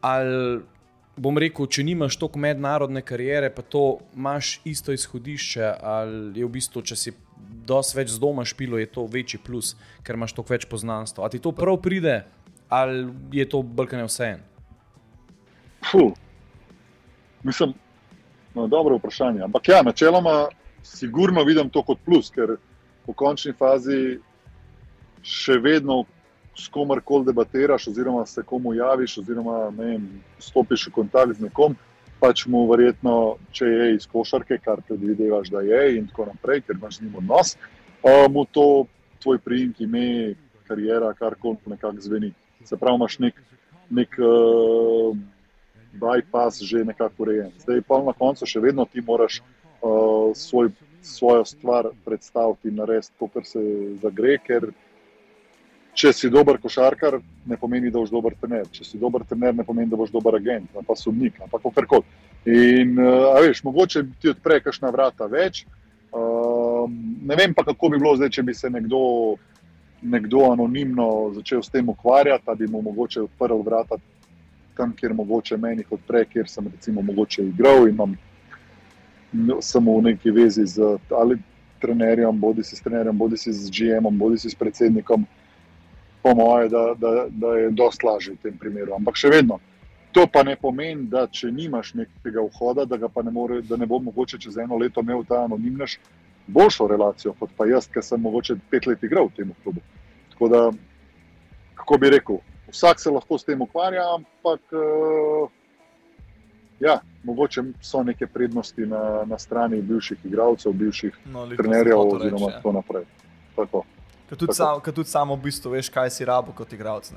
ali 0.00 0.60
bom 1.16 1.38
rekel, 1.38 1.66
če 1.66 1.82
nimaš 1.82 2.16
toliko 2.16 2.38
mednarodne 2.38 3.02
kariere, 3.02 3.50
pa 3.50 3.62
to 3.62 3.98
imaš 4.16 4.60
isto 4.64 4.92
izhodišče, 4.92 5.72
ali 5.82 6.40
je 6.40 6.46
v 6.46 6.48
bistvu, 6.50 6.82
če 6.82 6.96
si 6.96 7.12
dosti 7.66 7.98
več 7.98 8.08
z 8.10 8.18
doma 8.18 8.44
špilo, 8.44 8.78
je 8.78 8.86
to 8.86 9.06
večji 9.06 9.40
plus, 9.44 9.74
ker 10.02 10.14
imaš 10.14 10.32
toliko 10.32 10.54
več 10.54 10.64
poznanstva. 10.66 11.26
A 11.26 11.28
ti 11.28 11.38
to 11.38 11.52
prav 11.52 11.80
pride, 11.82 12.24
ali 12.68 13.08
je 13.32 13.44
to 13.46 13.62
brkane 13.62 14.04
vse 14.04 14.24
en? 14.24 14.40
Puh. 15.80 16.12
Mislim, 17.42 17.74
no, 18.54 18.66
dobro 18.66 18.96
vprašanje. 18.96 19.42
Ampak 19.42 19.68
ja, 19.68 19.82
načeloma, 19.82 20.48
sigurno 20.82 21.44
vidim 21.44 21.70
to 21.70 21.82
kot 21.82 21.98
plus, 22.04 22.30
ker 22.30 22.56
v 23.06 23.14
končni 23.16 23.54
fazi 23.56 24.18
še 25.22 25.58
vedno 25.62 26.04
s 26.58 26.68
komarkoli 26.68 27.28
debatiraš, 27.28 27.88
oziroma 27.88 28.24
se 28.26 28.42
komu 28.42 28.74
javiš, 28.74 29.18
oziroma 29.22 29.68
vem, 29.76 30.08
stopiš 30.42 30.88
v 30.88 30.94
kontakt 30.98 31.38
z 31.38 31.46
nekom. 31.46 31.76
Pač 32.18 32.46
mu 32.50 32.64
verjetno, 32.66 33.38
če 33.54 33.66
je 33.70 33.88
iz 33.94 34.06
košarke, 34.10 34.58
kar 34.64 34.82
predvidevaš, 34.88 35.52
da 35.54 35.62
je, 35.62 35.82
in 36.00 36.08
tako 36.10 36.26
naprej, 36.32 36.64
ker 36.66 36.74
imaš 36.74 36.98
z 36.98 37.06
njim 37.06 37.20
odnos, 37.22 37.54
mu 38.34 38.42
to 38.50 38.88
tvoj 39.22 39.38
priimek, 39.44 39.80
ime, 39.86 40.34
karijera, 40.66 41.12
karkoli 41.14 41.56
nekako 41.66 42.02
zveni. 42.02 42.32
Se 42.64 42.76
pravi, 42.76 42.98
imaš 42.98 43.18
nek, 43.22 43.38
nek 43.94 44.18
uh, 44.18 45.14
bypass 45.92 46.62
že 46.62 46.84
nekako 46.84 47.22
urejen. 47.22 47.52
Zdaj 47.58 47.82
pa 47.88 48.02
na 48.02 48.12
koncu 48.12 48.46
še 48.46 48.60
vedno 48.60 48.84
ti 48.84 49.00
moraš 49.00 49.40
uh, 49.40 50.34
svoj, 50.34 50.70
svojo 51.02 51.44
stvar 51.44 51.90
predstaviti 52.04 52.68
in 52.68 52.78
narediti, 52.82 53.14
kot 53.18 53.46
se 53.46 53.62
zagre, 54.02 54.38
ker 54.44 54.70
če 55.98 56.12
si 56.14 56.30
dober 56.30 56.60
košarkar, 56.62 57.18
ne 57.46 57.56
pomeni, 57.58 57.90
da 57.90 57.98
boš 57.98 58.12
dober 58.14 58.36
trener. 58.38 58.68
Če 58.70 58.84
si 58.86 59.00
dober 59.00 59.24
trener, 59.26 59.54
ne 59.56 59.66
pomeni, 59.66 59.90
da 59.90 59.98
boš 59.98 60.12
dober 60.14 60.36
agent, 60.38 60.70
pa 60.86 60.96
sodnik, 60.96 61.40
ali 61.40 61.50
pa 61.50 61.58
kakorkoli. 61.62 62.06
In, 62.46 62.94
uh, 63.00 63.34
veš, 63.42 63.64
mogoče 63.66 64.04
ti 64.22 64.30
odpre 64.30 64.60
kakšna 64.62 64.92
vrata 64.94 65.26
več. 65.30 65.64
Uh, 66.08 66.86
ne 67.28 67.36
vem 67.36 67.54
pa, 67.54 67.66
kako 67.66 67.90
bi 67.92 67.98
bilo 68.00 68.14
zdaj, 68.16 68.30
če 68.38 68.46
bi 68.46 68.54
se 68.54 68.70
nekdo, 68.70 69.00
nekdo 70.02 70.46
anonimno 70.52 71.08
začel 71.34 71.64
s 71.64 71.74
tem 71.74 71.88
ukvarjati, 71.90 72.46
da 72.46 72.54
bi 72.54 72.70
mu 72.70 72.80
mogoče 72.86 73.26
odprl 73.26 73.66
vrata 73.66 73.98
tam, 74.78 74.94
kjer 74.96 75.14
mogoče 75.18 75.58
meni 75.60 75.84
odpre, 75.90 76.24
kjer 76.30 76.48
sem 76.48 76.70
recimo 76.70 77.02
mogoče 77.02 77.44
igral 77.50 77.88
in 77.88 77.94
imam, 77.96 78.16
n- 79.34 79.58
sem 79.64 79.84
v 79.84 80.00
neki 80.10 80.30
vezi 80.30 80.66
z 80.66 80.94
ali 81.10 81.38
trenerjem, 81.82 82.40
bodi 82.40 82.64
si 82.64 82.76
s 82.76 82.82
trenerjem, 82.82 83.18
bodi 83.18 83.38
si 83.38 83.52
z 83.52 83.70
GM-om, 83.70 84.18
bodi 84.18 84.38
si 84.38 84.50
s 84.50 84.58
predsednikom. 84.58 85.26
Po 86.22 86.34
moje, 86.34 86.68
da, 86.68 86.94
da, 86.98 87.26
da 87.30 87.54
je 87.54 87.70
dosti 87.70 88.06
lažje 88.06 88.32
v 88.34 88.42
tem 88.42 88.56
primeru. 88.58 88.96
Ampak 88.96 89.18
še 89.20 89.30
vedno, 89.30 89.60
to 90.12 90.26
pa 90.26 90.42
ne 90.42 90.56
pomeni, 90.58 91.06
da 91.06 91.26
če 91.30 91.52
nimaš 91.54 91.92
nekega 91.94 92.42
vhoda, 92.42 92.86
da, 92.88 92.98
ga 92.98 93.08
pa 93.08 93.22
ne, 93.22 93.30
more, 93.30 93.60
da 93.62 93.78
ne 93.78 93.86
bo 93.86 94.00
mogoče 94.02 94.40
čez 94.42 94.58
eno 94.58 94.78
leto 94.80 95.04
imel 95.04 95.22
ta 95.28 95.44
anonimnež 95.46 95.98
boljšo 96.48 96.88
relacijo 96.90 97.34
kot 97.38 97.50
pa 97.56 97.66
jaz, 97.68 97.86
ker 97.92 98.02
sem 98.02 98.20
mogoče 98.20 98.56
pet 98.70 98.86
let 98.88 99.02
igral 99.04 99.28
v 99.28 99.36
tem 99.36 99.54
klubu. 99.62 99.82
Tako 100.32 100.48
da, 100.48 100.62
kako 101.78 101.98
bi 102.02 102.10
rekel, 102.16 102.40
vsak 102.70 103.00
se 103.00 103.10
lahko 103.10 103.38
s 103.38 103.44
tem 103.44 103.62
ukvarja, 103.62 104.04
ampak 104.14 104.60
uh, 104.72 105.50
ja, 106.80 107.00
mogoče 107.24 107.62
so 107.82 108.02
neke 108.02 108.26
prednosti 108.26 108.86
na, 108.86 109.24
na 109.26 109.38
strani 109.38 109.82
bivših 109.82 110.18
igralcev, 110.24 110.72
bivših 110.72 111.18
No, 111.32 111.46
trenerjev 111.56 111.98
oziroma 112.00 112.46
reči, 112.46 112.56
tako 112.56 112.72
naprej. 112.72 113.04
Tako. 113.56 113.84
Ker 114.28 114.38
tudi, 114.38 114.54
sam, 114.54 114.80
ker 114.80 114.94
tudi 114.94 115.08
samo 115.08 115.36
v 115.36 115.48
bistvu 115.48 115.72
veš, 115.72 115.88
kaj 115.90 116.10
si 116.10 116.24
rabo 116.24 116.52
kot 116.52 116.72
igralec. 116.72 117.10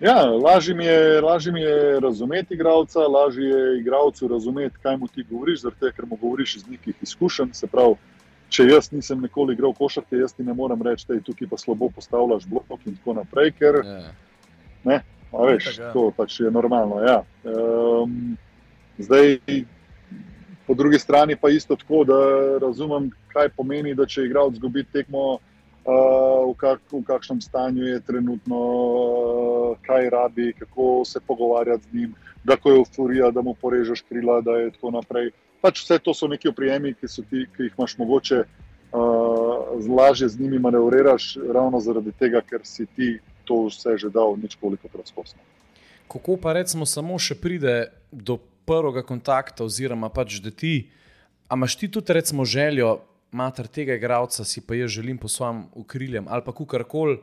Ja, 0.00 0.24
lažje 0.28 0.74
mi 0.74 0.84
je, 0.84 1.20
lažje 1.20 1.52
mi 1.52 1.60
je 1.60 2.00
razumeti 2.00 2.54
igralca, 2.54 3.00
lažje 3.00 3.48
je 3.48 3.78
igralcu 3.80 4.28
razumeti, 4.28 4.76
kaj 4.82 4.96
mu 4.96 5.08
ti 5.08 5.24
govoriš, 5.30 5.62
tega, 5.62 5.92
ker 5.96 6.06
mu 6.06 6.16
govoriš 6.16 6.56
iz 6.56 6.66
nekih 6.68 6.94
izkušenj. 7.02 7.52
Se 7.52 7.66
pravi, 7.66 7.96
če 8.48 8.68
jaz 8.68 8.92
nisem 8.92 9.20
nikoli 9.22 9.56
igral 9.56 9.74
košarke, 9.74 10.16
jaz 10.20 10.36
ti 10.36 10.44
ne 10.46 10.54
morem 10.54 10.82
reči, 10.82 11.06
da 11.08 11.14
je 11.14 11.24
tukaj 11.26 11.48
pa 11.50 11.58
slabo 11.58 11.90
postavljaš 11.94 12.46
blok 12.46 12.86
in 12.86 12.96
tako 12.96 13.20
naprej, 13.20 13.52
ker 13.58 13.82
Ja. 14.86 15.02
A 15.32 15.46
veš, 15.46 15.64
Itak, 15.64 15.78
ja. 15.78 15.92
to 15.92 16.10
pač 16.16 16.40
je 16.40 16.50
normalno. 16.50 17.02
Ja. 17.02 17.24
Um, 17.44 18.36
zdaj, 18.98 19.36
po 20.66 20.74
drugi 20.74 20.98
strani 20.98 21.36
pa 21.36 21.50
isto 21.50 21.76
tako, 21.76 22.04
da 22.04 22.18
razumem, 22.62 23.10
kaj 23.34 23.50
pomeni, 23.56 23.94
da 23.94 24.06
če 24.06 24.26
igralec 24.26 24.56
izgubi 24.56 24.86
tekmo, 24.92 25.24
uh, 25.36 26.46
v, 26.46 26.54
kak, 26.60 26.80
v 26.92 27.02
kakšnem 27.06 27.42
stanju 27.42 27.90
je 27.90 28.00
trenutno, 28.06 28.60
uh, 28.60 29.82
kaj 29.86 30.10
rabi, 30.14 30.52
kako 30.58 31.04
se 31.04 31.20
pogovarjati 31.20 31.90
z 31.90 31.94
njim, 31.94 32.14
da 32.44 32.56
ko 32.56 32.70
je 32.70 32.80
euforija, 32.80 33.30
da 33.34 33.42
mu 33.42 33.54
porežeš 33.60 34.06
krila, 34.08 34.40
da 34.40 34.62
je 34.62 34.70
tako 34.78 34.94
naprej. 35.00 35.34
Pač 35.66 35.82
vse 35.82 35.98
to 35.98 36.14
so 36.14 36.28
neki 36.30 36.52
oprijemi, 36.52 36.94
ki, 36.94 37.10
ti, 37.10 37.40
ki 37.56 37.66
jih 37.66 37.74
imaš 37.74 37.96
mogoče 37.98 38.36
uh, 38.46 39.74
lažje 39.90 40.28
z 40.28 40.40
njimi 40.40 40.60
manevriraš, 40.62 41.32
ravno 41.42 41.80
zaradi 41.82 42.12
tega, 42.14 42.38
ker 42.46 42.62
si 42.62 42.86
ti 42.86 43.16
to 43.44 43.64
vse 43.66 43.96
že 43.98 44.10
dal 44.14 44.36
ničkoliko 44.38 44.88
krat 44.92 45.10
spostno. 45.10 45.42
Kako 46.06 46.36
pa 46.38 46.54
recimo 46.54 46.86
samo 46.86 47.18
še 47.18 47.34
pride 47.34 47.90
do 48.12 48.38
prvega 48.66 49.02
kontakta, 49.02 49.66
oziroma 49.66 50.10
pač 50.14 50.38
da 50.42 50.54
ti, 50.54 50.86
a 51.50 51.58
imaš 51.58 51.76
ti 51.78 51.90
tudi 51.90 52.14
recimo 52.14 52.46
željo, 52.46 53.00
mater 53.34 53.66
tega 53.66 53.98
igralca 53.98 54.44
si 54.46 54.62
pa 54.62 54.78
jaz 54.78 54.94
želim 54.94 55.18
po 55.18 55.28
svojem 55.28 55.66
okriljem 55.74 56.30
ali 56.30 56.42
pa 56.46 56.54
kukorkoli, 56.54 57.18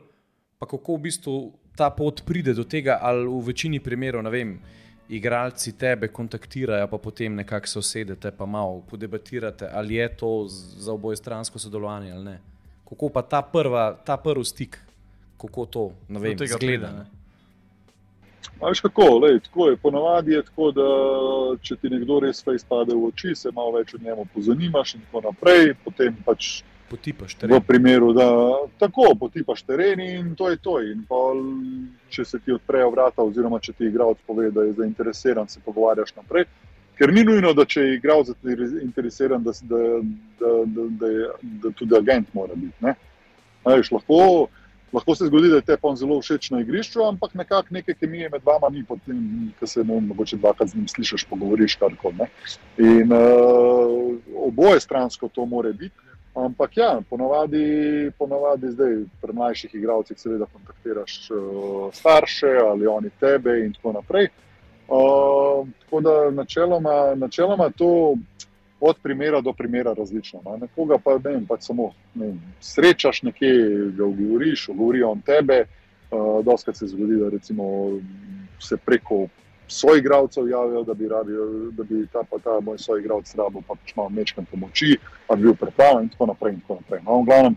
pa 0.58 0.68
kako 0.68 0.96
v 0.96 1.04
bistvu 1.08 1.34
ta 1.76 1.90
pot 1.90 2.22
pride 2.26 2.54
do 2.54 2.64
tega, 2.64 2.98
ali 3.02 3.26
v 3.26 3.40
večini 3.48 3.80
primerov, 3.80 4.22
ne 4.22 4.30
vem 4.30 4.58
igralci 5.08 5.78
tebe 5.78 6.08
kontaktirajo, 6.08 6.86
pa 6.88 6.98
potem 6.98 7.34
nekako 7.34 7.66
se 7.66 7.78
usedete, 7.78 8.30
pa 8.30 8.46
malo 8.46 8.82
podebatirate, 8.90 9.68
ali 9.72 9.94
je 9.94 10.16
to 10.16 10.44
za 10.48 10.92
oboje 10.92 11.16
stransko 11.16 11.58
sodelovanje 11.58 12.12
ali 12.12 12.24
ne. 12.24 12.38
Kako 12.88 13.08
pa 13.08 13.22
ta, 13.22 13.42
prva, 13.42 13.96
ta 14.04 14.16
prvi 14.16 14.44
stik, 14.44 14.78
kako 15.40 15.66
to, 15.66 15.90
vem, 16.08 16.38
zgleda. 16.38 16.58
pride, 16.58 16.86
ne. 16.86 17.06
veš 18.68 18.80
kako, 18.80 19.18
lej, 19.18 19.40
tako 19.40 19.68
je. 19.68 19.76
Ponavadi 19.76 20.32
je 20.32 20.42
tako, 20.42 20.70
da 20.72 20.88
če 21.62 21.76
ti 21.76 21.90
nekdo 21.90 22.20
res 22.20 22.44
fejs 22.44 22.64
pade 22.64 22.94
v 22.94 23.08
oči, 23.08 23.34
se 23.34 23.52
malo 23.52 23.72
več 23.78 23.94
o 23.94 23.98
njemu 23.98 24.26
pozanimaš 24.34 24.94
in 24.94 25.00
tako 25.00 25.20
naprej, 25.28 25.74
potem 25.84 26.16
pač 26.24 26.62
Potipaš 26.90 27.34
v 27.34 27.38
teren. 27.40 27.62
primeru, 27.66 28.12
da 28.12 28.26
tako 28.78 29.14
potipaš 29.20 29.62
teren 29.62 30.00
in 30.00 30.34
to 30.34 30.50
je 30.50 30.56
to. 30.56 30.80
In 30.82 31.04
pol, 31.08 31.40
če 32.12 32.24
se 32.24 32.38
ti 32.38 32.52
odprejo 32.52 32.90
vrata, 32.90 33.22
oziroma 33.22 33.58
če 33.58 33.72
ti 33.72 33.88
igralec 33.88 34.20
pove, 34.26 34.50
da 34.50 34.66
je 34.66 34.76
zainteresiran, 34.78 35.48
se 35.48 35.60
pogovarjaš 35.64 36.14
naprej. 36.16 36.44
Ker 36.98 37.10
ni 37.12 37.24
nujno, 37.24 37.54
da 37.56 37.64
če 37.64 37.80
je 37.80 37.94
igralec 37.96 38.34
zainteresiran, 38.44 39.42
da, 39.42 39.56
da, 39.62 39.80
da, 40.40 40.52
da, 40.66 40.84
da, 41.00 41.14
je, 41.16 41.30
da 41.64 41.72
tudi 41.74 41.96
agent 41.98 42.28
mora 42.34 42.54
biti. 42.54 42.76
Ne? 42.84 42.94
Veš, 43.64 43.90
lahko, 43.96 44.46
lahko 44.92 45.14
se 45.16 45.26
zgodi, 45.26 45.50
da 45.50 45.58
je 45.58 45.66
te 45.72 45.76
pa 45.80 45.94
zelo 45.96 46.20
všeč 46.20 46.50
na 46.52 46.60
igrišču, 46.62 47.02
ampak 47.08 47.34
nekako 47.34 47.74
neke 47.74 47.96
kemije 47.98 48.28
med 48.30 48.44
vama 48.46 48.68
ni, 48.70 48.84
potem, 48.86 49.18
ki 49.58 49.66
se 49.66 49.84
ne 49.84 50.00
mogoče 50.12 50.36
dvakrat 50.36 50.70
z 50.70 50.78
njim 50.78 50.88
slišiš, 50.88 51.26
pogovoriš 51.32 51.78
karkoli. 51.80 52.28
In 52.78 53.12
uh, 53.12 54.14
oboje 54.46 54.84
stransko 54.84 55.32
to 55.32 55.46
more 55.46 55.72
biti. 55.72 56.13
Ampak 56.34 56.76
ja, 56.76 57.00
ponovadi, 57.10 58.10
ponovadi 58.18 58.70
zdaj 58.70 58.94
pri 59.22 59.32
mlajših 59.32 59.74
igralcih 59.74 60.18
seveda 60.18 60.46
kontaktiraš 60.52 61.30
uh, 61.30 61.94
starše 61.94 62.58
ali 62.70 62.86
oni 62.86 63.10
tebe 63.20 63.60
in 63.64 63.72
tako 63.72 63.92
naprej. 63.92 64.28
Uh, 64.88 65.68
tako 65.84 66.00
da 66.00 66.30
načeloma, 66.30 67.14
načeloma 67.14 67.70
to 67.70 68.16
od 68.80 68.96
primera 69.02 69.40
do 69.40 69.52
primera 69.52 69.92
različno. 69.92 70.40
No. 70.44 70.56
Nekoga 70.56 70.98
pa 71.04 71.18
ne 71.18 71.30
vem, 71.30 71.46
pač 71.46 71.62
samo 71.62 71.92
ne 72.14 72.26
vem, 72.26 72.42
srečaš 72.60 73.22
nekje, 73.22 73.52
ga 73.96 74.04
govoriš, 74.04 74.66
govorijo 74.74 75.10
o 75.10 75.18
tebe. 75.26 75.64
Uh, 76.10 76.44
Doskrat 76.44 76.76
se 76.76 76.86
zgodi, 76.86 77.16
da 77.16 77.30
se 78.58 78.76
preko 78.76 79.26
soigravcev 79.68 80.48
javijo, 80.48 80.82
da 80.84 80.94
bi, 80.94 81.08
rabijo, 81.08 81.46
da 81.72 81.82
bi 81.82 82.06
ta, 82.12 82.22
pa 82.30 82.38
ta 82.38 82.60
moj 82.60 82.78
soigravc 82.78 83.34
rabo 83.34 83.62
pa 83.68 83.74
pač 83.74 83.94
malo 83.96 84.08
mečkam 84.08 84.46
pomoči, 84.50 84.96
pa 85.26 85.36
bi 85.36 85.42
bil 85.42 85.54
pripravljen 85.54 86.04
in 86.04 86.10
tako 86.12 86.26
naprej. 86.26 86.52
In 86.54 86.60
tako 86.60 86.74
naprej. 86.80 87.00
No, 87.06 87.20
v 87.22 87.24
glavnem, 87.30 87.56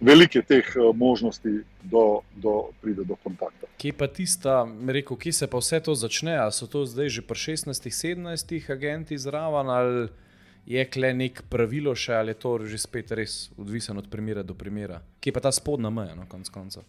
velike 0.00 0.42
teh 0.42 0.66
eh, 0.76 0.92
možnosti, 0.94 1.54
da 1.82 2.52
pride 2.80 3.04
do 3.04 3.16
kontakta. 3.22 3.66
Kje 3.78 3.92
pa 3.92 4.06
tista, 4.06 4.66
rekel, 4.88 5.16
kje 5.16 5.32
se 5.32 5.46
pa 5.46 5.58
vse 5.58 5.80
to 5.80 5.94
začne? 5.94 6.36
Ali 6.36 6.52
so 6.52 6.66
to 6.66 6.84
zdaj 6.86 7.08
že 7.08 7.22
pri 7.22 7.38
16-17 7.56 8.72
agentih 8.72 9.20
zraven, 9.20 9.70
ali 9.70 10.08
je 10.66 10.84
kle 10.84 11.14
nek 11.14 11.42
pravilo 11.48 11.94
še, 11.94 12.14
ali 12.14 12.34
je 12.34 12.40
to 12.42 12.58
že 12.66 12.78
spet 12.78 13.12
res 13.12 13.50
odvisno 13.56 13.98
od 14.02 14.10
primera 14.10 14.42
do 14.42 14.54
primera? 14.54 15.00
Kje 15.20 15.32
pa 15.32 15.40
ta 15.40 15.52
spodnja 15.52 15.90
meja, 15.90 16.14
na 16.14 16.26
no, 16.26 16.28
koncu 16.28 16.52
konca? 16.52 16.82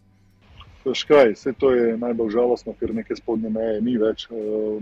Škaj, 0.93 1.33
vse 1.33 1.53
to 1.59 1.71
je 1.73 1.97
najbolj 1.97 2.29
žalostno, 2.35 2.73
ker 2.79 2.93
neke 2.95 3.15
spodnje 3.15 3.49
meje 3.49 3.81
ni 3.81 3.97
več, 3.97 4.27
eh, 4.31 4.79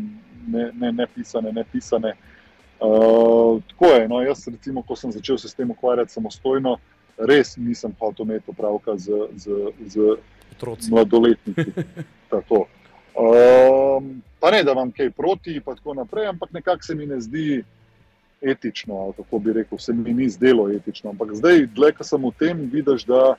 ne, 0.47 0.69
ne, 0.73 0.91
ne 0.91 1.07
pisane, 1.15 1.51
ne 1.51 1.63
pisane. 1.71 2.15
Uh, 2.75 3.61
tako 3.69 3.87
je. 3.93 4.07
No, 4.11 4.17
jaz, 4.21 4.41
recimo, 4.51 4.81
ko 4.83 4.97
sem 4.99 5.11
začel 5.11 5.37
se 5.39 5.47
s 5.47 5.55
tem 5.55 5.69
ukvarjati 5.71 6.11
samostojno, 6.11 6.73
uh, 6.75 6.95
res 7.17 7.55
nisem 7.57 7.95
hotel 7.99 8.25
imeti 8.25 8.51
opravka 8.51 8.97
z, 8.97 9.11
z, 9.35 9.45
z 9.87 10.89
mladoletniki. 10.91 11.71
Um, 13.15 14.17
pa 14.43 14.51
ne, 14.51 14.57
da 14.67 14.73
vam 14.75 14.89
kaj 14.91 15.07
proti, 15.15 15.53
pa 15.63 15.71
tako 15.77 15.93
naprej, 15.95 16.27
ampak 16.27 16.49
nekako 16.51 16.83
se 16.83 16.95
mi 16.99 17.05
ne 17.07 17.21
zdi 17.23 17.63
etično, 18.43 19.13
kako 19.15 19.39
bi 19.39 19.53
rekel, 19.55 19.79
se 19.79 19.93
mi 19.95 20.11
ni 20.13 20.27
zdelo 20.29 20.65
etično. 20.67 21.13
Ampak 21.13 21.31
zdaj, 21.39 21.63
dlje, 21.71 21.93
ko 21.95 22.03
sem 22.03 22.25
v 22.27 22.31
tem, 22.35 22.65
vidiš, 22.73 23.05
da, 23.07 23.37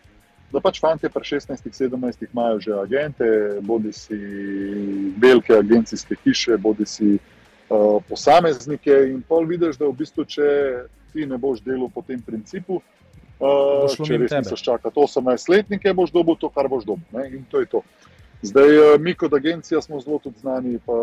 da 0.52 0.60
pač 0.62 0.81
fanti 0.81 1.09
pri 1.12 1.24
16-17 1.27 2.27
imajo 2.32 2.60
že 2.60 2.74
agente, 2.78 3.27
bodi 3.60 3.93
si 3.93 4.18
velike 5.18 5.55
agencijske 5.56 6.16
hiše, 6.24 6.56
bodi 6.56 6.86
si 6.86 7.16
uh, 7.16 8.02
posameznike 8.09 8.94
in 9.10 9.23
pol 9.23 9.47
vidiš, 9.47 9.78
da 9.81 9.89
v 9.90 9.97
bistvu, 10.02 10.24
če 10.24 10.51
ti 11.12 11.27
ne 11.27 11.39
boš 11.39 11.64
delal 11.64 11.90
po 11.93 12.05
tem 12.06 12.23
principu, 12.23 12.82
Uh, 13.36 13.85
če 14.01 14.16
res 14.16 14.32
misliš 14.32 14.62
čakati 14.64 14.97
18-letnike, 14.97 15.93
boš 15.93 16.09
dobil 16.14 16.39
to, 16.40 16.48
kar 16.48 16.70
boš 16.73 16.86
dobil. 16.89 17.05
Ne? 17.12 17.27
In 17.36 17.43
to 17.52 17.60
je 17.60 17.68
to. 17.68 17.82
Zdaj, 18.40 18.70
uh, 18.81 18.93
mi 18.97 19.12
kot 19.12 19.35
agencija 19.36 19.82
smo 19.85 20.01
zelo 20.01 20.16
tudi 20.24 20.40
znani, 20.40 20.78
pa 20.86 20.97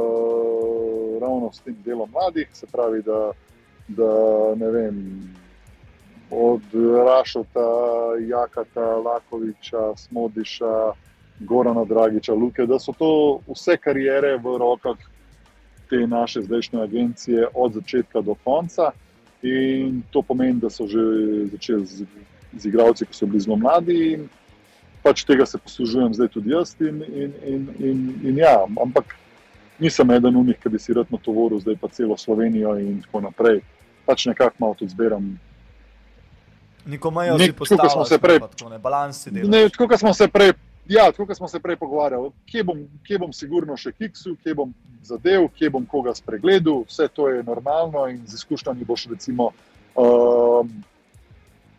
ravno 1.21 1.51
s 1.53 1.61
tem 1.61 1.77
delom 1.85 2.09
mladih, 2.09 2.49
se 2.57 2.65
pravi, 2.71 3.03
da, 3.05 3.19
da 3.87 4.09
ne 4.57 4.71
vem, 4.73 4.97
od 6.33 6.61
Rašota, 7.05 7.69
Jakata, 8.27 8.85
Lakoviča, 9.05 9.95
Smodiša, 9.95 10.93
Gorana 11.39 11.85
Dragiča, 11.85 12.33
Luke, 12.33 12.65
da 12.65 12.79
so 12.79 12.93
to 12.93 13.39
vse 13.47 13.77
karijere 13.77 14.37
v 14.37 14.57
rokah 14.57 14.97
te 15.89 16.07
naše 16.07 16.41
zdajšnje 16.41 16.81
agencije 16.81 17.47
od 17.53 17.73
začetka 17.73 18.21
do 18.21 18.35
konca. 18.43 18.91
In 19.41 20.01
to 20.11 20.21
pomeni, 20.21 20.59
da 20.59 20.69
so 20.69 20.87
že 20.87 20.99
začeli 21.51 21.85
z, 21.85 22.05
z 22.57 22.65
igravci, 22.65 23.05
ki 23.05 23.13
so 23.13 23.25
bili 23.25 23.39
zelo 23.43 23.57
mladi. 23.57 24.19
Pač 25.03 25.25
tega 25.27 25.45
se 25.45 25.57
poslužujem 25.57 26.13
zdaj 26.13 26.27
tudi 26.27 26.53
jaz. 26.55 26.75
In, 26.79 27.03
in, 27.03 27.31
in, 27.43 27.61
in, 27.79 27.97
in 28.23 28.37
ja, 28.37 28.63
ampak 28.81 29.15
nisem 29.79 30.11
eden 30.11 30.37
od 30.37 30.45
njih, 30.45 30.59
ki 30.63 30.69
bi 30.69 30.79
si 30.79 30.93
rad 30.93 31.11
na 31.11 31.17
to 31.17 31.31
vrnil, 31.31 31.59
zdaj 31.59 31.75
pa 31.81 31.87
celo 31.87 32.17
Slovenijo 32.17 32.77
in 32.79 33.01
tako 33.01 33.21
naprej. 33.27 33.61
Pač 34.05 34.25
nekako 34.25 34.55
malo 34.59 34.79
tudi 34.79 34.95
zberam. 34.95 35.35
Nikomajo 36.85 37.37
smo 37.89 38.05
se 38.05 38.19
prej, 38.19 38.39
ne 38.69 38.79
balansi. 38.79 39.31
Ne, 39.31 39.69
kot 39.77 39.99
smo 39.99 40.13
se 40.13 40.27
prej 40.27 40.53
Ja, 40.89 41.11
kot 41.11 41.37
smo 41.37 41.47
se 41.47 41.59
prej 41.59 41.75
pogovarjali, 41.75 42.29
kje 42.45 42.63
bom, 42.63 42.79
kje 43.07 43.19
bom 43.19 43.33
sigurno 43.33 43.77
še 43.79 43.93
kiksu, 43.95 44.35
kje 44.43 44.55
bom 44.57 44.73
zadev, 45.07 45.47
kje 45.55 45.69
bom 45.71 45.85
koga 45.87 46.11
spregledal, 46.15 46.83
vse 46.89 47.07
to 47.15 47.29
je 47.31 47.43
normalno 47.43 48.03
in 48.11 48.19
z 48.27 48.35
izkušnjami 48.41 48.83
boš 48.85 49.05
recimo 49.13 49.51
uh, 49.95 50.67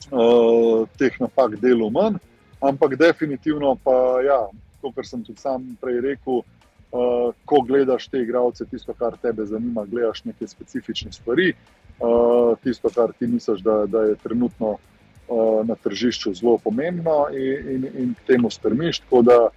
uh, 0.09 0.89
teh 0.97 1.21
napak 1.21 1.59
delal 1.61 1.93
manj. 1.93 2.17
Ampak 2.65 2.97
definitivno 2.97 3.75
pa, 3.85 3.93
ja, 4.25 4.41
kot 4.81 5.05
sem 5.05 5.21
tudi 5.27 5.43
sam 5.43 5.67
prej 5.83 6.01
rekel, 6.01 6.41
uh, 6.41 7.37
ko 7.45 7.61
gledaš 7.61 8.09
te 8.09 8.25
igralce, 8.25 8.65
tisto, 8.71 8.97
kar 8.97 9.19
tebe 9.21 9.45
zanima, 9.45 9.85
gledaš 9.85 10.25
neke 10.25 10.49
specifične 10.49 11.13
stvari, 11.13 11.53
uh, 12.01 12.57
tisto, 12.65 12.89
kar 12.89 13.13
ti 13.13 13.29
misliš, 13.29 13.61
da, 13.61 13.83
da 13.85 14.09
je 14.09 14.17
trenutno. 14.25 14.79
Eh, 15.25 15.65
na 15.65 15.75
tržišču 15.75 16.35
zelo 16.35 16.59
pomembno 16.59 17.29
in, 17.33 17.69
in, 17.71 17.85
in 17.99 18.15
k 18.15 18.27
temu 18.27 18.51
strmiš. 18.51 18.99
Tako 18.99 19.23
da 19.23 19.49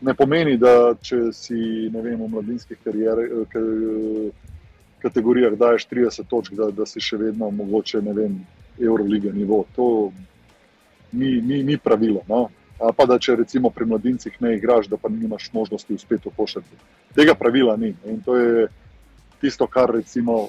ne 0.00 0.14
pomeni, 0.14 0.54
da 0.56 0.94
če 1.02 1.32
si 1.34 1.88
vem, 1.90 2.20
v 2.20 2.28
mladinskih 2.30 2.78
eh, 2.86 4.30
kategorijah 5.02 5.56
daješ 5.58 5.88
30 5.90 6.30
točk, 6.30 6.54
da, 6.54 6.70
da 6.70 6.86
si 6.86 7.02
še 7.02 7.18
vedno 7.18 7.50
mogoče 7.50 8.02
ne 8.06 8.14
vem, 8.14 8.38
Euroliga 8.78 9.34
nivo. 9.34 9.64
To 9.74 10.12
ni, 11.12 11.40
ni, 11.42 11.64
ni 11.66 11.78
pravilo. 11.78 12.22
No? 12.28 12.46
A 12.78 12.94
pa 12.94 13.04
da 13.10 13.18
če 13.18 13.40
recimo 13.42 13.74
pri 13.74 13.90
mladincih 13.90 14.38
ne 14.40 14.54
igraš, 14.60 14.86
da 14.86 14.96
pa 14.96 15.10
nimaš 15.10 15.50
možnosti 15.52 15.94
uspeti 15.94 16.30
v 16.30 16.36
košarki. 16.38 16.78
Tega 17.18 17.34
pravila 17.34 17.74
ni. 17.76 17.96
In 18.06 18.22
to 18.22 18.38
je 18.38 18.68
tisto, 19.42 19.66
kar 19.66 19.90
recimo 19.90 20.46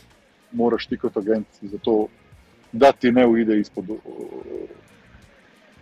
moraš 0.54 0.86
ti 0.86 1.02
kot 1.02 1.18
agent. 1.18 1.50
Zato 1.66 2.12
da 2.72 2.92
ti 2.92 3.12
ne 3.12 3.28
uide 3.28 3.60
izpod 3.60 3.86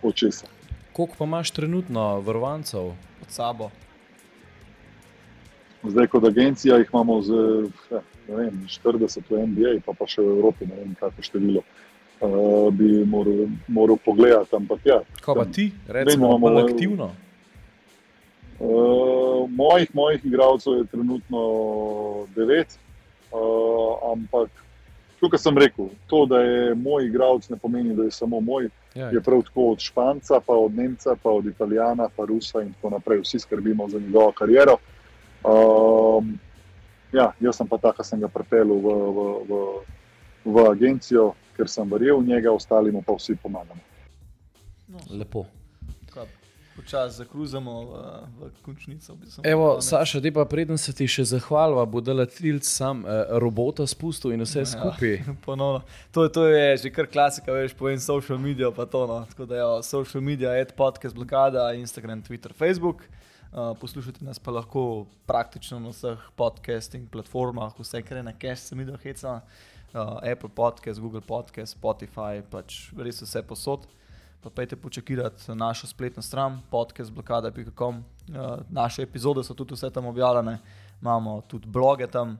očesa. 0.02 0.46
Koliko 0.92 1.14
pa 1.18 1.24
imaš 1.24 1.50
trenutno 1.50 2.20
vrvancev 2.20 2.92
pod 3.18 3.28
sabo? 3.28 3.70
Zdaj, 5.82 6.06
kot 6.06 6.24
agencija, 6.24 6.76
jih 6.76 6.88
imamo 6.92 7.22
z 7.22 7.32
ja, 7.90 8.00
vem, 8.28 8.66
40 8.84 9.20
v 9.30 9.46
NBA, 9.46 9.78
pa, 9.86 9.94
pa 9.96 10.06
še 10.06 10.20
v 10.22 10.34
Evropi, 10.36 10.68
ne 10.68 10.76
vem, 10.76 10.92
kako 11.00 11.24
število. 11.24 11.62
Uh, 12.20 12.68
bi 12.76 13.00
moral, 13.08 13.46
moral 13.68 13.96
pogledati. 14.04 14.52
Ampak, 14.56 14.84
ja, 14.84 15.00
Kaj 15.24 15.34
pa 15.34 15.44
ti, 15.48 15.70
recimo, 15.88 16.34
bolj 16.38 16.66
aktivno? 16.66 17.14
Uh, 18.60 19.48
mojih, 19.48 19.88
mojih 19.96 20.24
igralcev 20.28 20.82
je 20.82 20.90
trenutno 20.92 21.44
devet, 22.36 22.76
uh, 23.32 23.96
ampak 24.12 24.52
kot 25.28 25.40
sem 25.40 25.58
rekel, 25.58 25.90
to, 26.08 26.24
da 26.26 26.40
je 26.40 26.74
moj 26.74 27.06
igralec, 27.06 27.48
ne 27.52 27.58
pomeni, 27.60 27.94
da 27.96 28.06
je 28.08 28.14
samo 28.16 28.40
moj. 28.40 28.70
Ja, 28.94 29.10
je 29.12 29.20
prav 29.20 29.42
tako 29.46 29.68
od 29.72 29.84
Španca, 29.84 30.40
pa 30.46 30.54
od 30.56 30.74
Nemca, 30.74 31.14
pa 31.22 31.30
od 31.30 31.46
Italijana, 31.46 32.08
pa 32.16 32.24
Rusa 32.24 32.62
in 32.62 32.72
tako 32.72 32.90
naprej. 32.96 33.20
Vsi 33.20 33.38
skrbimo 33.38 33.88
za 33.88 34.00
njegovo 34.00 34.32
kariero. 34.32 34.78
Um, 35.44 36.38
ja, 37.12 37.32
jaz 37.40 37.60
sem 37.60 37.68
pa 37.68 37.78
ta, 37.78 37.92
ki 37.92 38.04
sem 38.04 38.20
ga 38.20 38.28
pripeljal 38.28 38.80
v, 38.80 38.96
v, 39.14 39.28
v, 39.46 39.62
v 40.44 40.66
agencijo, 40.70 41.32
ker 41.56 41.68
sem 41.68 41.88
verjel 41.90 42.20
v 42.20 42.32
njega, 42.32 42.52
ostalim 42.52 43.02
pa 43.04 43.14
vsi 43.14 43.36
pomagamo. 43.42 43.80
No. 44.88 44.98
Lepo 45.10 45.46
počasi 46.80 47.16
zakruzamo 47.16 47.72
v, 47.84 47.92
v 48.40 48.62
končnico. 48.64 49.16
Evo, 49.44 49.80
Saša, 49.80 50.20
ti 50.20 50.32
pa 50.32 50.44
preden 50.48 50.80
se 50.80 50.94
ti 50.96 51.04
še 51.04 51.26
zahvalva, 51.28 51.84
bo 51.84 52.00
da 52.00 52.16
letilc 52.16 52.64
sam 52.64 53.04
eh, 53.04 53.28
robota 53.42 53.84
spustil 53.84 54.32
in 54.32 54.44
vse 54.46 54.64
ja, 54.64 54.70
skupaj. 54.72 55.20
Ponovno. 55.46 55.84
To, 56.16 56.24
to 56.32 56.48
je 56.48 56.80
že 56.86 56.92
kar 56.94 57.10
klasika, 57.10 57.52
veš, 57.52 57.76
povem 57.76 58.00
social 58.00 58.40
media, 58.40 58.72
pa 58.72 58.88
to. 58.88 59.04
No. 59.04 59.20
Tako 59.28 59.44
da 59.50 59.60
je 59.60 59.68
social 59.84 60.24
media, 60.24 60.56
ad 60.56 60.72
podcast, 60.72 61.14
blokada, 61.14 61.70
Instagram, 61.76 62.24
Twitter, 62.24 62.56
Facebook. 62.56 63.04
Uh, 63.50 63.74
poslušate 63.76 64.24
nas 64.24 64.38
pa 64.38 64.54
lahko 64.54 65.06
praktično 65.26 65.80
na 65.82 65.90
vseh 65.90 66.18
podcasting 66.38 67.10
platformah, 67.10 67.74
vse 67.74 67.98
kar 68.06 68.20
je 68.20 68.22
na 68.22 68.32
cache, 68.32 68.62
se 68.62 68.78
mi 68.78 68.86
da 68.86 68.94
heca, 68.96 69.40
uh, 69.90 70.22
Apple 70.22 70.54
podcast, 70.54 71.02
Google 71.02 71.20
podcast, 71.20 71.74
Spotify, 71.74 72.44
pač 72.46 72.94
res 72.94 73.18
vse 73.26 73.42
posod 73.42 73.90
pa 74.40 74.50
pejte 74.50 74.76
počakirati 74.76 75.52
našo 75.54 75.86
spletno 75.86 76.22
stran, 76.22 76.60
podcast.com. 76.70 77.96
Uh, 78.28 78.34
naše 78.70 79.02
epizode 79.02 79.44
so 79.44 79.54
tudi 79.54 79.74
vse 79.74 79.90
tam 79.90 80.06
objavljene, 80.06 80.58
imamo 81.00 81.40
tudi 81.42 81.66
bloge 81.68 82.06
tam. 82.06 82.38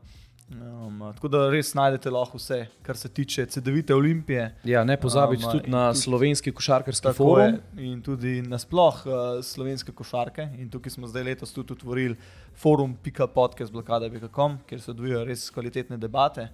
Um, 0.51 1.13
tako 1.15 1.29
da 1.29 1.51
res 1.51 1.75
najdete 1.75 2.11
lahko 2.11 2.37
vse, 2.37 2.67
kar 2.83 2.97
se 2.97 3.09
tiče 3.09 3.47
CD-vite 3.47 3.95
Olimpije. 3.95 4.57
Ja, 4.65 4.85
ne 4.85 4.97
pozabite 4.97 5.47
Um, 5.47 5.53
tudi 5.53 5.65
in 5.67 5.71
na 5.71 5.89
tudi- 5.89 5.99
slovenski 5.99 6.53
košarkarski 6.53 7.13
forum. 7.13 7.45
je, 7.77 7.85
in 7.85 8.03
tudi 8.03 8.43
nasploh 8.43 9.07
uh, 9.07 9.13
slovenske 9.43 9.93
košarke. 9.93 10.49
In 10.59 10.71
tukaj 10.71 10.91
smo 10.91 11.07
zdaj 11.07 11.23
letos 11.23 11.53
tudi 11.53 11.73
otvorili 11.73 12.17
forum.podcast.com, 12.55 14.59
kjer 14.67 14.81
se 14.81 14.91
odvijajo 14.91 15.25
res 15.25 15.51
kvalitetne 15.51 15.97
debate. 15.99 16.49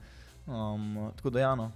Um, 0.47 1.11
tako 1.17 1.31
da, 1.31 1.41
Jano, 1.41 1.73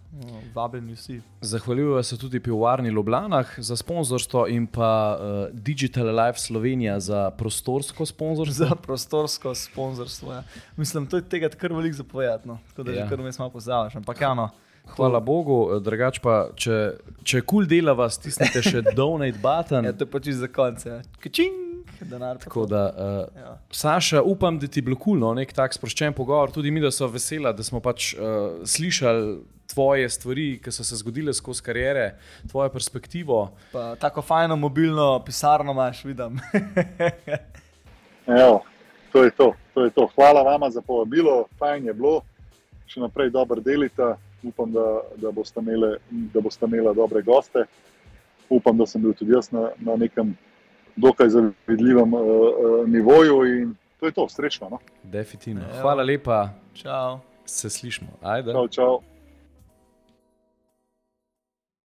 vabljeni 0.54 0.92
vsi. 0.94 1.20
Zahvaljujem 1.40 2.02
se 2.02 2.18
tudi 2.18 2.40
pivovarni 2.40 2.88
Ljubljana 2.88 3.44
za 3.56 3.76
sponzorstvo 3.76 4.46
in 4.48 4.66
pa 4.66 5.18
uh, 5.20 5.60
Digital 5.60 6.06
Life 6.06 6.38
Slovenija 6.38 7.00
za 7.00 7.30
prostorsko 7.30 8.06
sponzorstvo. 8.06 8.66
Za 8.66 8.74
prostorsko 8.74 9.54
sponzorstvo. 9.54 10.32
Ja. 10.32 10.42
Mislim, 10.76 11.06
to 11.06 11.16
je 11.16 11.22
tega 11.28 11.48
kar 11.48 11.72
veliko 11.72 11.96
zapovedati. 11.96 12.48
No. 12.48 12.58
Tako 12.68 12.82
da 12.82 12.92
Ja. 12.92 13.04
že 13.04 13.08
kar 13.10 13.20
vmes 13.20 13.38
malo 13.38 13.50
pozdravljaš. 13.50 13.96
Ampak, 13.96 14.20
Jano, 14.20 14.50
Hvala 14.96 15.20
Bogu, 15.20 15.76
eh, 15.76 15.80
drugač 15.80 16.18
pa, 16.18 16.48
če, 16.54 16.98
kul 17.24 17.42
cool 17.46 17.66
delava, 17.70 18.08
stisnite 18.10 18.62
še 18.62 18.82
donate 18.98 19.38
button. 19.42 19.84
Ja, 19.84 19.92
to 19.92 20.06
je 20.06 20.10
pač 20.10 20.30
za 20.34 20.48
konec. 20.48 20.86
Ja. 20.86 21.00
Kačing, 21.22 21.69
denar. 22.12 22.38
Tako 22.38 22.66
da, 22.66 22.82
uh, 22.96 23.42
Ja. 23.42 23.58
Saša, 23.70 24.22
upam, 24.22 24.58
da 24.58 24.66
ti 24.66 24.78
je 24.78 24.82
bilo 24.82 24.96
kulno, 24.96 25.26
cool, 25.26 25.36
nek 25.36 25.52
tak 25.52 25.74
sproščen 25.74 26.12
pogovor. 26.12 26.50
Tudi 26.50 26.70
mi, 26.70 26.80
da 26.80 26.90
so 26.90 27.08
vesela, 27.08 27.52
da 27.52 27.62
smo 27.62 27.80
pač 27.80 28.14
uh, 28.14 28.62
slišali 28.64 29.38
tvoje 29.70 30.08
stvari, 30.08 30.48
ki 30.62 30.72
so 30.72 30.84
se 30.84 30.96
zgodile 30.98 31.34
skozi 31.34 31.62
karijere, 31.62 32.14
tvojo 32.50 32.70
perspektivo. 32.74 33.50
Pa, 33.72 33.94
tako 34.00 34.22
fajno 34.22 34.56
mobilno 34.56 35.22
pisarno 35.26 35.72
imaš, 35.72 36.04
vidim. 36.04 36.40
Evo, 38.26 38.62
to 39.12 39.24
je 39.24 39.30
to, 39.30 39.52
to 39.74 39.84
je 39.84 39.90
to. 39.90 40.08
Hvala 40.14 40.42
vama 40.42 40.70
za 40.70 40.82
povabilo, 40.82 41.44
fajn 41.58 41.86
je 41.86 41.94
bilo, 41.94 42.20
še 42.86 43.00
naprej 43.00 43.30
dobro 43.30 43.60
delite. 43.60 44.14
Upam, 44.42 44.72
da, 44.72 45.02
da, 45.20 45.30
boste 45.30 45.60
imeli, 45.60 45.96
da 46.32 46.40
boste 46.40 46.64
imeli 46.64 46.94
dobre 46.96 47.22
goste. 47.22 47.66
Upam, 48.48 48.78
da 48.78 48.86
sem 48.86 49.02
bil 49.02 49.12
tudi 49.14 49.34
jaz 49.36 49.50
na, 49.52 49.68
na 49.84 49.96
nekem 50.00 50.32
dokaj 51.00 51.28
zavidljivem 51.28 52.14
uh, 52.14 52.20
uh, 52.20 52.88
nivoju 52.88 53.44
in 53.60 53.74
to 54.00 54.06
je 54.06 54.12
to, 54.12 54.28
srečno. 54.28 54.68
No? 54.70 54.78
Definitivno. 55.02 55.62
Hvala 55.80 56.02
lepa, 56.02 56.48
Čau. 56.74 57.18
se 57.44 57.70
slišmo. 57.70 58.08
Ajde. 58.22 58.52
Čau, 58.52 58.68
čau. 58.68 59.00